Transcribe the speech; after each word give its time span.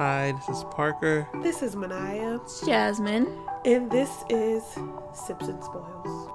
Hi, 0.00 0.32
this 0.32 0.48
is 0.56 0.64
Parker. 0.70 1.28
This 1.42 1.62
is 1.62 1.76
Manaya, 1.76 2.40
It's 2.40 2.64
Jasmine. 2.64 3.26
and 3.66 3.90
this 3.90 4.24
is 4.30 4.64
Sips 5.12 5.46
and 5.46 5.62
Spoils. 5.62 6.30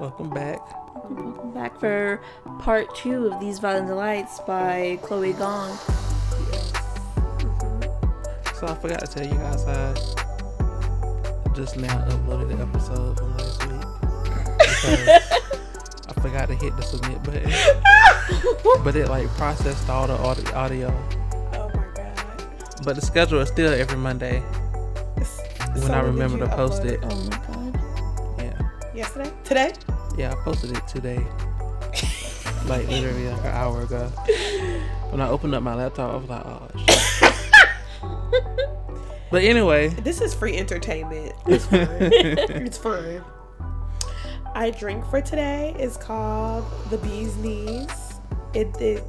Welcome 0.00 0.30
back. 0.30 0.58
Welcome 1.08 1.52
back 1.52 1.78
for 1.78 2.20
part 2.58 2.92
two 2.96 3.28
of 3.28 3.38
These 3.38 3.60
Violent 3.60 3.86
Delights 3.86 4.40
by 4.40 4.98
Chloe 5.02 5.32
Gong. 5.34 5.76
So 8.56 8.66
I 8.66 8.74
forgot 8.82 8.98
to 8.98 9.06
tell 9.06 9.24
you 9.24 9.34
guys 9.34 9.64
I 9.64 9.94
just 11.54 11.76
now 11.76 12.04
uploaded 12.08 12.56
the 12.56 12.60
episode 12.64 13.16
from 13.16 13.36
last 13.36 13.64
week. 13.64 13.80
Because 14.58 15.08
I 16.08 16.20
forgot 16.20 16.48
to 16.48 16.56
hit 16.56 16.76
the 16.76 16.82
submit 16.82 17.22
button. 17.22 18.82
but 18.82 18.96
it 18.96 19.08
like 19.08 19.28
processed 19.36 19.88
all 19.88 20.08
the 20.08 20.52
audio. 20.56 20.92
But 22.88 22.96
the 22.96 23.02
schedule 23.04 23.40
is 23.40 23.48
still 23.50 23.70
every 23.70 23.98
Monday 23.98 24.40
when 24.40 25.90
I 25.90 26.00
remember 26.00 26.38
to 26.38 26.48
post 26.48 26.86
it. 26.86 26.98
Oh 27.02 27.22
my 27.24 27.36
god. 27.36 27.80
Yeah. 28.38 28.70
Yesterday? 28.94 29.30
Today? 29.44 29.72
Yeah, 30.16 30.32
I 30.32 30.36
posted 30.36 30.74
it 30.74 30.88
today. 30.88 31.18
like 32.64 32.88
literally 32.88 33.28
like 33.28 33.40
an 33.40 33.48
hour 33.48 33.82
ago. 33.82 34.06
When 35.10 35.20
I 35.20 35.28
opened 35.28 35.54
up 35.54 35.62
my 35.62 35.74
laptop, 35.74 36.14
I 36.14 36.16
was 36.16 36.30
like, 36.30 36.46
oh 36.46 36.66
shit. 36.86 37.34
but 39.30 39.44
anyway, 39.44 39.88
This 39.88 40.22
is 40.22 40.32
free 40.32 40.56
entertainment. 40.56 41.34
It's 41.46 41.66
fine. 41.66 41.86
it's 41.90 42.78
fine. 42.78 43.22
I 44.54 44.70
drink 44.70 45.04
for 45.10 45.20
today 45.20 45.76
is 45.78 45.98
called 45.98 46.64
the 46.88 46.96
Bee's 46.96 47.36
Knees. 47.36 48.14
It, 48.54 48.74
it 48.80 49.04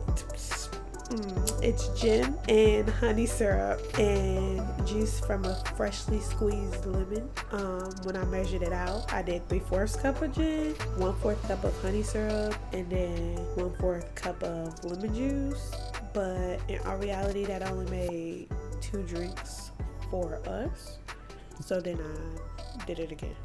mm, 1.11 1.48
it's 1.61 1.89
gin 1.99 2.37
and 2.47 2.89
honey 2.89 3.25
syrup 3.25 3.81
and 3.99 4.61
juice 4.87 5.19
from 5.19 5.45
a 5.45 5.55
freshly 5.75 6.19
squeezed 6.19 6.85
lemon. 6.85 7.29
Um, 7.51 7.91
when 8.03 8.15
I 8.15 8.23
measured 8.25 8.61
it 8.63 8.71
out, 8.71 9.11
I 9.11 9.21
did 9.21 9.47
three 9.49 9.59
fourths 9.59 9.95
cup 9.95 10.21
of 10.21 10.33
gin, 10.33 10.73
one 10.97 11.15
fourth 11.19 11.41
cup 11.47 11.63
of 11.63 11.79
honey 11.81 12.03
syrup, 12.03 12.55
and 12.73 12.89
then 12.89 13.35
one 13.55 13.75
fourth 13.79 14.13
cup 14.15 14.41
of 14.43 14.83
lemon 14.85 15.13
juice. 15.13 15.71
But 16.13 16.59
in 16.67 16.79
our 16.85 16.97
reality, 16.97 17.45
that 17.45 17.67
only 17.69 17.89
made 17.91 18.49
two 18.81 19.03
drinks 19.03 19.71
for 20.09 20.39
us. 20.47 20.97
So 21.65 21.81
then 21.81 21.99
I 21.99 22.85
did 22.85 22.99
it 22.99 23.11
again. 23.11 23.35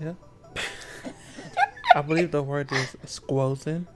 yeah. 0.00 0.14
I 1.94 2.00
believe 2.02 2.30
the 2.30 2.42
word 2.42 2.72
is 2.72 2.96
squozing. 3.06 3.86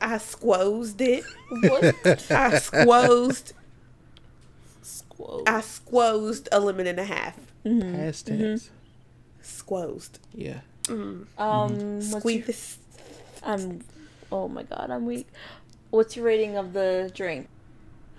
I 0.00 0.16
squozed 0.16 1.00
it. 1.00 1.24
What? 1.48 1.84
I 2.30 2.58
squozed. 2.58 3.52
Squoze. 4.82 5.42
I 5.46 5.60
squozed 5.60 6.48
a 6.52 6.60
lemon 6.60 6.86
and 6.86 6.98
a 6.98 7.04
half. 7.04 7.38
Past 7.64 8.26
tense. 8.26 8.70
Squozed. 9.42 10.18
Yeah. 10.32 10.60
Mm. 10.84 11.26
Um, 11.38 11.96
what's 11.96 12.10
your, 12.10 12.20
Squeeze. 12.20 12.78
I'm. 13.42 13.80
Oh 14.30 14.48
my 14.48 14.62
god, 14.64 14.90
I'm 14.90 15.06
weak. 15.06 15.26
What's 15.90 16.16
your 16.16 16.26
rating 16.26 16.56
of 16.56 16.72
the 16.72 17.10
drink? 17.14 17.48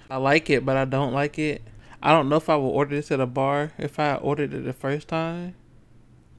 I 0.10 0.18
like 0.18 0.50
it, 0.50 0.66
but 0.66 0.78
I 0.78 0.86
don't 0.86 1.14
like 1.14 1.38
it. 1.38 1.62
I 2.02 2.12
don't 2.12 2.30
know 2.30 2.38
if 2.38 2.50
I 2.50 2.56
would 2.56 2.70
order 2.70 2.96
this 2.96 3.12
at 3.12 3.20
a 3.20 3.26
bar 3.26 3.72
if 3.78 4.00
I 4.00 4.16
ordered 4.16 4.54
it 4.54 4.64
the 4.64 4.74
first 4.74 5.08
time. 5.08 5.56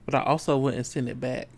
But 0.05 0.15
I 0.15 0.23
also 0.23 0.57
wouldn't 0.57 0.87
send 0.87 1.09
it 1.09 1.21
back 1.21 1.49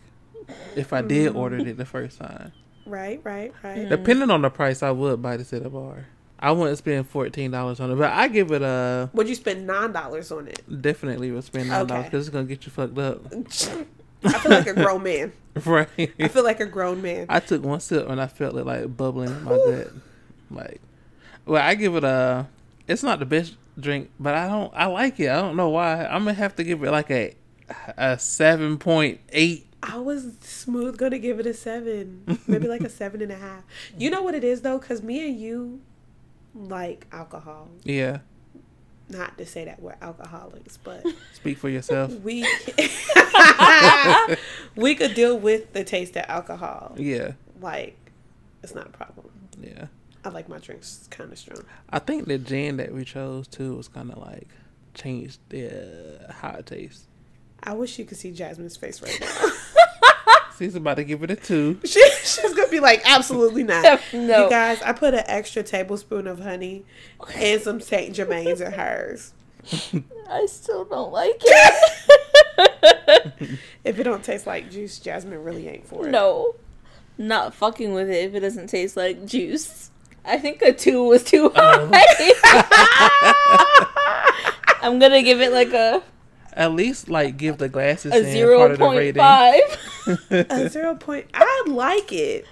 if 0.75 0.93
I 0.93 1.03
did 1.03 1.37
order 1.37 1.59
it 1.59 1.77
the 1.77 1.85
first 1.85 2.19
time. 2.19 2.53
Right, 2.89 3.21
right, 3.25 3.53
right. 3.63 3.77
Mm-hmm. 3.77 3.89
Depending 3.91 4.31
on 4.31 4.43
the 4.43 4.51
price, 4.51 4.83
I 4.83 4.91
would 4.91 5.21
buy 5.23 5.37
this 5.37 5.53
at 5.53 5.65
a 5.65 5.71
bar. 5.71 6.07
I 6.41 6.53
wouldn't 6.53 6.79
spend 6.79 7.09
fourteen 7.09 7.51
dollars 7.51 7.81
on 7.81 7.91
it, 7.91 7.97
but 7.97 8.13
I 8.13 8.29
give 8.29 8.53
it 8.53 8.63
a 8.63 9.11
Would 9.13 9.29
you 9.29 9.35
spend 9.35 9.67
nine 9.67 9.93
dollars 9.93 10.31
on 10.31 10.47
it? 10.47 10.63
definitely 10.83 11.33
would 11.33 11.43
spend 11.45 11.69
nine 11.69 11.87
dollars 11.87 12.01
Okay. 12.01 12.09
because 12.11 12.29
it's 12.29 12.33
gonna 12.33 12.47
get 12.47 12.65
you 12.65 12.71
fucked 12.73 12.97
up, 12.99 13.21
I 14.25 14.33
feel 14.39 14.51
like 14.51 14.67
a 14.69 14.75
grown 14.75 15.03
man. 15.03 15.33
right? 15.65 15.89
I 16.21 16.29
feel 16.29 16.45
like 16.45 16.61
a 16.61 16.67
grown 16.67 17.03
man. 17.03 17.27
I 17.29 17.41
took 17.41 17.63
one 17.65 17.81
sip 17.81 18.09
and 18.09 18.21
I 18.21 18.27
felt 18.29 18.57
it 18.57 18.65
like 18.65 18.97
bubbling 18.97 19.31
in 19.31 19.43
my 19.45 19.51
gut. 19.57 19.93
Like, 20.51 20.81
well, 21.45 21.63
I 21.63 21.75
give 21.75 21.95
it 21.97 22.05
a. 22.05 22.47
It's 22.87 23.03
not 23.03 23.19
the 23.19 23.27
best 23.27 23.57
drink, 23.79 24.11
but 24.21 24.35
I 24.35 24.49
don't. 24.49 24.73
I 24.75 24.87
like 24.87 25.19
it. 25.21 25.29
I 25.31 25.41
don't 25.41 25.57
know 25.57 25.69
why. 25.71 26.05
I'm 26.07 26.21
gonna 26.21 26.35
have 26.35 26.55
to 26.57 26.65
give 26.65 26.83
it 26.85 26.91
like 26.91 27.11
a 27.11 27.35
a 27.97 28.19
seven 28.19 28.79
point 28.79 29.21
eight. 29.31 29.67
I 29.83 29.99
was 29.99 30.35
smooth 30.41 30.97
gonna 30.99 31.19
give 31.19 31.39
it 31.41 31.47
a 31.47 31.55
seven, 31.55 32.39
maybe 32.47 32.69
like 32.69 32.83
a 32.83 32.89
seven 32.89 33.23
and 33.23 33.33
a 33.33 33.37
half. 33.37 33.65
You 33.97 34.11
know 34.11 34.23
what 34.23 34.35
it 34.35 34.45
is 34.45 34.63
though, 34.63 34.79
because 34.79 35.03
me 35.03 35.29
and 35.29 35.39
you 35.39 35.81
like 36.55 37.07
alcohol. 37.13 37.69
Yeah, 37.85 38.19
Not 39.09 39.39
to 39.39 39.47
say 39.47 39.65
that 39.67 39.81
we're 39.81 39.97
alcoholics, 40.03 40.77
but 40.79 41.05
speak 41.35 41.59
for 41.59 41.69
yourself. 41.69 42.13
we 42.21 42.43
we 44.77 44.95
could 44.95 45.15
deal 45.15 45.39
with 45.39 45.73
the 45.73 45.85
taste 45.85 46.17
of 46.17 46.25
alcohol. 46.29 46.95
Yeah, 46.99 47.33
Like, 47.61 47.97
it's 48.63 48.75
not 48.75 48.87
a 48.87 48.91
problem. 48.91 49.31
yeah. 49.61 49.87
I 50.25 50.31
like 50.31 50.49
my 50.49 50.59
drinks 50.59 51.07
kind 51.11 51.33
of 51.33 51.39
strong. 51.39 51.63
I 51.91 52.01
think 52.01 52.27
the 52.27 52.39
gin 52.39 52.77
that 52.79 52.93
we 52.93 53.05
chose 53.05 53.47
too 53.47 53.77
was 53.77 53.89
kind 53.89 54.11
of 54.11 54.19
like 54.19 54.49
changed 54.95 55.39
the 55.49 56.27
how 56.41 56.51
it 56.59 56.67
tastes. 56.67 57.07
I 57.63 57.75
wish 57.75 57.99
you 57.99 58.05
could 58.05 58.19
see 58.19 58.33
Jasmine's 58.33 58.77
face 58.77 59.03
right 59.03 59.19
now. 59.21 59.51
She's 60.59 60.75
about 60.75 60.97
to 60.97 61.05
give 61.05 61.23
it 61.23 61.31
a 61.31 61.37
two. 61.37 61.79
she, 61.85 62.03
she's 62.25 62.53
gonna 62.53 62.69
be 62.69 62.81
like, 62.81 63.01
absolutely 63.05 63.63
not. 63.63 64.01
No. 64.13 64.45
You 64.45 64.51
guys, 64.51 64.83
I 64.83 64.93
put 64.93 65.15
an 65.15 65.23
extra 65.27 65.63
tablespoon 65.63 66.27
of 66.27 66.41
honey 66.41 66.85
and 67.37 67.63
some 67.63 67.81
Saint 67.81 68.17
Germain's 68.17 68.61
in 68.61 68.73
hers. 68.73 69.35
I 70.29 70.47
still 70.47 70.85
don't 70.85 71.13
like 71.13 71.41
it. 71.41 71.99
If 73.85 73.99
it 73.99 74.03
don't 74.03 74.25
taste 74.25 74.47
like 74.47 74.71
juice, 74.71 74.99
Jasmine 74.99 75.43
really 75.43 75.69
ain't 75.69 75.87
for 75.87 76.07
it. 76.07 76.11
no. 76.11 76.57
Not 77.17 77.55
fucking 77.55 77.95
with 77.95 78.11
it 78.11 78.27
if 78.27 78.35
it 78.35 78.41
doesn't 78.41 78.69
taste 78.69 78.97
like 78.97 79.27
juice. 79.27 79.91
I 80.25 80.39
think 80.39 80.61
a 80.63 80.73
two 80.73 81.05
was 81.05 81.25
too 81.25 81.51
oh. 81.55 81.91
high. 81.93 83.05
I'm 84.83 84.99
gonna 84.99 85.23
give 85.23 85.41
it 85.41 85.53
like 85.53 85.73
a, 85.73 86.03
At 86.53 86.73
least 86.73 87.09
like 87.09 87.37
give 87.37 87.59
the 87.59 87.69
glasses 87.69 88.13
a 88.13 88.19
in 88.19 88.33
zero 88.33 88.59
part 88.59 88.71
of 88.73 88.79
the 88.79 88.89
rating. 88.89 89.21
five. 89.21 90.31
A 90.31 90.69
zero 90.71 90.95
point. 90.95 91.27
I 91.35 91.65
like 91.67 92.13
it. 92.13 92.47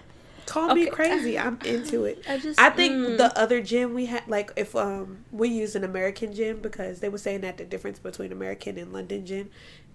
Call 0.47 0.75
me 0.75 0.87
crazy. 0.87 1.39
I'm 1.39 1.59
into 1.65 2.05
it. 2.05 2.23
I 2.29 2.39
just 2.39 2.61
I 2.61 2.71
think 2.71 2.95
mm. 2.95 3.19
the 3.19 3.37
other 3.37 3.61
gin 3.61 3.95
we 3.95 4.07
had, 4.07 4.27
like 4.29 4.53
if 4.57 4.77
um 4.77 5.25
we 5.33 5.49
use 5.49 5.75
an 5.75 5.83
American 5.83 6.33
gin 6.33 6.61
because 6.61 7.01
they 7.01 7.09
were 7.09 7.19
saying 7.19 7.41
that 7.41 7.59
the 7.59 7.65
difference 7.65 7.99
between 7.99 8.31
American 8.33 8.79
and 8.79 8.93
London 8.93 9.27
gin 9.27 9.51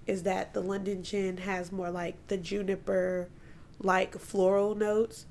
is 0.08 0.24
that 0.24 0.54
the 0.54 0.62
London 0.62 1.04
gin 1.04 1.38
has 1.38 1.72
more 1.72 1.90
like 1.90 2.16
the 2.28 2.38
juniper, 2.38 3.30
like 3.80 4.20
floral 4.20 4.76
notes, 4.76 5.26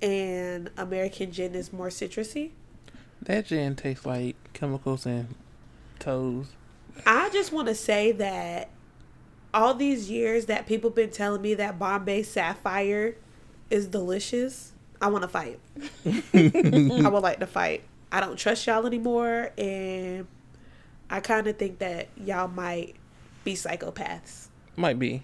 and 0.00 0.70
American 0.78 1.30
gin 1.30 1.54
is 1.54 1.72
more 1.72 1.88
citrusy. 1.88 2.52
That 3.20 3.46
gin 3.46 3.76
tastes 3.76 4.06
like 4.06 4.36
chemicals 4.54 5.04
and 5.04 5.34
toes. 5.98 6.48
I 7.06 7.30
just 7.30 7.52
want 7.52 7.68
to 7.68 7.74
say 7.74 8.12
that 8.12 8.68
all 9.52 9.74
these 9.74 10.10
years 10.10 10.46
that 10.46 10.66
people 10.66 10.90
been 10.90 11.10
telling 11.10 11.42
me 11.42 11.54
that 11.54 11.78
Bombay 11.78 12.22
Sapphire 12.22 13.16
is 13.70 13.86
delicious, 13.86 14.72
I 15.00 15.08
want 15.08 15.22
to 15.22 15.28
fight. 15.28 15.58
I 16.04 17.08
would 17.08 17.22
like 17.22 17.40
to 17.40 17.46
fight. 17.46 17.82
I 18.12 18.20
don't 18.20 18.36
trust 18.36 18.66
y'all 18.66 18.86
anymore, 18.86 19.50
and 19.58 20.26
I 21.10 21.20
kind 21.20 21.46
of 21.46 21.56
think 21.58 21.78
that 21.80 22.08
y'all 22.16 22.48
might 22.48 22.94
be 23.42 23.54
psychopaths, 23.54 24.48
Might 24.76 24.98
be. 24.98 25.22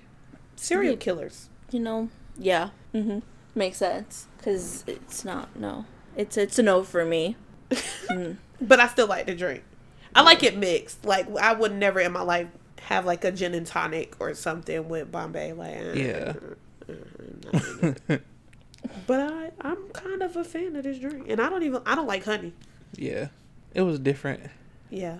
serial 0.56 0.92
Yeah. 0.94 0.98
killers. 0.98 1.48
you 1.70 1.80
know, 1.80 2.08
yeah, 2.36 2.70
Mm-hmm. 2.94 3.20
makes 3.54 3.76
sense 3.78 4.26
because 4.36 4.82
it's 4.88 5.24
not 5.24 5.54
no, 5.56 5.84
it's 6.16 6.36
it's 6.36 6.58
a 6.58 6.62
no 6.62 6.82
for 6.82 7.04
me. 7.04 7.36
Mm. 8.10 8.38
But 8.60 8.80
I 8.80 8.88
still 8.88 9.06
like 9.06 9.26
to 9.26 9.36
drink. 9.36 9.62
I 10.14 10.22
like 10.22 10.42
it 10.42 10.56
mixed. 10.56 11.04
Like 11.04 11.28
I 11.36 11.52
would 11.52 11.72
never 11.72 12.00
in 12.00 12.12
my 12.12 12.22
life 12.22 12.48
have 12.82 13.04
like 13.06 13.24
a 13.24 13.30
gin 13.32 13.54
and 13.54 13.66
tonic 13.66 14.16
or 14.20 14.34
something 14.34 14.88
with 14.88 15.10
Bombay. 15.12 15.52
Like 15.52 15.76
uh, 15.76 15.92
Yeah. 15.94 16.32
But 19.06 19.20
I, 19.32 19.50
I'm 19.60 19.88
kind 19.92 20.22
of 20.22 20.36
a 20.36 20.44
fan 20.44 20.74
of 20.74 20.84
this 20.84 20.98
drink, 20.98 21.26
and 21.28 21.40
I 21.40 21.50
don't 21.50 21.62
even 21.62 21.82
I 21.84 21.94
don't 21.94 22.06
like 22.06 22.24
honey. 22.24 22.54
Yeah. 22.96 23.28
It 23.74 23.82
was 23.82 23.98
different. 23.98 24.42
Yeah. 24.88 25.18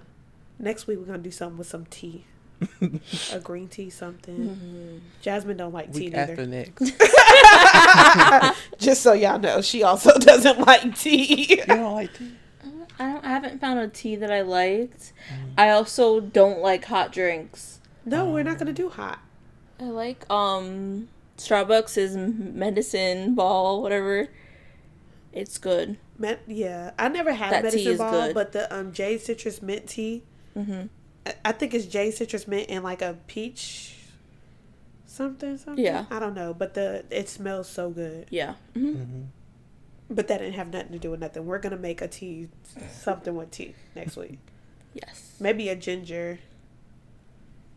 Next 0.58 0.86
week 0.86 0.98
we're 0.98 1.04
gonna 1.04 1.18
do 1.18 1.30
something 1.30 1.58
with 1.58 1.68
some 1.68 1.84
tea, 1.86 2.24
a 3.32 3.38
green 3.38 3.68
tea, 3.68 3.88
something. 3.90 5.00
Jasmine 5.22 5.56
don't 5.56 5.72
like 5.72 5.92
tea 5.92 6.06
Week 6.06 6.12
neither. 6.14 6.32
after 6.32 6.46
next. 6.46 6.92
Just 8.78 9.02
so 9.02 9.12
y'all 9.12 9.38
know, 9.38 9.60
she 9.62 9.82
also 9.82 10.12
doesn't 10.18 10.58
like 10.60 10.96
tea. 10.98 11.46
you 11.60 11.64
don't 11.66 11.92
like 11.94 12.12
tea? 12.16 12.32
I 13.30 13.34
haven't 13.34 13.60
found 13.60 13.78
a 13.78 13.86
tea 13.86 14.16
that 14.16 14.30
I 14.32 14.40
liked. 14.42 15.12
I 15.56 15.70
also 15.70 16.18
don't 16.18 16.58
like 16.60 16.84
hot 16.86 17.12
drinks. 17.12 17.78
no, 18.04 18.28
we're 18.32 18.42
not 18.42 18.58
gonna 18.58 18.72
do 18.72 18.88
hot. 18.90 19.20
I 19.78 19.84
like 19.84 20.28
um 20.28 21.08
Starbucks 21.38 21.96
is 21.96 22.16
medicine 22.16 23.36
ball 23.36 23.82
whatever. 23.82 24.28
It's 25.32 25.58
good. 25.58 25.96
Met, 26.18 26.40
yeah, 26.48 26.90
I 26.98 27.08
never 27.08 27.32
had 27.32 27.52
That 27.52 27.60
tea 27.70 27.76
medicine 27.84 27.92
is 27.92 27.98
ball, 27.98 28.10
good. 28.26 28.34
but 28.34 28.50
the 28.52 28.74
um 28.76 28.90
jade 28.92 29.20
citrus 29.20 29.62
mint 29.62 29.86
tea. 29.86 30.24
Mm-hmm. 30.56 30.86
I- 31.26 31.34
I 31.44 31.52
think 31.52 31.72
it's 31.72 31.86
jade 31.86 32.14
citrus 32.14 32.48
mint 32.48 32.66
and 32.68 32.82
like 32.82 33.00
a 33.00 33.16
peach, 33.28 33.94
something 35.06 35.56
something. 35.56 35.84
Yeah. 35.84 36.06
I 36.10 36.18
don't 36.18 36.34
know, 36.34 36.52
but 36.52 36.74
the 36.74 37.04
it 37.10 37.28
smells 37.28 37.68
so 37.68 37.90
good. 37.90 38.26
Yeah. 38.30 38.54
hmm 38.74 38.92
hmm 38.94 39.22
But 40.12 40.26
that 40.28 40.38
didn't 40.38 40.54
have 40.54 40.72
nothing 40.72 40.92
to 40.92 40.98
do 40.98 41.10
with 41.12 41.20
nothing. 41.20 41.46
We're 41.46 41.58
gonna 41.60 41.76
make 41.76 42.02
a 42.02 42.08
tea, 42.08 42.48
something 42.90 43.34
with 43.36 43.50
tea 43.52 43.74
next 43.94 44.16
week. 44.16 44.38
Yes. 44.92 45.36
Maybe 45.38 45.68
a 45.68 45.76
ginger, 45.76 46.40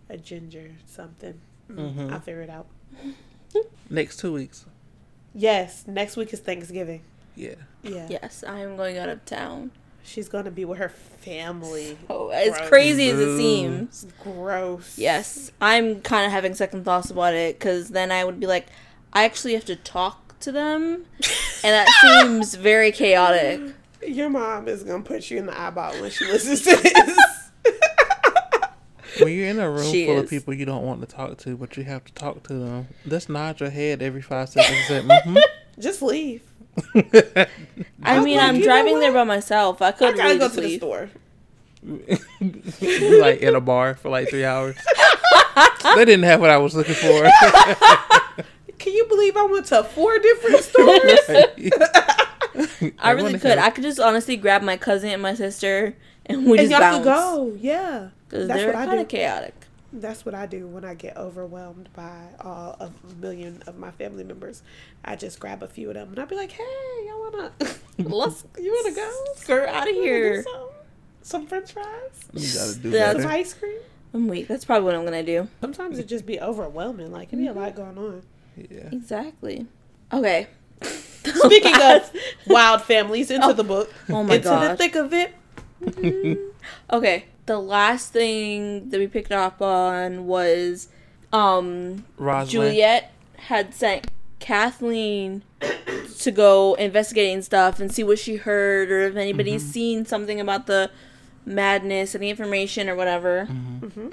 a 0.09 0.17
ginger 0.17 0.71
something. 0.87 1.39
Mm, 1.69 1.93
Mhm. 1.95 2.11
I'll 2.11 2.19
figure 2.19 2.41
it 2.41 2.49
out. 2.49 2.65
Next 3.89 4.17
two 4.19 4.33
weeks. 4.33 4.65
Yes, 5.35 5.83
next 5.87 6.17
week 6.17 6.33
is 6.33 6.39
Thanksgiving. 6.39 7.01
Yeah. 7.35 7.55
Yeah, 7.83 8.07
Yes, 8.09 8.43
I 8.47 8.59
am 8.59 8.77
going 8.77 8.97
out 8.97 9.09
of 9.09 9.23
town. 9.25 9.71
she's 10.03 10.27
gonna 10.29 10.51
be 10.51 10.65
with 10.65 10.79
her 10.79 10.89
family. 10.89 11.97
Oh, 12.09 12.29
as 12.29 12.55
Gross. 12.57 12.69
crazy 12.69 13.09
as 13.09 13.19
it 13.19 13.37
seems. 13.37 14.05
Gross. 14.23 14.97
Yes, 14.97 15.51
I'm 15.61 16.01
kind 16.01 16.25
of 16.25 16.31
having 16.31 16.53
second 16.55 16.83
thoughts 16.85 17.09
about 17.09 17.33
it 17.33 17.57
because 17.59 17.89
then 17.89 18.11
I 18.11 18.23
would 18.25 18.39
be 18.39 18.47
like, 18.47 18.67
I 19.13 19.23
actually 19.25 19.53
have 19.53 19.65
to 19.65 19.75
talk 19.75 20.22
to 20.43 20.51
them, 20.51 21.05
and 21.63 21.63
that 21.63 21.87
seems 22.01 22.55
very 22.55 22.91
chaotic. 22.91 23.61
Your 24.05 24.29
mom 24.29 24.67
is 24.67 24.83
gonna 24.83 25.03
put 25.03 25.29
you 25.31 25.37
in 25.37 25.45
the 25.45 25.59
eyeball 25.59 25.93
when 26.01 26.11
she 26.11 26.25
listens 26.25 26.61
to 26.61 26.75
this. 26.75 27.17
When 29.21 29.31
you're 29.31 29.47
in 29.47 29.59
a 29.59 29.69
room 29.69 29.91
She 29.91 30.07
full 30.07 30.17
is. 30.17 30.23
of 30.23 30.29
people 30.29 30.53
you 30.55 30.65
don't 30.65 30.83
want 30.85 31.01
to 31.01 31.05
talk 31.07 31.37
to, 31.39 31.55
but 31.55 31.77
you 31.77 31.83
have 31.83 32.03
to 32.05 32.13
talk 32.13 32.41
to 32.47 32.53
them, 32.53 32.87
just 33.07 33.29
nod 33.29 33.59
your 33.59 33.69
head 33.69 34.01
every 34.01 34.23
five 34.23 34.49
seconds 34.49 34.75
and 34.89 35.07
say, 35.07 35.15
mm-hmm. 35.15 35.37
Just 35.79 36.01
leave. 36.01 36.41
I 36.95 37.47
I'm 38.03 38.23
mean, 38.23 38.37
like, 38.37 38.47
I'm 38.49 38.55
you 38.57 38.63
driving 38.63 38.99
there 38.99 39.13
by 39.13 39.23
myself. 39.23 39.81
I 39.81 39.87
I 39.87 39.91
could 39.91 40.15
gotta 40.17 40.27
really 40.29 40.39
go 40.39 40.45
just 40.45 40.55
to 40.55 40.61
the 40.61 40.77
store. 40.77 41.09
Like 43.21 43.41
in 43.41 43.55
a 43.55 43.61
bar 43.61 43.95
for 43.95 44.09
like 44.09 44.29
three 44.29 44.45
hours. 44.45 44.75
they 45.95 46.05
didn't 46.05 46.23
have 46.23 46.41
what 46.41 46.49
I 46.49 46.57
was 46.57 46.75
looking 46.75 46.95
for. 46.95 47.27
Can 48.79 48.93
you 48.93 49.05
believe 49.05 49.37
I 49.37 49.43
went 49.45 49.65
to 49.67 49.83
four 49.83 50.19
different 50.19 50.59
stores? 50.63 51.19
I 52.99 53.11
really 53.11 53.39
could. 53.39 53.57
I 53.57 53.69
could 53.69 53.83
just 53.83 53.99
honestly 53.99 54.37
grab 54.37 54.61
my 54.61 54.77
cousin 54.77 55.09
and 55.09 55.21
my 55.21 55.33
sister, 55.33 55.95
and 56.25 56.45
we 56.45 56.59
and 56.59 56.69
just 56.69 56.71
y'all 56.71 56.79
bounce. 56.79 56.97
could 56.97 57.03
go. 57.05 57.57
Yeah. 57.59 58.09
Because 58.27 58.47
That's 58.47 58.59
they're 58.61 58.67
what 58.73 58.75
I 58.75 58.85
kind 58.85 58.99
of 58.99 59.07
do. 59.07 59.17
chaotic. 59.17 59.53
That's 59.95 60.25
what 60.25 60.33
I 60.33 60.47
do 60.47 60.65
when 60.65 60.83
I 60.83 60.95
get 60.95 61.17
overwhelmed 61.17 61.87
by 61.93 62.29
all 62.41 62.75
a 62.79 62.89
million 63.21 63.61
of 63.67 63.77
my 63.77 63.91
family 63.91 64.23
members. 64.23 64.63
I 65.05 65.15
just 65.15 65.39
grab 65.39 65.61
a 65.61 65.67
few 65.67 65.89
of 65.89 65.93
them 65.93 66.09
and 66.09 66.19
I'll 66.19 66.25
be 66.25 66.35
like, 66.35 66.51
"Hey, 66.51 66.63
y'all 67.05 67.19
wanna? 67.19 67.51
Let's 67.99 68.43
you 68.59 68.73
wanna 68.73 68.95
go? 68.95 69.11
skirt 69.35 69.69
out 69.69 69.87
of 69.87 69.93
here. 69.93 70.41
Some, 70.41 70.69
some 71.21 71.47
French 71.47 71.73
fries, 71.73 71.85
You 72.33 72.59
gotta 72.59 72.79
do 72.79 72.89
Yeah, 72.89 73.13
some 73.13 73.27
ice 73.27 73.53
cream. 73.53 73.77
I'm 74.15 74.27
weak. 74.27 74.47
That's 74.47 74.65
probably 74.65 74.85
what 74.85 74.95
I'm 74.95 75.05
gonna 75.05 75.21
do. 75.21 75.47
Sometimes 75.61 75.99
it 75.99 76.07
just 76.07 76.25
be 76.25 76.39
overwhelming. 76.39 77.11
Like 77.11 77.31
it 77.31 77.35
be 77.35 77.47
a 77.47 77.53
lot 77.53 77.75
mm-hmm. 77.75 77.93
going 77.93 77.97
on. 77.97 78.23
Yeah. 78.55 78.89
Exactly. 78.91 79.67
Okay. 80.11 80.47
Speaking 80.81 81.75
of 81.81 82.11
wild 82.47 82.81
families, 82.81 83.31
into 83.31 83.53
the 83.53 83.63
book, 83.63 83.93
Oh 84.09 84.23
my 84.23 84.35
into 84.35 84.49
the 84.49 84.75
thick 84.77 84.95
of 84.95 85.13
it. 85.13 85.33
Okay. 86.91 87.25
The 87.45 87.59
last 87.59 88.13
thing 88.13 88.89
that 88.89 88.99
we 88.99 89.07
picked 89.07 89.31
up 89.31 89.61
on 89.61 90.27
was 90.27 90.87
um 91.33 92.05
Rosalind. 92.17 92.49
Juliet 92.49 93.11
had 93.37 93.73
sent 93.73 94.07
Kathleen 94.39 95.43
to 96.19 96.31
go 96.31 96.75
investigating 96.75 97.41
stuff 97.41 97.79
and 97.81 97.91
see 97.93 98.03
what 98.03 98.19
she 98.19 98.37
heard 98.37 98.89
or 98.91 99.01
if 99.01 99.15
anybody's 99.17 99.65
seen 99.65 100.05
something 100.05 100.39
about 100.39 100.67
the 100.67 100.89
madness 101.45 102.15
any 102.15 102.29
information 102.29 102.87
or 102.89 102.95
whatever. 102.95 103.47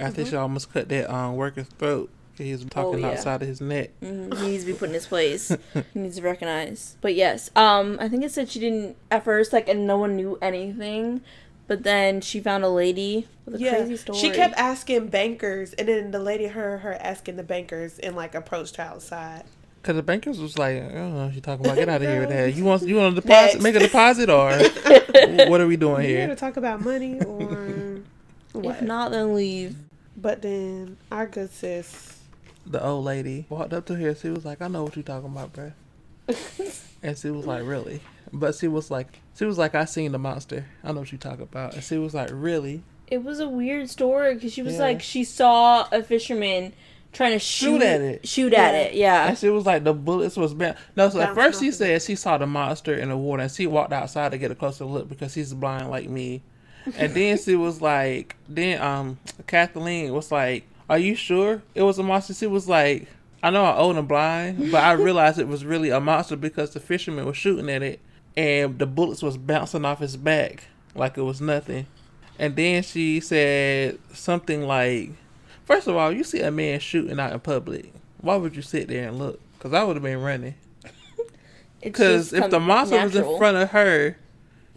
After 0.00 0.24
she 0.24 0.34
almost 0.34 0.72
cut 0.72 0.88
that 0.88 1.12
um, 1.12 1.36
worker's 1.36 1.66
throat, 1.78 2.10
he 2.40 2.52
was 2.52 2.64
talking 2.64 3.00
yeah. 3.00 3.08
outside 3.10 3.42
of 3.42 3.48
his 3.48 3.60
neck. 3.60 3.90
Mhm, 4.02 4.36
He 4.38 4.46
needs 4.48 4.64
to 4.64 4.72
be 4.72 4.78
put 4.78 4.88
in 4.88 4.94
his 4.94 5.06
place. 5.06 5.48
he 5.94 5.98
needs 5.98 6.16
to 6.16 6.22
recognize. 6.22 6.96
But 7.00 7.14
yes, 7.14 7.50
um, 7.56 7.96
I 8.00 8.08
think 8.08 8.24
it 8.24 8.32
said 8.32 8.48
she 8.48 8.60
didn't 8.60 8.96
at 9.10 9.24
first 9.24 9.52
like, 9.52 9.68
and 9.68 9.86
no 9.86 9.96
one 9.98 10.16
knew 10.16 10.38
anything. 10.42 11.20
But 11.66 11.84
then 11.84 12.20
she 12.20 12.40
found 12.40 12.64
a 12.64 12.68
lady 12.68 13.28
with 13.44 13.54
a 13.54 13.58
Yeah, 13.60 13.76
crazy 13.76 13.96
story. 13.96 14.18
she 14.18 14.30
kept 14.30 14.54
asking 14.56 15.06
bankers, 15.08 15.72
and 15.74 15.86
then 15.86 16.10
the 16.10 16.18
lady 16.18 16.46
heard 16.48 16.80
her 16.80 16.94
asking 16.94 17.36
the 17.36 17.44
bankers 17.44 17.98
and 18.00 18.16
like 18.16 18.34
approached 18.34 18.76
her 18.76 18.82
outside. 18.82 19.44
Cause 19.82 19.94
the 19.96 20.02
bankers 20.02 20.38
was 20.40 20.58
like, 20.58 20.76
I 20.76 20.88
don't 20.88 21.14
know 21.16 21.24
what 21.26 21.34
you 21.34 21.40
talking 21.40 21.64
about. 21.64 21.76
Get 21.76 21.88
out 21.88 22.02
of 22.02 22.08
here 22.08 22.20
with 22.20 22.28
that. 22.30 22.54
You 22.54 22.64
want 22.70 22.82
you 22.82 22.96
want 22.96 23.14
to 23.14 23.20
deposit, 23.22 23.54
Next. 23.54 23.62
make 23.62 23.74
a 23.76 23.78
deposit, 23.78 24.28
or 24.28 24.50
what 25.48 25.60
are 25.60 25.66
we 25.66 25.76
doing 25.76 26.02
You 26.08 26.16
here 26.16 26.26
to 26.26 26.36
talk 26.36 26.56
about 26.58 26.82
money 26.82 27.18
or 27.22 28.00
what? 28.52 28.76
If 28.76 28.82
not, 28.82 29.10
then 29.12 29.34
leave. 29.34 29.76
But 30.16 30.42
then 30.42 30.96
our 31.10 31.26
good 31.26 31.50
sis, 31.50 32.09
The 32.66 32.84
old 32.84 33.04
lady 33.04 33.46
walked 33.48 33.72
up 33.72 33.86
to 33.86 33.94
her. 33.96 34.14
She 34.14 34.28
was 34.30 34.44
like, 34.44 34.60
I 34.62 34.68
know 34.68 34.84
what 34.84 34.96
you're 34.96 35.02
talking 35.02 35.30
about, 35.30 35.52
bruh. 35.52 35.72
And 37.02 37.16
she 37.16 37.30
was 37.30 37.46
like, 37.46 37.64
really? 37.64 38.02
But 38.30 38.54
she 38.54 38.68
was 38.68 38.90
like, 38.90 39.20
she 39.36 39.46
was 39.46 39.56
like, 39.56 39.74
I 39.74 39.86
seen 39.86 40.12
the 40.12 40.18
monster. 40.18 40.66
I 40.84 40.92
know 40.92 41.00
what 41.00 41.10
you 41.12 41.16
talking 41.18 41.42
about. 41.42 41.72
And 41.74 41.82
she 41.82 41.96
was 41.96 42.12
like, 42.12 42.28
really? 42.30 42.82
It 43.06 43.24
was 43.24 43.40
a 43.40 43.48
weird 43.48 43.88
story 43.88 44.34
because 44.34 44.52
she 44.52 44.62
was 44.62 44.74
Yeah. 44.74 44.80
like 44.80 45.00
she 45.02 45.24
saw 45.24 45.88
a 45.90 46.02
fisherman 46.02 46.74
trying 47.14 47.32
to 47.32 47.38
shoot, 47.38 47.80
Shoot 47.80 47.82
at 47.82 48.00
it. 48.02 48.28
Shoot 48.28 48.52
at 48.52 48.74
it. 48.74 48.94
Yeah. 48.94 49.28
And 49.28 49.38
she 49.38 49.48
was 49.48 49.64
like, 49.64 49.82
the 49.82 49.94
bullets 49.94 50.36
was 50.36 50.52
bent. 50.52 50.76
No, 50.94 51.08
so 51.08 51.20
at 51.20 51.34
first 51.34 51.60
she 51.60 51.72
said 51.72 52.02
she 52.02 52.14
saw 52.16 52.36
the 52.36 52.46
monster 52.46 52.94
in 52.94 53.08
the 53.08 53.16
water, 53.16 53.42
and 53.44 53.50
she 53.50 53.66
walked 53.66 53.92
outside 53.94 54.32
to 54.32 54.38
get 54.38 54.50
a 54.50 54.54
closer 54.54 54.84
look 54.84 55.08
because 55.08 55.32
she's 55.32 55.54
blind 55.54 55.88
like 55.90 56.08
me. 56.08 56.42
And 56.98 57.14
then 57.14 57.38
she 57.38 57.56
was 57.56 57.80
like, 57.82 58.36
then 58.48 58.80
um, 58.82 59.18
Kathleen 59.46 60.12
was 60.12 60.30
like, 60.30 60.64
"Are 60.90 60.98
you 60.98 61.14
sure 61.14 61.62
it 61.74 61.82
was 61.82 61.98
a 61.98 62.02
monster?" 62.02 62.34
She 62.34 62.46
was 62.46 62.68
like, 62.68 63.08
"I 63.42 63.48
know 63.48 63.64
I'm 63.64 63.78
old 63.78 63.96
and 63.96 64.06
blind, 64.06 64.70
but 64.70 64.84
I 64.84 64.92
realized 65.06 65.38
it 65.38 65.48
was 65.48 65.64
really 65.64 65.88
a 65.88 66.00
monster 66.00 66.36
because 66.36 66.72
the 66.72 66.80
fisherman 66.80 67.24
was 67.24 67.38
shooting 67.38 67.70
at 67.70 67.82
it, 67.82 68.00
and 68.36 68.78
the 68.78 68.86
bullets 68.86 69.22
was 69.22 69.38
bouncing 69.38 69.86
off 69.86 70.00
his 70.00 70.18
back 70.18 70.64
like 70.94 71.16
it 71.16 71.22
was 71.22 71.40
nothing." 71.40 71.86
And 72.38 72.56
then 72.56 72.82
she 72.82 73.20
said 73.20 73.98
something 74.12 74.66
like, 74.66 75.12
First 75.70 75.86
of 75.86 75.94
all, 75.94 76.10
you 76.10 76.24
see 76.24 76.40
a 76.40 76.50
man 76.50 76.80
shooting 76.80 77.20
out 77.20 77.32
in 77.32 77.38
public. 77.38 77.92
Why 78.20 78.34
would 78.34 78.56
you 78.56 78.62
sit 78.62 78.88
there 78.88 79.06
and 79.06 79.20
look? 79.20 79.40
Because 79.56 79.72
I 79.72 79.84
would 79.84 79.94
have 79.94 80.02
been 80.02 80.20
running. 80.20 80.56
Because 81.80 82.32
if 82.34 82.50
the 82.50 82.58
monster 82.58 83.00
was 83.00 83.14
in 83.14 83.38
front 83.38 83.56
of 83.56 83.70
her, 83.70 84.18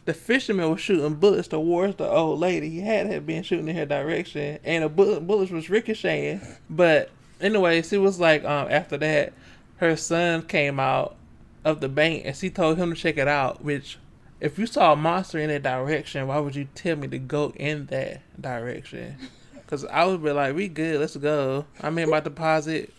the 0.06 0.14
fisherman 0.14 0.70
was 0.70 0.82
shooting 0.82 1.16
bullets 1.16 1.48
towards 1.48 1.96
the 1.96 2.08
old 2.08 2.40
lady. 2.40 2.70
He 2.70 2.82
had 2.82 3.08
had 3.08 3.26
been 3.26 3.44
shooting 3.44 3.70
in 3.70 3.76
her 3.76 3.86
direction, 3.86 4.60
and 4.64 4.84
the 4.84 4.90
bullet, 4.90 5.26
bullets 5.26 5.52
was 5.52 5.70
ricocheting. 5.70 6.42
But 6.70 7.10
anyway, 7.40 7.82
she 7.82 7.98
was 7.98 8.20
like, 8.20 8.44
um, 8.44 8.68
after 8.70 8.98
that, 8.98 9.34
her 9.78 9.96
son 9.96 10.44
came 10.44 10.80
out 10.80 11.16
of 11.64 11.80
the 11.80 11.90
bank, 11.90 12.24
and 12.26 12.36
she 12.36 12.50
told 12.50 12.78
him 12.78 12.94
to 12.94 13.00
check 13.00 13.18
it 13.18 13.28
out. 13.28 13.64
Which, 13.64 13.98
if 14.42 14.60
you 14.60 14.66
saw 14.66 14.94
a 14.94 14.96
monster 14.96 15.40
in 15.40 15.50
that 15.50 15.64
direction, 15.64 16.28
why 16.28 16.40
would 16.40 16.56
you 16.56 16.68
tell 16.76 16.98
me 16.98 17.08
to 17.08 17.20
go 17.20 17.54
in 17.56 17.88
that 17.88 18.22
direction? 18.40 19.18
Because 19.66 19.86
I 19.86 20.06
would 20.06 20.22
be 20.22 20.30
like, 20.30 20.56
we 20.56 20.68
good, 20.68 21.00
let's 21.00 21.16
go. 21.16 21.66
I 21.82 21.90
made 21.90 22.08
my 22.08 22.20
deposit. 22.20 22.94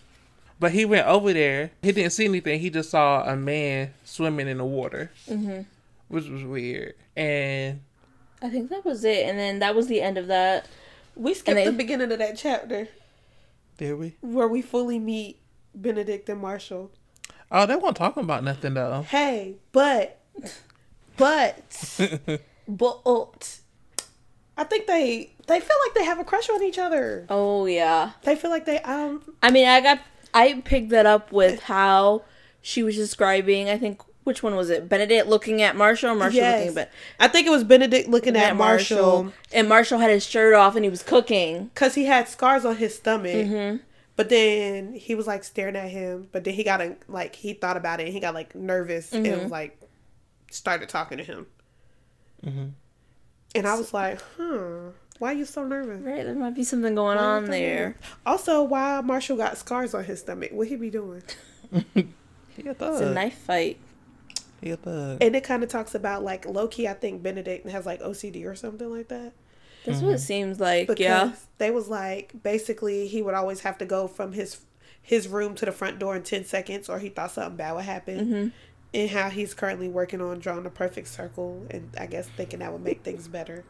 But 0.58 0.72
he 0.72 0.84
went 0.84 1.06
over 1.06 1.32
there. 1.32 1.70
He 1.82 1.92
didn't 1.92 2.12
see 2.12 2.24
anything. 2.24 2.58
He 2.58 2.68
just 2.68 2.90
saw 2.90 3.22
a 3.22 3.36
man 3.36 3.94
swimming 4.02 4.48
in 4.48 4.58
the 4.58 4.64
water, 4.64 5.12
hmm 5.28 5.60
which 6.14 6.28
was 6.28 6.44
weird. 6.44 6.94
And 7.16 7.80
I 8.40 8.48
think 8.48 8.70
that 8.70 8.84
was 8.84 9.04
it, 9.04 9.26
and 9.26 9.38
then 9.38 9.58
that 9.58 9.74
was 9.74 9.88
the 9.88 10.00
end 10.00 10.16
of 10.16 10.28
that. 10.28 10.66
we 11.16 11.34
skipped 11.34 11.56
they- 11.56 11.64
the 11.64 11.72
beginning 11.72 12.10
of 12.12 12.18
that 12.18 12.36
chapter 12.36 12.88
did 13.76 13.98
we? 13.98 14.14
where 14.20 14.48
we 14.48 14.62
fully 14.62 14.98
meet 14.98 15.40
Benedict 15.74 16.28
and 16.28 16.40
Marshall. 16.40 16.92
Oh, 17.50 17.66
they 17.66 17.76
weren't 17.76 17.96
talking 17.96 18.22
about 18.22 18.44
nothing 18.44 18.74
though. 18.74 19.02
Hey, 19.02 19.56
but, 19.72 20.20
but, 21.16 21.58
but, 22.68 23.58
I 24.56 24.64
think 24.64 24.86
they 24.86 25.32
they 25.46 25.60
feel 25.60 25.76
like 25.86 25.94
they 25.94 26.04
have 26.04 26.18
a 26.18 26.24
crush 26.24 26.48
on 26.48 26.62
each 26.62 26.78
other. 26.78 27.26
Oh 27.28 27.66
yeah. 27.66 28.12
They 28.22 28.36
feel 28.36 28.50
like 28.50 28.66
they 28.66 28.78
um 28.80 29.22
I 29.42 29.50
mean, 29.50 29.66
I 29.66 29.80
got 29.80 30.00
I 30.32 30.62
picked 30.64 30.90
that 30.90 31.06
up 31.06 31.32
with 31.32 31.62
how 31.64 32.22
she 32.62 32.82
was 32.82 32.96
describing. 32.96 33.68
I 33.68 33.78
think 33.78 34.00
which 34.24 34.42
one 34.42 34.56
was 34.56 34.70
it? 34.70 34.88
Benedict 34.88 35.26
looking 35.28 35.62
at 35.62 35.76
Marshall, 35.76 36.10
or 36.10 36.14
Marshall 36.14 36.36
yes. 36.40 36.66
looking 36.66 36.78
at, 36.82 36.92
I 37.20 37.28
think 37.28 37.46
it 37.46 37.50
was 37.50 37.62
Benedict 37.64 38.08
looking 38.08 38.36
at, 38.36 38.56
Marshall 38.56 39.32
and 39.52 39.68
Marshall 39.68 39.98
had 39.98 40.10
his 40.10 40.24
shirt 40.26 40.54
off 40.54 40.74
and 40.76 40.84
he 40.84 40.90
was 40.90 41.02
cooking. 41.02 41.66
because 41.74 41.94
he 41.94 42.04
had 42.06 42.28
scars 42.28 42.64
on 42.64 42.76
his 42.76 42.94
stomach. 42.96 43.32
Mm-hmm. 43.34 43.76
But 44.16 44.28
then 44.28 44.94
he 44.94 45.14
was 45.14 45.26
like 45.26 45.42
staring 45.44 45.76
at 45.76 45.88
him. 45.90 46.28
But 46.32 46.44
then 46.44 46.54
he 46.54 46.62
got 46.64 46.80
a, 46.80 46.96
like 47.08 47.34
he 47.34 47.52
thought 47.52 47.76
about 47.76 48.00
it 48.00 48.04
and 48.04 48.12
he 48.12 48.20
got 48.20 48.32
like 48.34 48.54
nervous 48.54 49.12
and 49.12 49.26
Mm-hmm. 49.26 49.42
was 49.42 49.50
like 49.50 49.80
started 50.50 50.88
talking 50.88 51.18
to 51.18 51.24
him. 51.24 51.46
Mhm. 52.44 52.70
And 53.56 53.66
I 53.66 53.76
was 53.76 53.92
like, 53.94 54.20
huh, 54.36 54.90
why 55.18 55.30
are 55.30 55.34
you 55.34 55.44
so 55.44 55.64
nervous? 55.64 56.00
Right, 56.00 56.24
there 56.24 56.34
might 56.34 56.54
be 56.54 56.64
something 56.64 56.94
going 56.94 57.16
Why 57.18 57.24
on 57.24 57.44
there. 57.46 57.86
nervous? 57.88 58.02
Also, 58.26 58.62
why 58.62 59.00
Marshall 59.00 59.36
got 59.36 59.56
scars 59.58 59.94
on 59.94 60.04
his 60.04 60.20
stomach? 60.20 60.50
What 60.52 60.68
he 60.68 60.76
be 60.76 60.90
doing? 60.90 61.22
He 62.56 62.68
a 62.68 62.70
It's 62.70 63.00
a 63.00 63.12
knife 63.12 63.38
fight. 63.38 63.78
He 64.64 64.70
a. 64.70 65.18
And 65.20 65.36
it 65.36 65.44
kind 65.44 65.62
of 65.62 65.68
talks 65.68 65.94
about 65.94 66.24
like 66.24 66.46
low 66.46 66.66
key. 66.68 66.88
I 66.88 66.94
think 66.94 67.22
Benedict 67.22 67.68
has 67.68 67.84
like 67.84 68.00
OCD 68.00 68.46
or 68.46 68.54
something 68.54 68.90
like 68.90 69.08
that. 69.08 69.34
That's 69.84 70.00
what 70.00 70.14
it 70.14 70.20
seems 70.20 70.58
like. 70.58 70.88
Because 70.88 71.04
yeah. 71.04 71.32
they 71.58 71.70
was 71.70 71.88
like 71.88 72.32
basically 72.42 73.06
he 73.06 73.20
would 73.20 73.34
always 73.34 73.60
have 73.60 73.76
to 73.78 73.84
go 73.84 74.08
from 74.08 74.32
his 74.32 74.62
his 75.02 75.28
room 75.28 75.54
to 75.56 75.66
the 75.66 75.72
front 75.72 75.98
door 75.98 76.16
in 76.16 76.22
ten 76.22 76.46
seconds, 76.46 76.88
or 76.88 76.98
he 76.98 77.10
thought 77.10 77.32
something 77.32 77.56
bad 77.56 77.72
would 77.74 77.84
happen. 77.84 78.18
Mm-hmm. 78.18 78.48
And 78.94 79.10
how 79.10 79.28
he's 79.28 79.52
currently 79.54 79.88
working 79.88 80.20
on 80.20 80.38
drawing 80.38 80.62
the 80.62 80.70
perfect 80.70 81.08
circle, 81.08 81.66
and 81.70 81.90
I 81.98 82.06
guess 82.06 82.28
thinking 82.28 82.60
that 82.60 82.72
would 82.72 82.82
make 82.82 83.02
things 83.02 83.28
better. 83.28 83.64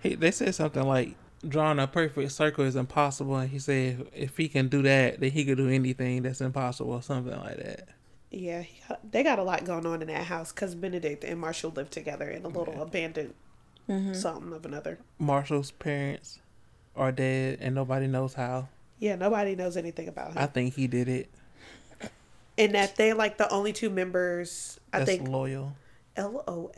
He, 0.00 0.14
they 0.14 0.30
said 0.30 0.54
something 0.54 0.84
like 0.84 1.16
drawing 1.46 1.78
a 1.78 1.86
perfect 1.86 2.32
circle 2.32 2.64
is 2.64 2.76
impossible, 2.76 3.36
and 3.36 3.50
he 3.50 3.58
said 3.58 4.08
if 4.14 4.36
he 4.38 4.48
can 4.48 4.68
do 4.68 4.80
that, 4.82 5.20
then 5.20 5.30
he 5.30 5.44
could 5.44 5.58
do 5.58 5.68
anything 5.68 6.22
that's 6.22 6.40
impossible, 6.40 6.92
or 6.92 7.02
something 7.02 7.38
like 7.38 7.56
that. 7.58 7.88
Yeah, 8.30 8.64
got- 8.88 9.10
they 9.12 9.22
got 9.22 9.38
a 9.38 9.42
lot 9.42 9.64
going 9.64 9.86
on 9.86 10.02
in 10.02 10.08
that 10.08 10.24
house 10.26 10.52
because 10.52 10.74
Benedict 10.74 11.24
and 11.24 11.40
Marshall 11.40 11.72
live 11.74 11.90
together 11.90 12.28
in 12.28 12.44
a 12.44 12.48
little 12.48 12.80
abandoned 12.82 13.34
Mm-hmm. 13.88 14.12
something 14.12 14.52
of 14.52 14.66
another. 14.66 14.98
Marshall's 15.18 15.70
parents 15.70 16.40
are 16.94 17.10
dead, 17.10 17.56
and 17.62 17.74
nobody 17.74 18.06
knows 18.06 18.34
how. 18.34 18.68
Yeah, 18.98 19.14
nobody 19.14 19.56
knows 19.56 19.78
anything 19.78 20.08
about 20.08 20.32
him. 20.32 20.38
I 20.38 20.44
think 20.44 20.74
he 20.74 20.86
did 20.86 21.08
it. 21.08 21.30
and 22.58 22.74
that 22.74 22.96
they're 22.96 23.14
like 23.14 23.38
the 23.38 23.50
only 23.50 23.72
two 23.72 23.88
members. 23.88 24.78
I 24.92 24.98
That's 24.98 25.10
think 25.12 25.26
loyal. 25.28 25.72
LOL. 26.18 26.70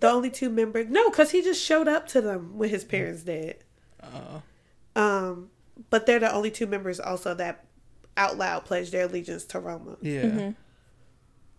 The 0.00 0.08
only 0.08 0.30
two 0.30 0.48
members. 0.48 0.86
No, 0.88 1.10
because 1.10 1.32
he 1.32 1.42
just 1.42 1.62
showed 1.62 1.86
up 1.86 2.06
to 2.08 2.22
them 2.22 2.56
when 2.56 2.70
his 2.70 2.82
parents 2.84 3.22
did. 3.24 3.56
Uh, 4.02 4.40
Um, 4.98 5.50
but 5.90 6.06
they're 6.06 6.20
the 6.20 6.32
only 6.32 6.50
two 6.50 6.66
members 6.66 6.98
also 6.98 7.34
that 7.34 7.62
out 8.16 8.38
loud 8.38 8.64
pledged 8.64 8.92
their 8.92 9.04
allegiance 9.04 9.44
to 9.44 9.60
Roma. 9.60 9.96
yeah. 10.00 10.22
Mm-hmm. 10.22 10.50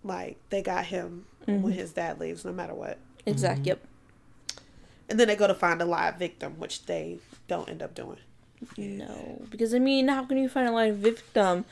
Like 0.04 0.38
they 0.50 0.62
got 0.62 0.86
him 0.86 1.26
when 1.46 1.72
his 1.74 1.92
dad 1.92 2.20
leaves, 2.20 2.46
no 2.46 2.52
matter 2.52 2.74
what. 2.74 2.98
Exactly. 3.26 3.62
Mm-hmm. 3.62 3.68
Yep. 3.68 3.80
And 5.10 5.20
then 5.20 5.28
they 5.28 5.36
go 5.36 5.48
to 5.48 5.54
find 5.54 5.82
a 5.82 5.86
live 5.86 6.16
victim, 6.16 6.60
which 6.60 6.86
they 6.86 7.20
don't 7.48 7.70
end 7.70 7.82
up 7.82 7.96
doing. 7.96 8.18
No, 8.78 9.46
because 9.50 9.74
I 9.74 9.80
mean, 9.80 10.08
how 10.08 10.26
can 10.26 10.38
you 10.38 10.50
find 10.50 10.68
a 10.68 10.72
live 10.72 10.98
victim 10.98 11.66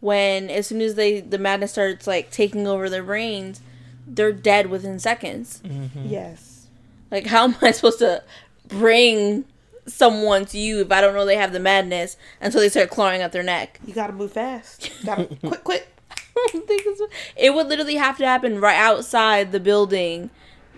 when 0.00 0.48
as 0.50 0.66
soon 0.66 0.80
as 0.80 0.94
they 0.94 1.20
the 1.20 1.38
madness 1.38 1.72
starts 1.72 2.06
like 2.06 2.30
taking 2.30 2.66
over 2.66 2.88
their 2.88 3.02
brains, 3.02 3.60
they're 4.06 4.32
dead 4.32 4.68
within 4.68 4.98
seconds. 4.98 5.62
Mm-hmm. 5.64 6.06
Yes. 6.06 6.66
Like, 7.10 7.26
how 7.26 7.44
am 7.44 7.56
I 7.60 7.72
supposed 7.72 7.98
to 7.98 8.22
bring 8.68 9.44
someone 9.92 10.44
to 10.46 10.58
you 10.58 10.80
if 10.80 10.90
I 10.92 11.00
don't 11.00 11.14
know 11.14 11.24
they 11.26 11.36
have 11.36 11.52
the 11.52 11.60
madness 11.60 12.16
until 12.40 12.60
they 12.60 12.68
start 12.68 12.90
clawing 12.90 13.20
at 13.22 13.32
their 13.32 13.42
neck? 13.42 13.80
You 13.86 13.92
gotta 13.94 14.12
move 14.12 14.32
fast. 14.32 14.90
Gotta 15.04 15.24
quick, 15.44 15.64
quick. 15.64 15.88
I 16.10 16.48
don't 16.52 16.66
think 16.66 16.82
it's- 16.86 17.08
it 17.36 17.54
would 17.54 17.66
literally 17.68 17.96
have 17.96 18.16
to 18.18 18.26
happen 18.26 18.60
right 18.60 18.76
outside 18.76 19.52
the 19.52 19.60
building 19.60 20.30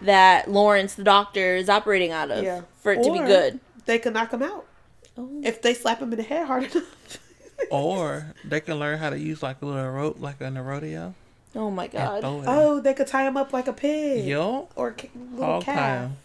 that 0.02 0.50
Lawrence, 0.50 0.94
the 0.94 1.04
doctor, 1.04 1.54
is 1.54 1.68
operating 1.68 2.10
out 2.10 2.30
of 2.30 2.42
Yeah. 2.42 2.62
for 2.80 2.92
it 2.92 3.02
to 3.04 3.12
be 3.12 3.18
good. 3.20 3.60
They 3.86 3.98
can 3.98 4.12
knock 4.14 4.32
him 4.32 4.42
out 4.42 4.66
Oh. 5.16 5.28
if 5.44 5.60
they 5.62 5.74
slap 5.74 6.00
him 6.00 6.10
in 6.12 6.16
the 6.18 6.24
head 6.24 6.46
hard 6.46 6.64
enough. 6.72 7.18
Or 7.70 8.34
they 8.44 8.60
can 8.60 8.78
learn 8.80 8.98
how 8.98 9.10
to 9.10 9.18
use 9.18 9.40
like 9.42 9.62
a 9.62 9.66
little 9.66 9.88
rope, 9.90 10.16
like 10.20 10.40
in 10.40 10.56
a 10.56 10.62
rodeo, 10.62 11.14
Oh 11.54 11.70
my 11.70 11.86
god. 11.86 12.22
throw 12.22 12.40
it. 12.40 12.44
oh, 12.48 12.80
they 12.80 12.92
could 12.92 13.06
tie 13.06 13.24
him 13.26 13.36
up 13.36 13.52
like 13.52 13.68
a 13.68 13.72
pig 13.72 14.24
Yo, 14.26 14.68
or 14.74 14.88
a 14.98 15.18
little 15.36 15.44
hog 15.54 15.62
calf. 15.64 15.76
time. 15.76 16.16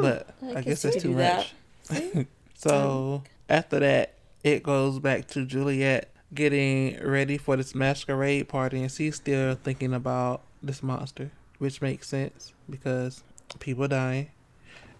But 0.00 0.28
I 0.42 0.46
I, 0.50 0.54
guess 0.54 0.64
guess 0.64 0.82
that's 0.82 0.96
do 0.96 1.02
too 1.10 1.14
that. 1.16 1.50
Much. 1.90 2.26
so 2.54 3.22
after 3.48 3.80
that, 3.80 4.14
it 4.42 4.62
goes 4.62 4.98
back 4.98 5.26
to 5.28 5.44
Juliet 5.44 6.10
getting 6.32 6.98
ready 7.02 7.36
for 7.38 7.56
this 7.56 7.74
masquerade 7.74 8.48
party, 8.48 8.80
and 8.80 8.90
she's 8.90 9.16
still 9.16 9.54
thinking 9.56 9.92
about 9.92 10.42
this 10.62 10.82
monster, 10.82 11.30
which 11.58 11.82
makes 11.82 12.08
sense 12.08 12.52
because 12.68 13.22
people 13.58 13.88
dying. 13.88 14.30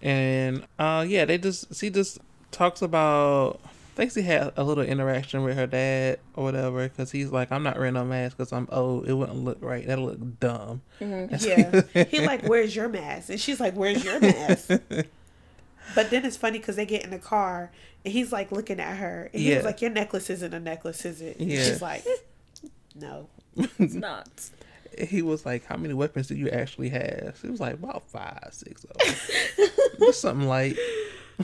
And 0.02 0.66
uh, 0.78 1.04
yeah, 1.06 1.24
they 1.24 1.38
just 1.38 1.74
she 1.74 1.90
just 1.90 2.18
talks 2.50 2.82
about. 2.82 3.60
I 3.64 4.02
think 4.02 4.12
she 4.12 4.22
had 4.22 4.52
a 4.56 4.64
little 4.64 4.84
interaction 4.84 5.42
with 5.42 5.56
her 5.56 5.66
dad 5.66 6.20
or 6.34 6.44
whatever, 6.44 6.88
because 6.88 7.10
he's 7.10 7.30
like, 7.30 7.52
"I'm 7.52 7.62
not 7.62 7.76
wearing 7.76 7.94
no 7.94 8.04
mask 8.04 8.38
because 8.38 8.52
I'm 8.52 8.66
old. 8.72 9.06
It 9.06 9.12
wouldn't 9.12 9.44
look 9.44 9.58
right. 9.60 9.86
That'll 9.86 10.06
look 10.06 10.40
dumb." 10.40 10.80
Yeah. 11.00 11.82
He 12.08 12.24
like, 12.24 12.46
where's 12.46 12.74
your 12.74 12.88
mask? 12.88 13.28
And 13.28 13.40
she's 13.40 13.60
like, 13.60 13.74
where's 13.74 14.02
your 14.02 14.18
mask? 14.20 14.70
but 15.94 16.10
then 16.10 16.24
it's 16.24 16.36
funny 16.36 16.58
because 16.58 16.76
they 16.76 16.86
get 16.86 17.04
in 17.04 17.10
the 17.10 17.18
car 17.18 17.70
and 18.04 18.12
he's 18.12 18.32
like 18.32 18.50
looking 18.52 18.80
at 18.80 18.96
her 18.96 19.30
and 19.32 19.40
he 19.42 19.50
Yeah. 19.50 19.56
was 19.56 19.64
like, 19.64 19.80
your 19.82 19.90
necklace 19.90 20.30
isn't 20.30 20.54
a 20.54 20.60
necklace, 20.60 21.04
is 21.04 21.20
it? 21.20 21.40
Yeah. 21.40 21.62
She's 21.64 21.82
like, 21.82 22.04
no. 22.94 23.28
It's 23.56 23.94
not. 23.94 24.28
he 24.98 25.22
was 25.22 25.44
like, 25.46 25.64
"How 25.64 25.76
many 25.76 25.94
weapons 25.94 26.28
do 26.28 26.34
you 26.36 26.48
actually 26.50 26.88
have?" 26.90 27.38
She 27.40 27.48
was 27.48 27.60
like, 27.60 27.74
"About 27.74 28.08
five, 28.08 28.48
six 28.52 28.84
of 28.84 28.96
them, 28.98 29.68
Just 30.00 30.20
something 30.20 30.48
like 30.48 30.76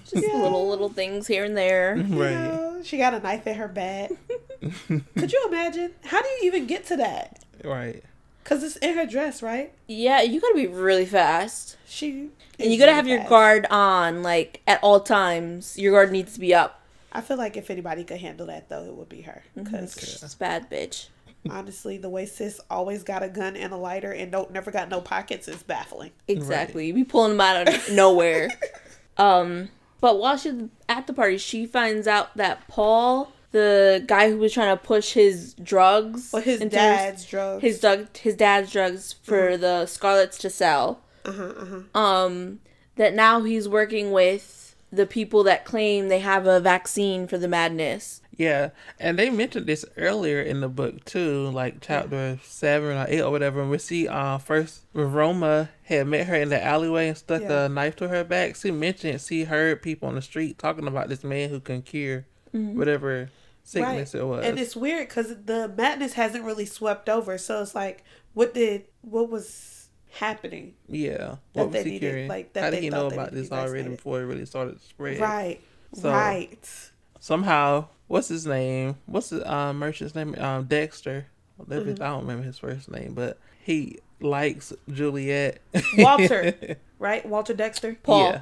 Just 0.04 0.14
little 0.14 0.68
little 0.68 0.88
things 0.88 1.26
here 1.26 1.44
and 1.44 1.56
there. 1.56 1.96
You 1.96 2.22
right." 2.22 2.32
know, 2.32 2.80
she 2.84 2.96
got 2.98 3.14
a 3.14 3.20
knife 3.20 3.46
in 3.46 3.54
her 3.56 3.68
bag. 3.68 4.16
Could 4.88 5.32
you 5.32 5.44
imagine? 5.48 5.92
How 6.04 6.22
do 6.22 6.28
you 6.28 6.38
even 6.44 6.66
get 6.66 6.86
to 6.86 6.96
that? 6.96 7.44
Right. 7.64 8.02
Because 8.46 8.62
it's 8.62 8.76
in 8.76 8.94
her 8.94 9.06
dress, 9.06 9.42
right? 9.42 9.72
Yeah, 9.88 10.22
you 10.22 10.40
gotta 10.40 10.54
be 10.54 10.68
really 10.68 11.04
fast. 11.04 11.76
She. 11.84 12.30
And 12.60 12.70
you 12.70 12.78
gotta 12.78 12.92
really 12.92 12.94
have 12.94 13.08
your 13.08 13.24
guard 13.28 13.66
on, 13.70 14.22
like 14.22 14.60
at 14.68 14.78
all 14.84 15.00
times. 15.00 15.76
Your 15.76 15.90
guard 15.92 16.12
needs 16.12 16.34
to 16.34 16.40
be 16.40 16.54
up. 16.54 16.80
I 17.10 17.22
feel 17.22 17.38
like 17.38 17.56
if 17.56 17.70
anybody 17.70 18.04
could 18.04 18.20
handle 18.20 18.46
that, 18.46 18.68
though, 18.68 18.84
it 18.84 18.94
would 18.94 19.08
be 19.08 19.22
her. 19.22 19.42
Because 19.56 19.96
It's 19.96 20.34
bad, 20.36 20.70
bitch. 20.70 21.08
honestly, 21.50 21.98
the 21.98 22.08
way 22.08 22.24
sis 22.24 22.60
always 22.70 23.02
got 23.02 23.24
a 23.24 23.28
gun 23.28 23.56
and 23.56 23.72
a 23.72 23.76
lighter 23.76 24.12
and 24.12 24.30
don't 24.30 24.52
never 24.52 24.70
got 24.70 24.90
no 24.90 25.00
pockets 25.00 25.48
is 25.48 25.64
baffling. 25.64 26.12
Exactly. 26.28 26.86
You 26.86 26.94
be 26.94 27.02
pulling 27.02 27.32
them 27.32 27.40
out 27.40 27.66
of 27.66 27.90
nowhere. 27.90 28.50
um, 29.16 29.70
but 30.00 30.20
while 30.20 30.36
she's 30.36 30.54
at 30.88 31.08
the 31.08 31.12
party, 31.12 31.38
she 31.38 31.66
finds 31.66 32.06
out 32.06 32.36
that 32.36 32.68
Paul, 32.68 33.32
the 33.56 34.04
guy 34.06 34.30
who 34.30 34.38
was 34.38 34.52
trying 34.52 34.76
to 34.76 34.82
push 34.82 35.12
his 35.14 35.54
drugs, 35.54 36.30
Well, 36.32 36.42
his 36.42 36.60
into 36.60 36.76
dad's 36.76 37.24
drugs. 37.24 37.62
his 37.62 37.80
dug, 37.80 38.16
his 38.16 38.36
dad's 38.36 38.70
drugs 38.72 39.14
for 39.22 39.56
the 39.56 39.86
Scarlets 39.86 40.38
to 40.38 40.50
sell. 40.50 41.00
uh-huh, 41.24 41.42
uh-huh. 41.42 41.98
Um, 41.98 42.60
that 42.96 43.14
now 43.14 43.42
he's 43.42 43.68
working 43.68 44.10
with 44.12 44.74
the 44.92 45.06
people 45.06 45.42
that 45.44 45.64
claim 45.64 46.08
they 46.08 46.20
have 46.20 46.46
a 46.46 46.60
vaccine 46.60 47.26
for 47.26 47.36
the 47.38 47.48
madness. 47.48 48.22
Yeah, 48.38 48.70
and 49.00 49.18
they 49.18 49.30
mentioned 49.30 49.66
this 49.66 49.84
earlier 49.96 50.40
in 50.42 50.60
the 50.60 50.68
book 50.68 51.04
too, 51.06 51.48
like 51.50 51.76
chapter 51.80 52.38
seven 52.44 52.96
or 52.96 53.06
eight 53.08 53.22
or 53.22 53.30
whatever. 53.30 53.60
When 53.60 53.70
we 53.70 53.78
see 53.78 54.06
uh 54.08 54.36
first 54.38 54.82
when 54.92 55.10
Roma 55.10 55.70
had 55.84 56.06
met 56.06 56.26
her 56.26 56.34
in 56.36 56.50
the 56.50 56.62
alleyway 56.62 57.08
and 57.08 57.16
stuck 57.16 57.40
Yeah. 57.42 57.64
a 57.64 57.68
knife 57.70 57.96
to 57.96 58.08
her 58.08 58.24
back, 58.24 58.56
she 58.56 58.70
mentioned 58.70 59.20
she 59.22 59.44
heard 59.44 59.80
people 59.82 60.08
on 60.08 60.14
the 60.16 60.22
street 60.22 60.58
talking 60.58 60.86
about 60.86 61.08
this 61.08 61.24
man 61.24 61.48
who 61.48 61.60
can 61.60 61.80
cure 61.82 62.26
whatever 62.52 63.30
sickness 63.66 64.14
it 64.14 64.26
was. 64.26 64.44
And 64.44 64.58
it's 64.58 64.74
weird 64.76 65.08
because 65.08 65.34
the 65.44 65.68
madness 65.76 66.14
hasn't 66.14 66.44
really 66.44 66.66
swept 66.66 67.08
over. 67.08 67.36
So 67.38 67.60
it's 67.62 67.74
like, 67.74 68.04
what 68.34 68.54
did, 68.54 68.84
what 69.02 69.28
was 69.30 69.88
happening? 70.12 70.74
yeah, 70.88 71.16
that 71.16 71.38
what 71.54 71.72
they 71.72 71.78
was 71.80 71.84
he 71.84 71.90
needed, 71.92 72.28
like, 72.28 72.52
that 72.54 72.64
How 72.64 72.70
they 72.70 72.76
did 72.76 72.84
he 72.84 72.90
know 72.90 73.06
about 73.08 73.32
this 73.32 73.50
already 73.52 73.88
before 73.90 74.20
it 74.22 74.24
really 74.24 74.46
started 74.46 74.78
to 74.80 74.84
spread? 74.86 75.20
Right. 75.20 75.60
So- 75.94 76.10
right. 76.10 76.90
Somehow, 77.18 77.86
what's 78.06 78.28
his 78.28 78.46
name? 78.46 78.96
What's 79.06 79.30
the 79.30 79.50
uh, 79.52 79.72
merchant's 79.72 80.14
name? 80.14 80.34
Um, 80.38 80.64
Dexter. 80.64 81.26
Mm-hmm. 81.60 82.02
I 82.02 82.06
don't 82.06 82.20
remember 82.20 82.44
his 82.44 82.58
first 82.58 82.90
name, 82.90 83.14
but 83.14 83.38
he 83.64 83.98
likes 84.20 84.72
Juliet. 84.92 85.60
Walter. 85.98 86.76
Right? 86.98 87.26
Walter 87.26 87.52
Dexter? 87.52 87.98
Paul. 88.02 88.30
Yeah. 88.30 88.40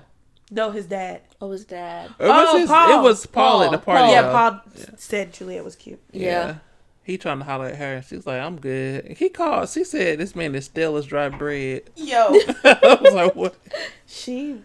No, 0.51 0.71
his 0.71 0.87
dad. 0.87 1.23
Oh, 1.41 1.51
his 1.51 1.65
dad. 1.65 2.11
It 2.19 2.25
was, 2.27 2.49
Oh, 2.51 2.59
his, 2.59 2.69
Paul. 2.69 2.99
it 2.99 3.03
was 3.03 3.27
Paul, 3.27 3.63
at 3.63 3.71
the 3.73 3.79
Paul. 3.79 3.95
party. 3.97 4.13
yeah, 4.13 4.23
though. 4.23 4.33
Paul 4.33 4.61
said 4.97 5.33
Juliet 5.33 5.65
was 5.65 5.75
cute. 5.77 6.01
Yeah. 6.13 6.57
He 7.03 7.19
trying 7.19 7.39
to 7.41 7.45
holler 7.45 7.67
at 7.67 7.77
her, 7.77 7.95
and 7.97 8.05
she's 8.05 8.27
like, 8.27 8.41
"I'm 8.41 8.59
good." 8.59 9.17
He 9.19 9.29
called. 9.29 9.69
She 9.69 9.85
said, 9.85 10.19
"This 10.19 10.35
man 10.35 10.55
is 10.55 10.65
stale 10.67 10.97
as 10.97 11.05
dry 11.07 11.29
bread." 11.29 11.83
Yo. 11.97 12.17
I 12.65 12.99
was 13.03 13.13
like, 13.15 13.35
"What?" 13.35 13.57
she 14.07 14.63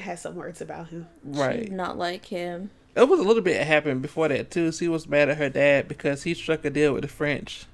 has 0.00 0.22
some 0.22 0.36
words 0.36 0.60
about 0.62 0.88
him. 0.88 1.06
She 1.22 1.38
Right. 1.38 1.70
not 1.70 1.98
like 1.98 2.24
him. 2.26 2.70
It 2.96 3.08
was 3.08 3.20
a 3.20 3.22
little 3.24 3.42
bit 3.42 3.66
happened 3.66 4.00
before 4.00 4.28
that 4.28 4.50
too. 4.50 4.72
She 4.72 4.88
was 4.88 5.06
mad 5.06 5.28
at 5.28 5.36
her 5.38 5.48
dad 5.50 5.86
because 5.88 6.22
he 6.22 6.32
struck 6.34 6.64
a 6.64 6.70
deal 6.70 6.92
with 6.94 7.02
the 7.02 7.08
French. 7.08 7.66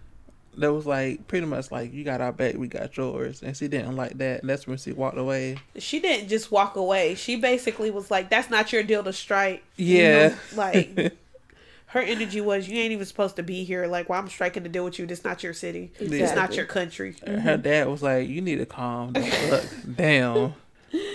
That 0.58 0.72
was 0.72 0.86
like 0.86 1.26
pretty 1.28 1.46
much 1.46 1.70
like 1.70 1.92
you 1.92 2.04
got 2.04 2.20
our 2.20 2.32
back, 2.32 2.54
we 2.56 2.68
got 2.68 2.96
yours, 2.96 3.42
and 3.42 3.56
she 3.56 3.68
didn't 3.68 3.96
like 3.96 4.18
that, 4.18 4.40
and 4.40 4.50
that's 4.50 4.66
when 4.66 4.76
she 4.78 4.92
walked 4.92 5.16
away. 5.18 5.58
She 5.78 6.00
didn't 6.00 6.28
just 6.28 6.50
walk 6.50 6.76
away. 6.76 7.14
She 7.14 7.36
basically 7.36 7.90
was 7.90 8.10
like, 8.10 8.28
that's 8.30 8.50
not 8.50 8.72
your 8.72 8.82
deal 8.82 9.02
to 9.04 9.12
strike. 9.12 9.62
You 9.76 10.02
Yeah. 10.02 10.28
know, 10.28 10.34
like, 10.56 11.12
her 11.86 12.00
energy 12.00 12.40
was, 12.40 12.68
you 12.68 12.78
ain't 12.80 12.92
even 12.92 13.06
supposed 13.06 13.36
to 13.36 13.42
be 13.42 13.62
here. 13.64 13.86
Like, 13.86 14.08
well, 14.08 14.18
I'm 14.20 14.28
striking 14.28 14.62
the 14.64 14.68
deal 14.68 14.84
with 14.84 14.98
you. 14.98 15.06
This 15.06 15.24
not 15.24 15.42
your 15.42 15.54
city. 15.54 15.92
It's 15.98 16.34
not 16.34 16.56
your 16.56 16.66
country. 16.66 17.14
Her 17.24 17.56
dad 17.56 17.88
was 17.88 18.02
like, 18.02 18.28
"You 18.28 18.40
need 18.40 18.56
to 18.56 18.66
calm 18.66 19.12
the 19.12 19.22
fuck 19.22 19.64
down." 19.96 20.54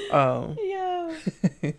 Um. 0.10 0.58
Yo. 0.62 1.14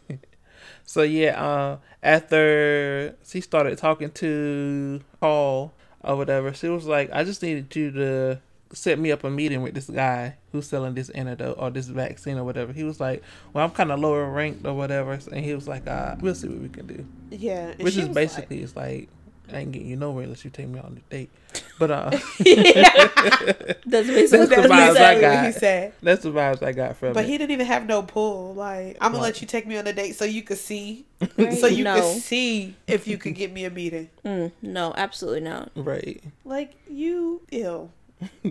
So 0.87 1.01
yeah, 1.03 1.43
uh, 1.43 1.79
after 2.03 3.17
she 3.27 3.41
started 3.41 3.79
talking 3.79 4.11
to 4.11 5.01
Paul 5.19 5.73
or 6.05 6.17
whatever, 6.17 6.53
she 6.53 6.69
was 6.69 6.87
like, 6.87 7.11
"I 7.13 7.25
just 7.25 7.43
needed 7.43 7.75
you 7.75 7.91
to 7.93 8.41
set 8.73 8.99
me 8.99 9.13
up 9.13 9.25
a 9.25 9.31
meeting 9.31 9.63
with 9.63 9.75
this 9.75 9.89
guy 9.89 10.37
who's 10.53 10.67
selling 10.67 10.95
this 10.95 11.09
antidote 11.11 11.57
or 11.59 11.71
this 11.71 11.87
vaccine 11.87 12.39
or 12.39 12.45
whatever. 12.45 12.73
He 12.73 12.85
was 12.85 13.01
like, 13.01 13.23
"Well, 13.53 13.65
I'm 13.65 13.71
kind 13.71 13.93
of 13.93 14.01
lower 14.01 14.31
ranked 14.31 14.67
or 14.67 14.75
whatever," 14.75 15.19
and 15.33 15.45
he 15.45 15.55
was 15.55 15.69
like, 15.69 15.87
uh, 15.87 16.17
"We'll 16.21 16.35
see 16.35 16.49
what 16.49 16.59
we 16.59 16.69
can 16.69 16.87
do." 16.87 17.07
Yeah, 17.31 17.75
Which 17.79 17.97
is 17.97 18.09
basically 18.09 18.63
it's 18.63 18.77
like 18.77 19.09
I 19.53 19.59
ain't 19.59 19.73
getting 19.73 19.89
you 19.89 19.97
nowhere 19.97 20.25
unless 20.25 20.45
you 20.45 20.51
take 20.51 20.69
me 20.69 20.79
on 20.81 21.01
a 21.07 21.11
date. 21.11 21.31
But 21.79 21.91
uh, 21.91 22.11
That's 22.11 24.07
basically 24.09 24.47
That's 24.47 24.51
the 24.51 24.57
what 24.57 24.65
he 24.65 24.71
vibes 24.71 24.97
I 24.97 25.21
got. 25.21 25.47
he 25.47 25.53
said. 25.53 25.93
that's 26.03 26.23
the 26.23 26.31
vibes 26.31 26.63
I 26.63 26.73
got 26.73 26.97
from 26.97 27.09
him. 27.09 27.15
But 27.15 27.25
it. 27.25 27.29
he 27.29 27.39
didn't 27.39 27.51
even 27.51 27.67
have 27.67 27.87
no 27.87 28.03
pull. 28.03 28.55
Like, 28.55 28.97
I'm 29.01 29.11
gonna 29.13 29.23
Right. 29.23 29.29
let 29.33 29.41
you 29.41 29.47
take 29.49 29.67
me 29.67 29.77
on 29.77 29.87
a 29.87 29.93
date 29.93 30.15
so 30.17 30.25
you 30.25 30.43
could 30.43 30.59
see, 30.59 31.05
Right. 31.37 31.53
so 31.59 31.67
you 31.67 31.85
no. 31.85 31.97
could 32.01 32.23
see 32.23 32.77
if 32.87 33.07
you 33.09 33.19
could 33.19 33.35
get 33.35 33.53
me 33.53 33.65
a 33.65 33.71
meeting. 33.71 34.09
Mm, 34.25 34.53
no, 34.63 34.95
absolutely 34.97 35.41
not. 35.41 35.71
right. 35.77 36.23
Like, 36.45 36.75
you 36.89 37.43
ill. 37.51 37.91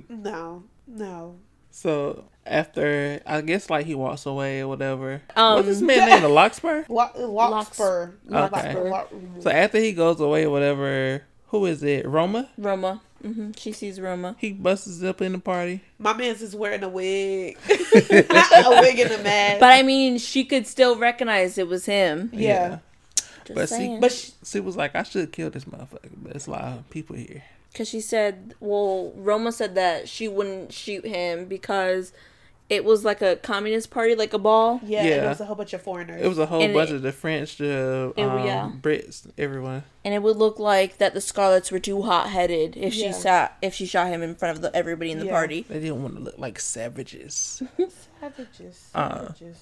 no, 0.09 0.63
no. 0.87 1.35
So 1.71 2.25
after 2.45 3.21
I 3.25 3.41
guess 3.41 3.69
like 3.69 3.85
he 3.85 3.95
walks 3.95 4.25
away 4.25 4.61
or 4.61 4.67
whatever. 4.67 5.21
Um, 5.35 5.55
What's 5.55 5.67
this 5.67 5.81
man 5.81 6.09
name? 6.09 6.21
The 6.21 6.29
Larkspur. 6.29 6.85
Lo- 6.89 7.09
Larkspur. 7.15 8.11
Okay. 8.31 8.89
Larkspur. 8.89 9.41
So 9.41 9.49
after 9.49 9.79
he 9.79 9.93
goes 9.93 10.19
away 10.19 10.45
or 10.45 10.49
whatever, 10.49 11.23
who 11.47 11.65
is 11.65 11.83
it? 11.83 12.07
Roma. 12.07 12.49
Roma. 12.57 13.01
Mm-hmm. 13.23 13.51
She 13.55 13.71
sees 13.71 14.01
Roma. 14.01 14.35
He 14.37 14.51
busts 14.51 15.01
up 15.01 15.21
in 15.21 15.31
the 15.31 15.39
party. 15.39 15.81
My 15.97 16.11
man's 16.11 16.41
is 16.41 16.53
wearing 16.55 16.83
a 16.83 16.89
wig, 16.89 17.57
a 17.69 18.77
wig 18.81 18.99
and 18.99 19.11
a 19.13 19.23
mask. 19.23 19.59
But 19.61 19.71
I 19.71 19.81
mean, 19.83 20.17
she 20.17 20.43
could 20.43 20.67
still 20.67 20.97
recognize 20.97 21.57
it 21.57 21.69
was 21.69 21.85
him. 21.85 22.29
yeah, 22.33 22.79
Just 23.45 23.55
But 23.55 23.69
see- 23.69 23.75
saying. 23.75 23.99
but 24.01 24.11
sh- 24.11 24.31
She 24.43 24.59
was 24.59 24.75
like, 24.75 24.93
I 24.95 25.03
should 25.03 25.31
kill 25.31 25.49
this 25.49 25.63
motherfucker, 25.63 26.09
but 26.17 26.35
it's 26.35 26.47
a 26.47 26.51
lot 26.51 26.63
of 26.63 26.89
people 26.89 27.15
here. 27.15 27.43
Because 27.71 27.87
she 27.87 28.01
said, 28.01 28.55
well, 28.59 29.13
Roma 29.15 29.51
said 29.53 29.75
that 29.75 30.09
she 30.09 30.27
wouldn't 30.27 30.73
shoot 30.73 31.05
him 31.05 31.45
because 31.45 32.11
it 32.69 32.83
was 32.85 33.03
like 33.05 33.21
a 33.21 33.35
communist 33.35 33.91
party, 33.91 34.15
like 34.15 34.33
a 34.33 34.37
ball. 34.39 34.79
yeah, 34.83 35.03
Yeah. 35.03 35.25
it 35.25 35.29
was 35.29 35.41
a 35.41 35.45
whole 35.45 35.55
bunch 35.55 35.73
of 35.73 35.81
foreigners. 35.81 36.21
It 36.21 36.27
was 36.27 36.39
a 36.39 36.45
whole 36.45 36.61
And 36.61 36.73
bunch 36.73 36.89
it- 36.89 36.95
of 36.95 37.01
the 37.01 37.11
French, 37.11 37.57
the 37.57 38.13
It- 38.15 38.23
um, 38.23 38.45
yeah. 38.45 38.71
Brits, 38.81 39.29
everyone. 39.37 39.83
And 40.05 40.13
it 40.13 40.21
would 40.23 40.37
look 40.37 40.59
like 40.59 40.97
that 40.97 41.13
the 41.13 41.21
Scarlets 41.21 41.71
were 41.71 41.79
too 41.79 42.01
hot 42.03 42.29
headed 42.29 42.75
if 42.77 42.93
she 42.93 43.05
Yeah. 43.05 43.11
sat 43.11 43.57
if 43.61 43.73
she 43.73 43.85
shot 43.85 44.07
him 44.07 44.21
in 44.23 44.35
front 44.35 44.55
of 44.57 44.61
the, 44.61 44.75
everybody 44.75 45.11
in 45.11 45.19
the 45.19 45.25
Yeah. 45.25 45.31
party. 45.31 45.65
They 45.67 45.79
didn't 45.79 46.01
want 46.01 46.15
to 46.15 46.21
look 46.21 46.37
like 46.39 46.59
savages. 46.59 47.61
savages. 48.19 48.89
Uh. 48.95 49.19
Savages. 49.33 49.57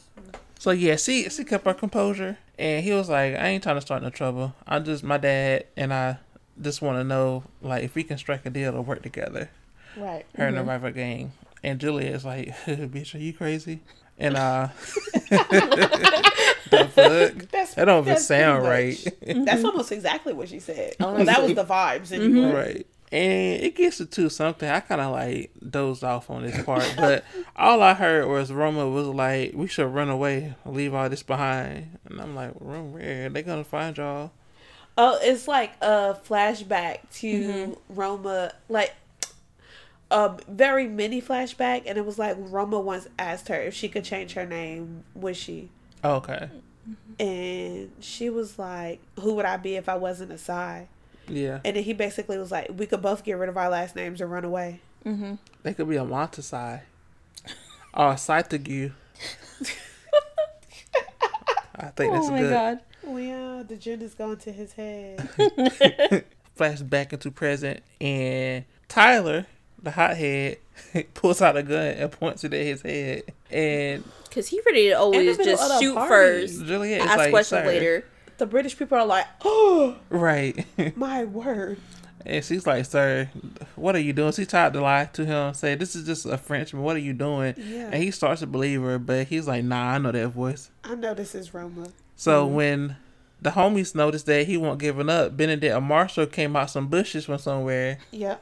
so 0.60 0.72
yeah, 0.72 0.96
she 0.96 1.28
she 1.30 1.44
kept 1.44 1.66
her 1.66 1.74
composure, 1.74 2.38
and 2.58 2.84
he 2.84 2.92
was 2.94 3.10
like, 3.10 3.36
I 3.36 3.48
ain't 3.48 3.64
trying 3.64 3.76
to 3.76 3.82
start 3.82 4.04
no 4.04 4.10
trouble. 4.10 4.54
I'm 4.68 4.84
just 4.86 5.04
my 5.04 5.18
dad, 5.18 5.66
and 5.76 5.94
I 5.94 6.18
just 6.62 6.82
want 6.82 6.98
to 7.00 7.04
know 7.04 7.44
like 7.62 7.84
if 7.84 7.96
we 7.96 8.04
can 8.04 8.18
strike 8.18 8.46
a 8.46 8.50
deal 8.50 8.72
to 8.72 8.82
work 8.82 9.02
together. 9.04 9.50
right. 9.98 10.26
Her 10.36 10.46
and 10.48 10.58
the 10.58 10.64
rival 10.64 10.92
gang. 10.92 11.34
And 11.64 11.80
Juliet's 11.80 12.26
like, 12.26 12.50
bitch, 12.66 13.16
are 13.16 13.20
you 13.20 13.34
crazy? 13.34 13.82
And 14.18 14.38
uh, 14.38 14.70
the 15.30 16.90
fuck? 16.92 17.50
That's 17.52 17.74
That 17.74 17.86
don't 17.86 18.06
even 18.06 18.18
sound 18.20 18.66
pretty 18.66 19.04
right. 19.04 19.06
much- 19.06 19.46
That's 19.46 19.58
mm-hmm. 19.60 19.66
almost 19.66 19.92
exactly 19.92 20.34
what 20.34 20.50
she 20.50 20.60
said. 20.60 20.96
Honestly. 21.00 21.26
that 21.26 21.44
was 21.44 21.54
the 21.56 21.66
vibes. 21.66 22.12
Anyway. 22.12 22.40
Mm-hmm. 22.40 22.56
right. 22.56 22.88
And 23.12 23.62
it 23.62 23.76
gets 23.76 23.98
to 23.98 24.30
something. 24.30 24.70
I 24.70 24.80
kind 24.80 25.02
of 25.02 25.12
like 25.12 25.52
dozed 25.70 26.04
off 26.04 26.30
on 26.30 26.44
this 26.44 26.64
part, 26.64 26.94
but 26.96 27.26
all 27.58 27.82
I 27.82 27.94
heard 27.94 28.26
was 28.30 28.54
Roma 28.54 28.88
was 28.88 29.08
like, 29.08 29.52
"We 29.54 29.68
should 29.68 29.94
run 29.94 30.08
away, 30.08 30.56
leave 30.66 30.94
all 30.94 31.10
this 31.10 31.22
behind." 31.22 31.98
And 32.06 32.22
I'm 32.22 32.36
like, 32.36 32.54
"Run 32.62 32.94
where? 32.94 33.28
They 33.28 33.44
gonna 33.44 33.66
find 33.66 33.98
y'all?" 33.98 34.32
Oh, 34.98 35.20
it's 35.22 35.46
like 35.46 35.74
a 35.82 36.18
flashback 36.26 37.00
to 37.16 37.28
mm-hmm. 37.28 37.74
Roma, 37.90 38.54
like 38.70 38.94
a 40.12 40.38
very 40.48 40.88
mini 40.88 41.22
flashback, 41.22 41.84
and 41.88 41.98
it 41.98 42.06
was 42.06 42.20
like 42.20 42.36
Roma 42.38 42.80
once 42.80 43.08
asked 43.18 43.48
her 43.48 43.60
if 43.62 43.74
she 43.74 43.88
could 43.90 44.04
change 44.04 44.34
her 44.34 44.46
name. 44.46 45.04
Would 45.16 45.38
she? 45.38 45.70
Oh, 46.04 46.16
okay, 46.16 46.50
And 47.20 47.92
she 48.00 48.30
was 48.30 48.58
like, 48.60 49.00
"Who 49.20 49.34
would 49.36 49.46
I 49.46 49.58
be 49.58 49.76
if 49.76 49.88
I 49.90 49.96
wasn't 49.96 50.32
a 50.32 50.38
Cai?" 50.38 50.88
yeah, 51.28 51.60
And 51.64 51.76
then 51.76 51.84
he 51.84 51.94
basically 51.94 52.38
was 52.38 52.52
like, 52.52 52.70
"We 52.76 52.86
could 52.88 53.02
both 53.02 53.24
get 53.24 53.34
rid 53.34 53.50
of 53.50 53.58
our 53.58 53.70
last 53.70 53.96
names 53.96 54.20
and 54.22 54.32
run 54.32 54.44
away." 54.46 54.82
Mm-hmm. 55.06 55.36
they 55.64 55.74
could 55.74 55.90
be 55.90 55.96
a 55.98 56.04
Montesai 56.06 56.82
or 57.94 58.12
a 58.12 58.16
Cytague. 58.16 58.92
I 61.76 61.88
think 61.88 62.14
that's 62.14 62.28
Oh 62.28 62.32
my 62.32 62.40
good. 62.40 62.50
god. 62.52 62.80
Oh 63.08 63.18
yeah, 63.18 63.64
the 63.68 63.76
gin 63.78 64.02
is 64.02 64.14
going 64.14 64.38
to 64.38 64.52
his 64.52 64.74
head. 64.74 65.28
Flashback 66.58 67.14
into 67.14 67.32
present 67.32 67.82
and 68.00 68.66
Tyler, 68.88 69.46
the 69.84 69.92
hothead, 69.92 70.58
pulls 71.14 71.42
out 71.42 71.58
a 71.58 71.64
gun 71.64 71.86
and 71.88 72.12
points 72.12 72.44
it 72.44 72.54
at 72.54 72.66
his 72.66 72.82
head. 72.82 73.24
And 73.50 74.04
Because 74.30 74.48
he 74.48 74.62
ready 74.66 74.90
to 74.90 74.94
always 74.94 75.38
just 75.38 75.80
shoot 75.82 75.96
party. 75.96 76.10
first, 76.10 76.66
Juliet 76.66 77.02
is 77.02 77.08
ask 77.08 77.18
like, 77.18 77.30
questions 77.32 77.62
"Sir." 77.62 77.68
later. 77.68 78.06
the 78.38 78.46
British 78.46 78.78
people 78.78 78.98
are 78.98 79.06
like, 79.06 79.26
"Oh 79.44 79.96
Right. 80.10 80.66
my 80.96 81.24
word!" 81.26 81.78
and 82.24 82.46
she's 82.46 82.68
like, 82.68 82.86
Sir, 82.86 83.30
what 83.76 83.96
are 83.96 84.00
you 84.00 84.14
doing? 84.14 84.32
She 84.32 84.46
tried 84.46 84.74
to 84.74 84.82
lie 84.82 85.06
to 85.14 85.26
him, 85.26 85.56
say, 85.56 85.74
This 85.74 85.96
is 85.96 86.06
just 86.06 86.28
a 86.28 86.38
Frenchman. 86.38 86.84
What 86.84 86.96
are 86.96 87.00
you 87.00 87.14
doing? 87.14 87.56
Yeah, 87.58 87.90
And 87.92 87.96
he 87.96 88.12
starts 88.12 88.42
to 88.42 88.48
believe 88.48 88.80
her, 88.84 89.00
but 89.00 89.26
he's 89.26 89.48
like, 89.48 89.64
Nah, 89.64 89.94
I 89.94 89.98
know 89.98 90.12
that 90.12 90.28
voice. 90.30 90.70
I 90.84 90.94
know 90.94 91.16
this 91.16 91.34
is 91.34 91.52
Roma. 91.54 91.88
So 92.16 92.46
Mm-hmm. 92.46 92.54
when 92.56 92.96
the 93.42 93.50
homies 93.50 93.96
noticed 93.96 94.28
that 94.28 94.46
he 94.46 94.56
wasn't 94.56 94.82
giving 94.82 95.10
up, 95.10 95.36
Benedict 95.36 95.76
and 95.76 95.84
Marshall 95.84 96.28
came 96.28 96.56
out 96.56 96.70
some 96.70 96.88
bushes 96.90 97.26
from 97.26 97.40
somewhere. 97.40 97.98
Yep. 98.12 98.40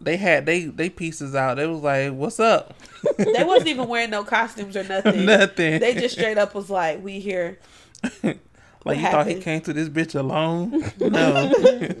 They 0.00 0.16
had 0.16 0.46
they 0.46 0.64
they 0.64 0.88
pieces 0.90 1.34
out. 1.34 1.56
They 1.56 1.66
was 1.66 1.82
like, 1.82 2.12
What's 2.12 2.40
up? 2.40 2.74
They 3.18 3.44
wasn't 3.44 3.68
even 3.68 3.88
wearing 3.88 4.10
no 4.10 4.24
costumes 4.24 4.76
or 4.76 4.84
nothing. 4.84 5.24
Nothing. 5.26 5.80
They 5.80 5.94
just 5.94 6.14
straight 6.14 6.38
up 6.38 6.54
was 6.54 6.70
like, 6.70 7.02
"We 7.02 7.20
here." 7.20 7.58
Like 8.82 8.96
you 8.96 9.02
What 9.04 9.12
thought 9.12 9.26
he 9.26 9.34
came 9.40 9.60
to 9.60 9.74
this 9.74 9.90
bitch 9.90 10.18
alone? 10.18 10.70
no. 11.00 11.52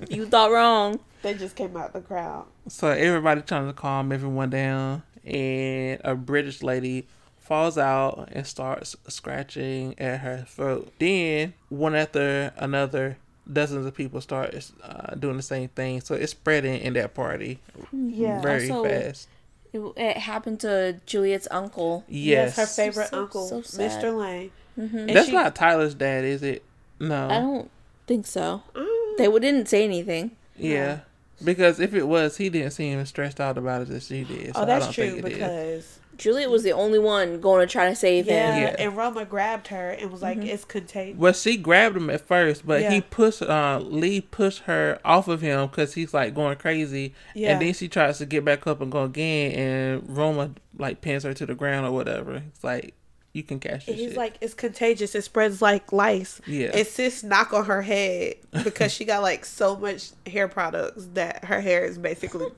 You 0.08 0.24
thought 0.24 0.50
wrong. 0.50 0.98
They 1.20 1.34
just 1.34 1.54
came 1.54 1.76
out 1.76 1.92
the 1.92 2.00
crowd. 2.00 2.46
so 2.68 2.88
everybody 2.88 3.42
trying 3.42 3.66
to 3.66 3.74
calm 3.74 4.12
everyone 4.12 4.48
down, 4.48 5.02
and 5.22 6.00
a 6.02 6.14
British 6.14 6.62
lady 6.62 7.06
falls 7.38 7.76
out 7.76 8.30
and 8.32 8.46
starts 8.46 8.96
scratching 9.08 9.98
at 9.98 10.20
her 10.20 10.46
throat. 10.48 10.90
Then 10.98 11.52
one 11.68 11.94
after 11.94 12.54
another, 12.56 13.18
dozens 13.52 13.86
of 13.86 13.94
people 13.94 14.20
start 14.20 14.54
uh, 14.82 15.14
doing 15.14 15.36
the 15.36 15.42
same 15.42 15.68
thing. 15.68 16.00
So 16.00 16.14
it's 16.14 16.32
spreading 16.32 16.80
in 16.80 16.92
that 16.94 17.14
party 17.14 17.58
Yeah. 17.92 18.40
very 18.40 18.70
Also- 18.70 18.88
fast. 18.88 19.28
It, 19.72 19.80
it 19.96 20.16
happened 20.16 20.58
to 20.60 21.00
Juliet's 21.06 21.46
uncle. 21.50 22.04
Yes, 22.08 22.56
her 22.56 22.66
favorite 22.66 23.08
So- 23.10 23.20
uncle, 23.20 23.46
so. 23.46 23.60
Mr. 23.80 24.16
Lane. 24.18 24.50
hmm 24.74 25.06
That's 25.06 25.26
she- 25.28 25.32
not 25.32 25.54
Tyler's 25.54 25.94
dad, 25.94 26.24
is 26.24 26.42
it? 26.42 26.62
No. 26.98 27.28
I 27.28 27.38
don't 27.38 27.70
think 28.08 28.26
so. 28.26 28.62
Mm. 28.74 29.16
They 29.16 29.28
didn't 29.38 29.68
say 29.68 29.84
anything. 29.84 30.32
yeah. 30.56 31.00
Because 31.42 31.80
if 31.80 31.94
it 31.94 32.06
was, 32.06 32.36
he 32.36 32.50
didn't 32.50 32.72
seem 32.72 32.98
as 32.98 33.08
stressed 33.08 33.40
out 33.40 33.56
about 33.56 33.82
it 33.82 33.88
as 33.90 34.06
she 34.08 34.24
did. 34.24 34.54
So 34.54 34.60
Oh, 34.60 34.62
I 34.62 34.66
that's 34.66 34.84
don't 34.86 34.92
true 34.92 35.10
think 35.12 35.24
it 35.26 35.32
is. 35.32 35.34
because 35.38 35.99
Juliet 36.20 36.50
was 36.50 36.62
the 36.62 36.72
only 36.72 36.98
one 36.98 37.40
going 37.40 37.66
to 37.66 37.70
try 37.72 37.88
to 37.88 37.96
save 37.96 38.26
yeah, 38.26 38.54
him. 38.54 38.62
Yeah. 38.62 38.76
and 38.78 38.96
Roma 38.96 39.24
grabbed 39.24 39.68
her 39.68 39.90
and 39.90 40.12
was 40.12 40.20
like, 40.22 40.38
Mhm. 40.38 40.46
"It's 40.48 40.64
contagious." 40.64 41.18
Well, 41.18 41.32
she 41.32 41.56
grabbed 41.56 41.96
him 41.96 42.10
at 42.10 42.20
first, 42.26 42.66
but 42.66 42.82
Yeah. 42.82 42.90
he 42.90 43.00
pushed 43.00 43.42
uh 43.42 43.80
Lee 43.82 44.20
pushed 44.20 44.64
her 44.64 44.98
off 45.04 45.28
of 45.28 45.40
him 45.40 45.66
because 45.68 45.94
he's 45.94 46.12
like 46.14 46.34
going 46.34 46.56
crazy, 46.58 47.14
Yeah, 47.34 47.52
and 47.52 47.62
then 47.62 47.72
she 47.74 47.88
tries 47.88 48.18
to 48.18 48.26
get 48.26 48.44
back 48.44 48.66
up 48.66 48.80
and 48.80 48.92
go 48.92 49.04
again, 49.04 49.52
and 49.52 50.16
Roma 50.16 50.50
like 50.78 51.00
pins 51.00 51.24
her 51.24 51.32
to 51.34 51.46
the 51.46 51.54
ground 51.54 51.86
or 51.86 51.90
whatever. 51.92 52.42
It's 52.48 52.62
like 52.62 52.94
you 53.32 53.42
can 53.44 53.60
catch 53.60 53.86
this 53.86 53.96
he's 53.96 54.08
shit. 54.10 54.16
like, 54.16 54.34
"It's 54.40 54.54
contagious. 54.54 55.14
It 55.14 55.22
spreads 55.22 55.62
like 55.62 55.92
lice." 55.92 56.40
yeah, 56.46 56.70
It's 56.74 56.90
sis 56.90 57.22
knock 57.22 57.52
on 57.54 57.64
her 57.66 57.82
head 57.82 58.34
because 58.64 58.92
she 58.92 59.04
got 59.04 59.22
like 59.22 59.44
so 59.46 59.76
much 59.76 60.10
hair 60.26 60.48
products 60.48 61.08
that 61.14 61.44
her 61.46 61.60
hair 61.60 61.84
is 61.84 61.96
basically 61.96 62.48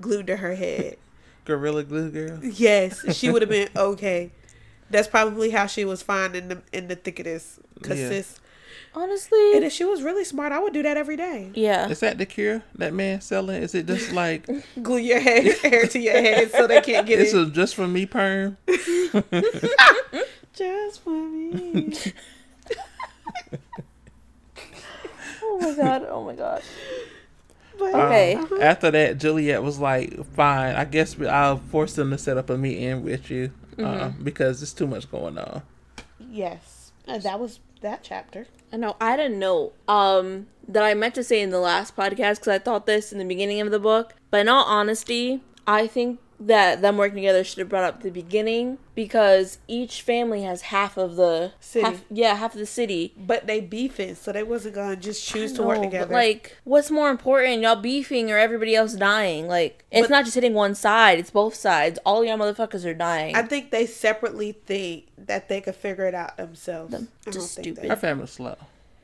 glued 0.00 0.26
to 0.28 0.36
her 0.36 0.54
head. 0.54 0.96
Gorilla 1.44 1.82
glue 1.84 2.10
girl. 2.10 2.38
Yes, 2.44 3.04
she 3.16 3.30
would 3.30 3.42
have 3.42 3.48
been 3.50 3.68
okay. 3.76 4.30
That's 4.90 5.06
probably 5.08 5.50
how 5.50 5.66
she 5.66 5.84
was 5.84 6.02
fine 6.02 6.34
in 6.34 6.48
the 6.48 6.62
in 6.72 6.88
the 6.88 6.96
thick 6.96 7.18
of 7.20 7.24
this. 7.24 7.58
Cause 7.82 7.98
Yeah. 7.98 8.08
sis, 8.08 8.40
Honestly, 8.92 9.52
and 9.54 9.64
if 9.64 9.72
she 9.72 9.84
was 9.84 10.02
really 10.02 10.24
smart, 10.24 10.50
I 10.52 10.58
would 10.58 10.72
do 10.72 10.82
that 10.82 10.96
every 10.96 11.16
day. 11.16 11.50
yeah. 11.54 11.88
Is 11.88 12.00
that 12.00 12.18
the 12.18 12.26
cure 12.26 12.64
that 12.74 12.92
man 12.92 13.20
selling? 13.20 13.62
Is 13.62 13.72
it 13.74 13.86
just 13.86 14.10
like 14.12 14.48
Glue 14.82 14.96
your 14.98 15.20
hair, 15.20 15.52
hair 15.62 15.86
to 15.86 15.98
your 15.98 16.14
head 16.20 16.50
so 16.50 16.66
they 16.66 16.80
can't 16.80 17.06
get 17.06 17.18
this 17.18 17.32
it. 17.32 17.38
is 17.38 17.50
just 17.52 17.74
for 17.76 17.86
me 17.86 18.04
perm? 18.06 18.56
Just 20.52 21.02
for 21.04 21.10
me. 21.10 21.94
Oh 25.42 25.58
my 25.60 25.74
god. 25.74 26.06
Oh 26.08 26.24
my 26.24 26.34
god. 26.34 26.62
But, 27.80 27.94
Okay. 27.94 28.34
uh-huh. 28.34 28.58
After 28.60 28.90
that, 28.92 29.18
Juliet 29.18 29.62
was 29.62 29.78
like, 29.80 30.22
"Fine, 30.34 30.76
I 30.76 30.84
guess 30.84 31.16
we- 31.18 31.26
I'll 31.26 31.56
force 31.56 31.94
them 31.94 32.10
to 32.10 32.18
set 32.18 32.36
up 32.36 32.50
a 32.50 32.56
meeting 32.58 33.02
with 33.02 33.30
you 33.30 33.50
uh, 33.78 33.82
Mm-hmm. 33.82 34.22
because 34.24 34.60
there's 34.60 34.72
too 34.74 34.86
much 34.86 35.10
going 35.10 35.38
on." 35.38 35.62
Yes, 36.30 36.92
uh, 37.08 37.18
that 37.18 37.40
was 37.40 37.60
that 37.80 38.00
chapter. 38.02 38.46
I 38.72 38.76
know. 38.76 38.94
I 39.00 39.10
had 39.12 39.20
a 39.20 39.28
note 39.28 39.72
um, 39.88 40.46
that 40.68 40.82
I 40.84 40.94
meant 40.94 41.14
to 41.16 41.24
say 41.24 41.40
in 41.40 41.50
the 41.50 41.58
last 41.58 41.96
podcast 41.96 42.36
because 42.36 42.48
I 42.48 42.58
thought 42.58 42.86
this 42.86 43.12
in 43.12 43.18
the 43.18 43.24
beginning 43.24 43.60
of 43.60 43.70
the 43.70 43.80
book. 43.80 44.14
But 44.30 44.42
in 44.42 44.48
all 44.48 44.64
honesty, 44.64 45.40
I 45.66 45.86
think 45.86 46.20
that 46.40 46.80
them 46.80 46.96
working 46.96 47.16
together 47.16 47.44
should 47.44 47.58
have 47.58 47.68
brought 47.68 47.84
up 47.84 47.96
at 47.96 48.00
the 48.00 48.10
beginning 48.10 48.78
because 48.94 49.58
each 49.68 50.00
family 50.02 50.42
has 50.42 50.62
half 50.62 50.96
of 50.96 51.16
the 51.16 51.52
City. 51.60 51.84
Half, 51.84 52.04
yeah, 52.10 52.34
half 52.34 52.54
of 52.54 52.58
the 52.60 52.66
city. 52.66 53.12
But 53.16 53.46
they 53.46 53.60
beefing, 53.60 54.14
so 54.14 54.32
they 54.32 54.42
wasn't 54.42 54.74
gonna 54.74 54.96
just 54.96 55.26
choose 55.26 55.52
to 55.54 55.60
No, 55.60 55.66
work 55.68 55.76
but, 55.78 55.84
together. 55.84 56.12
like, 56.14 56.56
what's 56.64 56.90
more 56.90 57.10
important, 57.10 57.60
y'all 57.62 57.76
beefing 57.76 58.30
or 58.30 58.38
everybody 58.38 58.74
else 58.74 58.94
dying? 58.94 59.48
Like, 59.48 59.84
it's 59.90 60.02
But- 60.08 60.10
not 60.10 60.24
just 60.24 60.34
hitting 60.34 60.54
one 60.54 60.74
side; 60.74 61.18
it's 61.18 61.30
both 61.30 61.54
sides. 61.54 61.98
All 62.06 62.24
y'all 62.24 62.38
motherfuckers 62.38 62.84
are 62.86 62.94
dying. 62.94 63.36
I 63.36 63.42
think 63.42 63.70
they 63.70 63.84
separately 63.86 64.52
think 64.52 65.04
that 65.18 65.48
they 65.48 65.60
could 65.60 65.74
figure 65.76 66.06
it 66.06 66.14
out 66.14 66.36
themselves. 66.38 66.90
Them- 66.92 67.08
just 67.30 67.52
stupid. 67.52 67.82
they- 67.84 67.88
Her 67.88 67.96
family's 67.96 68.30
slow. 68.30 68.56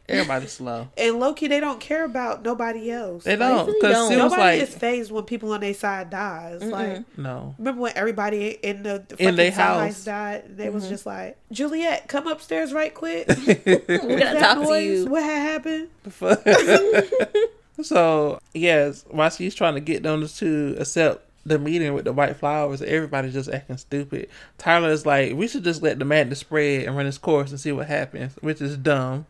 Everybody's 0.09 0.53
slow. 0.53 0.89
And 0.97 1.19
Loki, 1.19 1.49
they 1.49 1.61
don't 1.61 1.81
care 1.81 2.05
about 2.05 2.43
nobody 2.43 2.91
else. 2.91 3.25
They 3.25 3.37
don't 3.37 3.67
really 3.67 3.79
because 3.81 3.93
don't. 3.93 4.19
Nobody 4.19 4.43
like 4.43 4.63
is 4.63 4.75
phased 4.75 5.11
when 5.11 5.25
people 5.25 5.53
on 5.53 5.61
their 5.61 5.75
side 5.75 6.11
dies. 6.11 6.63
Like, 6.63 7.05
no. 7.19 7.55
remember 7.59 7.83
when 7.83 7.93
everybody 7.97 8.51
in 8.63 8.83
the 8.83 8.97
In 9.11 9.17
fucking 9.17 9.37
they 9.37 9.51
sides 9.51 9.97
house. 9.97 10.05
died? 10.05 10.57
They 10.57 10.71
was 10.71 10.85
mm-hmm. 10.85 10.93
just 10.93 11.07
like, 11.07 11.39
Juliet, 11.51 12.09
come 12.09 12.27
upstairs 12.27 12.73
right 12.73 12.95
quick. 12.95 13.27
We're 13.47 13.79
gonna 13.87 14.17
That 14.17 14.55
talk 14.55 14.69
to 14.69 14.83
you. 14.83 15.07
What 15.07 15.23
had 15.23 15.65
happened? 15.65 15.89
so 17.83 18.39
yes, 18.55 19.05
while 19.11 19.31
she's 19.31 19.55
trying 19.55 19.75
to 19.75 19.81
get 19.81 20.03
them 20.03 20.27
to 20.27 20.77
accept 20.79 21.27
the 21.47 21.59
meeting 21.59 21.95
with 21.95 22.05
the 22.05 22.13
white 22.13 22.37
flowers, 22.37 22.83
everybody's 22.83 23.33
just 23.33 23.49
acting 23.49 23.77
stupid. 23.77 24.29
Tyler 24.59 24.91
is 24.91 25.07
like, 25.07 25.35
we 25.35 25.47
should 25.47 25.65
just 25.65 25.83
let 25.83 25.99
the 25.99 26.05
madness 26.05 26.41
spread 26.41 26.85
and 26.85 26.97
run 26.97 27.07
its 27.07 27.19
course 27.19 27.51
and 27.51 27.61
see 27.61 27.73
what 27.73 27.87
happens, 27.87 28.35
which 28.41 28.61
is 28.61 28.77
dumb. 28.77 29.27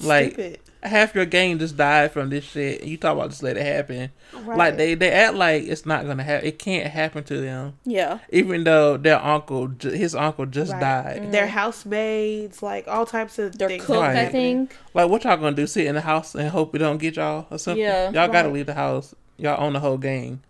Like 0.00 0.34
Stupid. 0.34 0.60
half 0.82 1.14
your 1.14 1.24
gang 1.26 1.58
just 1.58 1.76
died 1.76 2.12
from 2.12 2.30
this 2.30 2.44
shit. 2.44 2.84
You 2.84 2.96
talk 2.96 3.14
about 3.16 3.30
just 3.30 3.42
let 3.42 3.56
it 3.56 3.64
happen. 3.66 4.10
Right. 4.32 4.56
Like 4.58 4.76
they 4.76 4.94
they 4.94 5.10
act 5.10 5.34
like 5.34 5.64
it's 5.64 5.84
not 5.84 6.06
gonna 6.06 6.22
happen. 6.22 6.46
It 6.46 6.58
can't 6.60 6.86
happen 6.86 7.24
to 7.24 7.40
them, 7.40 7.74
Yeah. 7.84 8.18
even 8.30 8.62
though 8.64 8.96
their 8.96 9.20
uncle, 9.20 9.70
his 9.80 10.14
uncle, 10.14 10.46
just 10.46 10.70
Right. 10.72 10.80
died. 10.80 11.32
Their 11.32 11.48
housemaids, 11.48 12.62
like 12.62 12.86
all 12.86 13.06
types 13.06 13.38
of 13.38 13.58
Their 13.58 13.68
things. 13.68 13.84
cook, 13.86 14.02
I 14.02 14.26
think. 14.26 14.76
Like 14.94 15.10
what 15.10 15.24
y'all 15.24 15.36
gonna 15.36 15.56
do? 15.56 15.66
Sit 15.66 15.86
in 15.86 15.94
the 15.96 16.00
house 16.00 16.34
and 16.34 16.48
hope 16.48 16.74
it 16.74 16.78
don't 16.78 16.98
get 16.98 17.16
y'all 17.16 17.46
or 17.50 17.58
something? 17.58 17.82
Yeah. 17.82 18.10
y'all 18.10 18.28
gotta 18.30 18.48
leave 18.48 18.66
the 18.66 18.74
house. 18.74 19.14
Y'all 19.36 19.62
own 19.62 19.72
the 19.72 19.80
whole 19.80 19.98
gang. 19.98 20.40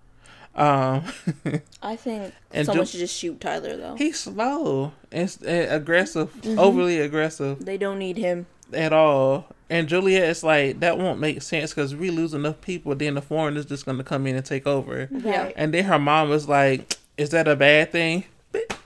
Um, 0.55 1.05
I 1.83 1.95
think 1.95 2.35
And 2.51 2.67
someone 2.67 2.85
Ju- 2.85 2.91
should 2.91 3.01
just 3.01 3.17
shoot 3.17 3.41
Tyler 3.41 3.77
though. 3.77 3.95
he's 3.97 4.19
slow 4.19 4.93
and, 5.13 5.37
and 5.47 5.71
aggressive, 5.73 6.33
Mm-hmm. 6.41 6.59
overly 6.59 6.99
aggressive 7.01 7.65
They 7.65 7.79
don't 7.79 7.99
need 7.99 8.17
him. 8.17 8.47
At 8.73 8.93
all. 8.93 9.47
And 9.71 9.87
Juliet 9.89 10.25
is 10.29 10.43
like 10.43 10.81
that 10.81 10.97
won't 10.99 11.21
make 11.21 11.43
sense 11.43 11.71
because 11.75 11.95
we 11.95 12.11
lose 12.11 12.33
enough 12.35 12.61
people. 12.61 12.95
Then 12.95 13.15
the 13.15 13.23
foreigners 13.23 13.67
just 13.67 13.85
gonna 13.87 14.05
come 14.05 14.27
in 14.27 14.35
and 14.37 14.45
take 14.45 14.67
over. 14.67 15.09
Yeah. 15.11 15.53
And 15.57 15.75
then 15.75 15.85
her 15.85 15.99
mom 15.99 16.31
was 16.31 16.49
like, 16.49 16.97
"Is 17.19 17.31
that 17.31 17.47
a 17.49 17.55
bad 17.57 17.93
thing?" 17.93 18.25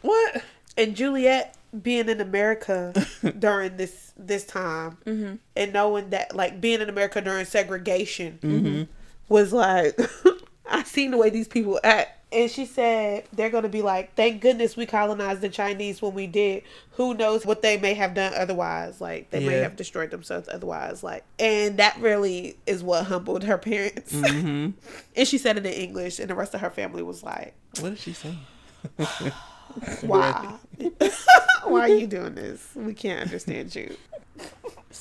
What? 0.01 0.43
And 0.77 0.97
Juliet 0.97 1.55
being 1.83 2.09
in 2.09 2.21
America 2.21 2.93
during 3.39 3.77
this 3.77 4.13
this 4.17 4.45
time 4.45 4.99
Mm-hmm. 5.07 5.35
and 5.57 5.73
knowing 5.73 6.11
that 6.11 6.35
like 6.35 6.61
being 6.61 6.81
in 6.81 6.89
America 6.89 7.21
during 7.21 7.45
segregation 7.45 8.39
Mm-hmm. 8.43 8.83
was 9.29 9.53
like 9.53 9.99
I 10.71 10.83
seen 10.83 11.13
the 11.13 11.17
way 11.17 11.31
these 11.31 11.49
people 11.49 11.79
act. 11.85 12.19
And 12.33 12.51
she 12.51 12.65
said 12.65 13.25
they're 13.33 13.51
gonna 13.51 13.69
be 13.69 13.83
like, 13.83 14.15
Thank 14.15 14.41
goodness 14.41 14.77
we 14.77 14.87
colonized 14.87 15.41
the 15.41 15.49
Chinese 15.49 16.01
when 16.01 16.15
we 16.15 16.27
did. 16.27 16.63
Who 16.93 17.15
knows 17.15 17.45
what 17.45 17.63
they 17.63 17.77
may 17.79 17.95
have 17.95 18.15
done 18.15 18.33
otherwise? 18.35 19.01
Like 19.01 19.31
they 19.31 19.45
may 19.45 19.59
have 19.59 19.77
destroyed 19.77 20.11
themselves 20.11 20.49
otherwise. 20.53 21.03
Like 21.03 21.25
and 21.39 21.79
that 21.79 21.99
really 22.01 22.57
is 22.67 22.83
what 22.83 23.07
humbled 23.07 23.45
her 23.45 23.59
parents. 23.59 24.13
hmm 24.15 24.71
and 25.15 25.29
she 25.29 25.39
said 25.39 25.57
it 25.59 25.67
in 25.67 25.73
English 25.73 26.19
and 26.19 26.31
the 26.31 26.35
rest 26.35 26.55
of 26.55 26.61
her 26.61 26.71
family 26.71 27.03
was 27.03 27.23
like, 27.23 27.55
What 27.81 27.91
did 27.91 27.99
she 27.99 28.13
say? 28.13 28.35
Why? 30.03 30.55
Why 31.65 31.81
are 31.81 31.89
you 31.89 32.07
doing 32.07 32.35
this? 32.35 32.67
We 32.75 32.95
can't 32.95 33.23
understand 33.23 33.75
you. 33.75 33.97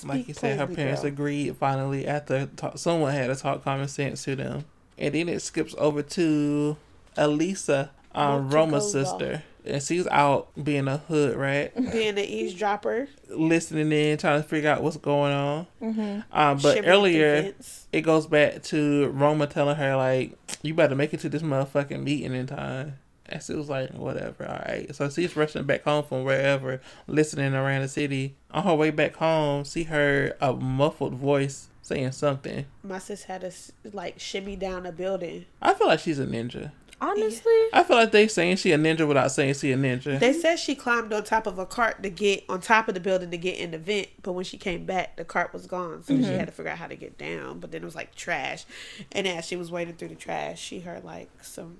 Like 0.06 0.28
you 0.28 0.34
said, 0.34 0.58
her 0.58 0.67
parents 0.67 1.02
girl. 1.02 1.10
agreed 1.10 1.56
finally 1.58 2.08
after 2.08 2.46
talk, 2.46 2.78
someone 2.78 3.13
had 3.13 3.28
to 3.28 3.36
talk 3.36 3.63
common 3.63 3.88
sense 3.88 4.24
to 4.24 4.36
them. 4.36 4.65
And 4.98 5.13
then 5.13 5.30
it 5.30 5.41
skips 5.41 5.76
over 5.78 6.02
to 6.02 6.78
Elisa, 7.17 7.91
um, 8.13 8.50
Roma's 8.50 8.91
sister. 8.91 9.43
And 9.63 9.82
she's 9.84 10.08
out 10.08 10.50
being 10.62 10.88
a 10.88 10.97
hood 10.97 11.36
rat, 11.38 11.76
Being 11.91 12.17
an 12.17 12.19
eavesdropper. 12.19 13.08
listening 13.30 13.91
in, 13.91 14.17
trying 14.17 14.41
to 14.41 14.47
figure 14.47 14.71
out 14.71 14.82
what's 14.82 14.97
going 14.97 15.32
on. 15.34 15.67
Mm-hmm. 15.80 16.21
Um, 16.32 16.58
but 16.58 16.74
shimmering 16.74 16.86
earlier, 16.86 17.54
it 17.93 18.02
goes 18.02 18.26
back 18.26 18.63
to 18.63 19.10
Roma 19.10 19.45
telling 19.45 19.76
her, 19.76 19.95
like, 19.95 20.36
you 20.63 20.74
better 20.74 20.95
make 20.95 21.13
it 21.13 21.19
to 21.19 21.30
this 21.30 21.43
motherfucking 21.43 22.02
meeting 22.04 22.34
in 22.34 22.47
time. 22.47 22.97
And 23.28 23.41
she 23.41 23.54
was 23.54 23.69
like, 23.69 23.93
whatever, 23.93 24.47
all 24.47 24.63
right. 24.67 24.93
So 24.95 25.10
she's 25.12 25.36
rushing 25.36 25.63
back 25.63 25.84
home 25.84 26.04
from 26.06 26.24
wherever, 26.24 26.82
listening 27.06 27.54
around 27.54 27.84
the 27.84 27.88
city. 27.88 28.36
On 28.50 28.63
her 28.63 28.74
way 28.74 28.89
back 28.89 29.15
home, 29.17 29.63
she 29.63 29.84
heard 29.84 30.34
a 30.41 30.54
muffled 30.54 31.13
voice 31.13 31.69
saying 31.84 32.12
something. 32.13 32.65
My 32.84 33.00
sis 33.00 33.24
had 33.24 33.41
to 33.41 33.52
like 33.95 34.19
shimmy 34.19 34.56
down 34.56 34.86
a 34.86 34.91
building. 34.91 35.45
I 35.62 35.74
feel 35.76 35.88
like 35.88 36.00
she's 36.00 36.19
a 36.19 36.26
ninja. 36.26 36.71
Honestly, 37.02 37.52
I 37.74 37.84
feel 37.84 37.98
like 37.98 38.12
they 38.12 38.28
saying 38.28 38.58
she 38.58 38.72
a 38.74 38.78
ninja 38.78 39.08
without 39.08 39.32
saying 39.32 39.56
she 39.56 39.72
a 39.72 39.76
ninja. 39.78 40.20
They 40.20 40.34
said 40.34 40.58
she 40.58 40.76
climbed 40.76 41.12
on 41.12 41.24
top 41.24 41.48
of 41.48 41.58
a 41.58 41.66
cart 41.66 42.04
to 42.04 42.10
get 42.12 42.44
on 42.48 42.62
top 42.62 42.88
of 42.88 42.94
the 42.94 43.00
building 43.00 43.32
to 43.32 43.38
get 43.38 43.58
in 43.58 43.72
the 43.72 43.80
vent, 43.80 44.10
but 44.22 44.34
when 44.34 44.46
she 44.46 44.58
came 44.58 44.86
back, 44.86 45.18
the 45.18 45.26
cart 45.26 45.52
was 45.52 45.66
gone, 45.66 46.04
so 46.04 46.16
she 46.22 46.36
had 46.36 46.46
to 46.48 46.52
figure 46.54 46.72
out 46.72 46.78
how 46.78 46.86
to 46.88 46.96
get 46.96 47.18
down. 47.18 47.60
But 47.60 47.72
then 47.72 47.82
it 47.82 47.86
was 47.86 47.96
like 47.96 48.14
trash, 48.14 48.66
and 49.12 49.28
as 49.28 49.46
she 49.46 49.56
was 49.56 49.72
wading 49.72 49.96
through 49.96 50.10
the 50.10 50.16
trash, 50.16 50.62
she 50.62 50.82
heard 50.82 51.04
like 51.04 51.30
some 51.42 51.78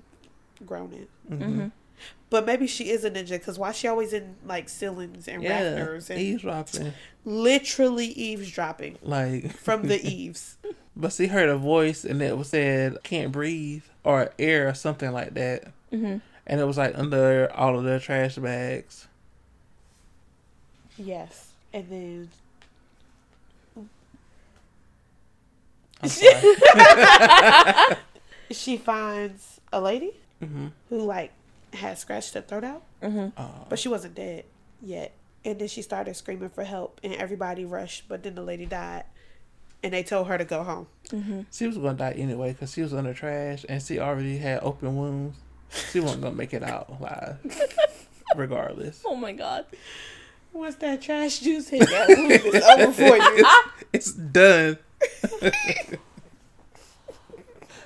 groaning. 0.66 1.08
hmm 1.28 1.68
But 2.32 2.48
maybe 2.48 2.66
she 2.66 2.90
is 2.90 3.04
a 3.04 3.12
ninja 3.12 3.32
because 3.34 3.60
why 3.60 3.74
she 3.74 3.88
always 3.88 4.14
in 4.14 4.38
like 4.44 4.70
ceilings 4.70 5.28
and 5.28 5.44
Yeah, 5.44 5.76
rafters 5.76 6.10
and 6.10 6.20
eavesdropping. 6.20 6.94
literally 7.26 8.08
eavesdropping 8.08 8.98
Like, 9.04 9.52
from 9.56 9.84
the 9.84 10.02
eaves. 10.10 10.58
But 10.96 11.14
she 11.14 11.28
heard 11.28 11.50
a 11.50 11.58
voice 11.58 12.04
and 12.04 12.22
it 12.22 12.38
was 12.38 12.50
said, 12.50 13.02
can't 13.04 13.32
breathe 13.32 13.84
or 14.04 14.32
air 14.40 14.68
or 14.68 14.74
something 14.74 15.12
like 15.12 15.34
that. 15.36 15.66
mm-hmm. 15.92 16.18
And 16.48 16.60
it 16.60 16.66
was 16.66 16.78
like 16.78 16.98
under 16.98 17.52
all 17.54 17.78
of 17.78 17.84
their 17.86 18.00
trash 18.00 18.36
bags. 18.36 19.08
Yes, 20.98 21.52
and 21.74 21.88
then 21.90 22.30
she 28.52 28.78
finds 28.78 29.60
a 29.72 29.80
lady 29.80 30.12
hmm 30.44 30.68
who 30.90 31.04
like 31.04 31.32
had 31.74 31.98
scratched 31.98 32.34
her 32.34 32.42
throat 32.42 32.64
out, 32.64 32.82
Mm-hmm. 33.02 33.28
Oh. 33.40 33.66
but 33.70 33.80
she 33.80 33.88
wasn't 33.88 34.16
dead 34.16 34.44
yet. 34.82 35.14
And 35.46 35.58
then 35.58 35.68
she 35.70 35.82
started 35.82 36.16
screaming 36.16 36.50
for 36.50 36.64
help, 36.64 37.00
and 37.04 37.14
everybody 37.14 37.66
rushed. 37.66 38.08
But 38.10 38.22
then 38.24 38.36
the 38.36 38.44
lady 38.44 38.66
died, 38.68 39.06
and 39.84 39.94
they 39.94 40.04
told 40.04 40.28
her 40.28 40.38
to 40.38 40.46
go 40.46 40.64
home. 40.64 40.88
Mm-hmm. 41.10 41.42
She 41.52 41.68
was 41.68 41.78
gonna 41.78 41.94
die 41.94 42.12
anyway 42.12 42.54
because 42.54 42.74
she 42.74 42.82
was 42.82 42.94
under 42.94 43.14
trash 43.14 43.66
and 43.68 43.82
she 43.82 44.00
already 44.00 44.38
had 44.38 44.62
open 44.64 44.96
wounds. 44.96 45.38
She 45.92 46.00
wasn't 46.00 46.24
gonna 46.24 46.36
make 46.36 46.54
it 46.54 46.64
out 46.64 46.90
alive, 46.90 47.38
regardless. 48.36 49.02
Oh 49.06 49.16
my 49.16 49.32
god. 49.32 49.66
Once 50.54 50.76
that 50.76 51.02
trash 51.02 51.40
juice 51.40 51.70
hit 51.70 51.90
that 51.90 52.10
wound, 52.10 52.32
it's 52.32 52.68
over 52.68 52.92
for 52.92 53.18
you. 53.18 53.46
It's 53.94 54.14
done. 54.14 54.78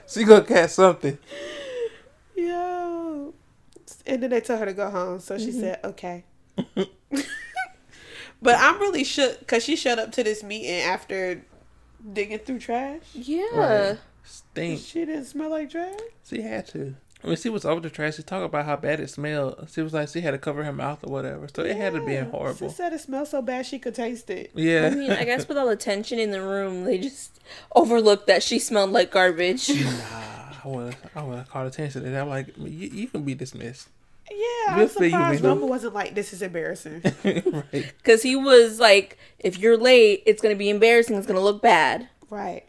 she 0.07 0.23
gonna 0.23 0.43
catch 0.43 0.69
something. 0.69 1.17
Yo. 2.35 3.33
And 4.05 4.21
then 4.21 4.29
they 4.29 4.41
told 4.41 4.59
her 4.59 4.67
to 4.67 4.73
go 4.73 4.91
home, 4.91 5.19
so 5.19 5.39
she 5.39 5.51
said, 5.51 5.79
"Okay." 5.83 6.25
but 6.55 6.85
I'm 8.43 8.79
really 8.79 9.03
shook 9.03 9.39
because 9.39 9.63
she 9.63 9.75
showed 9.75 9.97
up 9.97 10.11
to 10.11 10.23
this 10.23 10.43
meeting 10.43 10.81
after 10.81 11.43
digging 12.13 12.39
through 12.39 12.59
trash. 12.59 13.01
Yeah. 13.13 13.43
Right. 13.53 13.97
Stink. 14.23 14.79
She 14.81 15.05
didn't 15.05 15.25
smell 15.25 15.49
like 15.49 15.69
trash. 15.69 15.99
She 16.27 16.41
had 16.41 16.67
to. 16.67 16.95
I 17.23 17.27
mean, 17.27 17.37
she 17.37 17.49
was 17.49 17.65
over 17.65 17.81
the 17.81 17.89
trash. 17.89 18.17
She 18.17 18.23
talked 18.23 18.45
about 18.45 18.65
how 18.65 18.75
bad 18.75 18.99
it 18.99 19.09
smelled. 19.09 19.67
She 19.71 19.81
was 19.81 19.93
like, 19.93 20.09
she 20.09 20.21
had 20.21 20.31
to 20.31 20.37
cover 20.37 20.63
her 20.63 20.73
mouth 20.73 21.03
or 21.03 21.11
whatever. 21.11 21.47
So 21.55 21.63
it 21.63 21.75
had 21.75 21.93
to 21.93 22.05
be 22.05 22.13
Yeah. 22.13 22.25
horrible. 22.25 22.69
She 22.69 22.75
said 22.75 22.93
it 22.93 23.01
smelled 23.01 23.27
so 23.27 23.41
bad 23.41 23.65
she 23.65 23.79
could 23.79 23.95
taste 23.95 24.29
it. 24.29 24.51
Yeah. 24.53 24.89
I 24.91 24.95
mean, 24.95 25.11
I 25.11 25.23
guess 25.23 25.47
with 25.47 25.57
all 25.57 25.67
the 25.67 25.75
tension 25.75 26.19
in 26.19 26.31
the 26.31 26.41
room, 26.41 26.83
they 26.83 26.97
just 26.99 27.39
overlooked 27.75 28.27
that 28.27 28.43
she 28.43 28.59
smelled 28.59 28.91
like 28.91 29.09
garbage. 29.11 29.69
nah, 29.69 29.75
I 29.83 30.61
would 30.65 30.95
I 31.15 31.23
would 31.23 31.37
have 31.39 31.49
called 31.49 31.67
attention 31.67 32.03
to 32.03 32.09
that. 32.09 32.21
I'm 32.21 32.29
like, 32.29 32.55
you, 32.57 32.89
you 32.89 33.07
can 33.07 33.23
be 33.23 33.33
dismissed. 33.33 33.87
Yeah, 34.31 34.75
We'll 34.75 34.83
I'm 34.83 34.89
feel 34.89 35.03
you, 35.03 35.09
surprised 35.11 35.43
Minnie. 35.43 35.61
Wasn't 35.65 35.93
like, 35.93 36.15
"This 36.15 36.33
is 36.33 36.41
embarrassing." 36.41 37.01
right. 37.23 37.63
Because 37.71 38.23
he 38.23 38.35
was 38.35 38.79
like, 38.79 39.17
if 39.39 39.57
you're 39.59 39.77
late, 39.77 40.23
it's 40.25 40.41
going 40.41 40.53
to 40.55 40.57
be 40.59 40.69
embarrassing. 40.69 41.15
It's 41.15 41.27
going 41.27 41.37
to 41.39 41.43
look 41.43 41.61
bad. 41.61 42.09
right, 42.29 42.63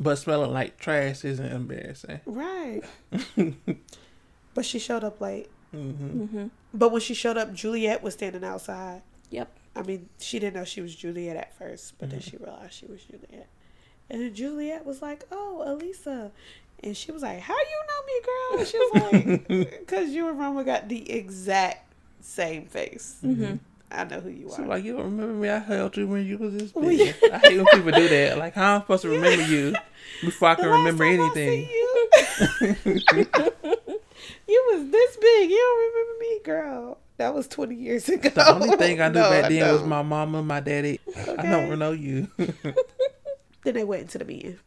But 0.00 0.16
smelling 0.16 0.52
like 0.52 0.78
trash 0.78 1.24
isn't 1.24 1.44
embarrassing. 1.52 2.20
right. 2.26 2.80
but 4.54 4.64
she 4.64 4.78
showed 4.78 5.04
up 5.04 5.20
late. 5.20 5.48
hmm 5.70 5.90
Mm-hmm. 5.90 6.46
But 6.74 6.92
when 6.92 7.00
she 7.00 7.14
showed 7.14 7.36
up, 7.36 7.52
Juliet 7.52 8.02
was 8.02 8.14
standing 8.14 8.44
outside. 8.44 9.02
Yep. 9.30 9.50
I 9.76 9.82
mean, 9.82 10.08
she 10.18 10.38
didn't 10.38 10.54
know 10.56 10.64
she 10.64 10.80
was 10.82 10.94
Juliet 10.94 11.36
at 11.36 11.56
first, 11.58 11.94
but 11.98 12.10
then 12.10 12.20
she 12.20 12.36
realized 12.36 12.74
she 12.74 12.86
was 12.86 13.02
Juliet. 13.04 13.48
And 14.10 14.20
then 14.22 14.34
Juliet 14.34 14.84
was 14.84 15.00
like, 15.00 15.24
"Oh, 15.32 15.62
Elisa," 15.66 16.30
and 16.82 16.96
she 16.96 17.12
was 17.12 17.22
like, 17.22 17.40
"How 17.40 17.54
you 17.54 17.82
know 17.88 18.02
me, 18.06 18.20
girl? 18.24 18.58
And 18.58 18.68
She 18.68 18.78
was 18.78 19.12
like, 19.12 19.48
because 19.80 20.10
you 20.10 20.28
and 20.28 20.38
Roma 20.38 20.64
got 20.64 20.88
the 20.88 21.10
exact 21.12 21.92
same 22.20 22.66
face. 22.66 23.16
Mm-hmm. 23.24 23.56
I 23.90 24.04
know 24.04 24.20
who 24.20 24.30
you 24.30 24.48
She's 24.48 24.58
are. 24.60 24.66
like, 24.66 24.84
you 24.84 24.94
don't 24.96 25.04
remember 25.04 25.34
me? 25.34 25.50
I 25.50 25.58
held 25.58 25.96
you 25.98 26.06
when 26.06 26.24
you 26.26 26.38
was 26.38 26.54
this 26.54 26.72
big. 26.72 27.14
I 27.30 27.38
hate 27.38 27.56
when 27.58 27.66
people 27.66 27.90
do 27.92 28.08
that. 28.08 28.38
Like, 28.38 28.54
how 28.54 28.76
am 28.76 28.80
I 28.80 28.84
supposed 28.84 29.02
to 29.02 29.08
remember 29.10 29.42
you 29.46 29.74
before 30.22 30.48
I 30.48 30.54
The 30.54 30.62
can 30.62 30.70
last 30.70 30.78
remember 30.78 31.04
time 31.04 31.20
I 31.20 31.24
anything? 31.24 31.68
you, 31.68 32.08
you 34.48 34.70
was 34.72 34.90
this 34.90 35.16
big. 35.16 35.50
You 35.50 35.56
don't 35.58 35.78
remember 35.92 36.18
me, 36.20 36.40
girl. 36.44 36.98
That 37.18 37.34
was 37.34 37.46
20 37.48 37.74
years 37.74 38.08
ago. 38.08 38.30
The 38.30 38.52
only 38.54 38.76
thing 38.76 39.00
I 39.00 39.08
knew 39.08 39.20
No, 39.20 39.30
back 39.30 39.50
then 39.50 39.70
was 39.72 39.80
don't. 39.80 39.90
my 39.90 40.02
mama, 40.02 40.42
my 40.42 40.60
daddy. 40.60 40.98
I 41.16 41.42
don't 41.42 41.78
know 41.78 41.92
you. 41.92 42.28
Then 43.64 43.74
they 43.74 43.84
went 43.84 44.02
into 44.02 44.18
the 44.18 44.24
meeting. 44.24 44.58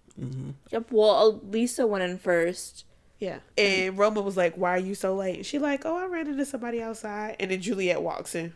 Yep. 0.71 0.88
Well, 0.91 1.41
Lisa 1.49 1.86
went 1.88 2.04
in 2.04 2.17
first. 2.17 2.86
Yeah. 3.19 3.39
And 3.58 3.97
Roma 3.97 4.21
was 4.21 4.36
like, 4.38 4.56
Why 4.56 4.71
are 4.71 4.78
you 4.80 4.95
so 4.95 5.15
late? 5.15 5.45
She 5.45 5.60
like, 5.60 5.86
Oh, 5.86 5.97
I 5.97 6.06
ran 6.06 6.28
into 6.28 6.45
somebody 6.45 6.82
outside. 6.82 7.36
And 7.39 7.51
then 7.51 7.62
Juliet 7.62 8.01
walks 8.01 8.36
in. 8.36 8.54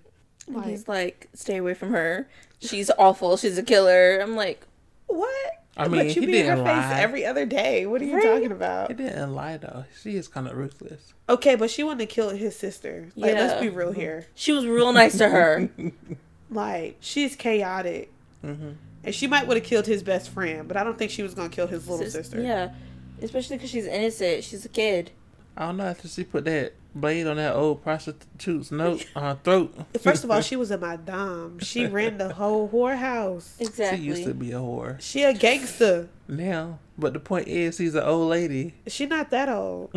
And 0.47 0.55
Like, 0.57 0.65
he's 0.67 0.87
like, 0.87 1.29
"Stay 1.33 1.57
away 1.57 1.73
from 1.75 1.91
her. 1.91 2.27
She's 2.59 2.89
awful. 2.97 3.37
She's 3.37 3.57
a 3.57 3.63
killer." 3.63 4.19
I'm 4.19 4.35
like, 4.35 4.65
what? 5.07 5.51
I 5.77 5.87
mean, 5.87 5.91
but 6.07 6.15
you 6.15 6.21
he 6.21 6.25
be 6.27 6.39
in 6.39 6.47
her 6.47 6.55
didn't 6.55 6.65
face 6.67 6.75
lie. 6.91 6.99
every 6.99 7.23
other 7.25 7.45
day. 7.45 7.85
What 7.85 8.01
are 8.01 8.05
you 8.05 8.15
Right. 8.15 8.23
talking 8.23 8.51
about? 8.51 8.89
He 8.89 8.95
didn't 8.95 9.33
lie 9.35 9.57
though. 9.57 9.85
She 10.01 10.15
is 10.15 10.27
kind 10.27 10.47
of 10.47 10.57
ruthless. 10.57 11.13
Okay, 11.29 11.55
but 11.55 11.69
she 11.69 11.83
wanted 11.83 12.09
to 12.09 12.13
kill 12.13 12.31
his 12.31 12.55
sister. 12.57 13.09
Like, 13.15 13.35
let's 13.35 13.61
be 13.61 13.69
real 13.69 13.91
here. 13.91 14.25
she 14.33 14.51
was 14.51 14.65
real 14.65 14.91
nice 14.91 15.17
to 15.19 15.29
her. 15.29 15.69
Like, 16.51 16.97
she's 16.99 17.35
chaotic. 17.35 18.11
hmm 18.41 18.71
And 19.03 19.15
she 19.15 19.27
might 19.27 19.47
would 19.47 19.57
have 19.57 19.65
killed 19.65 19.85
his 19.85 20.03
best 20.03 20.29
friend, 20.29 20.67
but 20.67 20.75
I 20.77 20.83
don't 20.83 20.97
think 20.97 21.11
she 21.11 21.23
was 21.23 21.33
gonna 21.33 21.49
kill 21.49 21.67
his 21.67 21.87
little 21.87 22.03
Sis- 22.05 22.13
sister. 22.13 22.41
Yeah, 22.41 22.73
especially 23.21 23.57
because 23.57 23.69
she's 23.69 23.85
innocent. 23.87 24.43
She's 24.43 24.65
a 24.65 24.69
kid. 24.69 25.11
I 25.57 25.67
don't 25.67 25.77
know 25.77 25.85
after 25.85 26.07
she 26.07 26.23
put 26.23 26.45
that 26.45 26.73
blade 26.95 27.27
on 27.27 27.37
that 27.37 27.53
old 27.55 27.83
prostitute's 27.83 28.71
note 28.71 29.05
uh, 29.15 29.35
throat. 29.43 29.73
First 30.01 30.23
of 30.23 30.31
all, 30.31 30.41
she 30.41 30.55
was 30.63 30.71
a 30.71 30.77
madame. 30.77 31.59
She 31.59 31.85
ran 31.85 32.17
the 32.17 32.33
whole 32.33 32.67
whorehouse. 32.69 33.53
Exactly. 33.59 33.99
she 33.99 34.03
used 34.03 34.23
to 34.25 34.33
be 34.33 34.51
a 34.51 34.55
whore 34.55 34.99
She 35.01 35.23
a 35.23 35.33
gangster. 35.33 36.09
now, 36.27 36.79
but 36.97 37.13
the 37.13 37.19
point 37.19 37.47
is, 37.47 37.77
she's 37.77 37.95
an 37.95 38.03
old 38.03 38.29
lady. 38.29 38.73
She 38.87 39.05
not 39.05 39.29
that 39.31 39.49
old. 39.49 39.91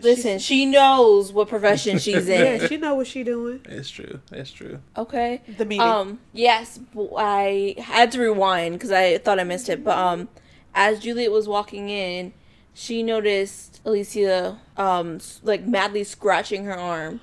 Listen, 0.00 0.38
she 0.38 0.66
knows 0.66 1.32
what 1.32 1.48
profession 1.48 1.98
she's 1.98 2.28
in. 2.28 2.60
Yeah, 2.60 2.66
she 2.66 2.76
know 2.76 2.94
what 2.96 3.06
she 3.06 3.22
doing. 3.24 3.60
It's 3.64 3.88
true. 3.90 4.20
It's 4.32 4.50
true. 4.52 4.80
Okay. 4.96 5.40
The 5.56 5.64
meeting. 5.64 5.80
Um. 5.80 6.20
Yes, 6.32 6.78
I 7.16 7.74
had 7.78 8.12
to 8.12 8.20
rewind 8.20 8.74
because 8.74 8.92
I 8.92 9.18
thought 9.18 9.38
I 9.40 9.44
missed 9.44 9.68
it. 9.68 9.82
But 9.82 9.96
um, 9.98 10.28
as 10.74 11.00
Juliet 11.00 11.32
was 11.32 11.48
walking 11.48 11.88
in, 11.88 12.32
she 12.74 13.02
noticed 13.02 13.80
Alicia 13.86 14.60
um 14.76 15.18
like 15.42 15.64
madly 15.66 16.04
scratching 16.04 16.64
her 16.64 16.76
arm. 16.78 17.20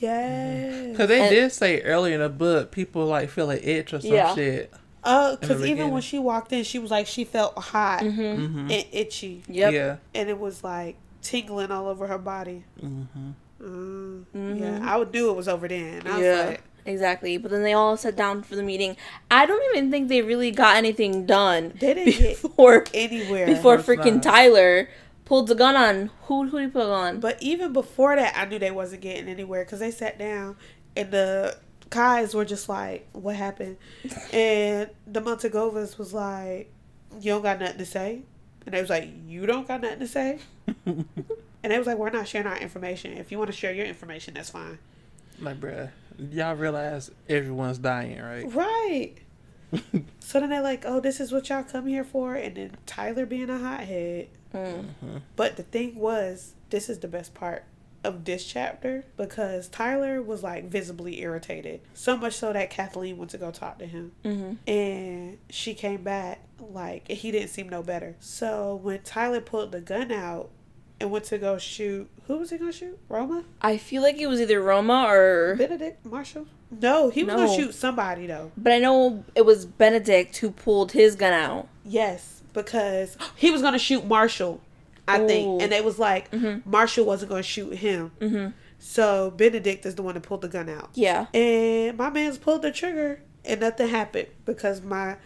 yeah. 0.00 0.86
Because 0.90 1.08
they 1.08 1.20
And- 1.20 1.30
did 1.30 1.52
say 1.52 1.80
earlier 1.82 2.14
in 2.14 2.20
the 2.20 2.28
book, 2.28 2.70
people 2.72 3.06
like 3.06 3.28
feel 3.30 3.50
an 3.50 3.60
itch 3.62 3.92
or 3.92 4.00
some 4.00 4.12
Yeah. 4.12 4.34
shit. 4.34 4.72
Uh, 5.04 5.36
because 5.36 5.64
even 5.64 5.90
when 5.92 6.02
she 6.02 6.18
walked 6.18 6.52
in, 6.52 6.64
she 6.64 6.80
was 6.80 6.90
like 6.90 7.06
she 7.06 7.22
felt 7.24 7.56
hot 7.56 8.00
Mm-hmm. 8.00 8.70
and 8.72 8.84
itchy, 8.90 9.42
Yep. 9.46 9.72
Yeah. 9.72 9.96
and 10.14 10.28
it 10.28 10.38
was 10.38 10.64
like 10.64 10.96
tingling 11.26 11.70
all 11.70 11.88
over 11.88 12.06
her 12.06 12.18
body. 12.18 12.64
hmm 12.80 13.04
Mm, 13.60 14.24
Mhm. 14.34 14.60
Yeah, 14.60 14.80
I 14.82 14.98
would 14.98 15.12
knew 15.12 15.30
it 15.30 15.36
was 15.36 15.48
over 15.48 15.66
then. 15.66 16.02
I 16.06 16.20
Yeah. 16.20 16.44
like, 16.50 16.62
Exactly. 16.84 17.36
But 17.36 17.50
then 17.50 17.62
they 17.64 17.72
all 17.72 17.96
sat 17.96 18.14
down 18.14 18.42
for 18.44 18.54
the 18.54 18.62
meeting. 18.62 18.96
I 19.30 19.44
don't 19.44 19.62
even 19.74 19.90
think 19.90 20.08
they 20.08 20.22
really 20.22 20.52
got 20.52 20.76
anything 20.76 21.26
done 21.26 21.72
they 21.80 21.94
didn't 21.94 22.18
get 22.18 22.38
anywhere. 22.94 23.46
before 23.46 23.76
course 23.78 23.86
freaking 23.86 24.14
not. 24.16 24.22
Tyler 24.22 24.88
pulled 25.24 25.48
the 25.48 25.56
gun 25.56 25.74
on 25.74 26.10
who 26.24 26.46
who 26.48 26.58
he 26.58 26.68
put 26.68 26.86
on? 26.86 27.18
But 27.18 27.42
even 27.42 27.72
before 27.72 28.14
that, 28.14 28.34
I 28.36 28.44
knew 28.44 28.58
they 28.60 28.70
wasn't 28.70 29.02
getting 29.02 29.28
anywhere 29.28 29.64
because 29.64 29.80
they 29.80 29.90
sat 29.90 30.16
down 30.18 30.56
and 30.94 31.10
the 31.10 31.56
guys 31.90 32.34
were 32.34 32.44
just 32.44 32.68
like, 32.68 33.08
"What 33.12 33.34
happened?" 33.36 33.78
And 34.32 34.90
the 35.08 35.20
Montegovas 35.20 35.98
was 35.98 36.12
like, 36.14 36.70
"You 37.20 37.32
don't 37.32 37.42
got 37.42 37.58
nothing 37.58 37.78
to 37.78 37.86
say," 37.86 38.22
and 38.66 38.74
they 38.74 38.80
was 38.80 38.90
like, 38.90 39.08
"You 39.26 39.46
don't 39.46 39.66
got 39.66 39.80
nothing 39.80 40.00
to 40.00 40.06
say," 40.08 40.38
and 40.86 41.06
they 41.62 41.78
was 41.78 41.86
like, 41.86 41.96
"We're 41.96 42.10
not 42.10 42.28
sharing 42.28 42.46
our 42.46 42.58
information. 42.58 43.12
If 43.14 43.32
you 43.32 43.38
want 43.38 43.48
to 43.48 43.56
share 43.56 43.72
your 43.72 43.86
information, 43.86 44.34
that's 44.34 44.50
fine." 44.50 44.78
Like, 45.40 45.60
bruh, 45.60 45.90
y'all 46.30 46.54
realize 46.56 47.10
everyone's 47.28 47.78
dying, 47.78 48.20
right? 48.20 48.52
Right. 48.52 49.14
so 50.20 50.40
then 50.40 50.50
they're 50.50 50.62
like, 50.62 50.84
"Oh, 50.84 51.00
this 51.00 51.20
is 51.20 51.32
what 51.32 51.48
y'all 51.48 51.62
come 51.62 51.86
here 51.86 52.04
for," 52.04 52.34
and 52.34 52.56
then 52.56 52.76
Tyler 52.84 53.24
being 53.24 53.48
a 53.48 53.58
hothead. 53.58 54.28
Mm. 54.52 54.86
But 55.36 55.56
the 55.56 55.62
thing 55.62 55.96
was, 55.96 56.54
this 56.70 56.88
is 56.88 56.98
the 56.98 57.08
best 57.08 57.34
part 57.34 57.64
of 58.06 58.24
this 58.24 58.44
chapter 58.44 59.04
because 59.16 59.68
Tyler 59.68 60.22
was 60.22 60.42
like 60.42 60.68
visibly 60.68 61.20
irritated. 61.20 61.80
So 61.94 62.16
much 62.16 62.34
so 62.34 62.52
that 62.52 62.70
Kathleen 62.70 63.18
went 63.18 63.30
to 63.32 63.38
go 63.38 63.50
talk 63.50 63.78
to 63.80 63.86
him. 63.86 64.12
Mm-hmm. 64.24 64.70
And 64.70 65.38
she 65.50 65.74
came 65.74 66.02
back 66.02 66.40
like 66.60 67.08
he 67.10 67.30
didn't 67.30 67.48
seem 67.48 67.68
no 67.68 67.82
better. 67.82 68.16
So 68.20 68.76
when 68.82 69.02
Tyler 69.02 69.40
pulled 69.40 69.72
the 69.72 69.80
gun 69.80 70.10
out 70.12 70.50
and 71.00 71.10
went 71.10 71.24
to 71.26 71.38
go 71.38 71.58
shoot, 71.58 72.08
who 72.26 72.38
was 72.38 72.50
he 72.50 72.58
gonna 72.58 72.72
shoot? 72.72 72.98
Roma? 73.08 73.44
I 73.60 73.76
feel 73.76 74.02
like 74.02 74.16
it 74.18 74.26
was 74.28 74.40
either 74.40 74.60
Roma 74.62 75.04
or 75.08 75.56
Benedict 75.56 76.04
Marshall? 76.06 76.46
No, 76.70 77.10
he 77.10 77.22
was 77.22 77.34
No. 77.34 77.44
gonna 77.46 77.54
shoot 77.56 77.74
somebody 77.74 78.26
though. 78.26 78.50
but 78.56 78.72
I 78.72 78.78
know 78.78 79.24
it 79.34 79.44
was 79.44 79.66
Benedict 79.66 80.36
who 80.38 80.50
pulled 80.50 80.92
his 80.92 81.14
gun 81.14 81.32
out. 81.32 81.68
Yes, 81.84 82.42
because 82.52 83.16
he 83.36 83.50
was 83.50 83.60
gonna 83.62 83.78
shoot 83.78 84.06
Marshall, 84.06 84.60
I 85.08 85.20
Ooh. 85.20 85.26
think, 85.28 85.62
and 85.62 85.70
they 85.72 85.80
was 85.80 85.98
like 85.98 86.30
Mhm. 86.32 86.64
Marshall 86.66 87.04
wasn't 87.06 87.30
gonna 87.30 87.42
shoot 87.42 87.74
him. 87.76 88.10
Mm-hmm. 88.20 88.48
So 88.78 89.30
Benedict 89.30 89.86
is 89.86 89.94
the 89.94 90.02
one 90.02 90.14
that 90.14 90.22
pulled 90.22 90.42
the 90.42 90.48
gun 90.48 90.68
out. 90.68 90.90
Yeah. 90.94 91.26
And 91.32 91.96
my 91.96 92.10
man's 92.10 92.38
pulled 92.38 92.62
the 92.62 92.70
trigger 92.72 93.20
and 93.44 93.60
nothing 93.60 93.88
happened 93.88 94.28
because 94.44 94.82
my 94.82 95.16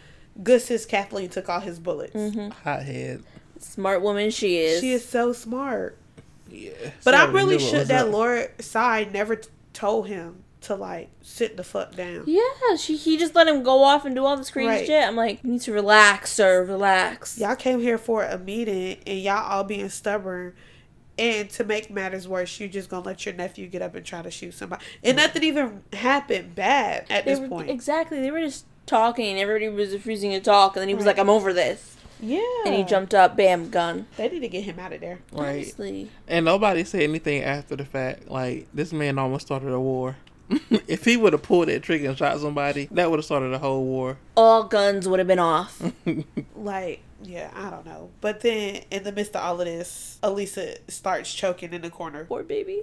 good 0.43 0.63
sis 0.63 0.87
Kathleen 0.87 1.29
took 1.31 1.49
all 1.49 1.61
his 1.61 1.79
bullets. 1.79 2.15
Mm-hmm. 2.15 2.51
Hothead. 2.65 3.23
Smart 3.59 4.03
woman 4.03 4.31
she 4.31 4.59
is. 4.59 4.81
She 4.81 4.93
is 4.93 5.07
so 5.07 5.33
smart. 5.33 5.97
Yeah. 6.49 6.71
But 7.05 7.15
She 7.15 7.21
I'm 7.21 7.33
really 7.33 7.57
knew 7.59 7.65
what 7.65 7.71
shook 7.79 7.89
that 7.89 8.07
up. 8.07 8.13
Lord 8.13 8.51
Cai 8.73 9.09
never 9.13 9.37
t- 9.37 9.49
told 9.73 10.09
him 10.09 10.40
to 10.63 10.75
like 10.75 11.09
sit 11.23 11.57
the 11.57 11.65
fuck 11.65 11.95
down. 11.95 12.25
Yeah, 12.27 12.77
she 12.79 12.97
he 12.97 13.17
just 13.17 13.35
let 13.35 13.49
him 13.49 13.63
go 13.63 13.83
off 13.83 14.05
and 14.05 14.15
do 14.15 14.25
all 14.25 14.37
this 14.37 14.51
crazy 14.51 14.69
Right. 14.69 14.87
shit. 14.87 15.05
I'm 15.07 15.17
like, 15.17 15.43
you 15.43 15.53
need 15.53 15.61
to 15.63 15.73
relax, 15.73 16.33
sir, 16.33 16.63
relax. 16.65 17.39
Y'all 17.39 17.57
came 17.57 17.81
here 17.81 17.97
for 17.99 18.25
a 18.25 18.39
meeting 18.39 18.99
and 19.07 19.19
y'all 19.21 19.45
all 19.51 19.65
being 19.65 19.89
stubborn. 19.89 20.55
And 21.19 21.51
to 21.51 21.65
make 21.65 21.91
matters 21.91 22.27
worse, 22.27 22.59
you 22.61 22.69
just 22.69 22.89
gonna 22.89 23.05
let 23.05 23.27
your 23.27 23.35
nephew 23.35 23.67
get 23.69 23.83
up 23.83 23.95
and 23.95 24.05
try 24.07 24.23
to 24.23 24.31
shoot 24.31 24.55
somebody. 24.55 24.83
And 25.03 25.17
mm. 25.19 25.23
nothing 25.23 25.43
even 25.45 25.83
happened 25.93 26.55
bad 26.55 27.07
at 27.11 27.25
They 27.25 27.33
this 27.33 27.41
were, 27.41 27.49
point. 27.49 27.71
Exactly. 27.71 28.21
They 28.21 28.31
were 28.31 28.41
just 28.41 28.65
talking 28.87 29.27
and 29.27 29.39
everybody 29.39 29.69
was 29.69 29.93
refusing 29.93 30.31
to 30.33 30.41
talk 30.41 30.77
and 30.77 30.81
then 30.83 30.89
he 30.89 30.95
was 30.95 31.05
Right. 31.05 31.17
like, 31.17 31.19
I'm 31.21 31.29
over 31.31 31.53
this. 31.53 31.97
yeah. 32.21 32.41
And 32.65 32.75
he 32.75 32.85
jumped 32.85 33.15
up, 33.15 33.37
bam, 33.37 33.69
gun. 33.71 34.07
They 34.17 34.29
need 34.29 34.41
to 34.41 34.49
get 34.49 34.65
him 34.65 34.79
out 34.79 34.93
of 34.93 35.01
there. 35.01 35.21
Right. 35.33 35.57
Honestly. 35.57 36.11
And 36.27 36.45
nobody 36.47 36.85
said 36.85 37.03
anything 37.03 37.43
after 37.43 37.77
the 37.77 37.85
fact. 37.85 38.29
Like, 38.29 38.67
this 38.73 38.93
man 38.93 39.19
almost 39.19 39.47
started 39.47 39.73
a 39.73 39.81
war. 39.81 40.17
if 40.89 41.05
he 41.05 41.17
would 41.17 41.33
have 41.33 41.43
pulled 41.43 41.69
that 41.69 41.83
trigger 41.83 42.09
and 42.09 42.19
shot 42.19 42.39
somebody, 42.41 42.89
that 42.93 43.11
would 43.11 43.19
have 43.19 43.25
started 43.25 43.53
a 43.53 43.59
whole 43.59 43.85
war. 43.85 44.19
All 44.37 44.65
guns 44.65 45.09
would 45.09 45.19
have 45.21 45.29
been 45.29 45.39
off. 45.39 45.81
Like, 46.55 47.01
yeah, 47.23 47.51
I 47.55 47.71
don't 47.71 47.87
know. 47.87 48.11
But 48.21 48.41
then 48.43 48.83
in 48.91 49.03
the 49.03 49.13
midst 49.13 49.35
of 49.35 49.43
all 49.43 49.61
of 49.61 49.67
this, 49.67 50.19
Elisa 50.23 50.77
starts 50.89 51.33
choking 51.33 51.73
in 51.73 51.81
the 51.83 51.89
corner. 51.91 52.25
Poor 52.27 52.43
baby. 52.43 52.83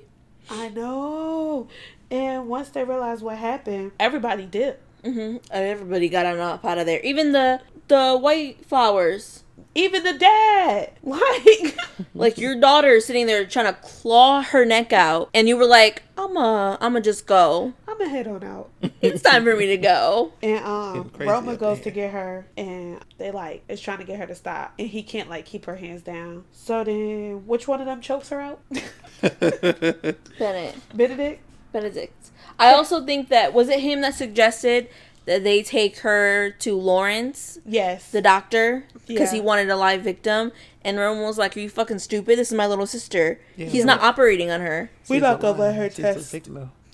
I 0.50 0.70
know. 0.70 1.68
And 2.10 2.48
once 2.48 2.70
they 2.70 2.84
realized 2.84 3.22
what 3.22 3.38
happened, 3.38 3.92
everybody 4.00 4.46
dipped. 4.46 4.82
hmm 5.04 5.38
Everybody 5.52 6.10
got 6.10 6.26
on 6.26 6.40
up 6.40 6.66
out 6.66 6.78
of 6.80 6.86
there. 6.88 7.00
Even 7.02 7.34
the 7.34 7.62
the 7.88 8.18
white 8.18 8.66
flowers. 8.66 9.44
Even 9.78 10.04
the 10.04 10.14
dad. 10.14 10.92
Like, 11.04 11.78
Like 12.14 12.38
your 12.38 12.60
daughter 12.60 12.90
is 12.90 13.06
sitting 13.06 13.28
there 13.28 13.46
trying 13.46 13.68
to 13.74 13.80
claw 13.80 14.42
her 14.42 14.66
neck 14.66 14.92
out, 14.92 15.30
and 15.34 15.48
you 15.48 15.56
were 15.56 15.66
like, 15.66 16.04
"I'ma, 16.18 16.78
I'ma 16.82 17.00
just 17.00 17.26
go. 17.26 17.74
I'm 17.88 17.98
gonna 17.98 18.10
head 18.10 18.28
on 18.28 18.44
out. 18.44 18.70
It's 19.02 19.22
time 19.22 19.44
for 19.46 19.56
me 19.56 19.68
to 19.68 19.78
go." 19.78 20.34
And 20.42 20.64
um, 20.66 21.12
Roma 21.18 21.56
goes 21.56 21.78
in 21.78 21.84
to 21.86 21.92
get 21.92 22.12
her, 22.12 22.48
and 22.58 23.00
they 23.18 23.32
like 23.32 23.64
is 23.68 23.80
trying 23.80 24.00
to 24.00 24.04
get 24.04 24.20
her 24.20 24.26
to 24.28 24.36
stop, 24.36 24.74
and 24.78 24.90
he 24.90 25.04
can't 25.04 25.30
like 25.30 25.46
keep 25.46 25.66
her 25.66 25.76
hands 25.76 26.02
down. 26.02 26.44
So 26.52 26.84
then, 26.84 27.46
which 27.48 27.68
one 27.68 27.80
of 27.80 27.86
them 27.86 28.02
chokes 28.02 28.30
her 28.30 28.42
out? 28.42 28.60
Bennett, 29.22 30.76
Benedict. 30.94 31.42
Benedict. 31.72 32.30
I 32.60 32.74
also 32.74 33.06
think 33.06 33.30
that 33.30 33.54
was 33.54 33.70
it 33.70 33.80
him 33.80 34.02
that 34.02 34.16
suggested 34.16 34.86
that 34.86 34.92
they 35.28 35.62
take 35.62 36.00
her 36.00 36.52
to 36.60 36.76
Lawrence, 36.76 37.60
Yes. 37.66 38.10
the 38.12 38.22
doctor, 38.22 38.86
because 39.08 39.32
he 39.32 39.40
wanted 39.42 39.70
a 39.70 39.76
live 39.76 40.02
victim, 40.02 40.52
and 40.84 40.98
Roma 40.98 41.24
was 41.24 41.38
like, 41.38 41.56
"Are 41.56 41.60
you 41.60 41.70
fucking 41.70 42.00
stupid? 42.00 42.40
This 42.40 42.50
is 42.50 42.58
my 42.58 42.66
little 42.66 42.88
sister. 42.88 43.40
Yeah, 43.56 43.68
He's 43.68 43.86
not 43.86 44.02
operating 44.02 44.50
on 44.50 44.62
her." 44.62 44.90
We 45.10 45.18
She's 45.18 45.22
not 45.24 45.40
gonna 45.42 45.60
let 45.60 45.76
her 45.76 45.90
She's 45.90 45.98
test 45.98 46.50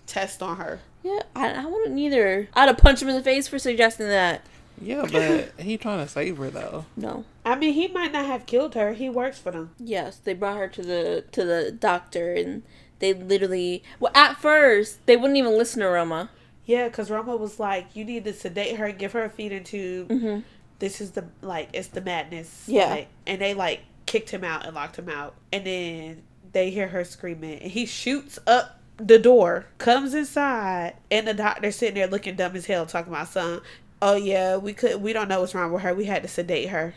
test 0.07 0.41
on 0.43 0.57
her. 0.57 0.79
Yeah, 1.03 1.21
I, 1.35 1.49
I 1.53 1.65
wouldn't 1.65 1.97
either. 1.99 2.47
I'd 2.55 2.67
have 2.67 2.77
punched 2.77 3.01
him 3.01 3.09
in 3.09 3.15
the 3.15 3.23
face 3.23 3.47
for 3.47 3.59
suggesting 3.59 4.07
that. 4.07 4.41
Yeah, 4.81 5.05
but 5.11 5.51
he 5.59 5.77
trying 5.77 6.03
to 6.05 6.11
save 6.11 6.37
her 6.37 6.49
though. 6.49 6.85
No. 6.95 7.25
I 7.45 7.55
mean, 7.55 7.73
he 7.73 7.87
might 7.87 8.11
not 8.13 8.25
have 8.25 8.45
killed 8.45 8.73
her. 8.75 8.93
He 8.93 9.09
works 9.09 9.37
for 9.37 9.51
them. 9.51 9.71
Yes, 9.79 10.17
they 10.17 10.33
brought 10.33 10.57
her 10.57 10.67
to 10.69 10.81
the 10.81 11.25
to 11.31 11.43
the 11.45 11.71
doctor 11.71 12.33
and 12.33 12.63
they 12.99 13.13
literally 13.13 13.83
well 13.99 14.11
at 14.15 14.37
first 14.37 15.05
they 15.05 15.17
wouldn't 15.17 15.37
even 15.37 15.57
listen 15.57 15.81
to 15.81 15.87
Roma. 15.89 16.29
Yeah, 16.65 16.87
because 16.87 17.11
Roma 17.11 17.35
was 17.35 17.59
like, 17.59 17.95
you 17.95 18.05
need 18.05 18.23
to 18.25 18.33
sedate 18.33 18.77
her, 18.77 18.91
give 18.91 19.11
her 19.13 19.23
a 19.23 19.29
feeding 19.29 19.63
tube. 19.63 20.09
Mm-hmm. 20.09 20.39
This 20.79 21.01
is 21.01 21.11
the, 21.11 21.25
like, 21.41 21.69
it's 21.73 21.89
the 21.89 22.01
madness. 22.01 22.65
Yeah. 22.67 22.89
Like, 22.89 23.07
and 23.27 23.41
they, 23.41 23.53
like, 23.53 23.81
kicked 24.05 24.29
him 24.29 24.43
out 24.43 24.65
and 24.65 24.73
locked 24.75 24.97
him 24.97 25.09
out. 25.09 25.35
And 25.51 25.65
then 25.65 26.23
they 26.51 26.69
hear 26.69 26.87
her 26.87 27.03
screaming. 27.03 27.59
And 27.59 27.71
he 27.71 27.85
shoots 27.85 28.39
up 28.47 28.79
the 28.97 29.19
door, 29.19 29.65
comes 29.77 30.13
inside, 30.13 30.95
and 31.09 31.27
the 31.27 31.33
doctor's 31.33 31.75
sitting 31.75 31.95
there 31.95 32.07
looking 32.07 32.35
dumb 32.35 32.55
as 32.55 32.65
hell, 32.65 32.85
talking 32.85 33.11
about 33.11 33.27
son. 33.27 33.61
Oh 34.01 34.15
yeah, 34.15 34.57
we 34.57 34.73
could. 34.73 35.01
We 35.01 35.13
don't 35.13 35.27
know 35.27 35.41
what's 35.41 35.55
wrong 35.55 35.71
with 35.71 35.81
her. 35.81 35.93
We 35.93 36.05
had 36.05 36.21
to 36.23 36.27
sedate 36.27 36.69
her. 36.69 36.93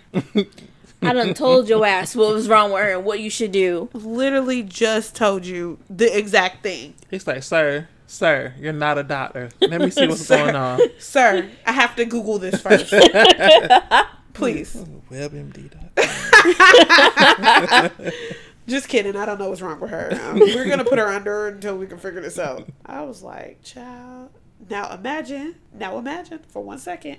I 1.03 1.13
done 1.13 1.35
told 1.35 1.69
your 1.69 1.87
ass 1.87 2.17
what 2.17 2.35
was 2.35 2.49
wrong 2.49 2.73
with 2.73 2.83
her 2.83 2.97
and 2.97 3.05
what 3.05 3.21
you 3.21 3.31
should 3.31 3.53
do. 3.53 3.89
Literally 3.93 4.63
just 4.63 5.15
told 5.15 5.47
you 5.47 5.79
the 5.89 6.17
exact 6.17 6.63
thing, 6.63 6.95
He's 7.11 7.27
like, 7.27 7.43
sir, 7.43 7.89
sir, 8.17 8.55
you're 8.59 8.73
not 8.73 8.99
a 8.99 9.03
doctor. 9.03 9.51
Let 9.61 9.81
me 9.81 9.91
see 9.91 10.07
what's 10.07 10.27
Sir. 10.27 10.37
going 10.37 10.57
on. 10.57 10.81
sir. 10.99 11.49
I 11.67 11.73
have 11.73 11.97
to 11.97 12.05
Google 12.05 12.39
this 12.39 12.61
first, 12.61 12.91
please. 14.35 14.75
WebMD. 15.11 15.73
Just 18.67 18.89
kidding. 18.89 19.15
I 19.15 19.25
don't 19.27 19.39
know 19.39 19.49
what's 19.51 19.63
wrong 19.63 19.79
with 19.79 19.91
her. 19.91 20.19
Um, 20.25 20.41
we're 20.41 20.69
gonna 20.69 20.85
put 20.85 20.99
her 20.99 21.07
under 21.07 21.47
until 21.49 21.77
we 21.77 21.87
can 21.87 21.99
figure 21.99 22.21
this 22.21 22.39
out. 22.39 22.69
I 22.85 23.03
was 23.03 23.23
like, 23.23 23.63
child. 23.63 24.31
Now 24.69 24.93
imagine. 24.93 25.55
Now 25.73 25.99
imagine 25.99 26.41
for 26.49 26.63
one 26.65 26.79
second 26.79 27.19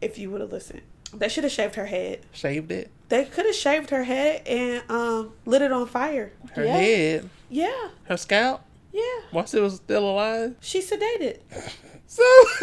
if 0.00 0.18
you 0.18 0.30
would 0.30 0.40
have 0.40 0.52
listened. 0.52 0.82
They 1.12 1.28
should 1.28 1.42
have 1.44 1.52
shaved 1.52 1.74
her 1.74 1.86
head. 1.86 2.20
Shaved 2.32 2.70
it. 2.70 2.90
They 3.08 3.24
could 3.24 3.46
have 3.46 3.54
shaved 3.54 3.90
her 3.90 4.04
head 4.04 4.46
and 4.46 4.82
um 4.88 5.32
lit 5.46 5.62
it 5.62 5.72
on 5.72 5.86
fire. 5.88 6.32
Her 6.52 6.64
Yeah. 6.64 6.76
head. 6.76 7.30
Yeah, 7.50 7.88
Her 8.04 8.18
scalp. 8.18 8.60
Yeah. 8.98 9.22
Once 9.32 9.54
it 9.54 9.60
was 9.60 9.76
still 9.76 10.08
alive. 10.10 10.56
She 10.60 10.80
sedated. 10.82 11.38
So 12.10 12.22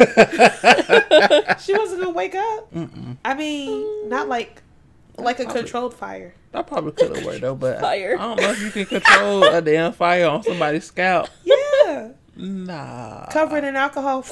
She 1.60 1.72
wasn't 1.78 2.00
gonna 2.02 2.10
wake 2.10 2.34
up. 2.34 2.68
I 3.24 3.34
mean, 3.34 4.08
not 4.08 4.26
like 4.28 4.60
like 5.18 5.38
a 5.38 5.44
Probably. 5.44 5.62
controlled 5.62 5.94
fire. 5.94 6.34
that 6.50 6.66
probably 6.66 6.90
could 6.90 7.14
have 7.16 7.24
worked 7.24 7.42
though, 7.42 7.54
but 7.54 7.80
Fire. 7.90 8.16
I 8.18 8.22
don't 8.24 8.40
know 8.40 8.50
if 8.50 8.60
you 8.60 8.70
can 8.72 8.86
control 9.00 9.44
a 9.44 9.62
damn 9.62 9.92
fire 9.92 10.26
on 10.26 10.42
somebody's 10.42 10.86
scalp. 10.86 11.28
Yeah, 11.44 12.08
Nah. 12.34 13.26
covered 13.30 13.62
in 13.62 13.76
alcohol. 13.76 14.24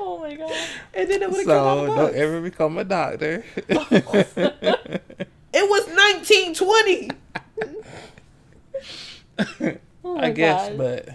Oh 0.00 0.18
my 0.20 0.34
god. 0.36 0.52
And 0.94 1.10
then 1.10 1.22
it 1.22 1.28
would 1.30 1.38
have 1.38 1.46
come 1.46 1.86
so 1.88 1.94
don't 1.96 2.14
ever 2.14 2.40
become 2.40 2.78
a 2.78 2.84
doctor. 2.84 3.44
It 5.54 5.68
was 5.68 5.86
1920. 5.88 7.10
Oh 10.04 10.18
I 10.18 10.30
guess, 10.30 10.68
God. 10.70 10.78
but 10.78 11.08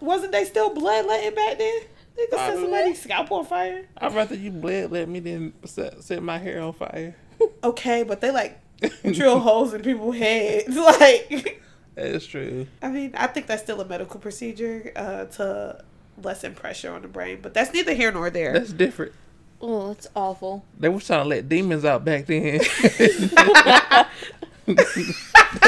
Wasn't 0.00 0.32
they 0.32 0.44
still 0.46 0.72
bloodletting 0.74 1.34
back 1.34 1.58
then? 1.58 1.80
They 2.16 2.26
could 2.26 2.38
set 2.38 2.46
Probably. 2.48 2.62
somebody's 2.62 3.02
scalp 3.02 3.30
on 3.30 3.44
fire. 3.44 3.84
I'd 3.98 4.14
rather 4.14 4.34
you 4.34 4.50
bled 4.50 4.90
let 4.90 5.08
me 5.08 5.20
than 5.20 5.52
set, 5.66 6.02
set 6.02 6.22
my 6.22 6.38
hair 6.38 6.60
on 6.62 6.72
fire. 6.72 7.14
Okay, 7.62 8.02
but 8.02 8.20
they 8.20 8.30
like 8.32 8.58
drill 9.12 9.38
holes 9.40 9.72
in 9.74 9.82
people's 9.82 10.16
heads. 10.16 10.74
Like, 10.76 11.62
That 11.94 12.06
is 12.06 12.26
true. 12.26 12.66
I 12.82 12.88
mean, 12.88 13.12
I 13.16 13.26
think 13.28 13.46
that's 13.46 13.62
still 13.62 13.80
a 13.80 13.84
medical 13.84 14.18
procedure 14.18 14.90
uh, 14.96 15.24
to 15.26 15.84
lessen 16.22 16.54
pressure 16.54 16.92
on 16.92 17.02
the 17.02 17.08
brain, 17.08 17.38
but 17.42 17.54
that's 17.54 17.72
neither 17.72 17.92
here 17.94 18.10
nor 18.10 18.30
there. 18.30 18.52
That's 18.54 18.72
different. 18.72 19.12
Oh, 19.60 19.88
that's 19.88 20.08
awful. 20.16 20.64
They 20.78 20.88
was 20.88 21.06
trying 21.06 21.24
to 21.24 21.28
let 21.28 21.48
demons 21.48 21.84
out 21.84 22.04
back 22.04 22.26
then. 22.26 22.60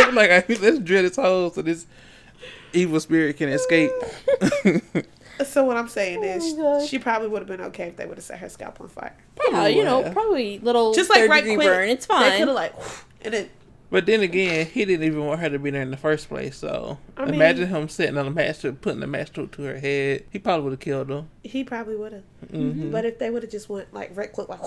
They 0.05 0.07
were 0.07 0.13
like, 0.13 0.49
let's 0.61 0.79
drill 0.81 1.03
this 1.03 1.17
hole 1.17 1.51
so 1.51 1.63
this 1.63 1.87
evil 2.73 3.01
spirit 3.01 3.37
can 3.37 3.49
escape. 3.49 3.91
So 5.45 5.65
what 5.65 5.79
I'm 5.79 5.89
saying 5.89 6.19
Oh 6.23 6.23
is, 6.37 6.55
my 6.55 6.63
God. 6.63 6.87
she 6.87 6.99
probably 6.99 7.29
would 7.29 7.39
have 7.41 7.49
been 7.49 7.63
okay 7.69 7.85
if 7.89 7.97
they 7.97 8.05
would 8.05 8.19
have 8.19 8.25
set 8.25 8.39
her 8.41 8.49
scalp 8.51 8.79
on 8.79 8.89
fire. 8.89 9.17
Yeah, 9.51 9.69
you 9.69 9.85
know, 9.85 10.03
probably 10.13 10.59
little 10.59 10.93
Just 10.93 11.09
like 11.09 11.31
right 11.31 11.43
quick, 11.43 11.59
burn. 11.61 11.89
It's 11.89 12.05
They 12.07 12.15
could 12.15 12.49
have 12.49 12.49
like, 12.51 12.75
and 13.23 13.33
then 13.33 13.51
But 13.91 14.05
then 14.05 14.21
again, 14.21 14.67
he 14.67 14.85
didn't 14.85 15.07
even 15.07 15.25
want 15.25 15.41
her 15.41 15.49
to 15.49 15.59
be 15.59 15.71
there 15.71 15.81
in 15.81 15.91
the 15.91 15.97
first 15.97 16.29
place. 16.29 16.59
So 16.59 16.99
I 17.17 17.25
mean- 17.25 17.35
imagine 17.37 17.69
him 17.69 17.89
sitting 17.89 18.19
on 18.19 18.27
a 18.27 18.31
match, 18.31 18.61
putting 18.83 19.01
the 19.01 19.07
match 19.07 19.33
to, 19.33 19.47
to 19.47 19.63
her 19.63 19.79
head. 19.79 20.25
He 20.31 20.39
probably 20.39 20.65
would 20.65 20.73
have 20.73 20.81
killed 20.81 21.09
her. 21.09 21.25
he 21.43 21.65
probably 21.65 21.97
would 21.97 22.13
have. 22.13 22.25
hmm 22.51 22.91
But 22.91 23.07
if 23.07 23.19
they 23.19 23.31
would 23.31 23.43
have 23.43 23.51
just 23.53 23.71
went 23.71 23.95
like 23.95 24.15
right 24.15 24.31
quick, 24.31 24.51
like, 24.51 24.61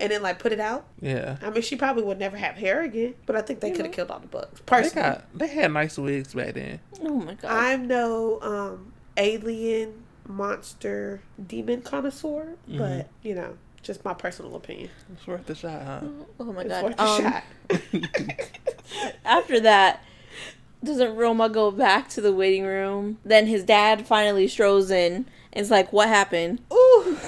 and 0.00 0.10
then 0.10 0.22
like 0.22 0.38
put 0.38 0.52
it 0.52 0.60
out, 0.60 0.86
Yeah, 1.00 1.36
I 1.42 1.50
mean, 1.50 1.62
she 1.62 1.76
probably 1.76 2.02
would 2.02 2.18
never 2.18 2.36
have 2.36 2.56
hair 2.56 2.82
again. 2.82 3.14
But 3.26 3.36
I 3.36 3.42
think 3.42 3.60
they 3.60 3.70
could 3.70 3.84
have 3.86 3.94
killed 3.94 4.10
all 4.10 4.18
the 4.20 4.26
bugs. 4.28 4.58
they 4.60 4.64
Personally, 4.66 5.08
got 5.10 5.24
they 5.38 5.46
had 5.48 5.72
nice 5.72 5.96
wigs 5.98 6.34
back 6.34 6.54
then. 6.54 6.80
oh 7.02 7.14
my 7.20 7.34
god. 7.34 7.50
I'm 7.50 7.86
no 7.86 8.40
um 8.42 8.92
alien 9.16 10.04
monster 10.26 11.20
demon 11.44 11.82
connoisseur, 11.82 12.54
Mm-hmm. 12.68 12.78
but 12.78 13.08
you 13.22 13.34
know, 13.34 13.56
just 13.82 14.04
my 14.04 14.14
personal 14.14 14.54
opinion. 14.56 14.90
It's 15.12 15.26
worth 15.26 15.46
the 15.46 15.54
shot, 15.54 15.82
huh? 15.82 16.00
oh 16.40 16.44
my 16.52 16.62
It's 16.62 16.68
god. 16.70 16.84
worth 16.84 16.98
a 16.98 17.02
Um, 17.02 17.22
shot. 17.22 17.44
after 19.24 19.60
that, 19.60 20.02
doesn't 20.82 21.16
Roma 21.16 21.48
go 21.48 21.70
back 21.70 22.08
to 22.10 22.20
the 22.20 22.32
waiting 22.32 22.64
room? 22.64 23.18
Then 23.24 23.46
his 23.46 23.64
dad 23.64 24.06
finally 24.06 24.48
strolls 24.48 24.90
in 24.90 25.26
and 25.52 25.62
is 25.64 25.70
like, 25.70 25.92
"What 25.92 26.08
happened?" 26.08 26.60
Ooh, 26.72 27.18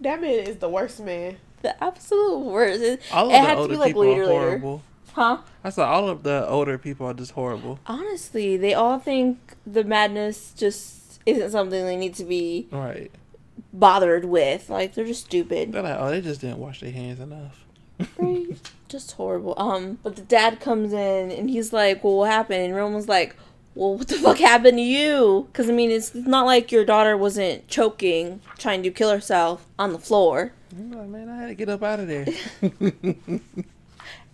that 0.00 0.20
man 0.20 0.30
is 0.46 0.56
the 0.56 0.68
worst 0.68 1.00
man. 1.00 1.36
The 1.62 1.82
absolute 1.82 2.38
worst. 2.40 2.82
It, 2.82 3.02
All 3.12 3.26
of 3.26 3.30
it 3.30 3.34
the 3.34 3.38
had 3.40 3.54
to 3.54 3.60
older 3.60 3.72
be 3.74 3.76
like 3.78 3.88
people 3.90 4.02
later, 4.02 4.22
are 4.22 4.26
later. 4.26 4.38
horrible. 4.48 4.82
Huh? 5.12 5.38
I 5.64 5.70
saw 5.70 5.90
all 5.92 6.08
of 6.08 6.22
the 6.22 6.46
older 6.48 6.78
people 6.78 7.06
are 7.06 7.14
just 7.14 7.32
horrible. 7.32 7.80
Honestly, 7.86 8.56
they 8.56 8.74
all 8.74 8.98
think 9.00 9.38
the 9.66 9.82
madness 9.84 10.52
just 10.56 11.20
isn't 11.26 11.50
something 11.50 11.84
they 11.84 11.96
need 11.96 12.14
to 12.14 12.24
be 12.24 12.68
Right? 12.70 13.10
bothered 13.72 14.24
with. 14.24 14.70
Like 14.70 14.94
they're 14.94 15.04
just 15.04 15.24
stupid. 15.26 15.72
They're 15.72 15.82
like, 15.82 15.96
oh, 15.98 16.10
they 16.10 16.20
just 16.20 16.40
didn't 16.40 16.58
wash 16.58 16.80
their 16.80 16.92
hands 16.92 17.20
enough. 17.20 17.64
Right. 18.16 18.56
just 18.88 19.12
horrible. 19.12 19.54
Um, 19.56 19.98
but 20.04 20.14
the 20.16 20.22
dad 20.22 20.60
comes 20.60 20.92
in 20.92 21.30
and 21.32 21.50
he's 21.50 21.72
like, 21.72 22.04
"Well, 22.04 22.18
what 22.18 22.30
happened?" 22.30 22.62
And 22.62 22.76
Roman's 22.76 23.08
like, 23.08 23.34
"Well, 23.74 23.96
what 23.96 24.06
the 24.06 24.14
fuck 24.14 24.38
happened 24.38 24.78
to 24.78 24.82
you?" 24.82 25.48
Because 25.50 25.68
I 25.68 25.72
mean, 25.72 25.90
it's 25.90 26.14
not 26.14 26.46
like 26.46 26.70
your 26.70 26.84
daughter 26.84 27.16
wasn't 27.16 27.66
choking, 27.66 28.40
trying 28.56 28.84
to 28.84 28.90
kill 28.92 29.10
herself 29.10 29.66
on 29.80 29.92
the 29.92 29.98
floor. 29.98 30.52
I'm 30.78 30.92
like, 30.92 31.08
man, 31.08 31.28
I 31.28 31.36
had 31.36 31.46
to 31.48 31.54
get 31.54 31.68
up 31.68 31.82
out 31.82 32.00
of 32.00 32.08
there. 32.08 32.26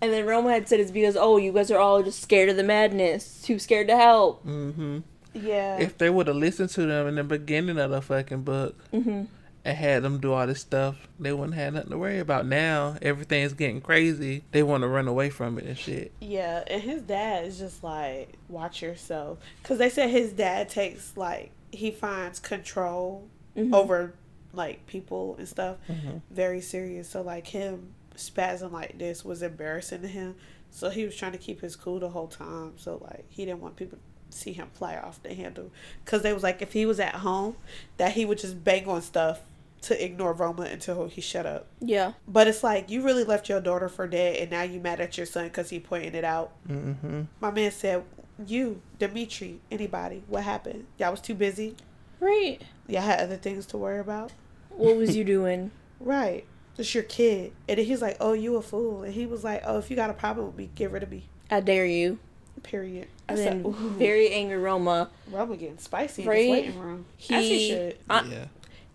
And 0.01 0.13
then 0.13 0.27
Roma 0.27 0.51
had 0.53 0.69
said 0.69 0.81
it's 0.81 0.91
because, 0.91 1.17
oh, 1.17 1.37
you 1.39 1.51
guys 1.51 1.71
are 1.71 1.79
all 1.79 2.03
just 2.03 2.21
scared 2.21 2.49
of 2.51 2.57
the 2.57 2.63
madness, 2.63 3.41
too 3.43 3.59
scared 3.59 3.89
to 3.89 3.97
help. 3.97 4.45
Mm-hmm. 4.47 4.99
Yeah. 5.33 5.79
If 5.79 5.97
they 5.99 6.11
would 6.11 6.27
have 6.27 6.37
listened 6.37 6.71
to 6.71 6.87
them 6.87 7.07
in 7.09 7.15
the 7.17 7.25
beginning 7.25 7.79
of 7.79 7.91
the 7.91 8.01
fucking 8.03 8.43
book 8.43 8.77
hmm 8.91 9.25
and 9.67 9.79
had 9.79 10.03
them 10.03 10.21
do 10.21 10.33
all 10.35 10.47
this 10.47 10.61
stuff, 10.61 11.09
they 11.19 11.33
wouldn't 11.33 11.55
have 11.55 11.73
nothing 11.73 11.91
to 11.91 11.97
worry 11.99 12.19
about. 12.19 12.45
Now 12.47 12.97
everything's 13.01 13.55
getting 13.55 13.81
crazy. 13.81 14.45
They 14.53 14.63
want 14.63 14.83
to 14.83 14.89
run 14.89 15.09
away 15.09 15.31
from 15.31 15.59
it 15.59 15.65
and 15.65 15.79
shit. 15.79 16.13
Yeah, 16.21 16.63
and 16.67 16.83
his 16.83 17.01
dad 17.01 17.47
is 17.47 17.59
just 17.59 17.83
like, 17.83 18.35
watch 18.51 18.83
yourself. 18.83 19.39
Because 19.63 19.79
they 19.79 19.89
said 19.89 20.11
his 20.11 20.33
dad 20.35 20.69
takes, 20.69 21.17
like, 21.17 21.51
he 21.73 21.91
finds 21.91 22.39
control 22.41 23.27
Mhm. 23.57 23.73
over, 23.75 24.13
like, 24.57 24.87
people 24.87 25.37
and 25.39 25.49
stuff 25.49 25.77
Mhm. 25.89 26.23
very 26.31 26.61
serious. 26.61 27.09
So, 27.09 27.23
like, 27.23 27.49
him 27.49 27.95
spazzing 28.17 28.73
like 28.73 28.99
this 28.99 29.25
was 29.25 29.43
embarrassing 29.43 30.03
to 30.03 30.09
him. 30.09 30.37
So, 30.71 30.91
he 30.91 31.05
was 31.05 31.15
trying 31.17 31.33
to 31.33 31.39
keep 31.39 31.61
his 31.61 31.77
cool 31.77 32.01
the 32.01 32.11
whole 32.11 32.29
time. 32.29 32.75
So, 32.77 32.99
like, 33.03 33.25
he 33.29 33.45
didn't 33.45 33.61
want 33.61 33.77
people 33.77 33.99
to 33.99 34.37
see 34.37 34.53
him 34.53 34.69
fly 34.75 34.97
off 34.97 35.23
the 35.23 35.35
handle. 35.35 35.71
Because 36.05 36.23
they 36.23 36.33
was 36.33 36.43
like, 36.43 36.61
if 36.63 36.73
he 36.73 36.87
was 36.87 36.99
at 37.01 37.17
home, 37.17 37.57
that 37.97 38.13
he 38.13 38.25
would 38.25 38.39
just 38.39 38.65
bang 38.65 38.89
on 38.89 39.03
stuff 39.03 39.43
to 39.83 40.03
ignore 40.03 40.33
Roma 40.33 40.63
until 40.63 41.07
he 41.09 41.21
shut 41.21 41.45
up. 41.45 41.67
Yeah. 41.81 42.15
But 42.27 42.49
it's 42.49 42.65
like, 42.65 42.91
you 42.91 43.03
really 43.03 43.23
left 43.25 43.49
your 43.51 43.61
daughter 43.61 43.89
for 43.89 44.07
dead, 44.09 44.37
and 44.37 44.51
now 44.51 44.63
you 44.63 44.81
mad 44.81 44.99
at 45.01 45.17
your 45.19 45.27
son 45.27 45.45
because 45.45 45.69
he 45.71 45.79
pointing 45.79 46.15
it 46.15 46.25
out. 46.25 46.53
Mm-hmm. 46.67 47.23
My 47.39 47.51
man 47.51 47.71
said, 47.71 48.03
"You, 48.47 48.81
Dimitri, 48.99 49.61
anybody? 49.71 50.25
What 50.27 50.43
happened? 50.45 50.87
Y'all 50.99 51.11
was 51.11 51.21
too 51.21 51.35
busy. 51.35 51.77
Right. 52.19 52.63
Y'all 52.89 53.03
had 53.03 53.21
other 53.21 53.37
things 53.37 53.67
to 53.67 53.77
worry 53.77 53.99
about. 53.99 54.33
What 54.77 54.97
was 54.97 55.17
you 55.17 55.25
doing? 55.25 55.71
Right? 56.01 56.45
Just 56.77 56.95
your 56.95 57.05
kid." 57.05 57.53
And 57.69 57.79
he's 57.79 58.03
like, 58.03 58.17
"Oh, 58.21 58.33
you 58.35 58.57
a 58.57 58.63
fool." 58.63 59.05
And 59.05 59.15
he 59.15 59.25
was 59.27 59.43
like, 59.45 59.63
"Oh, 59.65 59.79
if 59.79 59.89
you 59.91 59.97
got 59.97 60.11
a 60.11 60.15
problem 60.15 60.47
with 60.49 60.57
me, 60.57 60.71
get 60.75 60.91
rid 60.91 61.03
of 61.03 61.11
me." 61.11 61.25
I 61.51 61.61
dare 61.61 61.87
you. 61.87 62.19
Period. 62.63 63.09
I 63.29 63.33
And 63.33 63.39
said, 63.39 63.53
then 63.65 63.67
"Ooh, 63.67 63.91
very 63.99 64.31
angry 64.33 64.57
Roma. 64.59 65.11
Roma 65.31 65.57
getting 65.57 65.79
spicy 65.79 66.23
in 66.23 66.29
Right? 66.29 66.37
this 66.43 66.51
waiting 66.51 66.79
room." 66.79 67.07
As 67.31 67.45
he 67.45 67.59
He- 67.59 67.69
should. 67.71 67.99
I- 68.11 68.25
yeah. 68.25 68.45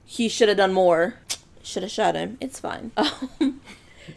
He 0.05 0.27
should 0.29 0.49
have 0.49 0.57
done 0.57 0.73
more. 0.73 1.15
Should 1.63 1.83
have 1.83 1.91
shot 1.91 2.15
him. 2.15 2.37
It's 2.41 2.59
fine. 2.59 2.91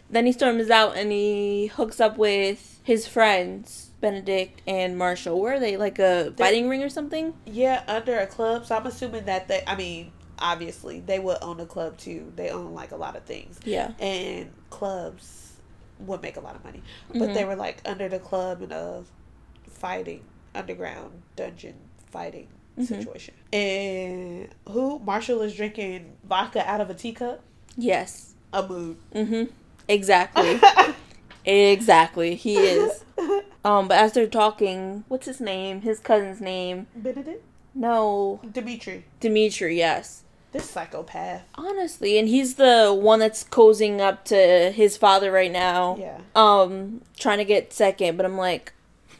Then 0.09 0.25
he 0.25 0.31
storms 0.31 0.69
out 0.71 0.97
and 0.97 1.11
he 1.11 1.67
hooks 1.67 1.99
up 1.99 2.17
with 2.17 2.79
his 2.83 3.07
friends, 3.07 3.91
Benedict 4.01 4.61
and 4.67 4.97
Marshall. 4.97 5.39
Where 5.39 5.55
are 5.55 5.59
they? 5.59 5.77
Like 5.77 5.99
a 5.99 6.33
fighting 6.37 6.67
ring 6.67 6.81
or 6.83 6.89
something? 6.89 7.33
Yeah, 7.45 7.83
under 7.87 8.17
a 8.17 8.25
club. 8.27 8.65
So 8.65 8.75
I'm 8.75 8.87
assuming 8.87 9.25
that 9.25 9.47
they. 9.47 9.63
I 9.67 9.75
mean, 9.75 10.11
obviously 10.43 10.99
they 10.99 11.17
would 11.17 11.37
own 11.41 11.59
a 11.59 11.65
club 11.65 11.97
too. 11.97 12.31
They 12.35 12.49
own 12.51 12.73
like 12.75 12.91
a 12.91 12.95
lot 12.97 13.15
of 13.15 13.23
things, 13.23 13.59
Yeah. 13.63 13.93
and 13.99 14.51
clubs 14.69 15.53
would 15.99 16.21
make 16.21 16.37
a 16.37 16.41
lot 16.41 16.55
of 16.55 16.63
money. 16.63 16.83
But 17.13 17.33
they 17.33 17.45
were 17.45 17.55
like 17.55 17.81
under 17.85 18.07
the 18.09 18.19
club 18.19 18.61
in 18.61 18.71
a 18.71 19.03
fighting 19.67 20.21
underground 20.53 21.21
dungeon 21.35 21.75
fighting 22.11 22.47
situation. 22.83 23.33
And 23.51 24.49
who 24.69 24.99
Marshall 24.99 25.41
is 25.41 25.55
drinking 25.55 26.13
vodka 26.27 26.67
out 26.69 26.81
of 26.81 26.89
a 26.89 26.93
teacup? 26.93 27.41
Yes. 27.77 28.33
A 28.51 28.67
mood. 28.67 28.97
Mm-hmm. 29.15 29.45
Exactly. 29.87 30.59
exactly. 31.45 32.35
He 32.35 32.57
is. 32.57 33.03
Um, 33.65 33.87
but 33.87 33.97
as 33.97 34.11
they're 34.13 34.27
talking, 34.27 35.05
what's 35.07 35.25
his 35.25 35.39
name? 35.39 35.81
His 35.81 35.99
cousin's 35.99 36.41
name? 36.41 36.87
Benedict, 36.95 37.43
No, 37.73 38.41
Dimitri, 38.51 39.05
Dimitri. 39.19 39.77
Yes. 39.77 40.22
This 40.53 40.69
psychopath. 40.69 41.43
Honestly, 41.55 42.17
and 42.17 42.27
he's 42.29 42.55
the 42.55 42.93
one 42.97 43.19
that's 43.19 43.43
cozying 43.43 43.99
up 43.99 44.23
to 44.25 44.71
his 44.73 44.95
father 44.95 45.31
right 45.31 45.51
now. 45.51 45.97
Yeah. 45.99 46.19
Um, 46.35 47.01
trying 47.17 47.39
to 47.39 47.45
get 47.45 47.73
second, 47.73 48.15
but 48.17 48.25
I'm 48.25 48.37
like, 48.37 48.71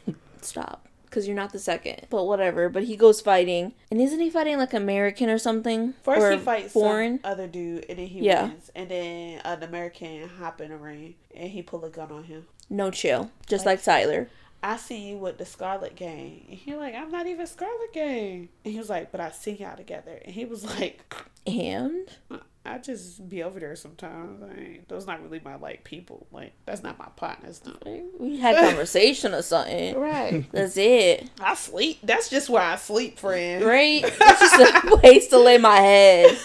stop, 0.42 0.88
because 1.06 1.28
you're 1.28 1.36
not 1.36 1.52
the 1.52 1.60
second. 1.60 2.08
But 2.10 2.26
whatever. 2.26 2.70
But 2.70 2.84
he 2.86 2.96
goes 2.96 3.20
fighting, 3.22 3.74
and 3.92 4.00
isn't 4.00 4.20
he 4.20 4.30
fighting 4.30 4.58
like 4.58 4.74
American 4.74 5.30
or 5.30 5.38
something? 5.38 5.94
First 6.04 6.22
or 6.22 6.32
he 6.32 6.38
fights 6.38 6.74
foreign. 6.74 7.20
some 7.22 7.32
other 7.32 7.48
dude, 7.48 7.86
and 7.90 8.00
then 8.00 8.08
he 8.08 8.20
Yeah. 8.22 8.44
wins. 8.48 8.72
And 8.76 8.90
then 8.90 9.42
an 9.44 9.64
American 9.64 10.30
hop 10.30 10.62
in 10.62 10.70
the 10.70 10.78
ring, 10.78 11.16
and 11.36 11.50
he 11.50 11.62
pull 11.62 11.84
a 11.86 11.90
gun 11.90 12.12
on 12.12 12.24
him. 12.26 12.48
No 12.70 12.90
chill, 12.92 13.30
just 13.48 13.66
like 13.66 13.84
Tyler. 13.84 14.30
I 14.64 14.78
see 14.78 15.10
you 15.10 15.18
with 15.18 15.38
the 15.38 15.46
Scarlet 15.46 15.96
Gang. 15.98 16.46
And 16.50 16.58
he 16.58 16.74
like, 16.74 16.96
I'm 16.96 17.12
not 17.12 17.28
even 17.28 17.46
Scarlet 17.46 17.92
Gang. 17.92 18.48
And 18.64 18.72
he 18.72 18.80
was 18.80 18.90
like, 18.90 19.12
but 19.12 19.20
I 19.20 19.30
see 19.32 19.52
y'all 19.52 19.76
together. 19.76 20.18
And 20.24 20.34
he 20.34 20.46
was 20.46 20.64
like, 20.80 21.14
And 21.46 22.08
uh, 22.32 22.38
I 22.66 22.78
just 22.78 23.28
be 23.28 23.44
over 23.44 23.60
there 23.60 23.76
sometimes. 23.76 24.42
I 24.42 24.58
ain't, 24.58 24.88
those 24.88 25.06
not 25.06 25.22
really 25.22 25.42
my 25.44 25.56
like 25.56 25.84
people. 25.84 26.28
Like 26.32 26.54
that's 26.66 26.82
not 26.82 26.98
my 26.98 27.10
partners. 27.18 27.62
No. 27.66 27.74
we 28.18 28.38
had 28.38 28.56
conversation 28.56 29.34
or 29.34 29.42
something. 29.42 30.00
Right. 30.00 30.50
That's 30.54 30.78
it. 30.78 31.30
I 31.42 31.56
sleep. 31.56 32.00
That's 32.02 32.30
just 32.30 32.50
where 32.50 32.64
I 32.64 32.78
sleep, 32.78 33.20
friend. 33.20 33.66
Right? 33.66 34.04
It's 34.22 34.40
just 34.40 34.86
a 34.86 34.98
place 34.98 35.28
to 35.28 35.40
lay 35.40 35.58
my 35.58 35.76
head. 35.76 36.38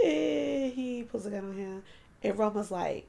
He 0.00 1.04
pulls 1.10 1.26
a 1.26 1.30
gun 1.30 1.44
on 1.44 1.56
him. 1.56 1.82
And 2.22 2.38
Roma's 2.38 2.70
like, 2.70 3.08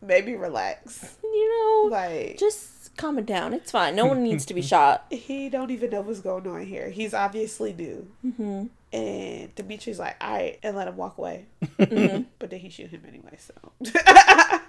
maybe 0.00 0.34
relax. 0.36 1.16
You 1.22 1.88
know, 1.90 1.96
Like 1.96 2.38
just 2.38 2.96
calm 2.96 3.18
it 3.18 3.26
down. 3.26 3.52
It's 3.54 3.70
fine. 3.70 3.94
No 3.94 4.06
one 4.06 4.22
needs 4.22 4.44
to 4.46 4.54
be 4.54 4.62
shot. 4.74 5.06
he 5.10 5.48
don't 5.48 5.70
even 5.70 5.90
know 5.90 6.00
what's 6.00 6.20
going 6.20 6.46
on 6.46 6.64
here. 6.66 6.88
He's 6.90 7.14
obviously 7.14 7.72
new. 7.72 8.06
hmm 8.22 8.66
And 8.92 9.54
Dimitri's 9.54 9.98
like, 9.98 10.16
all 10.20 10.30
right, 10.32 10.58
and 10.62 10.76
let 10.76 10.88
him 10.88 10.96
walk 10.96 11.18
away. 11.18 11.46
Mm-hmm. 11.62 12.22
But 12.38 12.50
then 12.50 12.60
he 12.60 12.68
shoot 12.70 12.90
him 12.90 13.02
anyway, 13.06 13.36
so. 13.38 13.54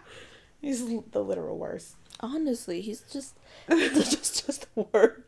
He's 0.62 0.86
the 1.12 1.24
literal 1.24 1.58
worst. 1.58 1.96
Honestly, 2.20 2.82
he's 2.82 3.00
just 3.02 3.34
just 3.70 4.46
just 4.46 4.76
the 4.76 4.86
worst. 4.92 5.22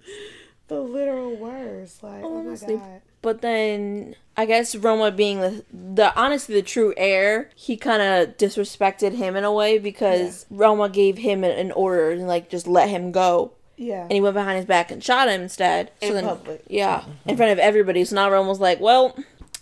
The 0.67 0.81
literal 0.81 1.35
worst. 1.37 2.03
Like, 2.03 2.21
oh 2.23 2.43
my 2.43 2.55
God. 2.55 3.01
But 3.21 3.41
then 3.41 4.15
I 4.41 4.45
guess 4.45 4.75
Roma 4.75 5.11
being 5.11 5.39
the 5.39 5.63
the 5.71 6.19
honestly 6.19 6.55
the 6.55 6.63
true 6.63 6.95
heir, 6.97 7.51
he 7.55 7.77
kind 7.77 8.01
of 8.01 8.37
disrespected 8.37 9.13
him 9.13 9.35
in 9.35 9.43
a 9.43 9.53
way 9.53 9.77
because 9.77 10.47
Roma 10.49 10.89
gave 10.89 11.19
him 11.19 11.43
an, 11.43 11.51
an 11.51 11.71
order 11.73 12.09
and 12.09 12.27
like 12.27 12.49
just 12.49 12.65
let 12.65 12.89
him 12.89 13.11
go, 13.11 13.51
Yeah. 13.77 14.01
and 14.01 14.11
he 14.13 14.19
went 14.19 14.33
behind 14.33 14.57
his 14.57 14.65
back 14.65 14.89
and 14.89 15.03
shot 15.03 15.29
him 15.29 15.41
instead. 15.43 15.91
In 16.01 16.15
then, 16.15 16.23
public. 16.25 16.63
yeah, 16.67 17.01
mm-hmm. 17.01 17.29
in 17.29 17.37
front 17.37 17.51
of 17.51 17.59
everybody. 17.59 18.03
So 18.03 18.15
now 18.15 18.31
Roma's 18.31 18.59
like, 18.59 18.79
"Well, 18.79 19.15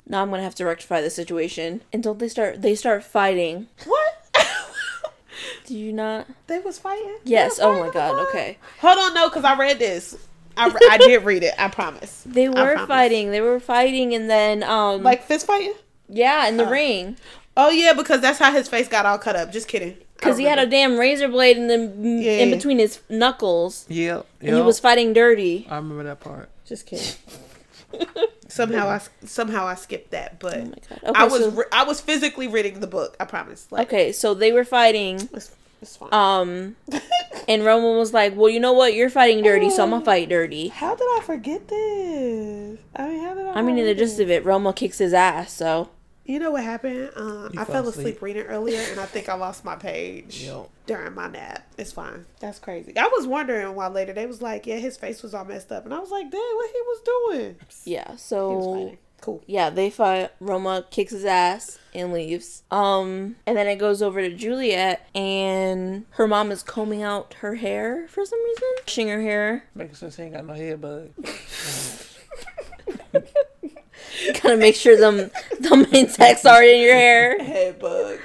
now 0.07 0.21
I'm 0.21 0.29
gonna 0.29 0.43
have 0.43 0.55
to 0.55 0.65
rectify 0.65 1.01
the 1.01 1.09
situation." 1.09 1.81
Until 1.91 2.13
they 2.13 2.29
start 2.29 2.61
they 2.61 2.73
start 2.75 3.03
fighting. 3.03 3.67
What? 3.85 4.13
Do 5.65 5.77
you 5.77 5.91
not? 5.91 6.25
they 6.47 6.59
was 6.59 6.79
fighting? 6.79 7.17
Yes. 7.25 7.57
They 7.57 7.65
were 7.65 7.73
Oh 7.73 7.85
my 7.85 7.91
god. 7.91 8.15
the? 8.15 8.21
Okay. 8.29 8.57
Hold 8.79 8.97
on, 8.97 9.13
no, 9.13 9.27
because 9.27 9.43
I 9.43 9.57
read 9.57 9.77
this. 9.77 10.15
I, 10.57 10.71
I 10.91 10.97
did 10.97 11.23
read 11.23 11.43
it. 11.43 11.53
I 11.57 11.67
promise. 11.69 12.23
They 12.25 12.49
were 12.49 12.53
promise. 12.73 12.87
fighting. 12.87 13.31
They 13.31 13.41
were 13.41 13.59
fighting, 13.59 14.13
and 14.13 14.29
then 14.29 14.63
um, 14.63 15.03
Like 15.03 15.23
fist 15.23 15.45
fighting? 15.47 15.73
yeah, 16.07 16.47
in 16.47 16.57
the 16.57 16.65
Oh. 16.65 16.69
ring. 16.71 17.17
Oh 17.57 17.69
yeah, 17.69 17.93
because 17.93 18.21
that's 18.21 18.39
how 18.39 18.51
his 18.51 18.67
face 18.67 18.87
got 18.87 19.05
all 19.05 19.17
cut 19.17 19.35
up. 19.35 19.51
Just 19.51 19.67
kidding. 19.67 19.97
Because 20.15 20.37
he 20.37 20.43
had 20.45 20.59
a 20.59 20.65
damn 20.65 20.97
razor 20.97 21.27
blade 21.29 21.55
in 21.57 21.67
the 21.67 21.77
Yeah. 22.21 22.39
in 22.43 22.51
between 22.51 22.77
his 22.79 22.99
knuckles, 23.09 23.85
Yep. 23.89 24.25
and 24.41 24.55
he 24.55 24.61
was 24.61 24.79
fighting 24.79 25.13
dirty. 25.13 25.65
I 25.69 25.77
remember 25.77 26.03
that 26.03 26.19
part. 26.19 26.49
Just 26.65 26.85
kidding. 26.85 27.07
somehow 28.47 28.87
I 28.89 29.01
somehow 29.25 29.65
I 29.67 29.75
skipped 29.75 30.11
that, 30.11 30.39
but 30.39 30.57
Oh 30.57 30.65
my 30.65 30.73
god. 30.89 30.99
Okay, 31.03 31.11
I 31.15 31.23
was 31.25 31.41
so, 31.43 31.49
re- 31.51 31.65
I 31.71 31.83
was 31.83 32.01
physically 32.01 32.47
reading 32.47 32.79
the 32.79 32.87
book. 32.87 33.15
I 33.19 33.25
promise. 33.25 33.67
Like, 33.71 33.87
okay, 33.87 34.11
so 34.11 34.33
they 34.33 34.51
were 34.51 34.65
fighting. 34.65 35.29
It's, 35.81 35.91
it's 35.91 35.97
fine. 35.97 36.09
Um, 36.13 36.75
and 37.47 37.65
Roman 37.65 37.97
was 37.97 38.13
like, 38.13 38.35
"Well, 38.35 38.49
you 38.49 38.59
know 38.59 38.73
what? 38.73 38.93
You're 38.93 39.09
fighting 39.09 39.43
dirty, 39.43 39.69
so 39.69 39.83
I'm 39.83 39.89
gonna 39.91 40.05
fight 40.05 40.29
dirty." 40.29 40.67
how 40.69 40.95
did 40.95 41.03
I 41.05 41.21
forget 41.25 41.67
this? 41.67 42.79
I 42.95 43.07
mean, 43.09 43.23
how 43.23 43.33
did 43.33 43.45
I? 43.47 43.53
I 43.53 43.61
mean, 43.61 43.77
in 43.77 43.85
the 43.85 43.95
gist 43.95 44.19
of 44.19 44.29
it, 44.29 44.45
Roma 44.45 44.73
kicks 44.73 44.97
his 44.99 45.13
ass. 45.13 45.51
So 45.53 45.89
You 46.25 46.37
know 46.39 46.51
what 46.51 46.63
happened? 46.63 47.11
Uh, 47.15 47.47
I 47.57 47.63
fell 47.63 47.65
fell 47.65 47.87
asleep 47.87 48.05
asleep. 48.17 48.21
reading 48.21 48.43
earlier, 48.43 48.79
and 48.91 48.99
I 48.99 49.05
think 49.05 49.29
I 49.29 49.33
lost 49.33 49.65
my 49.65 49.75
page 49.75 50.43
Yep. 50.45 50.69
during 50.85 51.15
my 51.15 51.27
nap. 51.27 51.63
It's 51.77 51.91
fine. 51.91 52.25
That's 52.39 52.59
crazy. 52.59 52.95
I 52.97 53.07
was 53.17 53.25
wondering 53.25 53.73
why 53.75 53.87
later 53.87 54.13
they 54.13 54.25
was 54.27 54.41
like, 54.41 54.67
yeah, 54.67 54.77
his 54.77 54.95
face 54.97 55.23
was 55.23 55.33
all 55.33 55.45
messed 55.45 55.71
up, 55.71 55.85
and 55.85 55.93
I 55.93 55.99
was 55.99 56.11
like, 56.11 56.29
"Dang, 56.29 56.41
what 56.55 56.69
he 56.71 56.81
was 56.81 57.01
doing? 57.05 57.55
yeah, 57.85 58.05
He 58.07 58.11
was 58.13 58.21
so 58.21 58.73
fighting. 58.73 58.97
Cool. 59.21 59.43
yeah, 59.47 59.69
they 59.69 59.89
fight. 59.89 60.31
Roma 60.39 60.85
kicks 60.91 61.11
his 61.11 61.25
ass 61.25 61.79
and 61.93 62.13
leaves. 62.13 62.63
Um, 62.71 63.35
and 63.45 63.57
then 63.57 63.67
it 63.67 63.75
goes 63.77 64.01
over 64.01 64.21
to 64.21 64.33
Juliet, 64.33 65.07
and 65.15 66.05
her 66.11 66.27
mom 66.27 66.51
is 66.51 66.63
combing 66.63 67.03
out 67.03 67.35
her 67.35 67.55
hair 67.55 68.07
for 68.07 68.25
some 68.25 68.41
reason, 68.43 68.63
brushing 68.83 69.09
her 69.09 69.21
hair. 69.21 69.65
Making 69.75 69.95
sense 69.95 70.15
he 70.15 70.23
ain't 70.23 70.33
got 70.33 70.45
no 70.45 70.53
head 70.53 70.81
bug. 70.81 71.09
Kind 74.33 74.53
of 74.53 74.59
make 74.59 74.75
sure 74.75 74.97
them 74.97 75.29
them 75.59 75.85
insects 75.91 76.45
are 76.45 76.63
in 76.63 76.81
your 76.81 76.93
hair. 76.95 77.37
Head 77.43 77.79
bugs. 77.79 78.21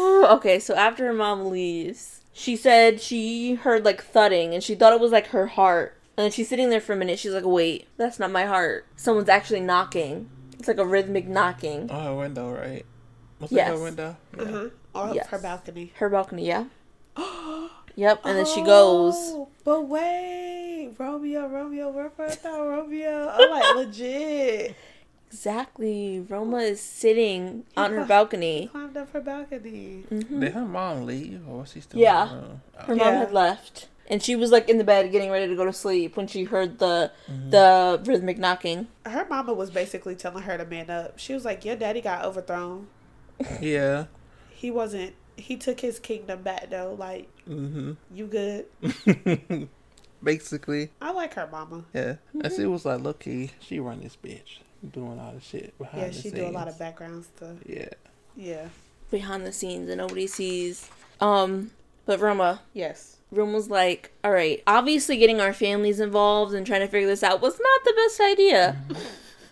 Oh, 0.03 0.37
okay, 0.37 0.59
so 0.59 0.75
after 0.75 1.07
her 1.07 1.13
mom 1.13 1.51
leaves, 1.51 2.20
she 2.33 2.57
said 2.57 3.01
she 3.01 3.55
heard 3.55 3.85
like 3.85 4.03
thudding 4.03 4.55
and 4.55 4.63
she 4.63 4.75
thought 4.75 4.93
it 4.93 5.01
was 5.01 5.13
like 5.13 5.29
her 5.29 5.47
heart. 5.49 5.97
And 6.17 6.25
then 6.25 6.31
she's 6.33 6.49
sitting 6.49 6.71
there 6.71 6.81
for 6.81 6.93
a 6.93 6.97
minute. 6.97 7.19
She's 7.19 7.33
like, 7.33 7.45
wait, 7.47 7.87
that's 7.97 8.19
not 8.19 8.31
my 8.31 8.45
heart. 8.45 8.87
Someone's 8.97 9.29
actually 9.29 9.61
knocking. 9.61 10.29
It's 10.59 10.69
like 10.69 10.79
a 10.79 10.85
rhythmic 10.87 11.27
knocking. 11.27 11.89
Oh, 11.91 11.99
her 12.05 12.17
window, 12.17 12.53
right? 12.53 12.85
Was 13.41 13.51
Yes. 13.51 13.69
that 13.71 13.77
her 13.77 13.83
window? 13.83 14.17
Yeah. 14.37 14.43
uh-huh. 14.43 14.69
Off 14.95 15.15
Yes. 15.15 15.27
her 15.29 15.39
balcony. 15.39 15.93
Her 15.97 16.09
balcony, 16.11 16.47
yeah. 16.47 16.65
Yep, 17.97 18.21
and 18.25 18.39
then 18.39 18.47
she 18.47 18.63
goes. 18.63 19.15
Oh, 19.19 19.49
But 19.65 19.89
wait, 19.89 20.93
Romeo, 20.97 21.49
Romeo, 21.49 21.91
where 21.91 22.11
I 22.19 22.31
thought 22.31 22.61
Romeo? 22.67 23.29
I'm 23.29 23.51
like 23.51 23.75
legit. 23.77 24.75
Exactly. 25.31 26.21
Roma 26.29 26.59
is 26.59 26.81
sitting 26.81 27.65
on 27.77 27.93
her 27.93 28.05
balcony. 28.05 28.69
Climbed 28.73 28.97
up 28.97 29.13
her 29.13 29.21
balcony. 29.21 30.05
Mhm. 30.11 30.41
Did 30.41 30.53
her 30.55 30.65
mom 30.67 31.07
leave, 31.07 31.49
or 31.49 31.61
was 31.61 31.73
she 31.73 31.81
still? 31.81 32.01
Yeah. 32.01 32.25
around? 32.25 32.61
Oh. 32.79 32.83
Her 32.85 32.97
mom 32.97 33.15
had 33.15 33.33
left. 33.33 33.89
And 34.09 34.21
she 34.21 34.35
was 34.35 34.51
like 34.51 34.69
in 34.69 34.79
the 34.79 34.85
bed 34.85 35.13
getting 35.13 35.31
ready 35.31 35.47
to 35.47 35.55
go 35.55 35.65
to 35.65 35.73
sleep 35.73 36.17
when 36.17 36.27
she 36.27 36.43
heard 36.45 36.81
the 36.81 37.13
the 37.29 38.03
rhythmic 38.05 38.39
knocking. 38.39 38.89
Her 39.07 39.25
mama 39.31 39.53
was 39.55 39.71
basically 39.71 40.17
telling 40.17 40.43
her 40.43 40.59
to 40.59 40.65
man 40.65 40.91
up. 40.91 41.19
She 41.21 41.33
was 41.33 41.45
like, 41.45 41.65
"Your 41.65 41.77
daddy 41.77 42.01
got 42.01 42.25
overthrown. 42.25 42.89
Yeah. 43.61 44.07
He 44.51 44.71
wasn't. 44.71 45.15
He 45.37 45.57
took 45.57 45.81
his 45.81 45.99
kingdom 45.99 46.43
back 46.43 46.71
though. 46.71 46.95
Like 46.99 47.29
mm-hmm. 47.49 47.93
you 48.13 48.27
good. 48.27 48.67
Basically, 50.23 50.91
I 51.01 51.13
like 51.13 51.35
her 51.35 51.49
mama. 51.51 51.85
yeah. 51.95 52.17
And 52.35 52.53
she 52.53 52.67
was 52.67 52.85
like, 52.85 53.01
"Look, 53.01 53.21
key, 53.21 53.53
she 53.61 53.79
run 53.81 54.01
this 54.03 54.19
bitch, 54.23 54.59
doing 54.93 55.19
all 55.19 55.33
the 55.33 55.41
shit 55.41 55.77
behind 55.79 56.03
Yeah, 56.03 56.09
the 56.09 56.15
she 56.15 56.21
scenes." 56.23 56.35
do 56.35 56.47
a 56.47 56.51
lot 56.51 56.69
of 56.69 56.79
background 56.79 57.25
stuff. 57.25 57.57
Yeah. 57.67 57.89
Yeah. 58.37 58.69
behind 59.11 59.45
the 59.45 59.53
scenes 59.53 59.89
and 59.89 59.99
nobody 59.99 60.27
sees. 60.27 60.89
Um, 61.21 61.71
but 62.07 62.21
Roma, 62.21 62.61
Yes. 62.73 63.17
Roma's 63.33 63.69
like, 63.71 64.11
all 64.25 64.33
right, 64.33 64.61
obviously 64.67 65.17
getting 65.17 65.41
our 65.41 65.53
families 65.53 66.01
involved 66.01 66.53
and 66.55 66.67
trying 66.67 66.81
to 66.81 66.89
figure 66.89 67.07
this 67.09 67.23
out 67.23 67.41
was 67.41 67.61
not 67.61 67.85
the 67.85 67.93
best 67.97 68.21
idea. 68.21 68.77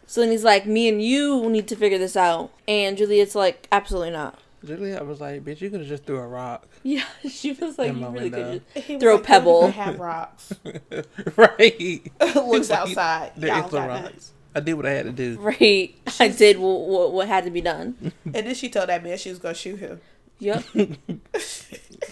so 0.07 0.21
then 0.21 0.31
he's 0.33 0.43
like, 0.45 0.67
me 0.67 0.89
and 0.89 1.01
you 1.03 1.49
need 1.49 1.69
to 1.69 1.77
figure 1.77 1.99
this 1.99 2.17
out. 2.17 2.51
And 2.67 2.97
Juliet's 2.97 3.35
like, 3.37 3.69
absolutely 3.71 4.11
not. 4.11 4.39
Juliet 4.65 4.99
I 5.01 5.05
was 5.05 5.21
like, 5.21 5.45
"Bitch, 5.45 5.61
you 5.61 5.71
could 5.71 5.79
have 5.79 5.89
just 5.89 6.05
threw 6.05 6.19
a 6.19 6.27
rock." 6.27 6.67
Yeah, 6.83 7.05
she 7.31 7.53
was 7.53 7.79
like, 7.79 7.91
In 7.91 7.99
you 7.99 8.03
my 8.03 8.09
really 8.13 8.31
could. 8.31 8.63
He 8.75 8.95
was 8.95 9.03
Throw 9.03 9.15
a 9.15 9.17
like, 9.19 9.25
pebble." 9.25 9.59
even 9.61 9.73
Have 9.75 10.01
rocks. 10.01 10.53
right. 11.37 12.11
Looks 12.35 12.71
outside. 12.71 13.33
There 13.37 13.51
Y'all 13.55 13.65
is 13.67 13.71
the 13.71 13.77
got 13.79 13.89
rocks. 13.89 14.33
Nothing. 14.55 14.63
I 14.63 14.65
did 14.65 14.75
what 14.75 14.87
I 14.87 14.91
had 14.91 15.07
to 15.07 15.13
do. 15.13 15.39
Right, 15.41 15.95
I 16.21 16.29
did 16.29 16.59
what, 16.59 16.81
what 16.81 17.13
what 17.13 17.29
had 17.29 17.45
to 17.45 17.51
be 17.51 17.61
done. 17.61 18.13
And 18.25 18.35
then 18.47 18.55
she 18.55 18.69
told 18.69 18.89
that 18.89 19.03
man 19.03 19.19
she 19.19 19.31
was 19.31 19.39
gonna 19.39 19.55
shoot 19.55 19.79
him. 19.79 20.01
Yep. 20.41 20.65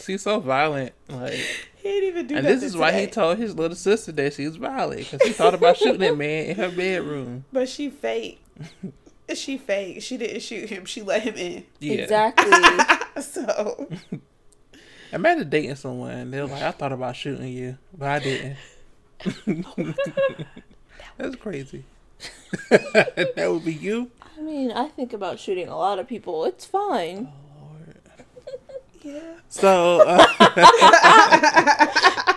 She's 0.01 0.23
so 0.23 0.41
violent. 0.41 0.93
Like, 1.09 1.35
he 1.77 1.83
didn't 1.89 2.09
even 2.09 2.27
do 2.27 2.37
And 2.37 2.47
this 2.47 2.63
is 2.63 2.77
why 2.77 2.93
he 2.93 3.07
told 3.07 3.39
his 3.39 3.55
little 3.55 3.77
sister 3.77 4.11
that 4.13 4.35
she 4.35 4.47
was 4.47 4.57
violent 4.57 5.11
because 5.11 5.23
he 5.27 5.33
thought 5.33 5.55
about 5.55 5.77
shooting 5.77 6.01
that 6.01 6.17
man 6.17 6.47
in 6.47 6.57
her 6.57 6.71
bedroom. 6.71 7.45
But 7.53 7.69
she 7.69 7.89
fake. 7.91 8.43
she 9.35 9.59
fake. 9.59 10.03
She 10.03 10.17
didn't 10.17 10.41
shoot 10.41 10.69
him. 10.69 10.87
She 10.87 11.03
let 11.03 11.23
him 11.23 11.35
in. 11.37 11.65
Yeah. 11.79 11.95
Exactly. 11.95 13.23
so 13.23 13.89
Imagine 15.13 15.49
dating 15.49 15.77
someone. 15.77 16.11
and 16.11 16.33
They're 16.33 16.47
like, 16.47 16.63
I 16.63 16.71
thought 16.73 16.93
about 16.93 17.17
shooting 17.17 17.49
you, 17.49 17.79
but 17.97 18.09
I 18.09 18.19
didn't. 18.19 18.57
That's 21.17 21.37
crazy. 21.37 21.85
that 22.71 23.49
would 23.51 23.65
be 23.65 23.75
you. 23.75 24.11
I 24.37 24.43
mean, 24.43 24.71
I 24.71 24.89
think 24.89 25.13
about 25.13 25.39
shooting 25.39 25.69
a 25.69 25.77
lot 25.77 25.99
of 25.99 26.07
people. 26.07 26.45
It's 26.45 26.65
fine. 26.65 27.33
Lord. 27.61 28.01
yeah. 29.03 29.21
So, 29.49 30.03
uh, 30.07 30.27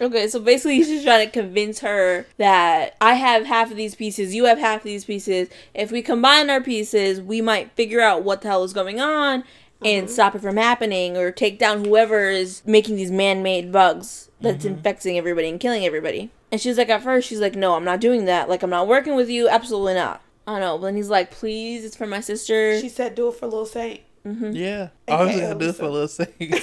Okay, 0.00 0.28
so 0.28 0.38
basically 0.40 0.76
he's 0.76 0.88
just 0.88 1.04
trying 1.04 1.26
to 1.26 1.32
convince 1.32 1.80
her 1.80 2.26
that 2.36 2.96
I 3.00 3.14
have 3.14 3.46
half 3.46 3.70
of 3.70 3.76
these 3.76 3.94
pieces, 3.96 4.34
you 4.34 4.44
have 4.44 4.58
half 4.58 4.80
of 4.80 4.84
these 4.84 5.04
pieces. 5.04 5.48
If 5.74 5.90
we 5.90 6.02
combine 6.02 6.50
our 6.50 6.60
pieces, 6.60 7.20
we 7.20 7.40
might 7.40 7.72
figure 7.72 8.00
out 8.00 8.22
what 8.22 8.42
the 8.42 8.48
hell 8.48 8.62
is 8.62 8.72
going 8.72 9.00
on 9.00 9.44
and 9.84 10.08
stop 10.08 10.34
it 10.34 10.42
from 10.42 10.56
happening 10.56 11.16
or 11.16 11.30
take 11.30 11.58
down 11.58 11.84
whoever 11.84 12.30
is 12.30 12.62
making 12.64 12.96
these 12.96 13.10
man-made 13.10 13.72
bugs 13.72 14.30
that's 14.40 14.64
infecting 14.64 15.18
everybody 15.18 15.48
and 15.48 15.60
killing 15.60 15.84
everybody. 15.84 16.30
And 16.50 16.60
she's 16.60 16.78
like, 16.78 16.88
at 16.88 17.02
first, 17.02 17.28
she's 17.28 17.40
like, 17.40 17.54
no, 17.54 17.74
I'm 17.74 17.84
not 17.84 18.00
doing 18.00 18.24
that. 18.24 18.48
Like, 18.48 18.62
I'm 18.62 18.70
not 18.70 18.88
working 18.88 19.14
with 19.16 19.28
you. 19.28 19.48
Absolutely 19.48 19.94
not. 19.94 20.22
I 20.46 20.52
don't 20.52 20.60
know. 20.60 20.78
But 20.78 20.86
then 20.86 20.96
he's 20.96 21.10
like, 21.10 21.30
please, 21.30 21.84
it's 21.84 21.94
for 21.96 22.06
my 22.06 22.20
sister. 22.20 22.80
She 22.80 22.88
said, 22.88 23.14
"Do 23.14 23.28
it 23.28 23.34
for 23.34 23.46
Lil 23.46 23.66
Saint." 23.66 24.00
yeah. 24.24 24.88
I 25.06 25.22
was 25.24 25.28
Okay, 25.30 25.40
going 25.40 25.58
to 25.58 25.64
do 25.64 25.68
it 25.70 25.76
for 25.76 25.84
a 25.84 25.90
little 25.90 26.08
second. 26.08 26.54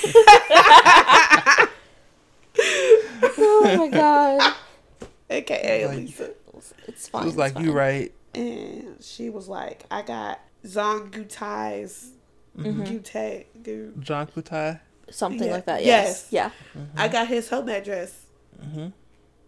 oh 3.38 3.77
my 3.77 3.88
god. 3.88 4.53
AKA 5.29 5.88
Like- 5.88 5.97
Alisa. 5.99 6.33
It's 6.88 7.07
It 7.07 7.11
fine. 7.11 7.25
was 7.25 7.33
it's 7.33 7.38
like, 7.39 7.53
fine. 7.53 7.65
you 7.65 7.71
right. 7.73 8.11
And 8.33 8.97
she 9.01 9.29
was 9.29 9.47
like, 9.47 9.86
"I 9.91 10.01
got 10.01 10.39
Zong 10.65 11.09
Gutai's 11.11 12.11
Mm-hmm. 12.57 12.83
Gutay. 12.83 13.45
Gu- 13.63 13.93
John 13.99 14.27
Kutai. 14.27 14.79
Something 15.11 15.47
Yeah. 15.47 15.53
like 15.53 15.65
that. 15.65 15.83
Yes. 15.83 16.27
Yes. 16.31 16.51
Yeah. 16.73 16.81
I 16.97 17.07
got 17.09 17.27
his 17.27 17.49
home 17.49 17.67
address." 17.69 18.25
Mm-hmm. 18.63 18.88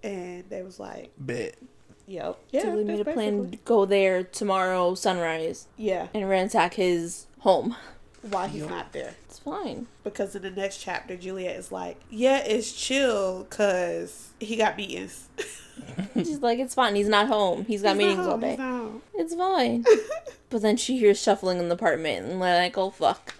And 0.03 0.43
they 0.49 0.61
was 0.63 0.79
like, 0.79 1.11
Bet. 1.17 1.55
"Yep, 2.07 2.37
Yeah, 2.51 2.59
yeah." 2.59 2.61
so 2.61 2.75
they 2.77 2.83
made 2.83 2.99
a 2.99 3.03
that's 3.03 3.15
plan 3.15 3.51
to 3.51 3.57
go 3.65 3.85
there 3.85 4.23
tomorrow 4.23 4.95
sunrise 4.95 5.67
Yeah, 5.77 6.07
and 6.13 6.29
ransack 6.29 6.75
his 6.75 7.25
home. 7.39 7.75
why 8.21 8.47
he's 8.47 8.67
not 8.67 8.93
there? 8.93 9.15
It's 9.25 9.39
fine. 9.39 9.87
Because 10.03 10.35
in 10.35 10.41
the 10.43 10.51
next 10.51 10.77
chapter, 10.77 11.15
Juliet 11.17 11.55
is 11.57 11.71
like, 11.71 11.97
"Yeah, 12.09 12.43
it's 12.45 12.71
chill, 12.73 13.45
cause 13.49 14.29
he 14.39 14.55
got 14.55 14.77
meetings. 14.77 15.27
She's 16.15 16.39
like, 16.39 16.59
it's 16.59 16.73
fine. 16.73 16.95
He's 16.95 17.07
not 17.07 17.27
home. 17.27 17.65
He's 17.65 17.81
got 17.83 17.95
He's 17.95 18.05
not 18.05 18.07
meetings 18.09 18.27
all 18.27 18.37
day. 18.37 18.49
he's 18.51 18.59
not 18.59 18.69
home." 18.71 19.01
It's 19.15 19.35
fine. 19.35 19.85
but 20.49 20.61
then 20.61 20.77
she 20.77 20.97
hears 20.97 21.21
shuffling 21.21 21.59
in 21.59 21.69
the 21.69 21.75
apartment 21.75 22.25
and 22.27 22.39
like, 22.39 22.77
oh 22.77 22.89
fuck, 22.91 23.35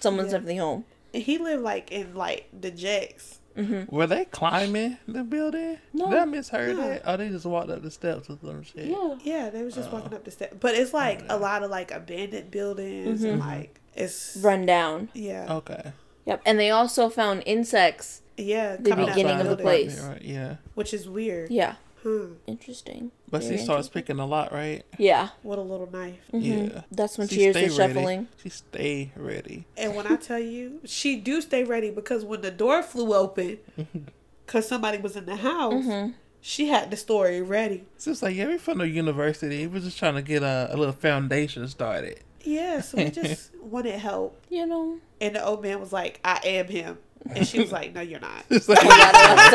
someone's 0.00 0.28
Yeah. 0.32 0.38
definitely 0.38 0.56
home. 0.58 0.84
And 1.14 1.22
he 1.22 1.38
lived 1.38 1.62
like 1.62 1.90
in 1.92 2.14
like 2.14 2.48
the 2.58 2.70
Jacks. 2.70 3.38
Mm-hmm. 3.56 3.94
Were 3.94 4.06
they 4.06 4.24
climbing 4.26 4.96
the 5.08 5.24
building? 5.24 5.78
No. 5.92 6.08
Did 6.10 6.18
I 6.18 6.24
misheard 6.24 6.76
No. 6.76 6.88
that? 6.88 7.02
Oh, 7.04 7.16
they 7.16 7.28
just 7.28 7.44
walked 7.46 7.70
up 7.70 7.82
the 7.82 7.90
steps 7.90 8.28
with 8.28 8.40
them 8.42 8.62
shit. 8.62 8.86
Yeah. 8.86 9.16
Yeah, 9.22 9.50
they 9.50 9.62
was 9.62 9.74
just 9.74 9.90
Oh. 9.90 9.96
walking 9.96 10.14
up 10.14 10.24
the 10.24 10.30
steps. 10.30 10.56
But 10.60 10.74
it's 10.76 10.94
like 10.94 11.22
oh, 11.28 11.36
a 11.36 11.38
lot 11.38 11.62
of 11.62 11.70
like 11.70 11.90
abandoned 11.90 12.50
buildings 12.50 13.22
and 13.24 13.40
mm-hmm. 13.40 13.48
like 13.48 13.80
it's 13.94 14.36
Run 14.40 14.66
down. 14.66 15.08
yeah 15.14 15.52
Okay. 15.56 15.92
Yep. 16.26 16.42
And 16.46 16.58
they 16.60 16.70
also 16.70 17.08
found 17.10 17.42
insects. 17.44 18.22
yeah 18.36 18.76
The 18.76 18.94
beginning 18.94 19.40
of 19.40 19.48
the 19.48 19.56
building, 19.56 19.64
place. 19.64 20.00
Right, 20.00 20.22
yeah. 20.22 20.56
which 20.74 20.94
is 20.94 21.08
weird. 21.08 21.50
Yeah. 21.50 21.74
Hmm. 22.02 22.32
Interesting. 22.46 23.10
But 23.30 23.42
Very 23.42 23.58
she 23.58 23.62
starts 23.62 23.88
picking 23.88 24.18
a 24.18 24.26
lot, 24.26 24.52
right? 24.52 24.84
Yeah. 24.98 25.28
What 25.42 25.58
a 25.58 25.62
little 25.62 25.90
knife. 25.90 26.18
Mhm. 26.32 26.72
Yeah. 26.72 26.80
That's 26.90 27.18
when 27.18 27.28
She 27.28 27.34
she 27.36 27.40
hears 27.42 27.54
the 27.56 27.68
stay 27.68 27.76
shuffling. 27.76 28.28
She 28.42 28.48
stay 28.48 29.12
ready. 29.16 29.66
And 29.76 29.94
when 29.94 30.06
I 30.06 30.16
tell 30.16 30.38
you, 30.38 30.80
she 30.84 31.16
do 31.16 31.40
stay 31.40 31.62
ready 31.64 31.90
because 31.90 32.24
when 32.24 32.40
the 32.40 32.50
door 32.50 32.82
flew 32.82 33.14
open, 33.14 33.58
because 34.46 34.66
somebody 34.66 34.98
was 34.98 35.16
in 35.16 35.26
the 35.26 35.36
house, 35.36 35.74
Mm-hmm. 35.74 36.12
she 36.40 36.68
had 36.68 36.90
the 36.90 36.96
story 36.96 37.42
ready. 37.42 37.84
It's 37.96 38.22
like, 38.22 38.34
yeah, 38.34 38.48
we 38.48 38.58
from 38.58 38.78
the 38.78 38.88
university. 38.88 39.66
We're 39.66 39.80
just 39.80 39.98
trying 39.98 40.14
to 40.14 40.22
get 40.22 40.42
a, 40.42 40.68
a 40.70 40.76
little 40.76 40.94
foundation 40.94 41.68
started. 41.68 42.20
Yeah, 42.42 42.80
so 42.80 42.96
we 42.96 43.10
just 43.22 43.54
wanted 43.60 43.98
help. 43.98 44.40
You 44.48 44.66
know. 44.66 44.98
And 45.20 45.36
the 45.36 45.44
old 45.44 45.62
man 45.62 45.80
was 45.80 45.92
like, 45.92 46.18
I 46.24 46.40
am 46.44 46.66
him. 46.68 46.96
And 47.34 47.46
she 47.46 47.60
was 47.60 47.72
like, 47.72 47.94
No, 47.94 48.00
you're 48.00 48.20
not. 48.20 48.44
It's 48.50 48.68
like, 48.68 48.78
Yes, 48.84 49.50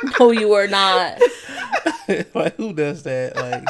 sir. 0.00 0.10
No, 0.18 0.30
you 0.30 0.52
are 0.52 0.68
not. 0.68 1.20
like, 2.34 2.56
who 2.56 2.72
does 2.72 3.02
that? 3.04 3.36
Like, 3.36 3.64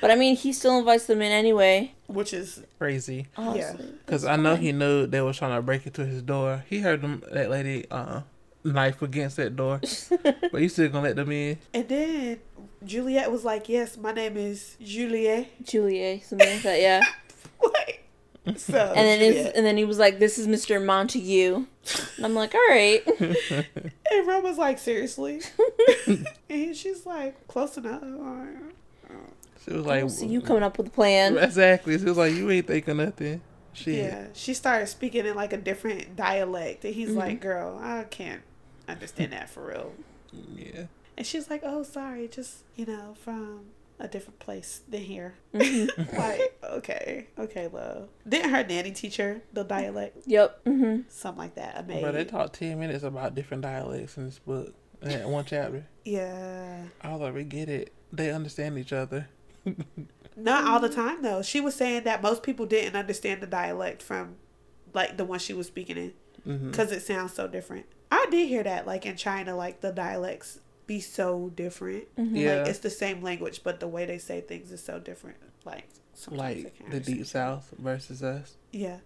But 0.00 0.10
I 0.10 0.16
mean, 0.16 0.34
he 0.36 0.52
still 0.52 0.78
invites 0.78 1.06
them 1.06 1.22
in 1.22 1.30
anyway. 1.32 1.92
Which 2.08 2.32
is, 2.32 2.62
crazy. 2.78 3.26
Honestly. 3.36 3.86
Because 4.04 4.24
I 4.24 4.36
know 4.36 4.56
he 4.56 4.72
knew 4.72 5.06
they 5.06 5.20
were 5.20 5.32
trying 5.32 5.56
to 5.56 5.62
break 5.62 5.86
into 5.86 6.04
his 6.04 6.22
door. 6.22 6.64
He 6.68 6.80
heard 6.80 7.00
them 7.02 7.22
that 7.32 7.48
lady 7.50 7.86
uh, 7.90 8.22
knife 8.64 9.00
against 9.02 9.36
that 9.36 9.54
door, 9.56 9.80
but 10.22 10.60
he 10.60 10.68
still 10.68 10.88
gonna 10.88 11.04
let 11.08 11.16
them 11.16 11.30
in. 11.32 11.58
and 11.72 11.88
then 11.88 12.38
Juliet 12.84 13.30
was 13.30 13.44
like, 13.44 13.68
Yes, 13.68 13.96
my 13.96 14.12
name 14.12 14.36
is 14.36 14.76
Juliet. 14.82 15.48
Juliet, 15.64 16.24
something 16.24 16.48
like 16.48 16.62
that. 16.62 16.80
Yeah. 16.80 17.00
like, 17.62 18.01
so, 18.56 18.78
And 18.96 18.96
then 18.96 19.20
it's, 19.20 19.36
Juliet. 19.36 19.56
and 19.56 19.64
then 19.66 19.76
he 19.76 19.84
was 19.84 19.98
like, 19.98 20.18
"This 20.18 20.36
is 20.38 20.46
Mr. 20.48 20.84
Montague," 20.84 21.54
and 22.16 22.24
I'm 22.26 22.34
like, 22.34 22.54
"All 22.54 22.68
right." 22.68 23.02
And 24.12 24.26
Ron 24.28 24.42
was 24.42 24.58
like, 24.58 24.78
seriously? 24.78 25.40
and 26.50 26.76
she's 26.76 27.06
like, 27.06 27.46
close 27.48 27.78
enough. 27.78 28.02
She 29.64 29.72
was 29.72 29.86
like, 29.86 30.10
so 30.10 30.26
you 30.26 30.40
coming 30.42 30.62
up 30.62 30.76
with 30.76 30.88
a 30.88 30.90
plan? 30.90 31.38
exactly. 31.38 31.98
She 31.98 32.04
was 32.04 32.18
like, 32.18 32.32
you 32.34 32.50
ain't 32.50 32.66
thinking 32.66 32.96
nothing. 32.98 33.40
Shit. 33.72 33.94
Yeah. 34.04 34.26
She 34.34 34.52
started 34.54 34.88
speaking 34.88 35.24
in 35.24 35.34
like 35.34 35.52
a 35.52 35.56
different 35.56 36.14
dialect. 36.16 36.84
And 36.84 36.94
he's 36.94 37.08
Mm-hmm. 37.10 37.18
like, 37.18 37.40
girl, 37.40 37.78
I 37.82 38.04
can't 38.04 38.42
understand 38.88 39.32
that 39.32 39.48
for 39.48 39.66
real. 39.68 39.92
Yeah. 40.54 40.86
And 41.16 41.26
she's 41.26 41.48
like, 41.48 41.62
oh, 41.64 41.84
sorry. 41.84 42.28
Just, 42.28 42.58
you 42.76 42.84
know, 42.86 43.14
from 43.22 43.66
a 44.02 44.08
different 44.08 44.38
place 44.40 44.82
than 44.88 45.00
here. 45.02 45.34
Mm-hmm. 45.54 46.16
like, 46.18 46.58
okay. 46.64 47.28
Okay, 47.38 47.68
love. 47.68 48.08
Didn't 48.28 48.50
her 48.50 48.64
nanny 48.64 48.90
teach 48.92 49.16
her 49.18 49.42
the 49.52 49.62
dialect? 49.64 50.18
Yep. 50.26 50.60
hmm 50.66 51.00
Something 51.08 51.38
like 51.38 51.54
that. 51.54 51.78
A 51.78 51.82
maid. 51.82 52.02
Bro, 52.02 52.12
they 52.12 52.24
talked 52.24 52.54
ten 52.54 52.78
minutes 52.80 53.04
about 53.04 53.34
different 53.34 53.62
dialects 53.62 54.16
in 54.16 54.24
this 54.26 54.38
book. 54.38 54.74
In 55.02 55.08
that 55.10 55.28
one 55.28 55.44
chapter. 55.44 55.86
yeah. 56.04 56.82
I 57.00 57.12
was 57.12 57.20
like, 57.20 57.34
we 57.34 57.44
get 57.44 57.68
it. 57.68 57.92
They 58.12 58.30
understand 58.30 58.78
each 58.78 58.92
other. 58.92 59.28
Not 60.36 60.64
all 60.64 60.80
the 60.80 60.88
time, 60.88 61.22
though. 61.22 61.42
She 61.42 61.60
was 61.60 61.74
saying 61.74 62.04
that 62.04 62.22
most 62.22 62.42
people 62.42 62.66
didn't 62.66 62.96
understand 62.96 63.40
the 63.40 63.46
dialect 63.46 64.00
from, 64.02 64.36
like, 64.94 65.16
the 65.16 65.24
one 65.24 65.38
she 65.38 65.52
was 65.54 65.66
speaking 65.66 65.96
in. 66.44 66.68
because 66.70 66.90
it 66.92 67.02
sounds 67.02 67.32
so 67.34 67.46
different. 67.48 67.86
I 68.10 68.26
did 68.30 68.48
hear 68.48 68.62
that, 68.62 68.86
like 68.86 69.06
in 69.06 69.16
China, 69.16 69.56
like 69.56 69.80
the 69.80 69.90
dialects 69.92 70.58
be 70.86 71.00
so 71.00 71.50
different. 71.54 72.14
Mm-hmm. 72.16 72.36
Yeah. 72.36 72.56
Like 72.60 72.68
it's 72.68 72.78
the 72.80 72.90
same 72.90 73.22
language, 73.22 73.62
but 73.64 73.80
the 73.80 73.88
way 73.88 74.06
they 74.06 74.18
say 74.18 74.40
things 74.40 74.70
is 74.72 74.82
so 74.82 74.98
different. 74.98 75.36
Like 75.64 75.88
sometimes 76.14 76.64
Like 76.64 76.90
the 76.90 77.00
deep 77.00 77.26
south 77.26 77.72
versus 77.78 78.22
us. 78.22 78.56
Yeah. 78.72 78.98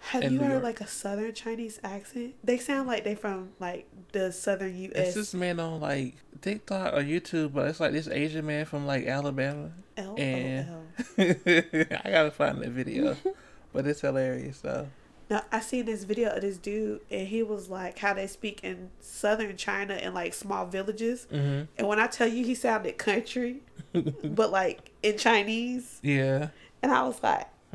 Have 0.00 0.24
And 0.24 0.32
you 0.34 0.40
heard 0.40 0.62
like 0.64 0.80
a 0.80 0.86
southern 0.86 1.32
Chinese 1.32 1.78
accent? 1.84 2.34
They 2.42 2.58
sound 2.58 2.88
like 2.88 3.04
they 3.04 3.14
from 3.14 3.50
like 3.60 3.86
the 4.12 4.32
southern 4.32 4.76
U.S. 4.76 4.90
It's 4.96 4.98
U.S. 4.98 5.14
this 5.14 5.34
man 5.34 5.60
on 5.60 5.80
like 5.80 6.16
TikTok 6.40 6.94
or 6.94 7.02
YouTube, 7.02 7.52
but 7.52 7.68
it's 7.68 7.78
like 7.78 7.92
this 7.92 8.08
Asian 8.08 8.46
man 8.46 8.64
from 8.64 8.86
like 8.86 9.06
Alabama. 9.06 9.70
L 9.96 10.12
O 10.12 10.16
and- 10.16 10.68
L. 10.68 10.82
I 11.18 12.10
gotta 12.10 12.32
find 12.32 12.58
the 12.58 12.70
video, 12.70 13.16
but 13.72 13.86
it's 13.86 14.00
hilarious 14.00 14.60
though. 14.60 14.88
No, 15.30 15.40
I 15.52 15.60
seen 15.60 15.86
this 15.86 16.02
video 16.02 16.34
of 16.34 16.40
this 16.42 16.58
dude, 16.58 17.02
and 17.08 17.28
he 17.28 17.42
was 17.44 17.68
like 17.70 18.00
how 18.00 18.12
they 18.14 18.26
speak 18.26 18.60
in 18.64 18.90
southern 19.00 19.56
China 19.56 19.94
in 19.94 20.12
like 20.12 20.34
small 20.34 20.66
villages. 20.66 21.26
hmm 21.30 21.62
And 21.78 21.86
when 21.86 22.00
I 22.00 22.08
tell 22.08 22.26
you, 22.26 22.44
he 22.44 22.54
sounded 22.56 22.98
country, 22.98 23.60
but 24.24 24.50
like 24.50 24.90
in 25.02 25.16
Chinese. 25.16 26.00
Yeah. 26.02 26.48
And 26.82 26.90
I 26.90 27.02
was 27.04 27.22
like, 27.22 27.46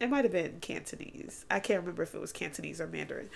it 0.00 0.10
might 0.10 0.24
have 0.24 0.32
been 0.32 0.58
Cantonese. 0.60 1.44
I 1.50 1.60
can't 1.60 1.80
remember 1.80 2.02
if 2.02 2.14
it 2.14 2.20
was 2.20 2.32
Cantonese 2.32 2.80
or 2.80 2.86
Mandarin. 2.88 3.30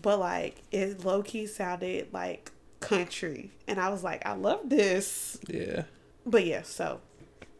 But 0.00 0.18
like 0.18 0.62
it 0.72 1.04
low 1.04 1.22
key 1.22 1.46
sounded 1.46 2.08
like 2.12 2.50
country. 2.80 3.50
And 3.68 3.78
I 3.78 3.90
was 3.90 4.02
like, 4.02 4.26
I 4.26 4.32
love 4.32 4.68
this. 4.68 5.38
yeah. 5.48 5.84
But 6.26 6.44
yeah, 6.44 6.62
so 6.62 7.00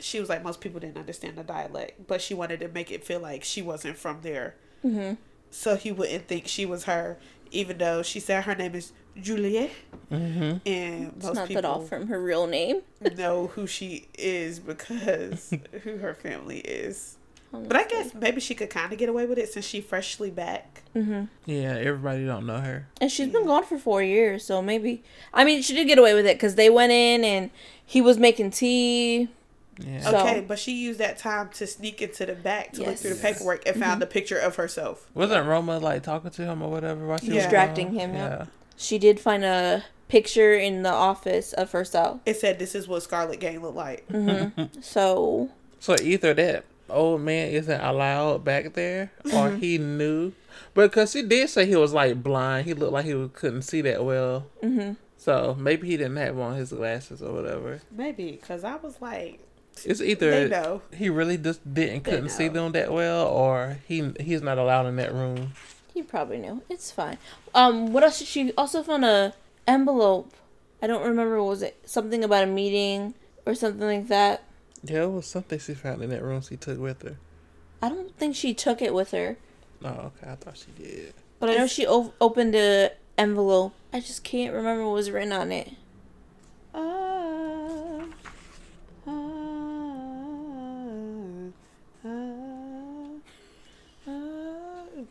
she 0.00 0.18
was 0.18 0.28
like, 0.28 0.42
most 0.42 0.60
people 0.60 0.80
didn't 0.80 0.98
understand 0.98 1.36
the 1.36 1.44
dialect, 1.44 2.06
but 2.08 2.20
she 2.20 2.34
wanted 2.34 2.58
to 2.60 2.68
make 2.68 2.90
it 2.90 3.04
feel 3.04 3.20
like 3.20 3.44
she 3.44 3.62
wasn't 3.62 3.96
from 3.96 4.20
there. 4.22 4.56
Hmm 4.82 5.12
So 5.50 5.76
he 5.76 5.92
wouldn't 5.92 6.28
think 6.28 6.46
she 6.48 6.66
was 6.66 6.84
her, 6.84 7.18
even 7.50 7.78
though 7.78 8.02
she 8.02 8.20
said 8.20 8.44
her 8.44 8.54
name 8.54 8.74
is 8.74 8.92
Juliet. 9.20 9.70
hmm 10.08 10.54
And 10.66 11.12
It's 11.16 11.26
most 11.26 11.34
not 11.34 11.48
that 11.48 11.64
off 11.64 11.88
from 11.88 12.08
her 12.08 12.20
real 12.20 12.46
name. 12.46 12.82
know 13.16 13.48
who 13.48 13.66
she 13.66 14.08
is 14.18 14.58
because 14.60 15.52
who 15.84 15.98
her 15.98 16.14
family 16.14 16.58
is. 16.60 17.16
But 17.54 17.76
I 17.76 17.84
guess 17.84 18.14
maybe 18.14 18.40
she 18.40 18.54
could 18.54 18.70
kind 18.70 18.90
of 18.94 18.98
get 18.98 19.10
away 19.10 19.26
with 19.26 19.36
it 19.36 19.52
since 19.52 19.66
she 19.66 19.82
freshly 19.82 20.30
back. 20.30 20.82
Mm-hmm. 20.96 21.24
Yeah, 21.44 21.76
everybody 21.78 22.24
don't 22.24 22.46
know 22.46 22.60
her. 22.60 22.88
And 22.98 23.12
she's 23.12 23.28
been 23.28 23.44
gone 23.44 23.64
for 23.64 23.76
four 23.76 24.02
years, 24.02 24.42
so 24.42 24.62
maybe. 24.62 25.02
I 25.34 25.44
mean, 25.44 25.60
she 25.60 25.74
did 25.74 25.86
get 25.86 25.98
away 25.98 26.14
with 26.14 26.24
it 26.24 26.36
because 26.36 26.54
they 26.54 26.70
went 26.70 26.92
in 26.92 27.24
and 27.24 27.50
he 27.84 28.00
was 28.00 28.16
making 28.16 28.52
tea. 28.52 29.28
Yeah. 29.86 30.00
So- 30.02 30.18
Okay, 30.20 30.40
but 30.46 30.58
she 30.58 30.72
used 30.72 30.98
that 31.00 31.18
time 31.18 31.48
to 31.54 31.66
sneak 31.66 32.00
into 32.02 32.26
the 32.26 32.34
back 32.34 32.72
to 32.72 32.84
look 32.84 32.96
through 32.96 33.14
the 33.14 33.22
paperwork 33.22 33.66
and 33.66 33.76
found 33.80 34.02
a 34.02 34.06
picture 34.06 34.38
of 34.38 34.56
herself. 34.56 35.08
Wasn't 35.14 35.46
Roma 35.46 35.78
like 35.78 36.02
talking 36.02 36.30
to 36.30 36.44
him 36.44 36.62
or 36.62 36.70
whatever 36.70 37.06
while 37.06 37.18
she 37.18 37.28
was 37.30 37.42
Distracting 37.42 37.88
gone? 37.88 37.98
him, 37.98 38.14
Yeah. 38.14 38.28
yep. 38.40 38.48
She 38.76 38.98
did 38.98 39.20
find 39.20 39.44
a 39.44 39.84
picture 40.08 40.54
in 40.54 40.82
the 40.82 40.90
office 40.92 41.52
of 41.52 41.72
herself. 41.72 42.20
It 42.26 42.36
said 42.36 42.58
this 42.58 42.74
is 42.74 42.86
what 42.88 43.02
Scarlet 43.02 43.40
Gang 43.40 43.62
looked 43.62 43.76
like. 43.76 44.06
hmm 44.10 44.48
so 44.80 45.50
So 45.80 45.96
either 46.02 46.34
that 46.34 46.64
old 46.90 47.20
man 47.22 47.48
isn't 47.52 47.80
allowed 47.80 48.44
back 48.44 48.74
there, 48.74 49.10
or 49.24 49.30
Mm-hmm. 49.48 49.56
he 49.58 49.78
knew, 49.78 50.32
because 50.74 51.12
she 51.12 51.22
did 51.22 51.48
say 51.48 51.64
he 51.66 51.76
was 51.76 51.92
like 51.94 52.22
blind. 52.22 52.66
He 52.66 52.74
looked 52.74 52.92
like 52.92 53.06
he 53.06 53.28
couldn't 53.32 53.62
see 53.62 53.80
that 53.82 54.04
well. 54.04 54.46
hmm 54.60 54.92
So 55.16 55.56
maybe 55.58 55.86
he 55.88 55.96
didn't 55.96 56.16
have 56.16 56.38
on 56.38 56.56
his 56.56 56.72
glasses 56.72 57.22
or 57.22 57.32
whatever. 57.32 57.80
Maybe 57.90 58.32
because 58.32 58.64
I 58.64 58.76
was 58.76 59.00
like, 59.00 59.40
It's 59.84 60.00
they 60.00 60.10
either 60.12 60.48
know. 60.48 60.82
he 60.94 61.08
really 61.08 61.36
just 61.38 61.60
didn't 61.74 62.02
couldn't 62.04 62.28
see 62.30 62.48
them 62.48 62.72
that 62.72 62.92
well, 62.92 63.26
or 63.26 63.78
he 63.88 64.12
he's 64.20 64.42
not 64.42 64.58
allowed 64.58 64.86
in 64.86 64.96
that 64.96 65.12
room. 65.12 65.52
he 65.92 66.02
probably 66.02 66.38
knew. 66.38 66.62
It's 66.68 66.90
fine. 66.90 67.18
Um, 67.54 67.92
what 67.92 68.02
else? 68.04 68.18
did 68.18 68.28
She 68.28 68.52
also 68.56 68.82
found 68.82 69.04
a 69.04 69.34
envelope. 69.66 70.32
I 70.82 70.86
don't 70.86 71.04
remember. 71.06 71.38
what 71.42 71.48
Was 71.50 71.62
it 71.62 71.76
something 71.84 72.22
about 72.24 72.44
a 72.44 72.46
meeting 72.46 73.14
or 73.46 73.54
something 73.54 73.86
like 73.86 74.08
that? 74.08 74.42
Yeah, 74.84 75.04
it 75.04 75.10
was 75.12 75.26
something 75.26 75.58
she 75.58 75.74
found 75.74 76.02
in 76.02 76.10
that 76.10 76.22
room 76.22 76.40
she 76.42 76.56
took 76.56 76.78
with 76.78 77.02
her. 77.02 77.16
I 77.80 77.88
don't 77.88 78.16
think 78.16 78.34
she 78.36 78.52
took 78.54 78.80
it 78.82 78.92
with 78.94 79.10
her, 79.12 79.36
Oh, 79.84 79.88
okay, 79.88 80.30
I 80.30 80.34
thought 80.36 80.56
she 80.56 80.70
did. 80.80 81.14
but 81.40 81.50
I 81.50 81.56
know 81.56 81.66
she 81.66 81.86
o- 81.86 82.12
opened 82.20 82.54
a 82.54 82.90
envelope. 83.18 83.74
I 83.92 83.98
just 84.00 84.22
can't 84.24 84.54
remember 84.54 84.84
what 84.84 84.94
was 84.94 85.10
written 85.10 85.32
on 85.32 85.50
it. 85.52 85.72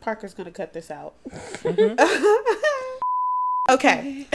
Parker's 0.02 0.34
gonna 0.34 0.50
cut 0.50 0.72
this 0.72 0.90
out. 0.90 1.14
okay. 1.64 1.94
Okay, 3.70 4.26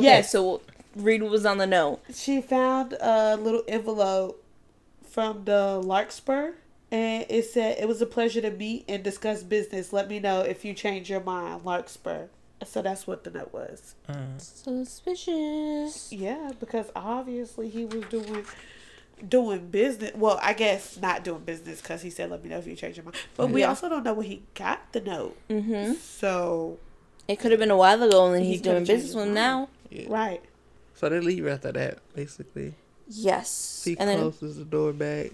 Yes. 0.00 0.32
so 0.32 0.60
Reed 0.96 1.22
was 1.22 1.44
on 1.46 1.58
the 1.58 1.66
note. 1.66 2.00
She 2.12 2.40
found 2.40 2.94
a 3.00 3.36
little 3.36 3.62
envelope 3.68 4.42
from 5.08 5.44
the 5.44 5.78
Larkspur, 5.84 6.52
and 6.90 7.26
it 7.28 7.44
said 7.44 7.76
it 7.78 7.86
was 7.86 8.00
a 8.02 8.06
pleasure 8.06 8.40
to 8.40 8.50
meet 8.50 8.84
and 8.88 9.02
discuss 9.02 9.42
business. 9.42 9.92
Let 9.92 10.08
me 10.08 10.18
know 10.18 10.40
if 10.40 10.64
you 10.64 10.72
change 10.74 11.10
your 11.10 11.20
mind, 11.20 11.64
Larkspur. 11.64 12.26
So 12.64 12.80
that's 12.80 13.06
what 13.06 13.22
the 13.24 13.30
note 13.30 13.52
was. 13.52 13.94
Mm. 14.08 14.40
Suspicious. 14.40 16.10
Yeah, 16.10 16.52
because 16.58 16.86
obviously 16.96 17.68
he 17.68 17.84
was 17.84 18.04
doing 18.06 18.46
doing 19.26 19.68
business. 19.68 20.12
Well, 20.14 20.38
I 20.42 20.52
guess 20.52 20.98
not 21.00 21.24
doing 21.24 21.40
business 21.44 21.80
because 21.80 22.02
he 22.02 22.10
said, 22.10 22.30
"Let 22.30 22.42
me 22.42 22.50
know 22.50 22.58
if 22.58 22.66
you 22.66 22.76
change 22.76 22.96
your 22.96 23.04
mind." 23.04 23.16
But 23.36 23.50
we 23.50 23.64
also 23.64 23.88
don't 23.88 24.02
know 24.04 24.14
when 24.14 24.26
he 24.26 24.42
got 24.54 24.92
the 24.92 25.00
note. 25.00 25.36
Mm-hmm. 25.48 25.94
So 25.94 26.78
It 27.28 27.36
could 27.38 27.50
have 27.50 27.60
been 27.60 27.70
a 27.70 27.76
while 27.76 28.02
ago, 28.02 28.26
and 28.26 28.34
then 28.34 28.42
He 28.42 28.52
he's 28.52 28.60
doing 28.62 28.84
business 28.84 29.14
with 29.14 29.26
him 29.28 29.34
now. 29.34 29.68
Yeah. 29.90 30.06
right, 30.08 30.42
So 30.94 31.08
they 31.08 31.20
leave 31.20 31.46
after 31.46 31.72
that, 31.72 31.98
basically. 32.14 32.74
Yes. 33.08 33.82
He 33.84 33.96
and 33.98 34.08
then 34.08 34.18
closes 34.18 34.56
the 34.56 34.64
door 34.64 34.92
back. 34.92 35.30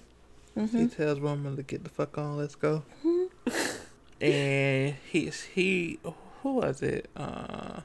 He 0.54 0.60
Mhm. 0.60 0.94
tells 0.94 1.18
Roman 1.20 1.56
to 1.56 1.62
get 1.62 1.82
the 1.84 1.90
fuck 1.90 2.18
on. 2.18 2.36
Let's 2.36 2.54
go. 2.54 2.82
and 4.20 4.94
he's 5.10 5.42
he 5.42 5.98
who 6.42 6.54
was 6.54 6.82
it? 6.82 7.08
Uh, 7.16 7.80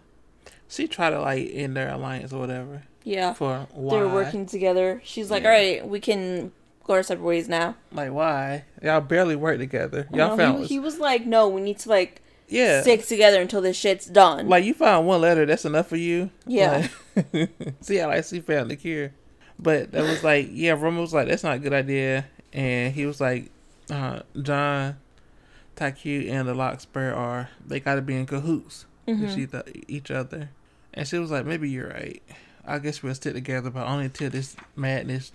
she 0.68 0.88
tried 0.88 1.12
to 1.12 1.22
like 1.22 1.50
end 1.54 1.76
their 1.78 1.90
alliance 1.90 2.34
or 2.34 2.40
whatever 2.40 2.84
yeah, 3.08 3.34
for 3.34 3.68
why? 3.74 3.96
they're 3.96 4.08
working 4.08 4.46
together. 4.46 5.02
She's 5.04 5.30
like, 5.32 5.44
Yeah. 5.44 5.50
"All 5.50 5.56
right, 5.56 5.88
we 5.88 6.00
can 6.00 6.52
go 6.84 6.94
our 6.94 7.04
separate 7.04 7.26
ways 7.26 7.48
now." 7.50 7.76
Like 7.92 8.12
why? 8.12 8.66
Y'all 8.84 9.02
barely 9.02 9.36
work 9.36 9.58
together. 9.60 10.08
Y'all 10.12 10.30
No, 10.30 10.38
found 10.38 10.60
he, 10.62 10.66
he 10.66 10.80
was 10.80 11.00
like, 11.00 11.26
"No, 11.26 11.48
we 11.48 11.62
need 11.62 11.80
to 11.80 11.90
like 11.90 12.22
yeah. 12.50 12.82
stick 12.82 13.06
together 13.06 13.42
until 13.42 13.62
this 13.62 13.78
shit's 13.78 14.06
done." 14.06 14.48
Like 14.50 14.66
you 14.66 14.74
found 14.74 15.08
one 15.08 15.22
letter, 15.22 15.46
that's 15.46 15.66
enough 15.66 15.88
for 15.88 15.98
you. 15.98 16.30
Yeah. 16.46 16.88
Like, 17.34 17.50
see 17.82 17.96
how 17.98 18.08
like 18.08 18.26
she 18.26 18.40
found 18.42 18.70
the 18.72 18.76
cure, 18.76 19.12
but 19.58 19.92
that 19.92 20.04
was 20.04 20.24
like 20.24 20.50
yeah. 20.52 20.72
Roman 20.74 21.02
was 21.02 21.14
like 21.14 21.28
that's 21.28 21.44
not 21.44 21.56
a 21.56 21.60
good 21.60 21.74
idea, 21.74 22.26
and 22.54 22.94
he 22.94 23.06
was 23.06 23.20
like, 23.22 23.50
uh, 23.90 24.20
John, 24.42 24.98
Taku, 25.76 26.28
and 26.30 26.48
the 26.48 26.54
Larkspur 26.54 27.12
are 27.14 27.50
they 27.66 27.80
got 27.80 27.96
to 27.96 28.02
be 28.02 28.16
in 28.16 28.26
cahoots 28.26 28.86
with 29.06 29.20
Mhm. 29.36 29.38
each- 29.38 29.86
each 29.88 30.12
other, 30.12 30.50
and 30.94 31.08
she 31.08 31.18
was 31.18 31.32
like 31.32 31.46
maybe 31.46 31.70
you're 31.70 31.90
right. 31.90 32.22
I 32.68 32.80
guess 32.80 33.02
we'll 33.02 33.16
stick 33.16 33.34
together, 33.34 33.70
but 33.70 33.88
only 33.88 34.06
until 34.06 34.30
this 34.30 34.56
madness, 34.76 35.32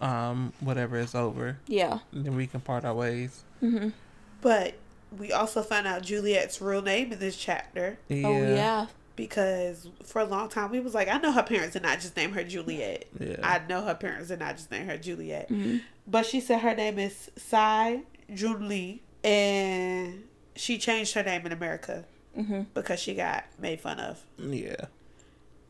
um, 0.00 0.52
whatever 0.60 0.96
is 0.98 1.14
over, 1.14 1.58
yeah. 1.66 1.98
and 2.12 2.24
then 2.24 2.36
we 2.36 2.46
can 2.46 2.60
part 2.60 2.84
our 2.84 2.94
ways. 2.94 3.42
hmm 3.60 3.88
but 4.42 4.74
we 5.18 5.32
also 5.32 5.62
found 5.62 5.86
out 5.86 6.02
Juliet's 6.02 6.60
real 6.60 6.82
name 6.82 7.10
in 7.12 7.18
this 7.18 7.36
chapter 7.36 7.98
Yeah, 8.08 8.26
Oh 8.28 8.54
yeah. 8.54 8.86
because 9.16 9.88
for 10.04 10.20
a 10.20 10.24
long 10.24 10.48
time 10.48 10.70
we 10.70 10.78
was 10.80 10.94
like, 10.94 11.08
I 11.08 11.16
know 11.18 11.32
her 11.32 11.42
parents 11.42 11.72
did 11.72 11.82
not 11.82 12.00
just 12.00 12.16
name 12.16 12.32
her 12.32 12.44
Juliet. 12.44 13.06
yeah. 13.18 13.36
I 13.42 13.60
know 13.66 13.82
her 13.82 13.94
parents 13.94 14.28
did 14.28 14.38
not 14.40 14.56
just 14.56 14.70
name 14.70 14.86
her 14.86 14.98
Juliet. 14.98 15.48
Mhm. 15.48 15.80
But 16.06 16.26
she 16.26 16.40
said 16.40 16.60
her 16.60 16.74
name 16.74 16.98
is 16.98 17.30
Sai 17.36 18.02
Jun 18.32 18.68
Lee, 18.68 19.02
and 19.24 20.24
she 20.54 20.78
changed 20.78 21.14
her 21.14 21.22
name 21.22 21.46
in 21.46 21.52
America 21.52 22.04
hmm 22.34 22.62
because 22.74 23.00
she 23.00 23.14
got 23.14 23.44
made 23.58 23.80
fun 23.80 23.98
of. 23.98 24.20
yeah. 24.38 24.84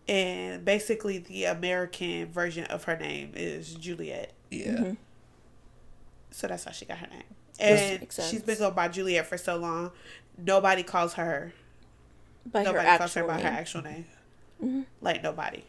And 0.09 0.64
basically, 0.64 1.18
the 1.18 1.44
American 1.46 2.26
version 2.30 2.64
of 2.66 2.84
her 2.84 2.96
name 2.96 3.32
is 3.34 3.74
Juliet. 3.74 4.32
Yeah. 4.50 4.70
Mhm. 4.72 4.96
So 6.30 6.46
that's 6.46 6.64
how 6.64 6.70
she 6.70 6.84
got 6.84 6.98
her 6.98 7.07
name. 7.09 7.22
That 7.59 7.64
And 7.64 8.00
makes 8.02 8.16
she's 8.16 8.24
sense. 8.30 8.42
been 8.42 8.59
going 8.59 8.74
by 8.74 8.88
Juliet 8.88 9.26
for 9.26 9.38
so 9.38 9.57
long. 9.57 9.90
Nobody 10.38 10.82
calls 10.82 11.14
her. 11.14 11.52
By 12.52 12.61
her 12.61 12.72
nobody 12.72 12.98
calls 12.98 13.14
her 13.14 13.20
actual 13.22 13.26
by 13.26 13.34
her 13.34 13.38
name. 13.50 13.59
actual 13.59 13.82
name. 13.82 14.07
Mhm. 14.62 14.86
Like 15.00 15.22
nobody. 15.22 15.64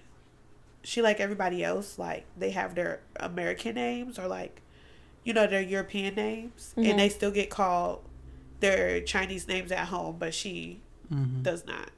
She 0.84 1.02
like 1.02 1.20
everybody 1.20 1.64
else. 1.64 1.98
Like 1.98 2.26
they 2.38 2.52
have 2.52 2.76
their 2.76 3.02
American 3.20 3.76
names 3.76 4.20
or 4.20 4.28
like, 4.28 4.62
you 5.24 5.34
know, 5.34 5.48
their 5.48 5.62
European 5.62 6.16
names, 6.16 6.74
Mhm. 6.78 6.86
and 6.92 7.00
they 7.00 7.10
still 7.10 7.32
get 7.32 7.50
called 7.50 8.04
their 8.60 9.02
Chinese 9.02 9.48
names 9.48 9.72
at 9.72 9.88
home, 9.88 10.18
but 10.20 10.34
she 10.34 10.82
hmm 11.10 11.42
does 11.42 11.66
not. 11.66 11.90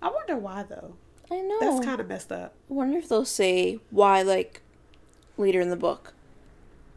I 0.00 0.08
wonder 0.10 0.36
why 0.36 0.62
though. 0.62 0.96
I 1.30 1.40
know. 1.40 1.58
That's 1.60 1.84
kind 1.84 2.00
of 2.00 2.08
messed 2.08 2.30
up. 2.32 2.54
I 2.70 2.74
wonder 2.74 2.98
if 2.98 3.08
they'll 3.08 3.24
say 3.24 3.78
why, 3.90 4.22
like 4.22 4.60
later 5.36 5.60
in 5.60 5.70
the 5.70 5.76
book. 5.76 6.12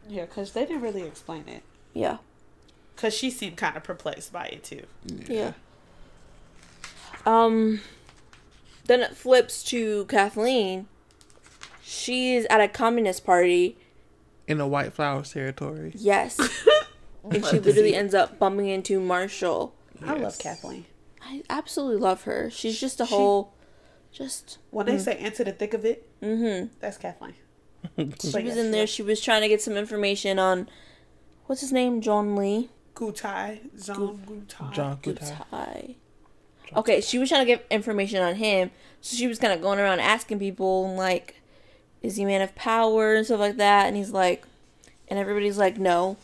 Yeah, 0.08 0.26
because 0.26 0.52
they 0.52 0.64
didn't 0.66 0.82
really 0.82 1.02
explain 1.02 1.48
it. 1.48 1.62
Yeah. 1.94 2.18
Because 2.94 3.14
she 3.14 3.30
seemed 3.30 3.56
kind 3.56 3.76
of 3.76 3.82
perplexed 3.82 4.32
by 4.32 4.46
it 4.46 4.64
too. 4.64 4.82
Yeah. 5.28 5.52
Um. 7.24 7.80
Then 8.84 9.00
it 9.00 9.16
flips 9.16 9.64
to 9.64 10.04
Kathleen. 10.06 10.86
She's 11.82 12.46
at 12.46 12.60
a 12.60 12.68
communist 12.68 13.24
party. 13.24 13.76
In 14.46 14.58
the 14.58 14.66
White 14.66 14.92
Flowers 14.92 15.32
territory. 15.32 15.92
Yes. 15.96 16.38
and 17.30 17.44
she 17.44 17.58
literally 17.58 17.94
ends 17.96 18.14
up 18.14 18.38
bumping 18.38 18.68
into 18.68 19.00
Marshall. 19.00 19.74
I 20.04 20.14
love 20.14 20.38
Kathleen. 20.38 20.84
I 21.20 21.42
absolutely 21.50 21.96
love 22.00 22.22
her. 22.22 22.48
She's 22.50 22.78
just 22.78 23.00
a 23.00 23.06
She- 23.06 23.14
whole, 23.14 23.52
just. 24.16 24.58
When 24.70 24.86
they 24.86 24.96
mm. 24.96 25.00
say 25.00 25.18
into 25.18 25.44
the 25.44 25.52
thick 25.52 25.74
of 25.74 25.84
it, 25.84 26.08
Mm-hmm. 26.22 26.68
that's 26.80 26.98
Kathleen. 26.98 27.34
She 27.96 28.32
But 28.32 28.44
was 28.44 28.56
in 28.56 28.72
there. 28.72 28.86
She 28.86 29.02
was 29.02 29.20
trying 29.20 29.42
to 29.42 29.48
get 29.48 29.62
some 29.62 29.76
information 29.76 30.38
on, 30.38 30.68
what's 31.46 31.60
his 31.60 31.72
name, 31.72 32.00
John 32.00 32.34
Lee. 32.34 32.70
Gutai, 32.94 33.60
Zong 33.76 34.18
Gutai. 34.24 34.72
John 34.72 34.96
Gutai. 34.96 35.94
Okay, 36.74 37.00
she 37.00 37.18
was 37.18 37.28
trying 37.28 37.42
to 37.42 37.46
get 37.46 37.64
information 37.70 38.20
on 38.20 38.36
him, 38.36 38.70
so 39.00 39.16
she 39.16 39.28
was 39.28 39.38
kind 39.38 39.52
of 39.52 39.60
going 39.62 39.78
around 39.78 40.00
asking 40.00 40.40
people 40.40 40.86
and 40.86 40.96
like, 40.96 41.36
is 42.02 42.16
he 42.16 42.24
a 42.24 42.26
man 42.26 42.42
of 42.42 42.54
power 42.54 43.14
and 43.14 43.24
stuff 43.24 43.38
like 43.38 43.56
that? 43.58 43.86
And 43.86 43.96
he's 43.96 44.10
like, 44.10 44.44
and 45.08 45.18
everybody's 45.18 45.58
like, 45.58 45.78
no, 45.78 46.16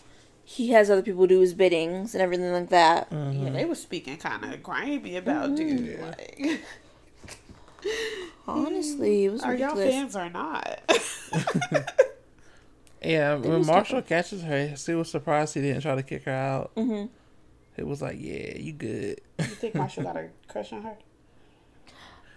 he 0.45 0.71
has 0.71 0.91
other 0.91 1.03
people 1.03 1.27
do 1.27 1.41
his 1.41 1.55
biddings 1.55 2.15
and 2.15 2.23
everything 2.23 2.53
like 2.53 2.71
that. 2.71 3.11
Mm-hmm. 3.11 3.45
Yeah, 3.47 3.53
they 3.53 3.65
were 3.65 3.75
speaking 3.75 4.17
kind 4.17 4.45
of 4.45 4.63
grimy 4.63 5.17
about 5.17 5.51
mm-hmm. 5.51 5.85
dude. 5.85 6.01
Like, 6.01 6.61
Honestly, 8.47 9.25
it 9.27 9.33
was 9.33 9.43
are 9.43 9.55
y'all 9.55 9.77
fans 9.77 10.17
or 10.17 10.29
not? 10.31 10.81
Yeah, 13.05 13.35
They 13.37 13.49
when 13.49 13.59
was 13.61 13.67
Marshall 13.67 14.03
catches 14.03 14.43
her, 14.43 14.77
she 14.77 14.95
was 14.95 15.11
surprised 15.11 15.55
he 15.55 15.61
didn't 15.61 15.83
try 15.83 15.97
to 15.97 16.05
kick 16.05 16.25
her 16.25 16.33
out. 16.33 16.71
hmm 16.77 17.07
It 17.77 17.85
was 17.87 18.01
like, 18.01 18.17
yeah, 18.21 18.57
you 18.57 18.73
good. 18.73 19.21
you 19.41 19.45
think 19.47 19.75
Marshall 19.83 20.05
got 20.05 20.17
a 20.17 20.29
crush 20.47 20.73
on 20.73 20.83
her? 20.83 20.97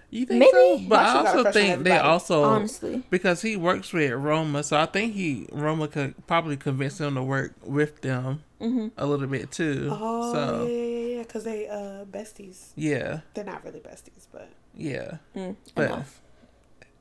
You 0.10 0.26
think 0.26 0.40
Maybe. 0.40 0.52
so? 0.52 0.78
But 0.88 1.04
Marshall 1.04 1.28
I 1.28 1.32
also 1.38 1.52
think 1.52 1.84
they 1.84 1.98
also 1.98 2.44
Honestly. 2.44 3.04
because 3.12 3.42
he 3.44 3.58
works 3.58 3.94
with 3.94 4.12
Roma, 4.14 4.64
so 4.64 4.78
I 4.78 4.88
think 4.88 5.14
he 5.14 5.48
Roma 5.52 5.88
could 5.88 6.16
probably 6.26 6.58
convince 6.58 7.00
him 7.00 7.14
to 7.16 7.24
work 7.24 7.54
with 7.64 8.02
them 8.02 8.44
Mm-hmm. 8.62 8.88
a 8.98 9.06
little 9.06 9.28
bit 9.28 9.52
too. 9.52 9.90
Oh 9.92 10.32
so 10.34 10.66
yeah, 10.68 10.74
yeah, 10.74 11.16
yeah, 11.18 11.22
because 11.24 11.44
they 11.44 11.68
uh 11.68 12.06
besties. 12.06 12.70
yeah, 12.76 13.20
They're 13.36 13.44
not 13.44 13.64
really 13.66 13.82
besties, 13.82 14.26
but 14.32 14.50
yeah, 14.76 15.18
Mm, 15.36 15.56
but 15.74 15.86
enough. 15.92 16.22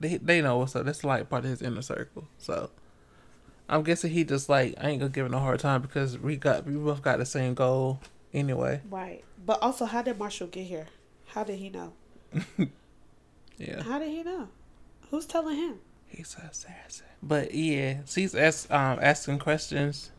they 0.00 0.16
they 0.18 0.40
know 0.42 0.58
what's 0.58 0.74
up. 0.76 0.84
That's 0.86 1.04
like 1.04 1.28
part 1.28 1.44
of 1.44 1.50
his 1.50 1.62
inner 1.62 1.82
circle. 1.82 2.28
So 2.38 2.70
I'm 3.68 3.82
guessing 3.82 4.10
he 4.12 4.24
just 4.24 4.48
like 4.48 4.74
I 4.80 4.90
ain't 4.90 5.00
gonna 5.00 5.10
give 5.10 5.26
him 5.26 5.34
a 5.34 5.40
hard 5.40 5.60
time 5.60 5.82
because 5.82 6.18
we 6.18 6.36
got 6.36 6.64
we 6.66 6.74
both 6.74 7.02
got 7.02 7.18
the 7.18 7.26
same 7.26 7.54
goal 7.54 8.00
anyway. 8.32 8.80
right. 8.90 9.22
But 9.46 9.58
also, 9.62 9.84
how 9.84 10.00
did 10.02 10.18
Marshall 10.18 10.46
get 10.48 10.64
here? 10.64 10.86
How 11.26 11.44
did 11.44 11.58
he 11.58 11.68
know? 11.70 11.92
Yeah, 13.56 13.82
How 13.84 13.98
did 14.00 14.08
he 14.08 14.22
know? 14.24 14.48
Who's 15.10 15.26
telling 15.26 15.56
him? 15.56 15.74
he's 16.08 16.34
an 16.36 16.46
assassin. 16.50 17.06
But 17.22 17.54
yeah, 17.54 17.98
she's 18.06 18.34
ask, 18.34 18.70
um, 18.70 18.98
asking 19.00 19.38
questions 19.38 20.10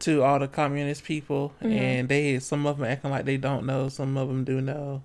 to 0.00 0.22
all 0.22 0.38
the 0.38 0.46
communist 0.48 1.02
people, 1.04 1.54
Mhm. 1.60 1.70
and 1.72 2.08
they 2.08 2.38
some 2.38 2.66
of 2.66 2.78
them 2.78 2.86
acting 2.86 3.10
like 3.10 3.24
they 3.24 3.36
don't 3.36 3.66
know, 3.66 3.88
some 3.88 4.16
of 4.16 4.28
them 4.28 4.44
do 4.44 4.60
know, 4.60 5.02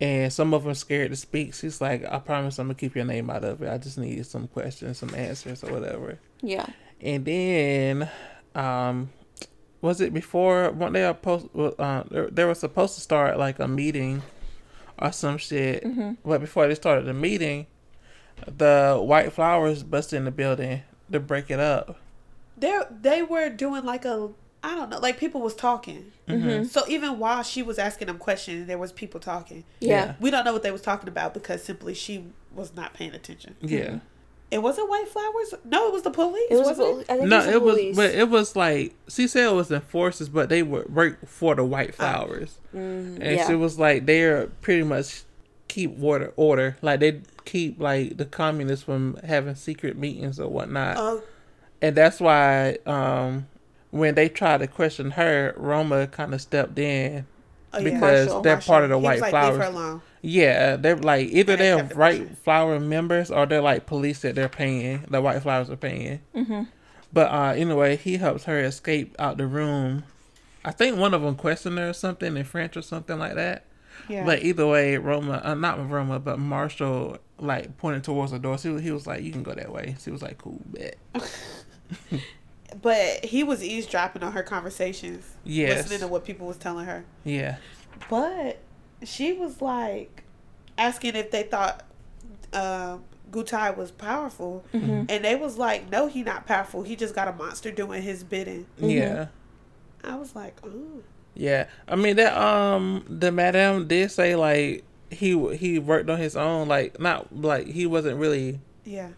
and 0.00 0.32
some 0.32 0.52
of 0.54 0.64
them 0.64 0.74
scared 0.74 1.10
to 1.10 1.16
speak. 1.16 1.54
She's 1.54 1.80
like, 1.80 2.04
"I 2.04 2.18
promise, 2.18 2.58
I'm 2.58 2.66
gonna 2.66 2.74
keep 2.74 2.94
your 2.96 3.04
name 3.04 3.30
out 3.30 3.44
of 3.44 3.62
it. 3.62 3.68
I 3.70 3.78
just 3.78 3.98
need 3.98 4.24
some 4.26 4.46
questions, 4.48 4.98
some 4.98 5.14
answers, 5.14 5.62
or 5.64 5.72
whatever." 5.72 6.18
Yeah. 6.42 6.66
And 7.00 7.24
then, 7.24 8.10
um, 8.54 9.10
was 9.80 10.00
it 10.00 10.12
before 10.14 10.70
when 10.72 10.92
they 10.92 11.04
are 11.04 11.14
post? 11.14 11.46
well, 11.52 11.74
Uh, 11.78 12.02
they- 12.10 12.26
they 12.30 12.44
were 12.44 12.54
supposed 12.54 12.94
to 12.94 13.00
start 13.00 13.38
like 13.38 13.58
a 13.58 13.68
meeting 13.68 14.22
or 14.98 15.12
some 15.12 15.36
shit. 15.38 15.84
Mm-hmm. 15.84 16.12
But 16.24 16.40
before 16.40 16.66
they 16.66 16.74
started 16.74 17.04
the 17.06 17.12
meeting, 17.14 17.66
the 18.46 18.98
white 19.02 19.32
flowers 19.32 19.82
busted 19.82 20.16
in 20.18 20.24
the 20.24 20.30
building 20.30 20.82
to 21.12 21.20
break 21.20 21.50
it 21.50 21.60
up. 21.60 21.96
They 22.56 22.78
they 22.90 23.22
were 23.22 23.48
doing 23.50 23.84
like 23.84 24.04
a 24.04 24.30
I 24.66 24.74
don't 24.74 24.90
know, 24.90 24.98
like 24.98 25.16
people 25.18 25.40
was 25.40 25.54
talking. 25.54 26.10
Mm-hmm. 26.28 26.64
So 26.64 26.82
even 26.88 27.18
while 27.20 27.42
she 27.44 27.62
was 27.62 27.78
asking 27.78 28.08
them 28.08 28.18
questions, 28.18 28.66
there 28.66 28.78
was 28.78 28.90
people 28.92 29.20
talking. 29.20 29.62
Yeah. 29.80 30.14
We 30.20 30.30
don't 30.30 30.44
know 30.44 30.52
what 30.52 30.62
they 30.64 30.72
was 30.72 30.82
talking 30.82 31.08
about 31.08 31.34
because 31.34 31.62
simply 31.62 31.94
she 31.94 32.24
was 32.52 32.74
not 32.74 32.92
paying 32.92 33.12
attention. 33.14 33.54
Yeah. 33.60 34.00
It 34.50 34.58
wasn't 34.62 34.88
white 34.88 35.08
flowers. 35.08 35.54
No, 35.64 35.86
it 35.88 35.92
was 35.92 36.02
the 36.02 36.10
police. 36.10 36.48
It 36.50 36.56
was. 36.56 36.68
was 36.68 36.78
pol- 36.78 36.98
it? 37.00 37.06
I 37.10 37.16
think 37.16 37.28
No, 37.28 37.36
it 37.40 37.46
was, 37.46 37.54
it 37.54 37.62
was, 37.62 37.74
police. 37.74 37.96
but 37.96 38.10
it 38.14 38.28
was 38.28 38.56
like 38.56 38.94
she 39.08 39.26
said 39.28 39.44
it 39.50 39.54
was 39.54 39.70
enforcers, 39.70 40.28
but 40.28 40.48
they 40.48 40.62
would 40.62 40.92
work 40.94 41.26
for 41.28 41.54
the 41.54 41.64
white 41.64 41.94
flowers, 41.94 42.58
Mm, 42.74 43.18
and 43.20 43.36
yeah. 43.36 43.46
she 43.46 43.54
was 43.54 43.78
like 43.78 44.06
they're 44.06 44.46
pretty 44.62 44.82
much 44.84 45.22
keep 45.68 46.00
order 46.02 46.32
order, 46.36 46.76
like 46.82 47.00
they 47.00 47.20
keep 47.44 47.80
like 47.80 48.16
the 48.18 48.24
communists 48.24 48.84
from 48.84 49.16
having 49.24 49.54
secret 49.56 49.96
meetings 49.96 50.38
or 50.38 50.48
whatnot. 50.48 50.96
Oh, 50.96 51.22
and 51.82 51.96
that's 51.96 52.20
why 52.20 52.78
um 52.86 53.46
when 53.90 54.14
they 54.14 54.28
tried 54.28 54.58
to 54.58 54.66
question 54.66 55.12
her, 55.12 55.54
Roma 55.56 56.06
kind 56.06 56.34
of 56.34 56.40
stepped 56.40 56.78
in 56.78 57.26
oh 57.72 57.78
yeah. 57.78 57.84
because 57.84 58.26
Marshall. 58.28 58.42
they're 58.42 58.56
part 58.58 58.84
of 58.84 58.90
the 58.90 58.98
He 58.98 59.04
white 59.04 59.12
was 59.14 59.20
like, 59.22 59.30
flowers. 59.30 59.52
Leave 59.58 59.64
her 59.66 59.70
alone. 59.72 60.02
Yeah, 60.22 60.76
they're 60.76 60.96
like 60.96 61.28
either 61.28 61.54
And 61.54 61.60
they 61.60 61.64
they're 61.64 61.76
kept 61.76 61.92
it 61.92 61.96
white 61.96 62.38
flower 62.38 62.80
members 62.80 63.30
or 63.30 63.46
they're 63.46 63.62
like 63.62 63.86
police 63.86 64.20
that 64.22 64.34
they're 64.34 64.48
paying. 64.48 65.04
The 65.08 65.20
white 65.20 65.42
flowers 65.42 65.70
are 65.70 65.76
paying. 65.76 66.20
Mm-hmm. 66.34 66.62
But 67.12 67.30
uh 67.30 67.54
anyway, 67.56 67.96
he 67.96 68.16
helps 68.16 68.44
her 68.44 68.58
escape 68.60 69.14
out 69.18 69.36
the 69.38 69.46
room. 69.46 70.04
I 70.64 70.72
think 70.72 70.98
one 70.98 71.14
of 71.14 71.22
them 71.22 71.36
questioned 71.36 71.78
her 71.78 71.90
or 71.90 71.92
something 71.92 72.36
in 72.36 72.44
French 72.44 72.76
or 72.76 72.82
something 72.82 73.18
like 73.18 73.34
that. 73.34 73.64
Yeah. 74.08 74.24
But 74.24 74.42
either 74.42 74.66
way, 74.66 74.96
Roma, 74.98 75.40
uh, 75.44 75.54
not 75.54 75.88
Roma, 75.88 76.18
but 76.18 76.38
Marshall, 76.38 77.18
like 77.38 77.76
pointed 77.78 78.04
towards 78.04 78.32
the 78.32 78.38
door. 78.38 78.58
So 78.58 78.76
he 78.76 78.90
was 78.90 79.06
like, 79.06 79.22
"You 79.22 79.32
can 79.32 79.42
go 79.42 79.54
that 79.54 79.72
way." 79.72 79.96
She 80.00 80.10
was 80.10 80.22
like, 80.22 80.38
"Cool, 80.38 80.60
bet." 80.66 80.96
but 82.82 83.24
he 83.24 83.42
was 83.44 83.62
eavesdropping 83.62 84.22
on 84.22 84.32
her 84.32 84.42
conversations, 84.42 85.24
Yes. 85.44 85.78
listening 85.84 86.00
to 86.00 86.08
what 86.08 86.24
people 86.24 86.46
was 86.46 86.56
telling 86.56 86.86
her. 86.86 87.04
Yeah. 87.24 87.56
But 88.10 88.58
she 89.04 89.32
was 89.32 89.60
like 89.62 90.22
asking 90.78 91.16
if 91.16 91.30
they 91.30 91.42
thought 91.44 91.82
uh, 92.52 92.98
Gutai 93.30 93.76
was 93.76 93.90
powerful, 93.90 94.64
Mm-hmm. 94.72 95.04
and 95.08 95.24
they 95.24 95.34
was 95.34 95.58
like, 95.58 95.90
"No, 95.90 96.06
he 96.06 96.22
not 96.22 96.46
powerful. 96.46 96.82
He 96.82 96.96
just 96.96 97.14
got 97.14 97.28
a 97.28 97.32
monster 97.32 97.70
doing 97.70 98.02
his 98.02 98.22
bidding." 98.24 98.66
Yeah. 98.78 99.26
I 100.04 100.14
was 100.16 100.34
like, 100.36 100.64
"Ooh, 100.64 101.02
Yeah, 101.34 101.66
I 101.88 101.96
mean 101.96 102.16
that 102.16 102.36
um 102.36 103.04
the 103.08 103.32
madam 103.32 103.88
did 103.88 104.10
say 104.10 104.36
like 104.36 104.84
he 105.10 105.56
he 105.56 105.78
worked 105.78 106.08
on 106.10 106.18
his 106.18 106.36
own 106.36 106.68
like 106.68 106.98
not 107.00 107.34
like 107.34 107.66
he 107.66 107.86
wasn't 107.86 108.18
really 108.18 108.60
yeah, 108.84 109.08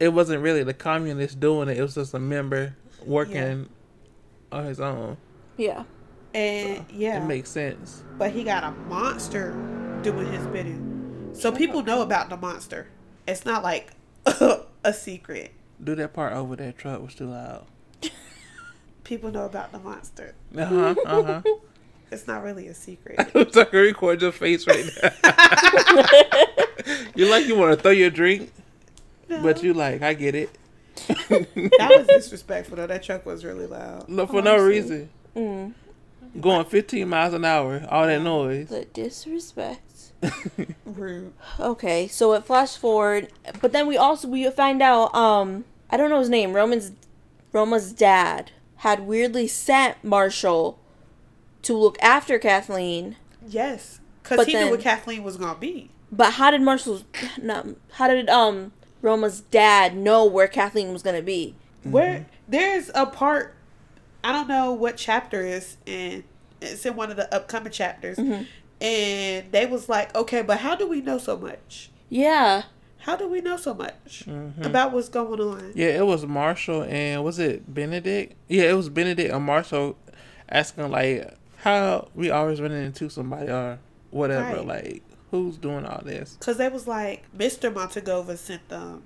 it 0.00 0.08
wasn't 0.12 0.42
really 0.42 0.64
the 0.64 0.74
communists 0.74 1.36
doing 1.36 1.68
it 1.68 1.76
it 1.78 1.82
was 1.82 1.94
just 1.94 2.14
a 2.14 2.18
member 2.18 2.74
working 3.04 3.68
on 4.50 4.64
his 4.64 4.80
own. 4.80 5.16
Yeah. 5.56 5.84
and 6.34 6.84
yeah." 6.90 7.22
It 7.22 7.26
makes 7.26 7.50
sense. 7.50 8.02
but 8.18 8.32
he 8.32 8.42
got 8.42 8.64
a 8.64 8.72
monster 8.88 9.52
doing 10.02 10.26
his 10.32 10.46
bidding. 10.48 11.30
So 11.34 11.52
people 11.52 11.82
know 11.82 12.02
about 12.02 12.28
the 12.30 12.36
monster. 12.36 12.88
It's 13.28 13.44
not 13.44 13.62
like 13.62 13.90
a 14.26 14.92
secret. 14.92 15.52
Do 15.82 15.94
that 15.94 16.12
part 16.12 16.32
over 16.32 16.56
that 16.56 16.76
truck 16.78 17.00
was 17.02 17.14
too 17.14 17.26
loud. 17.26 17.66
People 19.04 19.30
know 19.30 19.44
about 19.44 19.72
the 19.72 19.78
monster. 19.78 20.34
Uh 20.56 20.64
huh. 20.64 20.94
Uh 21.06 21.22
huh. 21.22 21.42
It's 22.12 22.26
not 22.26 22.42
really 22.42 22.66
a 22.66 22.74
secret. 22.74 23.20
I'm 23.36 23.52
sorry, 23.52 23.86
record 23.86 24.20
your 24.20 24.32
face 24.32 24.66
right 24.66 24.84
now. 25.00 25.10
you 27.14 27.26
like 27.30 27.46
you 27.46 27.54
want 27.56 27.76
to 27.76 27.80
throw 27.80 27.92
your 27.92 28.10
drink, 28.10 28.52
No. 29.30 29.42
but 29.42 29.62
you 29.62 29.72
like 29.72 30.02
I 30.02 30.14
get 30.14 30.34
it. 30.34 30.50
that 31.06 31.94
was 31.96 32.06
disrespectful 32.08 32.76
though. 32.76 32.86
That 32.86 33.02
truck 33.02 33.24
was 33.24 33.44
really 33.44 33.66
loud. 33.66 34.08
No, 34.08 34.26
for 34.26 34.42
no 34.42 34.58
reason. 34.58 35.08
Mm. 35.36 35.72
Going 36.40 36.64
15 36.64 37.08
miles 37.08 37.32
an 37.32 37.44
hour, 37.44 37.86
all 37.88 38.06
that 38.06 38.22
noise. 38.22 38.68
The 38.68 38.84
disrespect. 38.86 40.12
Rude. 40.84 41.32
Okay, 41.58 42.08
so 42.08 42.32
it 42.34 42.44
flash 42.44 42.76
forward, 42.76 43.28
but 43.60 43.72
then 43.72 43.86
we 43.86 43.96
also 43.96 44.28
we 44.28 44.48
find 44.50 44.82
out 44.82 45.14
um 45.14 45.64
I 45.90 45.96
don't 45.96 46.10
know 46.10 46.18
his 46.18 46.28
name. 46.28 46.52
Roman's 46.52 46.92
Roma's 47.52 47.92
dad 47.92 48.50
had 48.76 49.06
weirdly 49.06 49.46
sent 49.46 50.02
Marshall 50.02 50.78
to 51.62 51.76
look 51.76 51.96
after 52.02 52.38
Kathleen. 52.38 53.16
Yes, 53.46 54.00
because 54.22 54.46
he 54.46 54.52
then- 54.52 54.66
knew 54.66 54.70
what 54.72 54.80
Kathleen 54.80 55.22
was 55.22 55.36
gonna 55.36 55.58
be. 55.58 55.90
But 56.12 56.32
how 56.34 56.50
did 56.50 56.62
Marshall's 56.62 57.04
no, 57.40 57.76
how 57.92 58.08
did 58.08 58.28
um 58.28 58.72
Roma's 59.02 59.40
dad 59.40 59.96
know 59.96 60.24
where 60.24 60.48
Kathleen 60.48 60.92
was 60.92 61.02
gonna 61.02 61.22
be? 61.22 61.54
Where 61.84 62.26
there's 62.48 62.90
a 62.94 63.06
part, 63.06 63.54
I 64.22 64.32
don't 64.32 64.48
know 64.48 64.72
what 64.72 64.96
chapter 64.96 65.40
is 65.42 65.76
in. 65.86 66.24
It's 66.60 66.84
in 66.84 66.94
one 66.94 67.10
of 67.10 67.16
the 67.16 67.32
upcoming 67.34 67.72
chapters, 67.72 68.18
Mm-hmm. 68.18 68.42
and 68.82 69.50
they 69.52 69.64
was 69.66 69.88
like, 69.88 70.14
"Okay, 70.14 70.42
but 70.42 70.58
how 70.58 70.74
do 70.76 70.86
we 70.86 71.00
know 71.00 71.16
so 71.18 71.36
much? 71.38 71.90
Yeah. 72.10 72.64
How 72.98 73.16
do 73.16 73.26
we 73.28 73.40
know 73.40 73.56
so 73.56 73.72
much 73.72 74.24
Mhm. 74.26 74.66
about 74.66 74.92
what's 74.92 75.08
going 75.08 75.40
on?" 75.40 75.72
Yeah, 75.74 75.88
it 75.88 76.04
was 76.06 76.26
Marshall 76.26 76.82
and 76.82 77.24
was 77.24 77.38
it 77.38 77.72
Benedict? 77.72 78.34
Yeah, 78.48 78.64
it 78.64 78.74
was 78.74 78.90
Benedict 78.90 79.32
and 79.32 79.42
Marshall 79.44 79.96
asking 80.50 80.90
like 80.90 81.34
how 81.58 82.08
we 82.14 82.30
always 82.30 82.60
running 82.60 82.84
into 82.84 83.08
somebody 83.08 83.48
or 83.50 83.78
whatever. 84.10 84.56
Right. 84.56 84.66
Like 84.66 85.02
who's 85.30 85.56
doing 85.56 85.84
all 85.86 86.02
this? 86.04 86.36
Because 86.38 86.56
they 86.56 86.68
was 86.68 86.86
like, 86.86 87.24
Mr. 87.36 87.72
Montegova 87.72 88.36
sent 88.36 88.68
them. 88.68 89.02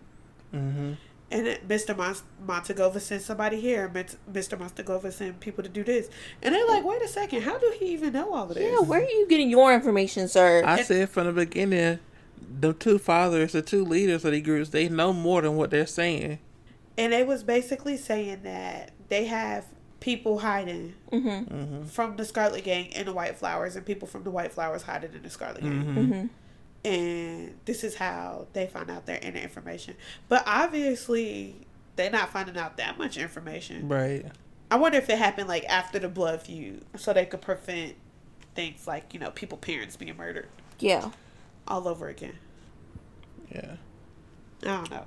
hmm 0.50 0.92
And 1.30 1.46
it- 1.46 1.66
Mr. 1.68 1.96
Mon- 1.96 2.14
Montagova 2.46 3.00
sent 3.00 3.22
somebody 3.22 3.60
here. 3.60 3.88
Mr. 3.88 4.56
Montegova 4.58 5.12
sent 5.12 5.40
people 5.40 5.62
to 5.64 5.70
do 5.70 5.82
this. 5.82 6.08
And 6.42 6.54
they're 6.54 6.66
like, 6.66 6.84
wait 6.84 7.02
a 7.02 7.08
second, 7.08 7.42
how 7.42 7.58
do 7.58 7.72
he 7.78 7.86
even 7.92 8.12
know 8.12 8.32
all 8.32 8.48
of 8.48 8.54
this? 8.54 8.70
Yeah, 8.72 8.80
where 8.80 9.00
are 9.00 9.08
you 9.08 9.26
getting 9.28 9.50
your 9.50 9.72
information, 9.74 10.28
sir? 10.28 10.62
I 10.64 10.80
It- 10.80 10.86
said 10.86 11.08
from 11.10 11.26
the 11.26 11.32
beginning, 11.32 11.98
the 12.60 12.72
two 12.72 12.98
fathers, 12.98 13.52
the 13.52 13.62
two 13.62 13.84
leaders 13.84 14.24
of 14.24 14.32
the 14.32 14.40
groups, 14.40 14.70
they 14.70 14.88
know 14.88 15.12
more 15.12 15.42
than 15.42 15.56
what 15.56 15.70
they're 15.70 15.86
saying. 15.86 16.38
And 16.96 17.12
they 17.12 17.24
was 17.24 17.42
basically 17.42 17.96
saying 17.96 18.40
that 18.44 18.92
they 19.08 19.24
have 19.24 19.64
people 20.04 20.38
hiding 20.40 20.92
mm-hmm. 21.10 21.54
hmm 21.54 21.84
from 21.84 22.14
the 22.16 22.26
Scarlet 22.26 22.62
Gang 22.62 22.92
in 22.92 23.06
the 23.06 23.12
White 23.14 23.38
Flowers 23.38 23.74
and 23.74 23.86
people 23.86 24.06
from 24.06 24.22
the 24.22 24.30
White 24.30 24.52
Flowers 24.52 24.82
hiding 24.82 25.14
in 25.14 25.22
the 25.22 25.30
Scarlet 25.30 25.62
Gang. 25.62 25.80
hmm 25.82 25.98
Mm-hmm. 25.98 26.26
And 26.86 27.54
this 27.64 27.82
is 27.82 27.94
how 27.94 28.46
they 28.52 28.66
find 28.66 28.90
out 28.90 29.06
their 29.06 29.18
inner 29.22 29.40
information. 29.40 29.94
But 30.28 30.42
obviously, 30.46 31.54
they're 31.96 32.10
not 32.10 32.28
finding 32.28 32.58
out 32.58 32.76
that 32.76 32.98
much 32.98 33.16
information. 33.16 33.88
Right. 33.88 34.26
I 34.70 34.76
wonder 34.76 34.98
if 34.98 35.08
it 35.08 35.16
happened 35.16 35.48
like 35.48 35.64
after 35.64 35.98
the 35.98 36.10
blood 36.10 36.42
feud, 36.42 36.84
so 36.96 37.14
they 37.14 37.24
could 37.24 37.40
prevent 37.40 37.94
things 38.54 38.86
like 38.86 39.14
you 39.14 39.20
know 39.20 39.30
people 39.30 39.56
parents 39.56 39.96
being 39.96 40.18
murdered 40.18 40.48
Yeah. 40.78 41.12
all 41.66 41.88
over 41.88 42.08
again. 42.08 42.38
Yeah. 43.50 43.76
I 44.64 44.66
don't 44.66 44.90
know, 44.90 45.06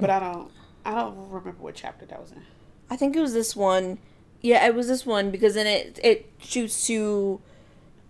but 0.00 0.10
I 0.10 0.18
don't. 0.18 0.50
I 0.84 0.94
don't 0.96 1.30
remember 1.30 1.62
what 1.62 1.76
chapter 1.76 2.06
that 2.06 2.20
was 2.20 2.32
in. 2.32 2.42
I 2.90 2.96
think 2.96 3.14
it 3.16 3.20
was 3.20 3.32
this 3.32 3.54
one. 3.54 3.98
Yeah, 4.42 4.66
it 4.66 4.74
was 4.74 4.88
this 4.88 5.06
one 5.06 5.30
because 5.30 5.54
then 5.54 5.66
it 5.66 5.98
it 6.02 6.26
shoots 6.40 6.86
to 6.88 7.40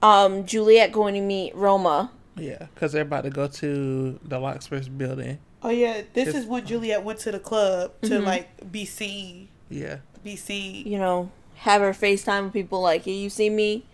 um 0.03 0.47
Juliet 0.47 0.91
going 0.93 1.15
to 1.15 1.21
meet 1.21 1.55
Roma 1.55 2.11
Yeah, 2.37 2.67
because 2.75 2.93
they're 2.93 3.03
about 3.03 3.25
to 3.25 3.31
go 3.31 3.47
to 3.49 4.19
the 4.25 4.39
Locksmiths 4.39 4.89
building. 4.89 5.39
Oh 5.63 5.69
yeah, 5.71 6.03
this 6.15 6.27
Just- 6.27 6.37
is 6.39 6.47
when 6.47 6.65
Juliet 6.65 7.05
went 7.05 7.19
to 7.21 7.31
the 7.33 7.39
club 7.41 7.93
to 8.03 8.21
Mhm. 8.21 8.25
like 8.25 8.73
be 8.73 8.85
seen, 8.87 9.49
Yeah. 9.69 9.99
be 10.25 10.37
seen. 10.37 10.87
You 10.87 10.99
know, 10.99 11.31
have 11.57 11.83
her 11.83 11.93
FaceTime 11.93 12.45
with 12.45 12.53
people 12.55 12.81
like, 12.81 13.05
"Hey, 13.05 13.13
you 13.13 13.29
see 13.29 13.51
me? 13.51 13.85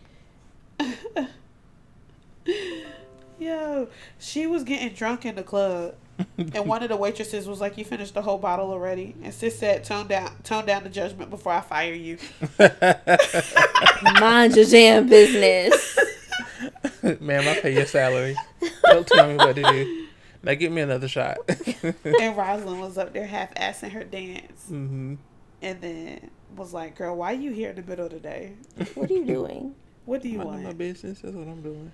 Yo, 3.39 3.89
she 4.19 4.47
was 4.47 4.63
getting 4.63 4.91
drunk 4.95 5.27
in 5.27 5.35
the 5.35 5.43
club, 5.43 5.95
and 6.55 6.67
one 6.67 6.83
of 6.83 6.89
the 6.91 6.97
waitresses 6.97 7.49
was 7.49 7.61
like, 7.61 7.79
"You 7.79 7.85
finished 7.85 8.15
the 8.15 8.23
whole 8.23 8.39
bottle 8.39 8.71
already?" 8.71 9.15
And 9.23 9.33
sis 9.33 9.59
said, 9.59 9.85
"Tone 9.85 10.07
down, 10.07 10.37
tone 10.43 10.67
down 10.67 10.85
the 10.85 10.91
judgment 10.91 11.31
before 11.31 11.53
I 11.53 11.61
fire 11.61 11.95
you." 11.95 12.19
Mind 14.21 14.57
your 14.57 14.67
damn 14.67 15.09
business." 15.09 15.99
Ma'am, 17.21 17.49
I 17.49 17.59
pay 17.61 17.75
your 17.75 17.87
salary. 17.87 18.37
Don't 18.85 19.07
tell 19.07 19.29
me 19.29 19.37
what 19.37 19.57
to 19.57 19.63
do. 19.63 20.07
Now 20.43 20.55
give 20.55 20.73
me 20.73 20.83
another 20.83 21.09
shot. 21.09 21.39
and 21.49 22.37
Rosalind 22.37 22.81
was 22.81 22.99
up 22.99 23.13
there 23.13 23.27
half 23.27 23.55
assing 23.55 23.93
her 23.93 24.05
dance, 24.05 24.67
hmm 24.69 25.15
and 25.63 25.81
then 25.81 26.31
was 26.55 26.75
like, 26.75 26.97
"Girl, 26.97 27.17
why 27.17 27.33
are 27.33 27.37
you 27.37 27.51
here 27.51 27.71
in 27.71 27.77
the 27.77 27.83
middle 27.83 28.07
of 28.07 28.13
the 28.13 28.21
day? 28.21 28.53
what 28.95 29.11
are 29.11 29.15
you 29.15 29.25
doing? 29.25 29.75
What 30.05 30.23
do 30.23 30.29
you 30.29 30.39
Minding 30.39 30.65
my 30.65 30.73
business. 30.73 31.21
That's 31.21 31.35
what 31.35 31.49
I'm 31.49 31.63
doing. 31.63 31.91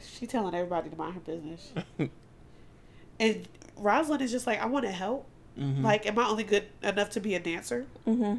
She 0.00 0.26
telling 0.26 0.54
everybody 0.54 0.90
to 0.90 0.96
mind 0.96 1.14
her 1.14 1.20
business. 1.20 1.72
And 3.20 3.48
Rosalind 3.76 4.22
is 4.22 4.30
just 4.30 4.46
like, 4.46 4.60
"I 4.60 4.66
want 4.66 4.84
to 4.84 4.92
help. 4.92 5.26
hmm 5.56 5.84
Like, 5.84 6.06
am 6.06 6.18
I 6.18 6.26
only 6.28 6.44
good 6.44 6.64
enough 6.82 7.10
to 7.10 7.20
be 7.20 7.34
a 7.34 7.40
dancer?" 7.40 7.86
Mm-hmm. 8.06 8.36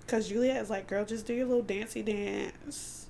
Because 0.00 0.28
Juliet 0.28 0.62
is 0.62 0.70
like, 0.70 0.86
"Girl, 0.86 1.04
just 1.04 1.26
do 1.26 1.34
your 1.34 1.46
little 1.46 1.62
dancey 1.62 2.02
dance." 2.02 3.06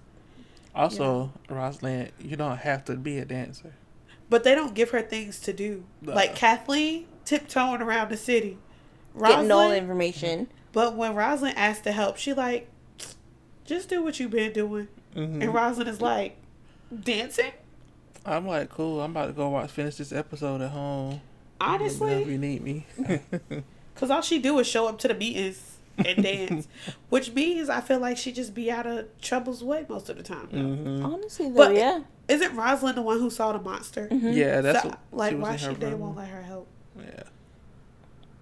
also, 0.74 1.32
Rosalind, 1.48 2.12
you 2.20 2.36
don't 2.36 2.58
have 2.58 2.84
to 2.84 2.94
be 2.96 3.18
a 3.18 3.24
dancer. 3.24 3.72
But 4.30 4.44
they 4.44 4.54
don't 4.54 4.74
give 4.74 4.90
her 4.90 5.02
things 5.02 5.40
to 5.40 5.52
do. 5.52 5.84
Nah. 6.02 6.14
Like 6.14 6.36
Kathleen 6.36 7.06
tiptoeing 7.24 7.80
around 7.82 8.10
the 8.10 8.16
city. 8.16 8.58
Getting 9.18 9.50
all 9.50 9.70
the 9.70 9.76
information. 9.78 10.48
but 10.72 10.94
when 10.94 11.14
Rosalind 11.14 11.56
asked 11.58 11.84
to 11.84 11.92
help, 11.92 12.16
she 12.16 12.32
like, 12.32 12.68
just 13.64 13.88
do 13.88 14.02
what 14.04 14.20
you've 14.20 14.30
been 14.30 14.52
doing. 14.52 14.88
hmm 15.14 15.42
And 15.42 15.52
Rosalind 15.54 15.88
is 15.88 16.00
like, 16.00 16.36
dancing? 17.02 17.52
I'm 18.26 18.46
like, 18.46 18.68
cool. 18.70 19.00
I'm 19.00 19.10
about 19.12 19.26
to 19.26 19.32
go 19.32 19.48
watch 19.48 19.70
finish 19.70 19.96
this 19.96 20.12
episode 20.12 20.60
at 20.60 20.70
home. 20.70 21.20
Whenever 21.60 21.82
Honestly, 21.84 22.24
you 22.24 22.38
need 22.38 22.62
me. 22.62 22.86
because 23.94 24.10
all 24.10 24.22
she 24.22 24.38
do 24.38 24.58
is 24.58 24.66
show 24.66 24.86
up 24.88 24.98
to 25.00 25.08
the 25.08 25.14
meetings 25.14 25.78
and 25.98 26.22
dance, 26.22 26.68
which 27.08 27.32
means 27.32 27.68
I 27.68 27.80
feel 27.80 27.98
like 27.98 28.16
she 28.16 28.30
just 28.32 28.54
be 28.54 28.70
out 28.70 28.86
of 28.86 29.06
trouble's 29.20 29.64
way 29.64 29.84
most 29.88 30.08
of 30.08 30.16
the 30.16 30.22
time. 30.22 30.46
hmm 30.48 31.04
Honestly, 31.04 31.48
though, 31.48 31.54
But- 31.54 31.74
yeah. 31.74 32.00
Isn't 32.28 32.54
Rosalind 32.54 32.98
the 32.98 33.02
one 33.02 33.18
who 33.18 33.30
saw 33.30 33.52
the 33.54 33.58
monster? 33.58 34.06
Mhm. 34.10 34.34
Yeah, 34.36 34.60
that's 34.60 34.82
So, 34.82 34.88
what, 34.90 34.98
like, 35.12 35.32
was 35.32 35.40
why 35.42 35.52
in 35.52 35.58
she 35.58 35.80
they 35.80 35.90
room. 35.92 36.00
won't 36.00 36.16
let 36.18 36.28
her 36.28 36.42
help? 36.42 36.66
Yeah. 36.98 37.22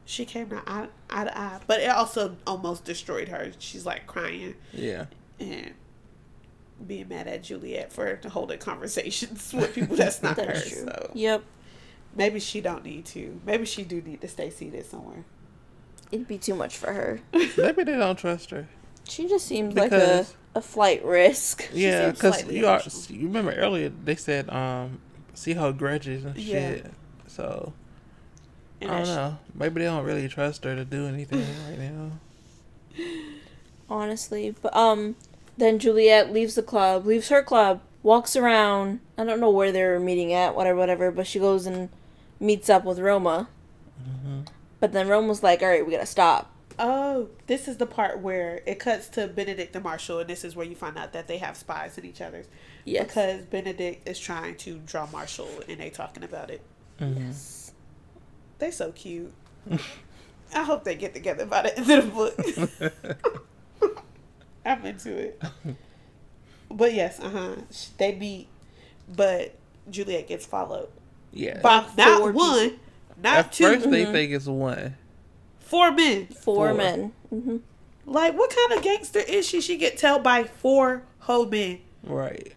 She 0.04 0.24
came 0.24 0.48
to 0.50 0.60
eye, 0.66 0.88
eye 1.08 1.24
to 1.24 1.38
eye, 1.38 1.60
but 1.68 1.80
it 1.80 1.88
also 1.90 2.36
almost 2.48 2.84
destroyed 2.84 3.28
her. 3.28 3.52
She's 3.60 3.86
like 3.86 4.08
crying. 4.08 4.54
Yeah. 4.72 5.06
and 5.38 5.72
being 6.84 7.08
mad 7.08 7.26
at 7.28 7.42
Juliet 7.42 7.92
for 7.92 8.20
holding 8.28 8.58
conversations 8.58 9.52
with 9.56 9.74
people 9.74 9.96
that's 9.96 10.22
not 10.22 10.36
That 10.36 10.46
her. 10.48 10.52
true. 10.60 10.70
So 10.86 11.10
Yep. 11.14 11.42
maybe 12.14 12.40
she 12.40 12.60
don't 12.60 12.84
need 12.84 13.04
to. 13.06 13.40
Maybe 13.46 13.64
she 13.64 13.82
do 13.84 14.00
need 14.02 14.20
to 14.20 14.28
stay 14.28 14.50
seated 14.50 14.84
somewhere. 14.86 15.24
It'd 16.12 16.28
be 16.28 16.38
too 16.38 16.54
much 16.54 16.76
for 16.76 16.92
her. 16.92 17.20
Maybe 17.56 17.82
they 17.82 17.96
don't 17.96 18.16
trust 18.16 18.50
her. 18.50 18.68
She 19.08 19.28
just 19.28 19.46
seems 19.46 19.74
like 19.74 19.92
a, 19.92 20.24
a 20.54 20.60
flight 20.60 21.04
risk. 21.04 21.68
Yeah, 21.72 22.10
because 22.12 22.44
you 22.50 22.66
are. 22.66 22.80
You 23.08 23.26
remember 23.26 23.52
earlier 23.52 23.88
they 23.88 24.14
said, 24.16 24.48
um, 24.50 25.00
see 25.34 25.54
how 25.54 25.72
grudges 25.72 26.24
and 26.24 26.36
Yeah. 26.36 26.52
shit. 26.74 26.86
So 27.26 27.72
And 28.80 28.90
I 28.90 28.94
don't 28.98 29.06
that 29.06 29.12
sh- 29.12 29.16
know. 29.16 29.38
Maybe 29.54 29.80
they 29.80 29.86
don't 29.86 30.04
really 30.04 30.28
trust 30.28 30.64
her 30.64 30.76
to 30.76 30.84
do 30.84 31.06
anything 31.06 31.44
right 31.68 31.78
now. 31.78 32.12
honestly. 33.88 34.54
But 34.62 34.74
um, 34.76 35.16
then 35.56 35.78
Juliet 35.78 36.32
leaves 36.32 36.54
the 36.54 36.62
club, 36.62 37.06
leaves 37.06 37.28
her 37.28 37.42
club, 37.42 37.80
walks 38.02 38.36
around. 38.36 39.00
I 39.18 39.24
don't 39.24 39.40
know 39.40 39.50
where 39.50 39.72
they're 39.72 39.98
meeting 40.00 40.32
at, 40.32 40.54
whatever, 40.54 40.78
whatever. 40.78 41.10
But 41.10 41.26
she 41.26 41.38
goes 41.38 41.66
and 41.66 41.88
meets 42.40 42.68
up 42.68 42.84
with 42.84 42.98
Roma. 42.98 43.48
hmm 44.02 44.40
But 44.80 44.92
then 44.92 45.08
Roma's 45.08 45.42
like, 45.42 45.62
"All 45.62 45.68
right, 45.68 45.84
we 45.84 45.92
gotta 45.92 46.06
stop." 46.06 46.52
Oh, 46.78 47.30
this 47.46 47.68
is 47.68 47.78
the 47.78 47.86
part 47.86 48.20
where 48.20 48.60
it 48.66 48.78
cuts 48.78 49.08
to 49.10 49.26
Benedict 49.28 49.74
and 49.74 49.82
Marshall, 49.82 50.20
and 50.20 50.28
this 50.28 50.44
is 50.44 50.54
where 50.54 50.66
you 50.66 50.76
find 50.76 50.98
out 50.98 51.14
that 51.14 51.26
they 51.26 51.38
have 51.38 51.56
spies 51.56 51.96
in 51.96 52.04
each 52.04 52.20
other's. 52.20 52.46
Yes. 52.84 53.06
Because 53.06 53.46
Benedict 53.46 54.06
is 54.06 54.18
trying 54.18 54.56
to 54.58 54.78
draw 54.84 55.06
Marshall, 55.10 55.48
and 55.68 55.80
they're 55.80 55.88
talking 55.90 56.22
about 56.22 56.50
it. 56.50 56.60
hmm 56.98 57.14
Yes. 57.16 57.72
They 58.58 58.70
so 58.70 58.92
cute. 58.92 59.32
I 60.54 60.62
hope 60.62 60.84
they 60.84 60.94
get 60.94 61.14
together 61.14 61.46
by 61.46 61.62
the 61.62 61.78
end 61.78 61.90
of 61.90 62.04
the 62.04 62.90
book. 62.90 62.92
I'm 64.66 64.84
into 64.84 65.16
it. 65.16 65.42
But 66.70 66.92
yes, 66.94 67.20
uh 67.20 67.28
huh. 67.30 67.54
They 67.98 68.12
beat, 68.12 68.48
but 69.08 69.54
Juliet 69.90 70.26
gets 70.28 70.44
followed 70.44 70.88
Yeah. 71.32 71.60
by 71.60 71.84
not 71.96 72.18
four 72.20 72.32
one, 72.32 72.78
not 73.22 73.36
At 73.38 73.52
two, 73.52 73.64
first 73.64 73.90
they 73.90 74.04
Mhm. 74.04 74.12
think 74.12 74.32
it's 74.32 74.46
one. 74.46 74.96
four 75.60 75.92
men. 75.92 76.26
Four, 76.26 76.68
Four. 76.68 76.74
men. 76.74 77.12
hmm 77.30 77.56
Like, 78.04 78.36
what 78.36 78.54
kind 78.54 78.78
of 78.78 78.84
gangster 78.84 79.20
is 79.20 79.46
she? 79.48 79.60
She 79.60 79.76
get 79.76 79.96
told 79.98 80.22
by 80.22 80.44
four 80.44 81.02
whole 81.20 81.46
men, 81.46 81.80
Right. 82.04 82.52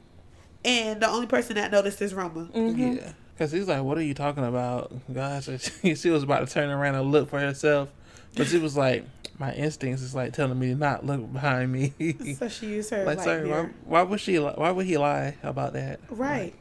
and 0.66 1.02
the 1.02 1.08
only 1.10 1.28
person 1.28 1.56
that 1.56 1.72
noticed 1.72 2.02
is 2.02 2.14
Roma. 2.14 2.46
hmm 2.46 2.94
Yeah. 2.98 3.12
Because 3.34 3.52
he's 3.54 3.68
like, 3.70 3.82
what 3.84 3.98
are 3.98 4.02
you 4.04 4.14
talking 4.14 4.44
about? 4.44 4.92
Gosh, 5.14 5.48
she 5.82 6.10
was 6.10 6.24
about 6.24 6.46
to 6.48 6.54
turn 6.54 6.70
around 6.70 6.96
and 6.96 7.12
look 7.12 7.30
for 7.30 7.40
herself. 7.40 7.90
But 8.36 8.48
she 8.48 8.58
was 8.58 8.76
like, 8.76 9.06
my 9.40 9.54
instincts 9.54 10.02
is 10.02 10.14
like 10.14 10.34
telling 10.34 10.60
me 10.60 10.68
to 10.68 10.76
not 10.76 11.06
look 11.06 11.32
behind 11.32 11.72
me. 11.72 11.94
So 12.38 12.50
she 12.50 12.68
used 12.68 12.90
her 12.92 13.04
like, 13.06 13.18
like, 13.18 13.26
sorry, 13.26 13.50
why, 13.50 13.70
why 13.86 14.02
would 14.04 14.20
she? 14.20 14.38
Why 14.38 14.72
would 14.72 14.86
he 14.86 14.98
lie 14.98 15.36
about 15.42 15.74
that? 15.74 16.00
right. 16.10 16.54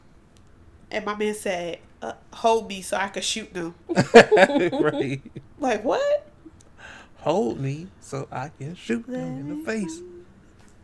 And 0.91 1.05
my 1.05 1.15
man 1.15 1.35
said, 1.35 1.79
uh, 2.01 2.13
"Hold 2.33 2.67
me 2.67 2.81
so 2.81 2.97
I 2.97 3.09
could 3.09 3.23
shoot 3.23 3.53
them." 3.53 3.75
right. 3.89 5.21
Like 5.59 5.83
what? 5.83 6.25
Hold 7.17 7.59
me 7.59 7.87
so 7.99 8.27
I 8.31 8.49
can 8.57 8.73
shoot 8.75 9.05
him 9.07 9.15
in 9.15 9.59
the 9.59 9.65
face. 9.65 9.99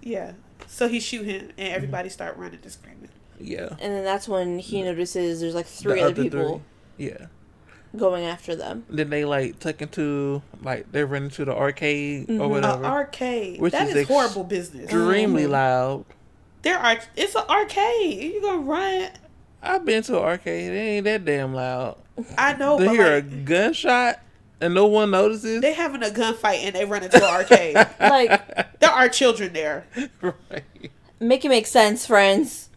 Yeah. 0.01 0.33
So 0.67 0.87
he 0.87 0.99
shoot 0.99 1.25
him, 1.25 1.51
and 1.57 1.73
everybody 1.73 2.09
start 2.09 2.37
running 2.37 2.59
and 2.61 2.71
screaming. 2.71 3.09
Yeah. 3.39 3.69
And 3.79 3.93
then 3.93 4.03
that's 4.03 4.27
when 4.27 4.59
he 4.59 4.83
notices 4.83 5.41
there's 5.41 5.55
like 5.55 5.65
three 5.65 5.99
The 5.99 6.05
other 6.05 6.23
people 6.23 6.61
three. 6.97 7.07
Yeah. 7.07 7.27
Going 7.97 8.25
after 8.25 8.55
them. 8.55 8.85
Then 8.89 9.09
they 9.09 9.25
like 9.25 9.59
tuck 9.59 9.81
into 9.81 10.41
like 10.61 10.91
they 10.91 11.03
run 11.03 11.23
into 11.25 11.45
the 11.45 11.55
arcade 11.55 12.27
Mhm. 12.27 12.39
or 12.39 12.43
Uh, 12.43 12.45
An 12.45 12.49
whatever. 12.51 12.85
arcade. 12.85 13.59
Which 13.61 13.71
that 13.73 13.83
is 13.87 13.95
is, 13.95 14.01
ex- 14.01 14.07
horrible 14.07 14.43
business. 14.43 14.83
Extremely 14.85 15.43
Mhm. 15.45 15.49
loud. 15.51 16.05
There 16.61 16.77
are. 16.77 16.97
It's 17.15 17.35
an 17.35 17.43
arcade. 17.49 18.33
You 18.33 18.41
gonna 18.41 18.57
run? 18.59 19.09
I've 19.61 19.85
been 19.85 20.03
to 20.03 20.17
an 20.17 20.23
arcade. 20.23 20.71
It 20.71 20.77
ain't 20.77 21.03
that 21.05 21.25
damn 21.25 21.53
loud. 21.53 21.97
I 22.37 22.53
know, 22.53 22.77
to 22.79 22.85
but 22.85 22.91
hear 22.95 23.15
a 23.15 23.21
gunshot 23.21 24.19
and 24.61 24.73
no 24.73 24.85
one 24.85 25.11
notices. 25.11 25.61
they 25.61 25.73
having 25.73 26.01
a 26.03 26.07
gunfight 26.09 26.63
and 26.65 26.73
they 26.75 26.85
run 26.85 27.03
into 27.03 27.17
an 27.17 27.23
arcade. 27.23 27.75
Like- 27.99 28.79
there 28.79 28.89
are 28.91 29.09
children 29.09 29.53
there. 29.53 29.85
right. 30.21 30.63
Make 31.19 31.43
it 31.45 31.49
make 31.49 31.65
sense, 31.67 32.05
friends. 32.05 32.69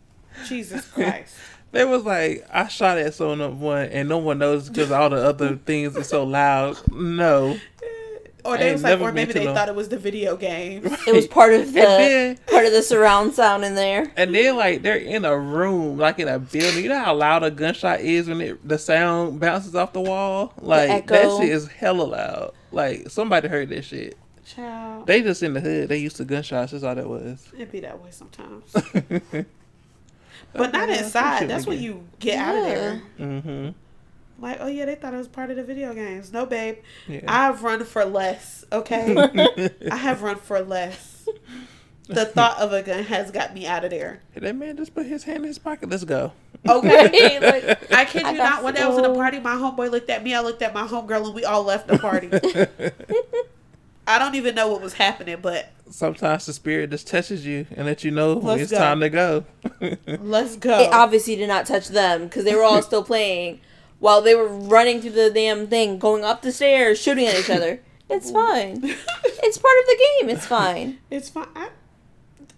Jesus 0.47 0.85
Christ. 0.87 1.35
They 1.73 1.85
was 1.85 2.05
like, 2.05 2.47
I 2.53 2.69
shot 2.69 2.99
at 2.99 3.15
someone 3.15 3.87
and 3.87 4.09
no 4.09 4.19
one 4.19 4.39
knows 4.39 4.69
because 4.69 4.91
all 4.91 5.11
the 5.11 5.17
other 5.17 5.57
things 5.67 5.97
are 5.97 6.03
so 6.05 6.25
loud. 6.25 6.79
No. 6.93 7.59
Or 8.45 8.57
they 8.57 8.67
ain't 8.69 8.75
was 8.75 8.83
like, 8.85 9.01
or 9.01 9.13
maybe 9.13 9.33
they 9.35 9.45
them. 9.45 9.55
thought 9.55 9.69
it 9.69 9.75
was 9.75 9.91
the 9.91 9.99
video 9.99 10.35
game. 10.37 10.83
It 11.07 11.15
was 11.15 11.27
part 11.27 11.53
of 11.53 11.67
the 11.67 11.73
then, 11.73 12.39
part 12.47 12.65
of 12.65 12.73
the 12.73 12.83
surround 12.83 13.35
sound 13.35 13.65
in 13.65 13.75
there. 13.75 14.11
and 14.17 14.35
then 14.35 14.57
like 14.57 14.81
they're 14.83 14.97
in 14.97 15.27
a 15.27 15.37
room, 15.39 15.99
like 15.99 16.19
in 16.19 16.29
a 16.29 16.39
building. 16.39 16.83
You 16.85 16.89
know 16.89 17.01
how 17.05 17.15
loud 17.15 17.43
a 17.43 17.51
gunshot 17.51 18.01
is 18.01 18.29
when 18.29 18.41
it, 18.41 18.67
the 18.67 18.79
sound 18.79 19.39
bounces 19.41 19.75
off 19.75 19.93
the 19.93 20.01
wall? 20.01 20.55
Like 20.63 21.09
that 21.09 21.37
shit 21.39 21.51
is 21.51 21.67
hella 21.69 22.05
loud. 22.05 22.55
Like 22.73 23.11
somebody 23.11 23.49
heard 23.49 23.69
that 23.71 23.85
shit. 23.85 24.17
Child, 24.47 25.07
They 25.07 25.21
just 25.21 25.43
in 25.43 25.53
the 25.53 25.61
hood. 25.61 25.91
They 25.91 25.99
used 25.99 26.17
to 26.17 26.25
gunshots. 26.25 26.73
That's 26.73 26.83
all 26.85 26.95
that 26.95 27.07
was. 27.07 27.47
it 27.59 27.71
be 27.71 27.81
that 27.81 28.03
way 28.03 28.11
sometimes. 28.13 28.73
but 30.53 30.59
But 30.59 30.73
not 30.73 30.91
inside. 30.91 31.49
That's 31.49 31.67
when 31.67 31.81
you 31.81 32.07
get 32.19 32.39
out 32.39 32.57
of 32.57 32.65
there. 32.65 33.03
Mm-hmm. 33.19 33.69
Like, 34.41 34.59
oh 34.61 34.69
yeah, 34.69 34.85
they 34.85 34.95
thought 34.95 35.15
it 35.15 35.19
was 35.19 35.29
part 35.29 35.51
of 35.51 35.57
the 35.57 35.65
video 35.65 35.93
games. 35.95 36.33
No, 36.33 36.47
babe. 36.47 36.77
Yeah. 37.09 37.23
I've 37.27 37.63
run 37.65 37.85
for 37.85 38.05
less. 38.05 38.65
Okay, 38.71 39.17
I 39.91 39.97
have 39.97 40.23
run 40.23 40.37
for 40.37 40.61
less. 40.61 41.29
The 42.07 42.25
thought 42.25 42.59
of 42.59 42.73
a 42.73 42.83
gun 42.83 43.05
has 43.05 43.31
got 43.31 43.53
me 43.53 43.67
out 43.67 43.85
of 43.85 43.91
there. 43.91 44.23
that 44.35 44.57
man 44.57 44.77
just 44.77 44.95
put 44.95 45.07
his 45.07 45.25
hand 45.25 45.39
in 45.39 45.45
his 45.45 45.59
pocket. 45.59 45.91
Let's 45.91 46.05
go. 46.05 46.33
Okay. 46.67 47.39
Like, 47.49 47.93
I 47.93 48.05
kid 48.05 48.25
I 48.25 48.33
you 48.33 48.37
got 48.39 48.51
not. 48.51 48.65
When 48.65 48.77
I 48.77 48.89
was 48.89 48.99
in 48.99 49.05
a 49.05 49.15
party, 49.15 49.41
my 49.41 49.55
homeboy 49.55 49.91
looked 49.91 50.11
at 50.11 50.23
me. 50.23 50.35
I 50.35 50.41
looked 50.41 50.63
at 50.63 50.73
my 50.73 50.87
homegirl, 50.87 51.27
and 51.27 51.35
we 51.35 51.45
all 51.45 51.63
left 51.63 51.89
the 51.89 51.99
party. 51.99 52.31
I 54.09 54.19
don't 54.19 54.35
even 54.35 54.55
know 54.55 54.69
what 54.69 54.81
was 54.81 54.95
happening, 54.95 55.37
but 55.43 55.71
Sometimes 55.91 56.47
the 56.47 56.53
spirit 56.53 56.91
just 56.91 57.07
touches 57.07 57.47
you 57.47 57.67
and 57.77 57.87
let 57.87 58.05
you 58.05 58.11
know 58.11 58.37
when 58.37 58.59
Let's 58.59 58.63
it's 58.63 58.71
go. 58.73 58.79
time 58.79 59.01
to 59.01 59.11
go. 59.11 59.45
let's 60.21 60.57
go. 60.57 60.81
It 60.81 60.93
obviously 60.93 61.37
did 61.37 61.49
not 61.49 61.67
touch 61.67 61.89
them 61.89 62.25
because 62.25 62.45
they 62.45 62.55
were 62.55 62.63
all 62.63 62.83
still 62.83 63.05
playing 63.05 63.61
while 63.99 64.23
they 64.23 64.35
were 64.35 64.49
running 64.49 65.01
through 65.01 65.11
the 65.11 65.31
damn 65.31 65.67
thing, 65.67 65.99
going 65.99 66.25
up 66.25 66.43
the 66.43 66.53
stairs, 66.53 67.01
shooting 67.01 67.27
at 67.27 67.39
each 67.39 67.51
other. 67.51 67.81
It's 68.11 68.31
fine. 68.31 68.83
It's 69.43 69.59
part 69.59 69.75
of 69.81 69.87
the 69.87 70.07
game. 70.21 70.31
It's 70.31 70.47
fine. 70.47 70.99
It's 71.11 71.29
fine. 71.29 71.47
I, 71.55 71.69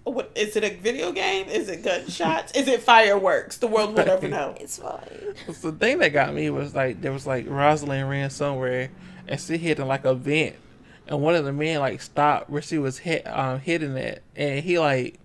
what 0.04 0.30
is 0.36 0.54
it? 0.54 0.62
A 0.62 0.76
video 0.76 1.10
game? 1.10 1.48
Is 1.48 1.68
it 1.68 1.82
gunshots? 1.82 2.52
is 2.52 2.68
it 2.68 2.82
fireworks? 2.82 3.56
The 3.58 3.66
world 3.66 3.96
will 3.96 4.04
never 4.06 4.28
know. 4.28 4.54
It's 4.60 4.78
fine. 4.78 5.34
the 5.46 5.72
thing 5.72 5.98
that 5.98 6.10
got 6.10 6.32
me 6.34 6.50
was 6.50 6.76
like 6.76 7.00
there 7.02 7.12
was 7.12 7.26
like 7.26 7.46
Rosalind 7.48 8.08
ran 8.08 8.30
somewhere 8.30 8.90
and 9.26 9.40
she 9.40 9.56
hit 9.58 9.80
in 9.80 9.88
like 9.88 10.04
a 10.04 10.14
vent 10.14 10.54
and 11.10 11.20
one 11.20 11.34
of 11.34 11.44
the 11.44 11.52
men 11.52 11.80
like 11.80 12.00
stopped 12.00 12.48
where 12.48 12.62
she 12.62 12.78
was 12.78 12.98
hit 12.98 13.26
um 13.26 13.60
hitting 13.60 13.96
it 13.96 14.22
and 14.36 14.60
he 14.64 14.78
like 14.78 15.18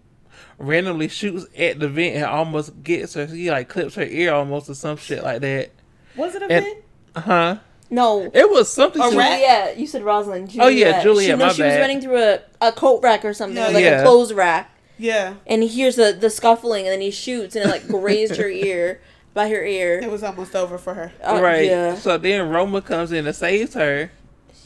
randomly 0.57 1.07
shoots 1.07 1.45
at 1.57 1.79
the 1.79 1.87
vent 1.87 2.15
and 2.15 2.25
almost 2.25 2.81
gets 2.83 3.13
her. 3.13 3.25
He 3.25 3.49
like 3.51 3.69
clips 3.69 3.95
her 3.95 4.03
ear 4.03 4.33
almost 4.33 4.69
or 4.69 4.73
some 4.75 4.97
shit 4.97 5.23
like 5.23 5.41
that. 5.41 5.71
Was 6.15 6.35
it 6.35 6.41
a 6.43 6.51
And- 6.51 6.65
vent? 6.65 6.77
Huh? 7.17 7.57
No. 7.89 8.29
It 8.33 8.49
was 8.49 8.71
something. 8.71 9.01
A 9.01 9.11
she- 9.11 9.17
rat? 9.17 9.31
Juliet. 9.39 9.77
You 9.77 9.87
said 9.87 10.03
Rosalind. 10.03 10.49
Juliet. 10.49 10.65
Oh, 10.65 10.69
yeah, 10.69 11.03
Juliet, 11.03 11.25
She, 11.25 11.31
no, 11.37 11.45
my 11.45 11.51
she 11.53 11.61
was 11.61 11.75
running 11.77 12.01
through 12.01 12.17
a, 12.17 12.39
a 12.61 12.71
coat 12.71 13.01
rack 13.03 13.23
or 13.23 13.33
something, 13.33 13.57
Yeah. 13.57 13.67
like 13.69 13.83
Yeah. 13.83 13.99
a 13.99 14.03
clothes 14.03 14.33
rack. 14.33 14.71
Yeah. 14.97 15.35
And 15.45 15.61
he 15.61 15.67
hears 15.67 15.95
the, 15.95 16.11
the 16.17 16.29
scuffling 16.29 16.85
and 16.85 16.93
then 16.93 17.01
he 17.01 17.11
shoots 17.11 17.55
and 17.55 17.65
it 17.65 17.69
like 17.71 17.87
grazed 17.87 18.37
her 18.37 18.47
ear 18.49 19.01
by 19.33 19.49
her 19.49 19.63
ear. 19.63 19.99
It 19.99 20.09
was 20.09 20.23
almost 20.23 20.55
over 20.55 20.77
for 20.77 20.93
her. 20.95 21.11
Uh, 21.23 21.39
right. 21.41 21.65
Yeah. 21.65 21.95
So 21.95 22.17
then 22.17 22.49
Roma 22.49 22.81
comes 22.81 23.11
in 23.11 23.27
and 23.27 23.35
saves 23.35 23.73
her. 23.75 24.09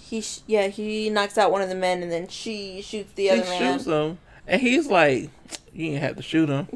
He 0.10 0.22
sh- 0.22 0.40
yeah 0.48 0.68
he 0.68 1.10
knocks 1.10 1.38
out 1.38 1.52
one 1.52 1.62
of 1.62 1.70
the 1.70 1.76
men 1.76 2.02
and 2.02 2.12
then 2.12 2.28
she 2.28 2.82
shoots 2.82 3.12
the 3.14 3.26
She 3.26 3.30
other 3.30 3.42
man. 3.44 3.74
shoots 3.78 3.86
him, 3.86 4.18
and 4.48 4.60
he's 4.62 4.88
like, 4.88 5.30
"You 5.74 5.92
didn't 5.92 6.02
have 6.02 6.16
to 6.18 6.22
shoot 6.24 6.50
him." 6.50 6.68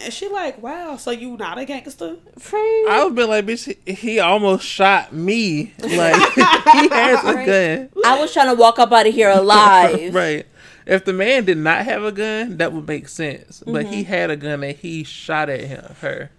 And 0.00 0.12
she 0.12 0.28
like, 0.28 0.60
wow, 0.60 0.96
so 0.96 1.12
you 1.12 1.36
not 1.36 1.56
a 1.56 1.64
gangster? 1.64 2.16
Free. 2.38 2.86
I 2.90 3.04
would 3.04 3.14
be 3.14 3.22
like, 3.24 3.46
"Bitch, 3.46 3.74
he, 3.86 3.92
he 3.94 4.18
almost 4.20 4.66
shot 4.66 5.12
me. 5.12 5.72
Like 5.82 6.32
he 6.32 6.88
has 6.88 7.24
a 7.24 7.32
Right. 7.34 7.46
gun." 7.46 7.88
I 8.04 8.20
was 8.20 8.32
trying 8.32 8.48
to 8.48 8.60
walk 8.60 8.78
up 8.80 8.92
out 8.92 9.06
of 9.06 9.14
here 9.14 9.30
alive. 9.30 10.12
right. 10.22 10.46
If 10.86 11.04
the 11.06 11.12
man 11.14 11.44
did 11.46 11.56
not 11.58 11.84
have 11.86 12.02
a 12.04 12.12
gun, 12.12 12.58
that 12.58 12.72
would 12.72 12.86
make 12.86 13.08
sense. 13.08 13.62
But 13.64 13.84
Mm-hmm. 13.86 13.92
he 13.94 14.02
had 14.04 14.30
a 14.30 14.36
gun 14.36 14.62
and 14.64 14.76
he 14.76 15.04
shot 15.04 15.48
at 15.48 15.60
him, 15.60 15.94
her. 16.00 16.30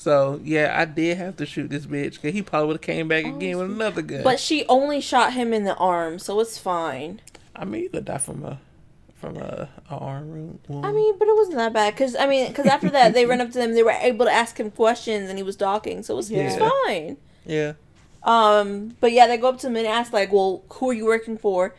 So 0.00 0.40
yeah, 0.42 0.74
I 0.78 0.86
did 0.86 1.18
have 1.18 1.36
to 1.36 1.44
shoot 1.44 1.68
this 1.68 1.84
bitch 1.84 2.12
because 2.14 2.32
he 2.32 2.40
probably 2.40 2.68
would 2.68 2.76
have 2.76 2.80
came 2.80 3.06
back 3.06 3.26
again 3.26 3.58
with 3.58 3.70
another 3.70 4.00
gun. 4.00 4.22
But 4.22 4.40
she 4.40 4.64
only 4.66 4.98
shot 5.02 5.34
him 5.34 5.52
in 5.52 5.64
the 5.64 5.76
arm, 5.76 6.18
so 6.18 6.40
it's 6.40 6.56
fine. 6.56 7.20
I 7.54 7.66
mean, 7.66 7.82
you 7.82 7.90
could 7.90 8.06
die 8.06 8.16
from 8.16 8.42
a 8.42 8.58
from 9.16 9.36
a, 9.36 9.68
a 9.90 9.94
arm 9.94 10.58
wound. 10.66 10.86
I 10.86 10.90
mean, 10.92 11.18
but 11.18 11.28
it 11.28 11.36
wasn't 11.36 11.56
that 11.58 11.74
bad 11.74 11.92
because 11.92 12.16
I 12.16 12.26
mean, 12.26 12.48
because 12.48 12.64
after 12.64 12.88
that 12.88 13.12
they 13.12 13.26
ran 13.26 13.42
up 13.42 13.48
to 13.48 13.58
them, 13.58 13.74
they 13.74 13.82
were 13.82 13.90
able 13.90 14.24
to 14.24 14.32
ask 14.32 14.58
him 14.58 14.70
questions, 14.70 15.28
and 15.28 15.38
he 15.38 15.42
was 15.42 15.56
talking, 15.56 16.02
so 16.02 16.14
it 16.14 16.16
was, 16.16 16.30
it 16.30 16.44
was 16.44 16.56
fine. 16.86 17.18
yeah, 17.44 17.74
Um, 18.22 18.96
but 19.00 19.12
yeah, 19.12 19.26
they 19.26 19.36
go 19.36 19.50
up 19.50 19.58
to 19.58 19.66
him 19.66 19.76
and 19.76 19.86
ask 19.86 20.14
like, 20.14 20.32
"Well, 20.32 20.64
who 20.70 20.88
are 20.88 20.94
you 20.94 21.04
working 21.04 21.36
for?" 21.36 21.74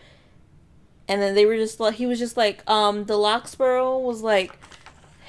And 1.07 1.19
then 1.23 1.33
they 1.33 1.47
were 1.47 1.57
just 1.57 1.79
like, 1.79 1.95
he 1.95 2.05
was 2.05 2.19
just 2.19 2.37
like, 2.37 2.61
um, 2.69 3.05
the 3.05 3.17
Larkspur 3.17 3.81
was 3.97 4.21
like, 4.21 4.53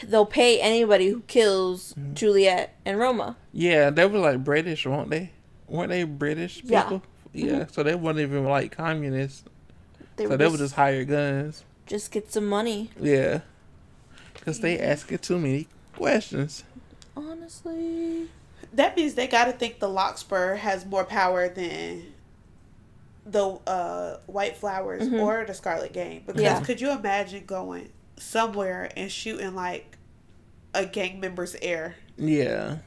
they'll 0.08 0.26
pay 0.26 0.60
anybody 0.60 1.08
who 1.08 1.20
kills 1.22 1.94
Mm-hmm. 1.94 2.14
Juliet 2.14 2.74
and 2.84 2.98
Roma. 2.98 3.36
yeah, 3.52 3.90
they 3.90 4.06
were 4.06 4.18
like 4.18 4.42
British, 4.44 4.86
weren't 4.86 5.10
they? 5.10 5.30
Weren't 5.68 5.90
they 5.90 6.04
British 6.04 6.62
Yeah. 6.64 6.82
people? 6.82 7.02
Yeah, 7.32 7.66
so 7.70 7.82
they 7.82 7.94
weren't 7.94 8.18
even 8.18 8.44
like 8.44 8.76
communists. 8.76 9.44
They 10.16 10.24
So 10.24 10.30
were 10.30 10.36
they 10.36 10.44
just, 10.44 10.52
would 10.52 10.58
just 10.58 10.74
hire 10.74 11.04
guns. 11.04 11.64
just 11.86 12.10
get 12.10 12.30
some 12.32 12.46
money. 12.46 12.90
Yeah, 13.00 13.40
because 14.34 14.60
they 14.60 14.78
asking 14.78 15.18
too 15.18 15.38
many 15.38 15.66
questions. 15.94 16.64
Honestly, 17.16 18.28
That 18.74 18.96
means 18.96 19.14
they 19.14 19.26
got 19.26 19.44
to 19.46 19.52
think 19.52 19.78
the 19.80 19.88
Larkspur 19.88 20.54
has 20.56 20.84
more 20.86 21.04
power 21.04 21.48
than 21.48 22.12
the 23.26 23.58
uh, 23.66 24.16
White 24.26 24.56
Flowers 24.56 25.08
Mhm. 25.08 25.20
or 25.20 25.44
the 25.46 25.54
Scarlet 25.54 25.92
Gang. 25.92 26.22
Because 26.26 26.40
Yeah. 26.42 26.60
could 26.60 26.80
you 26.80 26.90
imagine 26.90 27.44
going 27.46 27.90
somewhere 28.22 28.90
and 28.96 29.10
shooting 29.10 29.54
like 29.54 29.96
a 30.74 30.86
gang 30.86 31.20
member's 31.20 31.56
air? 31.62 31.96
Yeah, 32.16 32.78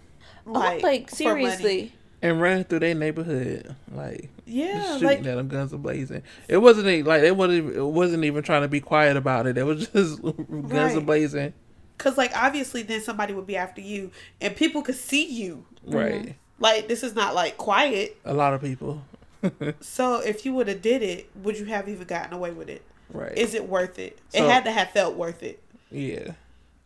like, 0.46 0.84
Oh, 0.84 0.88
like 0.88 1.10
seriously, 1.10 1.92
and 2.22 2.42
running 2.42 2.64
through 2.64 2.80
their 2.80 2.96
neighborhood, 2.96 3.76
like 3.92 4.30
Yeah, 4.46 4.74
just 4.76 4.94
shooting 5.00 5.08
like 5.08 5.18
at 5.20 5.36
them, 5.36 5.48
guns 5.48 5.74
are 5.74 5.78
blazing. 5.78 6.24
It 6.48 6.58
wasn't 6.58 6.88
e- 6.88 7.04
like 7.04 7.22
they 7.22 7.32
wasn't. 7.32 7.76
It 7.76 7.82
wasn't 7.84 8.24
even 8.24 8.44
trying 8.44 8.62
to 8.62 8.68
be 8.68 8.80
quiet 8.80 9.18
about 9.18 9.48
it. 9.48 9.58
It 9.58 9.64
was 9.64 9.88
just 9.94 10.22
guns 10.22 10.94
are 10.94 10.98
Right. 10.98 11.06
blazing. 11.06 11.54
because 11.98 12.18
like 12.18 12.32
obviously 12.36 12.82
then 12.84 13.02
somebody 13.02 13.34
would 13.34 13.48
be 13.48 13.58
after 13.58 13.82
you 13.82 14.12
and 14.42 14.56
people 14.56 14.82
could 14.82 14.96
see 14.96 15.26
you. 15.26 15.66
Right, 15.86 16.22
mm-hmm. 16.22 16.32
Like 16.60 16.88
this 16.88 17.04
is 17.04 17.16
not 17.16 17.36
like 17.36 17.58
quiet. 17.58 18.18
a 18.26 18.34
lot 18.34 18.54
of 18.54 18.62
people. 18.62 19.04
So 19.80 20.22
if 20.22 20.44
you 20.44 20.56
would 20.56 20.68
have 20.68 20.82
did 20.82 21.04
it, 21.04 21.30
would 21.44 21.60
you 21.60 21.66
have 21.66 21.88
even 21.88 22.08
gotten 22.08 22.34
away 22.34 22.50
with 22.50 22.68
it? 22.68 22.82
Right. 23.12 23.38
Is 23.38 23.53
it 23.53 23.68
worth 23.70 23.99
it? 23.99 24.18
it 24.34 24.43
had 24.43 24.64
to 24.66 24.72
have 24.72 24.89
felt 24.91 25.16
worth 25.16 25.43
it. 25.43 25.62
yeah, 25.91 26.32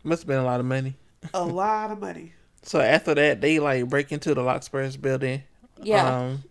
must 0.03 0.21
have 0.23 0.27
been 0.27 0.39
a 0.39 0.45
lot 0.45 0.59
of 0.59 0.65
money. 0.65 0.95
A 1.33 1.43
lot 1.45 1.91
of 1.91 1.99
money. 1.99 2.33
So 2.63 2.79
after 2.79 3.15
that, 3.15 3.41
they 3.41 3.59
like 3.59 3.87
break 3.89 4.11
into 4.11 4.33
the 4.33 4.41
Larkspurs 4.41 4.97
building. 4.97 5.43
yeah. 5.81 6.17
Um, 6.19 6.43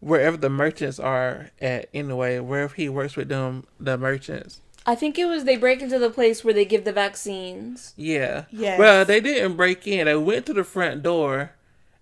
wherever 0.00 0.36
the 0.36 0.50
merchants 0.50 0.98
are 1.00 1.50
at, 1.60 1.88
anyway, 1.92 2.38
wherever 2.38 2.74
he 2.74 2.88
works 2.88 3.16
with 3.16 3.28
them, 3.28 3.64
the 3.80 3.98
merchants. 3.98 4.60
I 4.88 4.94
think 4.94 5.18
it 5.18 5.24
was 5.24 5.42
they 5.44 5.56
break 5.56 5.82
into 5.82 5.98
the 5.98 6.10
place 6.10 6.44
where 6.44 6.54
they 6.54 6.64
give 6.64 6.84
the 6.84 6.92
vaccines. 6.92 7.92
Yeah. 7.96 8.44
Yes. 8.52 8.78
Well, 8.78 9.04
they 9.04 9.20
didn't 9.20 9.56
break 9.56 9.84
in. 9.88 10.04
They 10.06 10.14
went 10.16 10.46
to 10.46 10.52
the 10.54 10.62
front 10.62 11.02
door, 11.02 11.50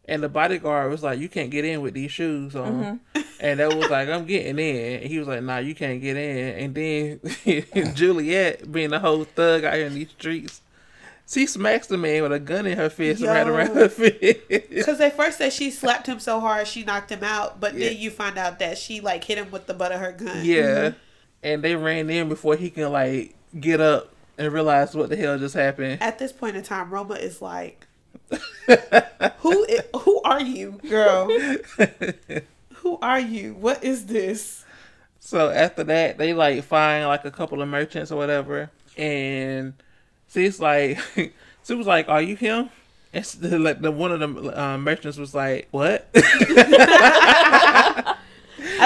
and 0.08 0.22
the 0.22 0.28
bodyguard 0.28 0.90
was 0.90 1.02
like, 1.02 1.18
"You 1.18 1.28
can't 1.28 1.50
get 1.50 1.64
in 1.64 1.80
with 1.80 1.94
these 1.94 2.10
shoes 2.12 2.54
on." 2.56 2.72
Mm-hmm. 3.14 3.20
And 3.40 3.60
they 3.60 3.66
was 3.66 3.90
like, 3.90 4.08
"I'm 4.08 4.24
getting 4.26 4.58
in." 4.58 5.00
And 5.00 5.04
he 5.04 5.18
was 5.18 5.28
like, 5.28 5.42
"Nah, 5.42 5.58
you 5.58 5.74
can't 5.74 6.00
get 6.00 6.16
in." 6.16 6.64
And 6.64 6.74
then 6.74 7.94
Juliet, 7.94 8.70
being 8.70 8.90
the 8.90 8.98
whole 9.00 9.24
thug 9.24 9.64
out 9.64 9.74
here 9.74 9.86
in 9.86 9.94
these 9.94 10.10
streets, 10.10 10.60
she 11.26 11.46
smacks 11.46 11.86
the 11.86 11.96
man 11.96 12.22
with 12.22 12.32
a 12.32 12.38
gun 12.38 12.66
in 12.66 12.76
her 12.76 12.90
fist 12.90 13.20
Yo. 13.20 13.28
right 13.28 13.46
around 13.46 13.74
her 13.74 13.88
fist. 13.90 14.48
Because 14.48 14.98
they 14.98 15.10
first 15.10 15.38
said 15.38 15.52
she 15.52 15.70
slapped 15.70 16.06
him 16.06 16.20
so 16.20 16.38
hard 16.40 16.66
she 16.68 16.84
knocked 16.84 17.10
him 17.10 17.24
out, 17.24 17.60
but 17.60 17.74
Yeah. 17.74 17.88
then 17.88 17.98
you 17.98 18.10
find 18.10 18.38
out 18.38 18.58
that 18.58 18.78
she 18.78 19.00
like 19.00 19.24
hit 19.24 19.38
him 19.38 19.50
with 19.50 19.66
the 19.66 19.74
butt 19.74 19.92
of 19.92 20.00
her 20.00 20.12
gun. 20.12 20.44
Yeah. 20.44 20.92
And 21.42 21.62
they 21.62 21.76
ran 21.76 22.08
in 22.10 22.28
before 22.28 22.56
he 22.56 22.70
can 22.70 22.92
like 22.92 23.34
get 23.58 23.80
up 23.80 24.10
and 24.38 24.52
realize 24.52 24.94
what 24.94 25.08
the 25.10 25.16
hell 25.16 25.38
just 25.38 25.54
happened. 25.54 26.02
At 26.02 26.18
this 26.18 26.32
point 26.32 26.56
in 26.56 26.62
time, 26.62 26.90
Roma 26.90 27.14
is 27.14 27.40
like, 27.40 27.86
"Who? 29.38 29.66
who 29.98 30.20
are 30.24 30.40
you, 30.40 30.72
girl? 30.88 31.28
Who 32.76 32.98
are 33.00 33.20
you? 33.20 33.54
What 33.54 33.82
is 33.84 34.06
this?" 34.06 34.64
so 35.20 35.50
after 35.50 35.84
that, 35.84 36.18
they 36.18 36.34
like 36.34 36.62
find 36.64 37.06
like 37.06 37.24
a 37.24 37.30
couple 37.30 37.62
of 37.62 37.68
merchants 37.68 38.10
or 38.12 38.16
whatever, 38.16 38.70
and 38.96 39.74
she's 40.28 40.60
like, 40.60 40.98
she 41.64 41.74
was 41.74 41.86
like, 41.86 42.08
"Are 42.08 42.22
you 42.22 42.36
him?" 42.36 42.70
And 43.12 43.24
s- 43.24 43.34
the, 43.34 43.58
like 43.58 43.80
the 43.80 43.90
one 43.90 44.12
of 44.12 44.20
the 44.20 44.60
uh, 44.60 44.78
merchants 44.78 45.16
was 45.18 45.34
like, 45.34 45.68
"What?" 45.70 46.08
I 46.14 46.20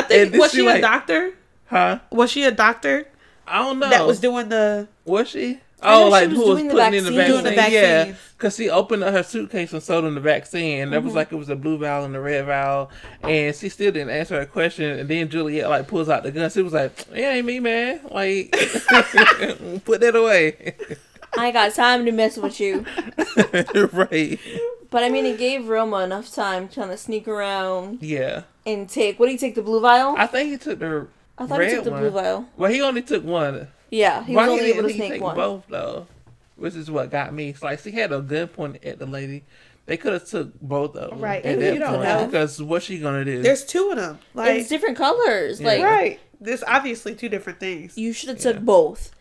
think 0.06 0.32
then 0.32 0.38
was 0.40 0.50
she, 0.52 0.58
she, 0.58 0.62
like- 0.66 0.78
a 0.78 0.82
doctor? 0.82 1.32
huh? 1.66 1.98
Was 2.10 2.30
she 2.30 2.44
a 2.44 2.50
doctor 2.50 3.06
I 3.46 3.58
don't 3.58 3.78
know. 3.78 3.88
that 3.90 4.06
was 4.06 4.20
doing 4.20 4.48
the? 4.50 4.88
Was 5.04 5.28
she? 5.28 5.60
Oh, 5.82 6.08
like 6.08 6.28
who 6.30 6.38
was 6.40 6.60
putting 6.62 6.94
in 6.94 7.04
the 7.04 7.10
vaccine. 7.12 7.44
vaccine? 7.44 7.44
The 7.44 7.70
Yeah, 7.70 8.14
because 8.36 8.56
she 8.56 8.68
opened 8.68 9.04
up 9.04 9.12
her 9.14 9.22
suitcase 9.22 9.72
and 9.72 9.82
sold 9.82 10.04
him 10.04 10.14
the 10.16 10.20
vaccine. 10.20 10.80
And 10.82 10.92
that 10.92 10.96
Mm-hmm. 10.98 11.06
was 11.06 11.14
like 11.14 11.32
it 11.32 11.36
was 11.36 11.48
a 11.48 11.56
blue 11.56 11.78
vial 11.78 12.04
and 12.04 12.16
a 12.16 12.20
red 12.20 12.46
vial, 12.46 12.90
and 13.22 13.54
she 13.54 13.68
still 13.68 13.92
didn't 13.92 14.10
answer 14.10 14.38
her 14.40 14.46
question. 14.46 14.98
And 14.98 15.08
then 15.08 15.28
Juliet 15.28 15.68
like 15.70 15.86
pulls 15.86 16.08
out 16.08 16.24
the 16.24 16.32
gun. 16.32 16.50
She 16.50 16.62
was 16.62 16.72
like, 16.72 16.92
"It 17.12 17.20
ain't 17.20 17.46
me, 17.46 17.60
man. 17.60 18.00
Like, 18.10 18.50
put 19.84 20.00
that 20.00 20.14
away." 20.16 20.74
I 21.36 21.46
ain't 21.46 21.54
got 21.54 21.72
time 21.74 22.04
to 22.06 22.12
mess 22.12 22.36
with 22.38 22.58
you. 22.58 22.84
right? 23.92 24.38
But 24.90 25.04
I 25.04 25.10
mean, 25.10 25.26
it 25.26 25.38
gave 25.38 25.68
Roma 25.68 25.98
enough 25.98 26.32
time 26.34 26.68
to 26.68 26.74
kind 26.80 26.90
of 26.90 26.98
sneak 26.98 27.28
around 27.28 28.02
Yeah, 28.02 28.42
and 28.66 28.88
take. 28.88 29.18
What 29.20 29.26
do 29.26 29.32
you 29.32 29.38
take? 29.38 29.54
The 29.54 29.62
blue 29.62 29.80
vial? 29.80 30.14
I 30.16 30.26
think 30.26 30.50
he 30.50 30.56
took 30.56 30.78
the. 30.78 31.06
I 31.36 31.46
thought 31.46 31.60
he 31.60 31.70
took 31.70 31.84
the 31.84 31.90
one. 31.92 32.00
blue 32.00 32.10
vial. 32.10 32.48
Well, 32.56 32.70
he 32.72 32.80
only 32.82 33.02
took 33.02 33.22
one. 33.24 33.68
Yeah, 33.90 34.24
he 34.24 34.34
Why 34.34 34.42
was 34.48 34.52
only 34.52 34.64
didn't 34.64 34.78
able 34.78 34.88
to 34.88 34.94
sneak 34.94 35.12
take 35.12 35.22
one. 35.22 35.36
both 35.36 35.64
though? 35.68 36.06
Which 36.56 36.74
is 36.74 36.90
what 36.90 37.10
got 37.10 37.32
me. 37.32 37.50
It's 37.50 37.62
like 37.62 37.78
she 37.80 37.90
had 37.92 38.12
a 38.12 38.20
gun 38.20 38.48
pointed 38.48 38.84
at 38.84 38.98
the 38.98 39.06
lady. 39.06 39.44
They 39.86 39.96
could 39.96 40.12
have 40.12 40.26
took 40.26 40.60
both 40.60 40.96
of 40.96 41.10
them. 41.10 41.20
Right, 41.20 41.42
At 41.44 41.52
and 41.54 41.62
that 41.62 41.72
you 41.74 41.80
don't 41.80 42.02
know. 42.02 42.26
because 42.26 42.60
what's 42.62 42.84
she 42.84 42.98
gonna 42.98 43.24
do? 43.24 43.40
There's 43.42 43.64
two 43.64 43.90
of 43.90 43.96
them. 43.96 44.18
Like 44.34 44.58
it's 44.58 44.68
different 44.68 44.96
colors. 44.98 45.60
Yeah. 45.60 45.66
Like 45.66 45.82
right. 45.82 46.20
There's 46.40 46.62
obviously 46.64 47.14
two 47.14 47.28
different 47.28 47.58
things. 47.60 47.96
you 47.96 48.12
should 48.12 48.28
have 48.28 48.38
took 48.38 48.56
Yeah. 48.56 48.62
both. 48.62 49.12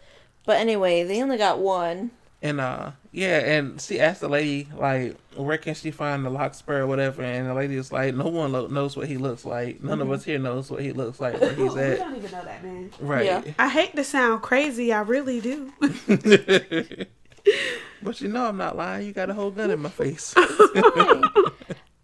But 0.45 0.57
anyway, 0.57 1.03
they 1.03 1.21
only 1.21 1.37
got 1.37 1.59
one. 1.59 2.11
And 2.41 2.61
uh, 2.61 2.91
yeah, 3.11 3.39
and 3.39 3.81
she 3.81 3.99
asked 3.99 4.21
the 4.21 4.29
lady 4.29 4.67
like, 4.75 5.15
where 5.35 5.57
can 5.57 5.73
she 5.73 5.89
find 5.89 6.23
the 6.23 6.29
Larkspur 6.29 6.81
or 6.81 6.87
whatever? 6.87 7.23
And 7.23 7.47
the 7.47 7.53
lady 7.55 7.75
is 7.75 7.91
like, 7.91 8.13
no 8.13 8.27
one 8.27 8.51
lo- 8.51 8.67
knows 8.67 8.95
what 8.95 9.07
he 9.07 9.17
looks 9.17 9.43
like. 9.43 9.83
None 9.83 10.01
of 10.01 10.11
us 10.11 10.23
here 10.23 10.37
knows 10.37 10.69
what 10.69 10.83
he 10.83 10.91
looks 10.91 11.19
like 11.19 11.41
where 11.41 11.53
he's 11.55 11.73
we 11.75 11.81
at. 11.81 11.97
don't 11.97 12.15
even 12.15 12.31
know 12.31 12.43
that 12.45 12.63
man. 12.63 12.91
Right. 12.99 13.25
Yeah. 13.25 13.41
I 13.57 13.69
hate 13.69 13.95
to 13.95 14.03
sound 14.03 14.43
crazy. 14.43 14.93
I 14.93 15.01
really 15.01 15.41
do. 15.41 15.73
but 18.03 18.21
you 18.21 18.27
know 18.27 18.45
I'm 18.45 18.57
not 18.57 18.77
lying. 18.77 19.07
You 19.07 19.13
got 19.13 19.29
a 19.31 19.33
whole 19.33 19.51
gun 19.51 19.71
in 19.71 19.79
my 19.79 19.89
face. 19.89 20.33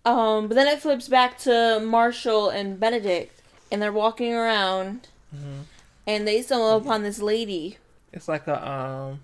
Um, 0.06 0.50
but 0.50 0.56
then 0.56 0.68
it 0.68 0.82
flips 0.82 1.08
back 1.08 1.38
to 1.44 1.80
Marshall 1.80 2.50
and 2.50 2.78
Benedict, 2.78 3.42
and 3.72 3.82
they're 3.82 3.94
walking 3.94 4.34
around, 4.34 5.08
Mm-hmm. 5.34 5.62
and 6.06 6.28
they 6.28 6.42
stumble 6.42 6.76
upon 6.76 7.04
this 7.04 7.22
lady. 7.22 7.78
It's 8.12 8.28
like 8.28 8.46
a 8.48 8.70
um. 8.70 9.22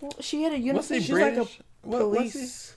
Well, 0.00 0.12
she 0.20 0.42
had 0.42 0.52
a 0.52 0.72
What's 0.72 0.88
he 0.88 0.96
uniform. 0.96 1.00
she's 1.00 1.10
like 1.10 1.36
a 1.36 1.46
What- 1.86 1.98
Police. 2.00 2.74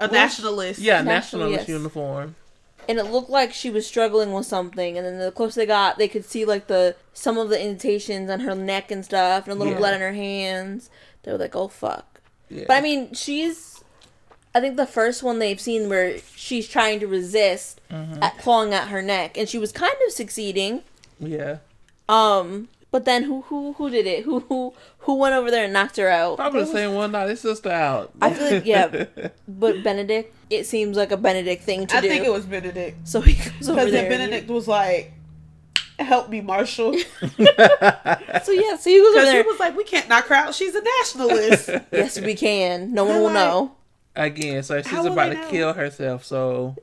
A 0.00 0.06
nationalist. 0.08 0.78
Yeah, 0.80 1.02
National- 1.02 1.48
nationalist 1.48 1.60
yes. 1.60 1.68
uniform. 1.68 2.36
and 2.88 2.98
it 2.98 3.04
looked 3.04 3.28
like 3.28 3.52
she 3.52 3.68
was 3.68 3.86
struggling 3.86 4.32
with 4.32 4.46
something. 4.46 4.96
And 4.96 5.04
then 5.06 5.18
the 5.18 5.30
closer 5.32 5.60
they 5.60 5.66
got, 5.66 5.98
they 5.98 6.08
could 6.08 6.24
see 6.24 6.44
like 6.44 6.68
the 6.68 6.94
some 7.12 7.36
of 7.36 7.48
the 7.50 7.60
indentations 7.60 8.30
on 8.30 8.40
her 8.40 8.54
neck 8.54 8.90
and 8.90 9.04
stuff, 9.04 9.44
and 9.44 9.52
a 9.52 9.56
little 9.56 9.74
Yeah. 9.74 9.78
blood 9.78 9.94
on 9.94 10.00
her 10.00 10.12
hands. 10.12 10.88
They 11.24 11.32
were 11.32 11.38
like, 11.38 11.54
"Oh 11.56 11.68
fuck!" 11.68 12.20
Yeah. 12.48 12.64
But 12.68 12.76
I 12.76 12.80
mean, 12.80 13.12
she's. 13.12 13.82
I 14.54 14.60
think 14.60 14.76
the 14.76 14.86
first 14.86 15.22
one 15.22 15.38
they've 15.40 15.60
seen 15.60 15.88
where 15.90 16.18
she's 16.34 16.66
trying 16.68 17.00
to 17.00 17.06
resist 17.06 17.80
Mm-hmm. 17.90 18.22
at 18.22 18.38
clawing 18.38 18.72
at 18.72 18.88
her 18.88 19.02
neck, 19.02 19.36
and 19.36 19.48
she 19.48 19.58
was 19.58 19.72
kind 19.72 19.94
of 20.06 20.12
succeeding. 20.12 20.82
yeah. 21.20 21.58
Um, 22.08 22.68
but 22.90 23.04
then 23.04 23.24
who 23.24 23.42
who 23.42 23.72
who 23.74 23.90
did 23.90 24.06
it? 24.06 24.24
Who 24.24 24.40
who 24.40 24.72
who 24.98 25.14
went 25.16 25.34
over 25.34 25.50
there 25.50 25.64
and 25.64 25.72
knocked 25.72 25.96
her 25.98 26.08
out? 26.08 26.36
Probably 26.36 26.60
the 26.60 26.66
same 26.66 26.94
one. 26.94 27.12
Knocked 27.12 27.30
his 27.30 27.40
sister 27.40 27.70
out. 27.70 28.12
I 28.20 28.32
feel 28.32 28.50
like 28.50 28.64
yeah, 28.66 29.06
but 29.48 29.82
Benedict. 29.82 30.34
It 30.50 30.64
seems 30.66 30.96
like 30.96 31.12
a 31.12 31.16
Benedict 31.18 31.62
thing 31.62 31.86
to 31.88 31.96
I 31.96 32.00
do. 32.00 32.08
think 32.08 32.24
it 32.24 32.32
was 32.32 32.46
Benedict. 32.46 33.06
so 33.06 33.20
he 33.20 33.34
goes 33.34 33.68
over 33.68 33.84
there. 33.90 34.08
then 34.08 34.10
Benedict 34.10 34.48
was 34.50 34.66
like, 34.66 35.12
help 35.98 36.30
me, 36.30 36.40
Marshall. 36.40 36.96
So 38.44 38.52
yeah, 38.52 38.76
so 38.76 38.88
he 38.90 38.98
goes 38.98 39.14
over 39.16 39.20
Because 39.20 39.32
he 39.32 39.42
was 39.42 39.60
like, 39.60 39.76
we 39.76 39.84
can't 39.84 40.08
knock 40.08 40.26
her 40.28 40.34
out. 40.34 40.54
She's 40.54 40.74
a 40.74 40.82
nationalist. 40.82 41.68
Yes, 41.92 42.18
we 42.20 42.34
can. 42.34 42.94
No 42.94 43.04
one 43.04 43.16
I'm 43.16 43.20
will 43.20 43.26
like- 43.26 43.34
know. 43.34 43.72
Again, 44.16 44.62
so 44.62 44.80
she's 44.82 45.04
about 45.04 45.28
to 45.28 45.34
know? 45.34 45.48
kill 45.50 45.72
herself. 45.74 46.24
So 46.24 46.74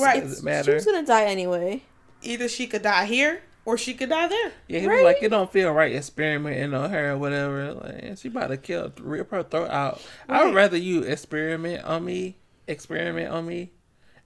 right. 0.00 0.16
It's- 0.16 0.30
Does 0.30 0.38
it 0.40 0.44
matter? 0.44 0.70
She 0.72 0.74
was 0.76 0.84
gonna 0.86 1.06
die 1.06 1.24
anyway. 1.26 1.82
Either 2.22 2.48
she 2.48 2.66
could 2.66 2.82
die 2.82 3.04
here 3.04 3.42
or 3.64 3.78
she 3.78 3.94
could 3.94 4.10
die 4.10 4.28
there. 4.28 4.52
yeah, 4.68 4.80
he 4.80 4.86
Right? 4.86 4.96
was 4.96 5.04
like, 5.04 5.22
it 5.22 5.28
don't 5.30 5.50
feel 5.52 5.72
right 5.72 5.94
experimenting 5.94 6.74
on 6.74 6.90
her 6.90 7.12
or 7.12 7.18
whatever. 7.18 7.72
Like, 7.74 8.18
she 8.18 8.28
about 8.28 8.48
to 8.48 8.56
kill, 8.56 8.92
rip 9.00 9.30
her 9.30 9.42
throat 9.42 9.70
out. 9.70 10.00
I 10.28 10.44
would 10.44 10.54
rather 10.54 10.76
you 10.76 11.02
experiment 11.02 11.84
on 11.84 12.04
me, 12.04 12.36
experiment 12.66 13.30
on 13.32 13.46
me, 13.46 13.70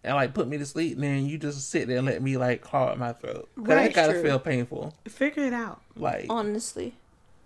and 0.05 0.15
like 0.17 0.35
put 0.35 0.49
me 0.49 0.59
to 0.59 0.67
sleep 0.67 0.99
than 0.99 1.27
you 1.27 1.39
just 1.39 1.69
sit 1.71 1.89
there 1.89 1.99
and 1.99 2.07
let 2.07 2.23
me 2.23 2.37
like 2.37 2.63
claw 2.63 2.91
at 2.93 2.99
my 2.99 3.13
throat. 3.13 3.49
Cause 3.57 3.67
Right, 3.67 3.85
that 3.89 3.95
gotta 3.95 4.13
true. 4.15 4.23
feel 4.23 4.39
painful. 4.39 4.95
Figure 5.09 5.45
it 5.45 5.53
out. 5.53 5.81
Like 5.97 6.27
Honestly, 6.31 6.95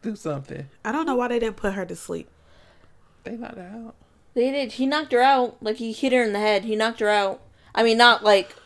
do 0.03 0.17
something. 0.17 0.69
I 0.85 0.93
don't 0.93 1.07
know 1.07 1.17
why 1.17 1.29
they 1.29 1.39
didn't 1.39 1.57
put 1.57 1.75
her 1.75 1.85
to 1.87 1.97
sleep. 1.97 2.29
They 3.25 3.37
knocked 3.37 3.57
her 3.57 3.71
out. 3.87 3.95
they 4.35 4.51
did. 4.51 4.73
He 4.73 4.87
knocked 4.87 5.13
her 5.13 5.23
out. 5.23 5.57
Like 5.63 5.77
he 5.77 5.93
hit 5.93 6.13
her 6.13 6.23
in 6.23 6.33
the 6.33 6.41
head. 6.41 6.65
He 6.65 6.75
knocked 6.77 7.01
her 7.01 7.09
out. 7.09 7.41
I 7.75 7.83
mean, 7.83 7.97
not 7.99 8.23
like 8.25 8.51
It 8.51 8.55
was 8.57 8.57
long. 8.57 8.62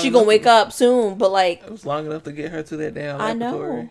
She 0.00 0.10
gonna 0.10 0.26
wake 0.26 0.42
to, 0.44 0.50
up 0.50 0.72
soon, 0.72 1.16
but 1.16 1.30
like 1.30 1.62
It 1.62 1.70
was 1.70 1.86
long 1.86 2.06
enough 2.06 2.24
to 2.24 2.32
get 2.32 2.50
her 2.50 2.62
to 2.64 2.76
that 2.78 2.94
damn 2.94 3.20
I 3.20 3.32
laboratory. 3.32 3.82
know. 3.84 3.90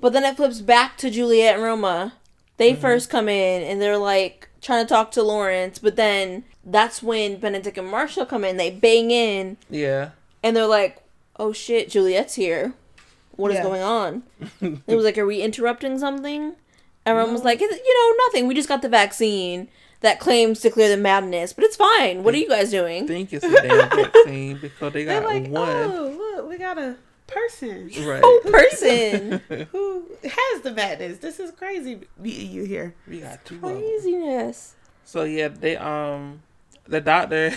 But 0.00 0.12
then 0.12 0.24
it 0.24 0.36
flips 0.36 0.60
back 0.60 0.96
to 0.98 1.10
Juliet 1.10 1.54
and 1.54 1.62
Roma. 1.62 2.14
They 2.58 2.72
Mm-hmm. 2.72 2.80
first 2.80 3.10
come 3.10 3.28
in 3.28 3.62
and 3.62 3.80
they're 3.80 3.98
like 3.98 4.48
trying 4.60 4.84
to 4.84 4.88
talk 4.88 5.10
to 5.12 5.22
Lawrence, 5.22 5.78
but 5.78 5.96
then 5.96 6.44
that's 6.64 7.02
when 7.02 7.36
Benedict 7.38 7.78
and 7.78 7.88
Marshall 7.88 8.26
come 8.26 8.44
in. 8.44 8.56
They 8.56 8.70
bang 8.70 9.10
in 9.10 9.56
Yeah. 9.70 10.10
and 10.42 10.56
they're 10.56 10.66
like, 10.66 10.98
"Oh 11.38 11.52
shit, 11.52 11.88
Juliet's 11.90 12.34
here. 12.34 12.74
What 13.36 13.50
is 13.52 13.58
Yeah. 13.58 13.62
going 13.62 13.82
on?" 13.82 14.22
it 14.60 14.96
was 14.96 15.04
like, 15.04 15.16
"Are 15.18 15.26
we 15.26 15.40
interrupting 15.42 15.98
something?" 15.98 16.56
Everyone 17.04 17.32
was 17.32 17.44
like, 17.44 17.60
"You 17.60 17.68
know, 17.70 18.24
nothing. 18.26 18.48
We 18.48 18.54
just 18.54 18.68
got 18.68 18.82
the 18.82 18.88
vaccine 18.88 19.68
that 20.00 20.20
claims 20.20 20.60
to 20.60 20.70
clear 20.70 20.88
the 20.88 20.96
madness, 20.96 21.52
but 21.52 21.64
it's 21.64 21.76
fine. 21.76 22.22
What 22.22 22.34
are 22.34 22.38
you 22.38 22.48
guys 22.48 22.70
doing?" 22.70 23.06
think 23.06 23.32
it's 23.32 23.44
a 23.44 23.50
damn 23.50 23.88
vaccine 23.90 24.58
because 24.60 24.92
they 24.92 25.04
got 25.04 25.24
like, 25.24 25.48
one. 25.48 25.68
oh, 25.68 26.14
look, 26.36 26.48
we 26.48 26.58
got 26.58 26.78
a 26.78 26.96
person 27.26 27.90
Right. 28.04 28.20
Oh, 28.24 28.40
person, 28.44 29.40
who 29.72 30.04
has 30.22 30.62
the 30.62 30.72
madness. 30.72 31.18
This 31.18 31.40
is 31.40 31.50
crazy 31.50 32.00
meeting 32.18 32.50
you 32.50 32.64
here. 32.64 32.94
we 33.08 33.20
got 33.20 33.44
two 33.44 33.56
of 33.56 33.64
'em. 33.64 33.78
craziness. 33.78 34.74
So 35.04 35.24
yeah, 35.24 35.48
they 35.48 35.76
um 35.76 36.42
the 36.88 37.00
doctor 37.00 37.52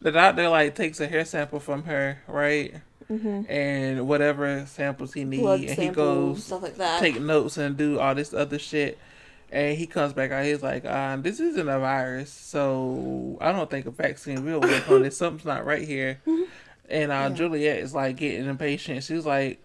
the 0.00 0.10
doctor 0.12 0.48
like 0.48 0.74
takes 0.74 1.00
a 1.00 1.06
hair 1.06 1.24
sample 1.24 1.60
from 1.60 1.84
her, 1.84 2.22
right? 2.26 2.74
And 3.08 4.06
whatever 4.06 4.64
samples 4.66 5.12
he 5.12 5.24
needs, 5.24 5.44
and 5.72 5.78
he 5.82 5.88
goes 5.88 6.44
stuff 6.44 6.62
like 6.62 6.76
that. 6.76 7.00
take 7.00 7.20
notes 7.20 7.56
and 7.56 7.76
do 7.76 7.98
all 7.98 8.14
this 8.14 8.32
other 8.32 8.58
shit. 8.58 8.98
And 9.52 9.76
he 9.76 9.86
comes 9.86 10.12
back 10.12 10.30
out. 10.30 10.44
He's 10.44 10.62
like, 10.62 10.84
um, 10.84 11.22
"This 11.22 11.40
isn't 11.40 11.68
a 11.68 11.78
virus, 11.80 12.30
so 12.30 13.36
I 13.40 13.50
don't 13.52 13.68
think 13.68 13.86
a 13.86 13.90
vaccine 13.90 14.44
will 14.44 14.60
work 14.60 14.88
on 14.90 15.02
this. 15.02 15.16
Something's 15.16 15.44
not 15.44 15.64
right 15.66 15.86
here." 15.86 16.20
And 16.92 17.12
uh, 17.12 17.30
Juliet 17.30 17.78
is 17.78 17.94
like 17.94 18.16
getting 18.16 18.46
impatient. 18.46 19.04
She's 19.04 19.24
like, 19.24 19.62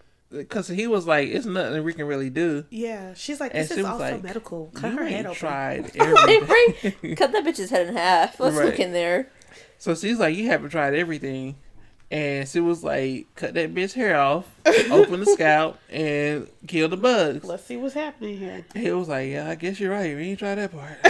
"Cause 0.48 0.68
he 0.68 0.86
was 0.86 1.08
like, 1.08 1.28
it's 1.28 1.44
nothing 1.44 1.82
we 1.82 1.92
can 1.92 2.06
really 2.06 2.30
do." 2.30 2.64
Yeah, 2.70 3.14
she's 3.14 3.40
like, 3.40 3.50
And 3.52 3.62
this 3.64 3.74
she 3.74 3.80
is 3.80 3.84
also 3.84 3.98
like, 3.98 4.22
medical. 4.22 4.70
Cut 4.74 4.92
her 4.92 5.04
head 5.04 5.26
open. 5.26 5.36
tried 5.36 5.90
everything. 5.96 7.16
Cut 7.16 7.32
that 7.32 7.44
bitch's 7.44 7.70
head 7.70 7.88
in 7.88 7.96
half. 7.96 8.38
Let's 8.38 8.54
Right. 8.54 8.66
look 8.66 8.78
in 8.78 8.92
there. 8.92 9.28
So 9.76 9.96
she's 9.96 10.20
like, 10.20 10.36
"You 10.36 10.46
haven't 10.46 10.70
tried 10.70 10.94
everything," 10.94 11.56
and 12.10 12.48
she 12.48 12.60
was 12.60 12.84
like, 12.84 13.26
"Cut 13.34 13.54
that 13.54 13.74
bitch 13.74 13.94
hair 13.94 14.16
off, 14.18 14.44
open 14.90 15.20
the 15.20 15.26
scalp, 15.26 15.78
and 15.90 16.48
kill 16.66 16.88
the 16.88 16.96
bugs." 16.96 17.44
Let's 17.44 17.64
see 17.64 17.76
what's 17.76 17.94
happening 17.94 18.38
here. 18.38 18.64
He 18.74 18.90
was 18.92 19.08
like, 19.08 19.28
"Yeah, 19.30 19.48
I 19.48 19.54
guess 19.56 19.80
you're 19.80 19.90
right. 19.92 20.14
We 20.16 20.30
ain't 20.30 20.38
tried 20.38 20.56
that 20.56 20.72
part." 20.72 20.98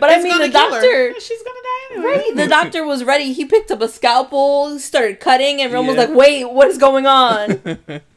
But 0.00 0.10
I 0.10 0.22
mean, 0.22 0.38
the 0.38 0.48
kill 0.50 0.72
her. 0.74 0.80
doctor. 0.80 1.20
She's 1.20 1.42
gonna 1.42 1.58
die 1.62 1.94
anyway. 1.94 2.06
Right, 2.06 2.36
the 2.36 2.46
doctor 2.48 2.84
was 2.84 3.04
ready. 3.04 3.32
He 3.32 3.44
picked 3.44 3.70
up 3.70 3.80
a 3.80 3.88
scalpel, 3.88 4.78
started 4.78 5.20
cutting, 5.20 5.60
and 5.60 5.62
everyone 5.62 5.86
Yeah. 5.86 5.92
was 5.92 6.08
like, 6.08 6.16
"Wait, 6.16 6.44
what 6.44 6.68
is 6.68 6.78
going 6.78 7.06
on?" 7.06 7.60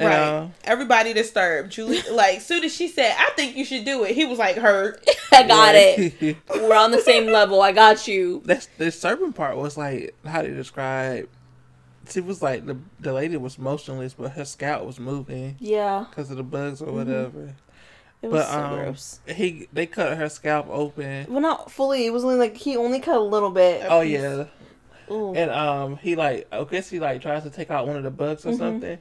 And, 0.00 0.08
right. 0.08 0.16
uh, 0.18 0.48
Everybody 0.64 1.12
disturbed. 1.12 1.70
Julie, 1.72 2.00
like, 2.10 2.40
soon 2.40 2.64
as 2.64 2.74
she 2.74 2.88
said, 2.88 3.14
"I 3.18 3.30
think 3.36 3.56
you 3.56 3.64
should 3.64 3.84
do 3.84 4.02
it," 4.04 4.14
he 4.14 4.24
was 4.24 4.38
like, 4.38 4.56
"Hurt." 4.56 5.06
I 5.32 5.42
got 5.46 5.74
it. 5.74 6.14
it. 6.22 6.36
We're 6.50 6.74
on 6.74 6.90
the 6.90 7.00
same 7.00 7.26
level. 7.26 7.60
I 7.60 7.72
got 7.72 8.08
you. 8.08 8.40
That's 8.44 8.66
the 8.78 8.90
serpent 8.90 9.34
part 9.36 9.56
was 9.56 9.76
like 9.76 10.14
how 10.24 10.42
they 10.42 10.48
describe. 10.50 11.28
She 12.08 12.20
was 12.20 12.42
like 12.42 12.66
the 12.66 12.76
the 12.98 13.12
lady 13.12 13.36
was 13.36 13.58
motionless, 13.58 14.14
but 14.14 14.30
her 14.32 14.44
scalp 14.44 14.84
was 14.84 14.98
moving 14.98 15.56
Yeah, 15.60 16.06
because 16.10 16.30
of 16.30 16.36
the 16.38 16.42
bugs 16.42 16.80
or 16.82 16.86
Mm-hmm. 16.86 16.96
whatever. 16.96 17.54
it 18.22 18.30
was 18.30 18.42
But 18.42 18.52
so 18.52 18.58
um, 18.60 18.74
gross. 18.84 19.20
he 19.28 19.68
they 19.72 19.86
cut 19.86 20.16
her 20.16 20.28
scalp 20.28 20.66
open. 20.70 21.26
Well, 21.28 21.40
not 21.40 21.70
fully. 21.70 22.06
It 22.06 22.12
was 22.12 22.24
only 22.24 22.36
like 22.36 22.56
he 22.56 22.76
only 22.76 23.00
cut 23.00 23.16
a 23.16 23.20
little 23.20 23.50
bit. 23.50 23.84
Oh 23.88 24.00
yeah, 24.00 24.46
Ooh. 25.10 25.34
and 25.34 25.50
um 25.50 25.98
he 25.98 26.16
like 26.16 26.48
I 26.50 26.64
guess 26.64 26.88
he 26.90 26.98
like 26.98 27.20
tries 27.22 27.42
to 27.44 27.50
take 27.50 27.70
out 27.70 27.86
one 27.86 27.96
of 27.96 28.02
the 28.02 28.10
bugs 28.10 28.42
Mm-hmm. 28.42 28.54
or 28.54 28.56
something, 28.58 28.98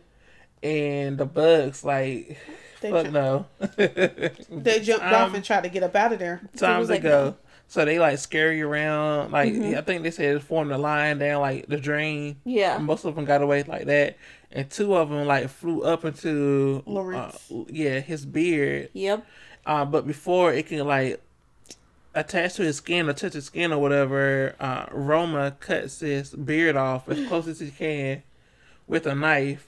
and 0.63 1.17
the 1.17 1.25
bugs 1.25 1.83
like 1.83 2.37
They, 2.81 2.91
fuck 2.91 3.05
ju- 3.05 3.11
no. 3.11 3.45
they 3.77 4.79
jumped 4.81 5.05
Um, 5.05 5.13
off 5.13 5.33
and 5.33 5.43
tried 5.43 5.63
to 5.63 5.69
get 5.69 5.83
up 5.83 5.95
out 5.95 6.13
of 6.13 6.19
there. 6.19 6.41
Times 6.57 6.89
like, 6.89 7.01
go. 7.03 7.09
no. 7.09 7.35
So 7.67 7.85
they 7.85 7.99
like 7.99 8.17
scare 8.17 8.51
you 8.51 8.67
around. 8.67 9.31
Like 9.31 9.53
Mm-hmm. 9.53 9.77
I 9.77 9.81
think 9.81 10.03
they 10.03 10.11
said 10.11 10.35
it 10.35 10.41
formed 10.43 10.71
a 10.71 10.77
line 10.77 11.19
down 11.19 11.41
like 11.41 11.67
the 11.67 11.77
drain. 11.77 12.37
Yeah. 12.43 12.77
Most 12.79 13.05
of 13.05 13.15
them 13.15 13.25
got 13.25 13.41
away 13.43 13.61
like 13.63 13.85
that, 13.85 14.17
and 14.51 14.67
two 14.69 14.95
of 14.95 15.09
them 15.09 15.27
like 15.27 15.49
flew 15.49 15.83
up 15.83 16.03
into 16.03 16.83
uh, 16.87 17.31
yeah, 17.67 17.99
his 17.99 18.25
beard. 18.25 18.89
Yep. 18.93 19.25
Uh, 19.67 19.85
but 19.85 20.07
before 20.07 20.51
it 20.51 20.65
can 20.67 20.87
like 20.87 21.21
attach 22.15 22.55
to 22.55 22.63
his 22.63 22.77
skin 22.77 23.07
or 23.07 23.13
touch 23.13 23.33
his 23.33 23.45
skin 23.45 23.71
or 23.71 23.77
whatever, 23.79 24.55
uh, 24.59 24.85
Roma 24.91 25.55
cuts 25.59 25.99
his 25.99 26.31
beard 26.31 26.75
off 26.75 27.07
as 27.07 27.27
close 27.27 27.47
as 27.47 27.59
he 27.59 27.69
can 27.69 28.23
with 28.87 29.05
a 29.05 29.13
knife. 29.13 29.67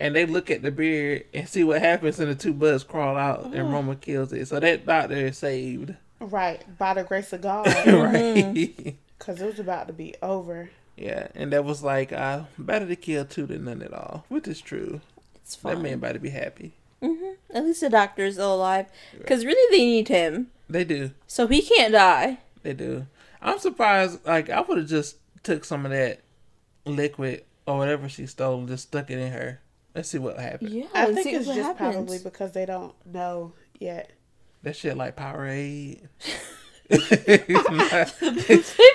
And 0.00 0.14
they 0.14 0.26
look 0.26 0.48
at 0.50 0.62
the 0.62 0.70
beard 0.70 1.24
and 1.34 1.48
see 1.48 1.64
what 1.64 1.82
happens, 1.82 2.20
and 2.20 2.30
the 2.30 2.34
two 2.36 2.54
bugs 2.54 2.84
crawl 2.84 3.16
out, 3.16 3.44
and 3.46 3.54
mm-hmm. 3.54 3.72
Roma 3.72 3.96
kills 3.96 4.32
it. 4.32 4.46
So 4.46 4.60
that 4.60 4.86
doctor 4.86 5.16
is 5.16 5.38
saved, 5.38 5.94
Right, 6.20 6.62
by 6.78 6.94
the 6.94 7.02
grace 7.04 7.32
of 7.32 7.40
God, 7.42 7.66
right? 7.66 7.84
Mm-hmm. 7.84 8.90
because 9.18 9.40
it 9.40 9.46
was 9.46 9.58
about 9.58 9.88
to 9.88 9.92
be 9.92 10.14
over. 10.22 10.70
yeah, 10.96 11.28
and 11.34 11.52
that 11.52 11.64
was 11.64 11.82
like 11.82 12.12
uh, 12.12 12.42
better 12.56 12.86
to 12.86 12.94
kill 12.96 13.24
two 13.24 13.46
than 13.46 13.64
none 13.64 13.82
at 13.82 13.92
all, 13.92 14.24
which 14.28 14.46
is 14.46 14.60
true. 14.60 15.00
It's 15.36 15.56
That 15.56 15.74
fine. 15.74 15.82
man 15.82 15.94
about 15.94 16.12
to 16.12 16.20
be 16.20 16.30
happy. 16.30 16.74
Mm-hmm. 17.02 17.56
At 17.56 17.64
least 17.64 17.80
the 17.80 17.90
doctor 17.90 18.24
is 18.24 18.34
still 18.34 18.54
alive. 18.54 18.86
Because 19.16 19.44
really, 19.44 19.76
they 19.76 19.84
need 19.84 20.08
him. 20.08 20.48
They 20.68 20.84
do. 20.84 21.10
So 21.26 21.46
he 21.48 21.62
can't 21.62 21.92
die. 21.92 22.38
They 22.62 22.72
do. 22.72 23.06
I'm 23.42 23.58
surprised. 23.58 24.24
Like 24.26 24.50
I 24.50 24.60
would 24.60 24.78
have 24.78 24.88
just 24.88 25.16
took 25.42 25.64
some 25.64 25.84
of 25.84 25.90
that 25.92 26.20
liquid 26.84 27.44
or 27.66 27.78
whatever 27.78 28.08
she 28.08 28.26
stole 28.26 28.58
and 28.60 28.68
just 28.68 28.84
stuck 28.88 29.10
it 29.10 29.18
in 29.18 29.32
her 29.32 29.60
Let's 29.98 30.10
see 30.10 30.18
what 30.18 30.38
happens. 30.38 30.72
Yeah, 30.72 30.84
I 30.94 31.06
let's 31.06 31.14
think 31.14 31.24
see 31.24 31.34
it's 31.34 31.46
what 31.48 31.56
just 31.56 31.66
happens. 31.66 31.94
probably 31.96 32.18
because 32.20 32.52
they 32.52 32.64
don't 32.66 32.94
know 33.04 33.52
yet. 33.80 34.12
That 34.62 34.76
shit 34.76 34.96
like 34.96 35.16
Powerade. 35.16 36.02
Just 36.88 37.06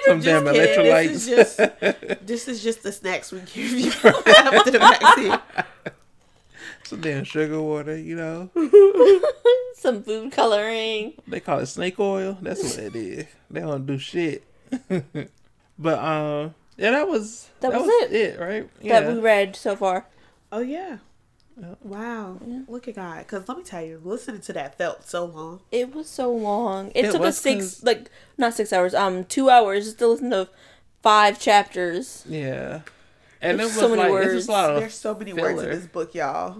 Some 0.05 0.21
damn 0.21 0.45
electrolytes. 0.45 1.09
This 1.09 1.27
is 1.27 1.27
just 1.27 1.57
this 2.25 2.47
is 2.47 2.63
just 2.63 2.83
the 2.83 2.91
snacks 2.93 3.33
we 3.33 3.39
give 3.41 3.71
you 3.71 3.91
after 4.03 4.71
the 4.71 4.79
vaccine. 4.79 5.39
Some 6.85 7.01
damn 7.01 7.25
sugar 7.25 7.61
water, 7.61 7.97
you 7.97 8.15
know. 8.15 8.49
Some 9.75 10.03
food 10.03 10.31
coloring. 10.31 11.15
They 11.27 11.41
call 11.41 11.59
it 11.59 11.65
snake 11.65 11.99
oil. 11.99 12.37
That's 12.41 12.63
what 12.63 12.79
it 12.79 12.95
is. 12.95 13.25
They 13.51 13.59
don't 13.59 13.85
do 13.85 13.97
shit. 13.97 14.43
but 15.77 15.99
um, 15.99 16.55
yeah, 16.77 16.91
that 16.91 17.09
was 17.09 17.49
That 17.59 17.73
was 17.73 17.87
it. 18.11 18.39
right? 18.39 18.69
Yeah. 18.81 19.01
that 19.01 19.13
we 19.13 19.19
read 19.19 19.57
so 19.57 19.75
far. 19.75 20.07
Oh 20.53 20.59
yeah. 20.61 20.97
Yeah. 21.59 21.75
Wow. 21.81 22.37
Look 22.67 22.87
at 22.87 22.95
God. 22.95 23.19
Because 23.19 23.47
let 23.49 23.57
me 23.57 23.63
tell 23.63 23.81
you, 23.83 23.99
listening 24.03 24.41
to 24.41 24.53
that 24.53 24.77
felt 24.77 25.07
so 25.07 25.25
long. 25.25 25.61
It 25.71 25.93
was 25.93 26.07
so 26.09 26.31
long. 26.31 26.91
It, 26.95 27.05
It 27.05 27.11
took 27.11 27.21
was 27.21 27.29
us 27.35 27.41
six, 27.41 27.63
'cause- 27.75 27.83
like 27.83 28.09
not 28.37 28.53
six 28.53 28.71
hours, 28.71 28.93
um, 28.95 29.25
two 29.25 29.49
hours 29.49 29.85
just 29.85 29.97
to 29.99 30.07
listen 30.07 30.29
to 30.31 30.47
five 31.01 31.39
chapters. 31.39 32.23
yeah. 32.27 32.81
And 33.41 33.55
it 33.55 33.57
There's 33.57 33.71
was 33.71 33.79
so 33.79 33.89
many 33.89 34.01
like 34.03 34.11
words. 34.11 34.33
it's 34.33 34.47
a 34.47 34.51
lot 34.51 34.69
of 34.71 34.79
There's 34.79 34.93
so 34.93 35.13
many 35.15 35.33
words 35.33 35.61
in 35.61 35.69
this 35.69 35.85
book, 35.87 36.13
y'all. 36.15 36.55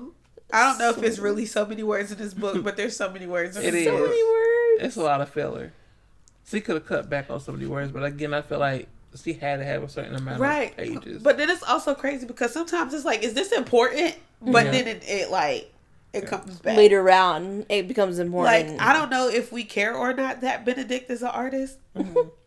I 0.51 0.65
don't 0.69 0.77
know 0.79 0.89
if 0.89 1.01
it's 1.01 1.17
really 1.17 1.45
so 1.45 1.65
many 1.65 1.81
words 1.81 2.11
in 2.11 2.17
this 2.17 2.33
book, 2.33 2.61
but 2.63 2.75
there's 2.75 2.95
so 2.97 3.09
many 3.09 3.25
words 3.25 3.55
in 3.57 3.63
It 3.63 3.71
this 3.71 3.81
is. 3.81 3.85
So 3.87 3.93
many 3.93 4.23
words. 4.23 4.83
It's 4.83 4.95
a 4.97 5.01
lot 5.01 5.21
of 5.21 5.29
filler. 5.29 5.71
She 6.45 6.59
could 6.61 6.75
have 6.75 6.85
cut 6.85 7.09
back 7.09 7.29
on 7.29 7.39
some 7.39 7.55
of 7.55 7.61
the 7.61 7.67
words, 7.67 7.91
but 7.91 8.03
again, 8.03 8.33
I 8.33 8.41
feel 8.41 8.59
like 8.59 8.89
she 9.21 9.33
had 9.33 9.57
to 9.57 9.65
have 9.65 9.83
a 9.83 9.89
certain 9.89 10.15
amount 10.15 10.39
Right. 10.39 10.71
of 10.71 10.77
pages. 10.77 11.21
But 11.23 11.37
then 11.37 11.49
it's 11.49 11.63
also 11.63 11.93
crazy 11.93 12.25
because 12.25 12.51
sometimes 12.53 12.93
it's 12.93 13.05
like, 13.05 13.23
is 13.23 13.33
this 13.33 13.51
important? 13.51 14.15
But 14.41 14.65
Yeah. 14.65 14.71
then 14.71 14.87
it, 14.87 15.03
it 15.07 15.31
like 15.31 15.71
it 16.13 16.27
comes 16.27 16.59
back. 16.59 16.77
Later 16.77 17.09
on, 17.09 17.65
it 17.69 17.87
becomes 17.87 18.19
important. 18.19 18.69
Like 18.77 18.81
I 18.81 18.93
don't 18.93 19.09
know 19.09 19.29
if 19.29 19.51
we 19.51 19.63
care 19.63 19.95
or 19.95 20.13
not 20.13 20.41
that 20.41 20.63
Benedict 20.65 21.09
is 21.09 21.21
an 21.21 21.29
artist. 21.29 21.77
Mm-hmm. 21.97 22.29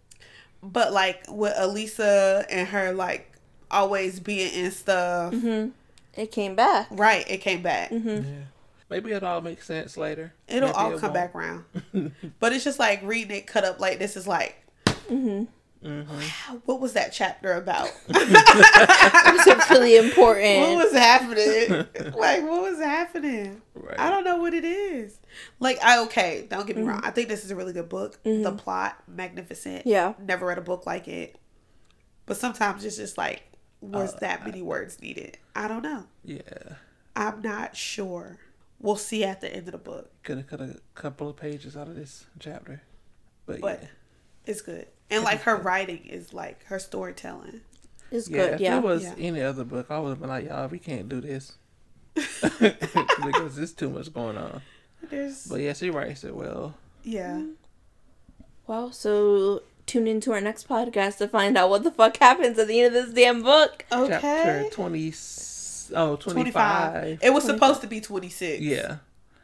But 0.62 0.92
like 0.92 1.22
with 1.28 1.54
Alisa 1.54 2.44
and 2.50 2.66
her 2.68 2.92
like 2.92 3.30
always 3.70 4.18
being 4.20 4.52
in 4.52 4.70
stuff. 4.72 5.32
Mm-hmm. 5.32 5.68
It 6.20 6.32
came 6.32 6.54
back. 6.56 6.88
Right, 6.90 7.28
it 7.30 7.38
came 7.38 7.62
back. 7.62 7.90
yeah. 7.92 8.20
Maybe 8.88 9.12
it 9.12 9.22
all 9.22 9.40
makes 9.42 9.66
sense 9.66 9.96
later. 9.96 10.32
It'll 10.48 10.68
Maybe 10.68 10.78
all 10.78 10.94
it 10.94 11.00
come 11.00 11.12
won't. 11.12 11.14
back 11.14 11.34
around. 11.34 11.64
but 12.40 12.52
it's 12.52 12.64
just 12.64 12.78
like 12.78 13.00
reading 13.04 13.36
it 13.36 13.46
cut 13.46 13.64
up 13.64 13.78
like 13.80 13.98
this 13.98 14.16
is 14.16 14.26
like 14.26 14.56
Mhm. 15.86 16.62
what 16.64 16.80
was 16.80 16.94
that 16.94 17.12
chapter 17.12 17.52
about? 17.52 17.90
It's 19.48 19.70
really 19.70 19.96
important. 19.96 20.60
What 20.60 20.84
was 20.84 20.92
happening? 20.92 21.86
like 22.18 22.42
what 22.42 22.62
was 22.62 22.78
happening? 22.78 23.62
Right. 23.74 23.98
I 23.98 24.10
don't 24.10 24.24
know 24.24 24.36
what 24.36 24.54
it 24.54 24.64
is. 24.64 25.18
Like 25.60 25.78
I 25.82 26.00
okay, 26.04 26.46
don't 26.50 26.66
get 26.66 26.76
me 26.76 26.82
wrong. 26.82 27.00
I 27.04 27.10
think 27.10 27.28
this 27.28 27.44
is 27.44 27.50
a 27.50 27.56
really 27.56 27.72
good 27.72 27.88
book. 27.88 28.18
The 28.24 28.52
plot 28.52 29.02
magnificent. 29.06 29.86
Yeah. 29.86 30.14
Never 30.20 30.46
read 30.46 30.58
a 30.58 30.62
book 30.62 30.86
like 30.86 31.06
it. 31.08 31.36
But 32.26 32.36
sometimes 32.36 32.84
it's 32.84 32.96
just 32.96 33.16
like 33.16 33.42
was 33.80 34.14
Uh, 34.14 34.18
that 34.20 34.44
many 34.44 34.62
words 34.62 35.00
needed? 35.00 35.38
I 35.54 35.68
don't 35.68 35.82
know. 35.82 36.04
Yeah. 36.24 36.40
I'm 37.14 37.40
not 37.42 37.76
sure. 37.76 38.38
We'll 38.80 38.96
see 38.96 39.24
at 39.24 39.40
the 39.40 39.48
end 39.54 39.68
of 39.68 39.72
the 39.72 39.78
book. 39.78 40.10
Could 40.22 40.38
have 40.38 40.46
cut 40.48 40.60
a 40.60 40.76
couple 40.94 41.28
of 41.28 41.36
pages 41.36 41.76
out 41.76 41.88
of 41.88 41.94
this 41.94 42.26
chapter. 42.38 42.82
But, 43.46 43.60
But 43.60 43.82
yeah. 43.82 43.88
it's 44.44 44.60
good. 44.60 44.88
And 45.10 45.22
like 45.24 45.42
her 45.42 45.56
writing 45.56 46.04
is 46.06 46.32
like 46.32 46.64
her 46.66 46.78
storytelling. 46.78 47.60
It's 48.10 48.28
Yeah, 48.28 48.36
good. 48.36 48.54
if 48.54 48.60
Yeah. 48.60 48.78
it 48.78 48.82
was 48.82 49.04
Yeah. 49.04 49.14
any 49.18 49.42
other 49.42 49.64
book, 49.64 49.86
I 49.90 49.98
would 49.98 50.10
have 50.10 50.20
been 50.20 50.28
like, 50.28 50.46
y'all, 50.46 50.68
we 50.68 50.78
can't 50.78 51.08
do 51.08 51.20
this. 51.20 51.52
because 52.14 53.56
there's 53.56 53.72
too 53.72 53.90
much 53.90 54.12
going 54.12 54.36
on. 54.36 54.62
There's 55.10 55.46
But 55.46 55.60
yeah, 55.60 55.72
she 55.74 55.90
writes 55.90 56.24
it 56.24 56.34
well. 56.34 56.74
yeah. 57.04 57.42
Well, 58.66 58.90
so 58.90 59.62
tune 59.86 60.08
into 60.08 60.32
our 60.32 60.40
next 60.40 60.68
podcast 60.68 61.18
to 61.18 61.28
find 61.28 61.56
out 61.56 61.70
what 61.70 61.84
the 61.84 61.90
fuck 61.92 62.16
happens 62.16 62.58
at 62.58 62.66
the 62.66 62.80
end 62.80 62.96
of 62.96 63.04
this 63.06 63.14
damn 63.14 63.42
book. 63.44 63.84
Okay. 63.92 64.18
Chapter 64.20 64.68
20, 64.70 65.14
oh, 65.94 66.16
25. 66.16 66.22
25. 66.32 67.18
It 67.22 67.32
was 67.32 67.44
supposed 67.44 67.80
to 67.82 67.86
be 67.86 68.00
26. 68.00 68.60
Yeah. 68.62 68.96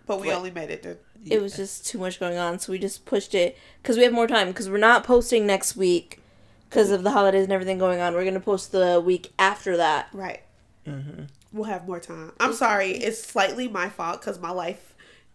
But 0.07 0.21
we 0.21 0.29
Wait. 0.29 0.35
only 0.35 0.51
made 0.51 0.71
it 0.71 0.83
to 0.83 0.97
It 1.25 1.41
was 1.41 1.57
just 1.57 1.87
too 1.87 1.99
much 1.99 2.19
going 2.19 2.37
on, 2.39 2.59
so 2.59 2.73
we 2.73 2.79
just 2.79 3.05
pushed 3.05 3.35
it 3.35 3.57
because 3.83 3.97
we 3.97 4.03
have 4.03 4.13
more 4.13 4.27
time. 4.27 4.49
Because 4.49 4.69
we're 4.69 4.79
not 4.79 5.05
posting 5.05 5.47
next 5.47 5.77
week 5.77 6.21
because 6.69 6.91
of 6.91 7.03
the 7.03 7.11
holidays 7.13 7.45
and 7.45 7.53
everything 7.53 7.79
going 7.79 8.01
on. 8.01 8.15
We're 8.15 8.25
gonna 8.25 8.41
post 8.41 8.73
the 8.73 9.01
week 9.05 9.33
after 9.39 9.77
that. 9.77 10.09
right. 10.13 10.43
Mm-hmm. 10.87 11.25
We'll 11.53 11.65
have 11.65 11.87
more 11.87 12.01
time. 12.01 12.33
I'm 12.41 12.55
sorry. 12.55 12.93
It's 12.93 13.23
slightly 13.23 13.69
my 13.69 13.89
fault 13.89 14.21
because 14.21 14.41
my 14.41 14.51
life 14.51 14.95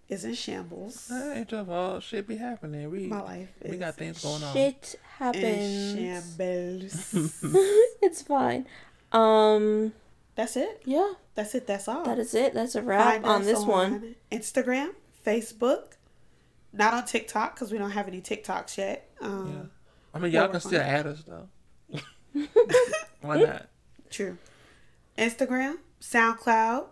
is 0.10 0.26
in 0.26 0.34
shambles. 0.34 1.08
That 1.08 1.38
ain't 1.38 1.52
your 1.52 1.64
fault. 1.64 2.04
Shit 2.04 2.28
be 2.28 2.38
happening. 2.38 2.90
We, 2.90 3.08
My 3.08 3.22
life 3.22 3.50
is 3.62 3.72
we 3.72 3.78
got 3.78 3.96
things 3.96 4.24
going 4.24 4.44
on. 4.44 4.54
Shit 4.54 4.96
happens. 5.18 5.44
in 5.44 5.98
shambles. 5.98 7.14
it's 8.02 8.22
fine. 8.24 8.66
Um. 9.12 9.94
That's 10.36 10.56
it. 10.56 10.82
Yeah. 10.86 11.14
That's 11.36 11.56
it. 11.56 11.66
That's 11.68 11.88
all. 11.88 12.04
That 12.04 12.20
is 12.20 12.34
it. 12.36 12.54
That's 12.54 12.76
a 12.76 12.82
wrap 12.82 13.06
Find 13.06 13.26
on 13.26 13.42
us 13.42 13.48
this 13.48 13.64
one. 13.64 14.16
Instagram, 14.32 14.90
Facebook, 15.28 15.94
not 16.74 16.94
on 16.94 17.06
TikTok 17.06 17.56
because 17.56 17.72
we 17.72 17.78
don't 17.78 17.92
have 17.92 18.08
any 18.08 18.22
TikToks 18.22 18.78
yet. 18.78 19.10
Um, 19.22 19.54
Yeah. 19.54 19.70
I 20.14 20.20
mean, 20.20 20.32
y'all 20.32 20.48
can 20.48 20.62
still 20.62 20.82
add 20.82 21.06
us, 21.06 21.24
though. 21.28 21.48
Why 23.22 23.40
not? 23.44 23.68
True. 24.10 24.38
Instagram, 25.18 25.76
SoundCloud, 26.02 26.86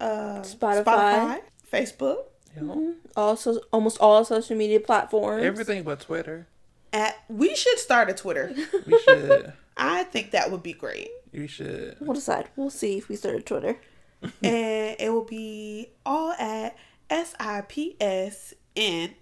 uh, 0.00 0.04
Spotify. 0.40 0.84
Spotify, 0.84 1.40
Facebook. 1.72 2.18
You 2.56 2.62
know? 2.62 2.94
Also, 3.16 3.60
almost 3.72 3.98
all 4.00 4.24
social 4.24 4.56
media 4.56 4.80
platforms. 4.80 5.44
Everything 5.44 5.82
but 5.82 6.00
Twitter. 6.00 6.46
At 6.92 7.16
we 7.28 7.54
should 7.54 7.78
start 7.78 8.08
a 8.08 8.14
Twitter. 8.14 8.54
We 8.86 8.98
should. 9.00 9.52
I 9.76 10.04
think 10.04 10.30
that 10.30 10.50
would 10.50 10.62
be 10.62 10.72
great, 10.72 11.10
we 11.32 11.46
should. 11.46 11.96
We'll 12.00 12.14
decide. 12.14 12.48
We'll 12.56 12.70
see 12.70 12.96
if 12.96 13.08
we 13.10 13.16
start 13.16 13.34
a 13.34 13.42
Twitter. 13.42 13.76
and 14.22 14.96
it 14.98 15.12
will 15.12 15.24
be 15.24 15.90
all 16.06 16.32
at 16.32 16.74
S 17.10 17.34
I 17.38 17.62
P 17.62 17.96
S 18.00 18.54
N 18.74 19.14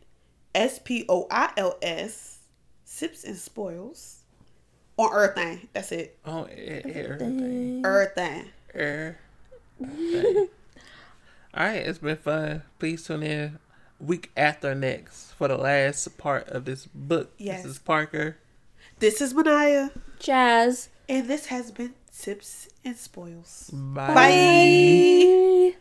S 0.55 0.78
P 0.78 1.05
O 1.09 1.27
I 1.31 1.52
L 1.56 1.77
S 1.82 2.39
Sips 2.85 3.24
and 3.24 3.36
Spoils 3.36 4.20
on 4.97 5.11
Earthing. 5.12 5.69
That's 5.73 5.93
it. 5.93 6.19
Oh, 6.24 6.44
air, 6.44 6.82
everything. 6.85 7.82
Earthing. 7.85 8.51
All 11.56 11.66
right, 11.66 11.77
it's 11.86 11.98
been 11.98 12.16
fun. 12.16 12.62
Please 12.78 13.05
tune 13.05 13.23
in 13.23 13.59
week 14.01 14.31
after 14.36 14.74
next 14.74 15.32
for 15.32 15.48
the 15.48 15.56
last 15.56 16.19
part 16.19 16.48
of 16.48 16.65
this 16.65 16.86
book. 16.86 17.32
Yes. 17.39 17.62
This 17.62 17.73
is 17.73 17.78
Parker. 17.78 18.36
This 18.98 19.20
is 19.20 19.35
Manaya, 19.35 19.90
Jazz. 20.19 20.89
and 21.09 21.28
this 21.28 21.47
has 21.47 21.70
been 21.70 21.94
Sips 22.11 22.69
and 22.85 22.97
Spoils. 22.97 23.70
Bye. 23.73 24.15
Bye. 24.15 25.74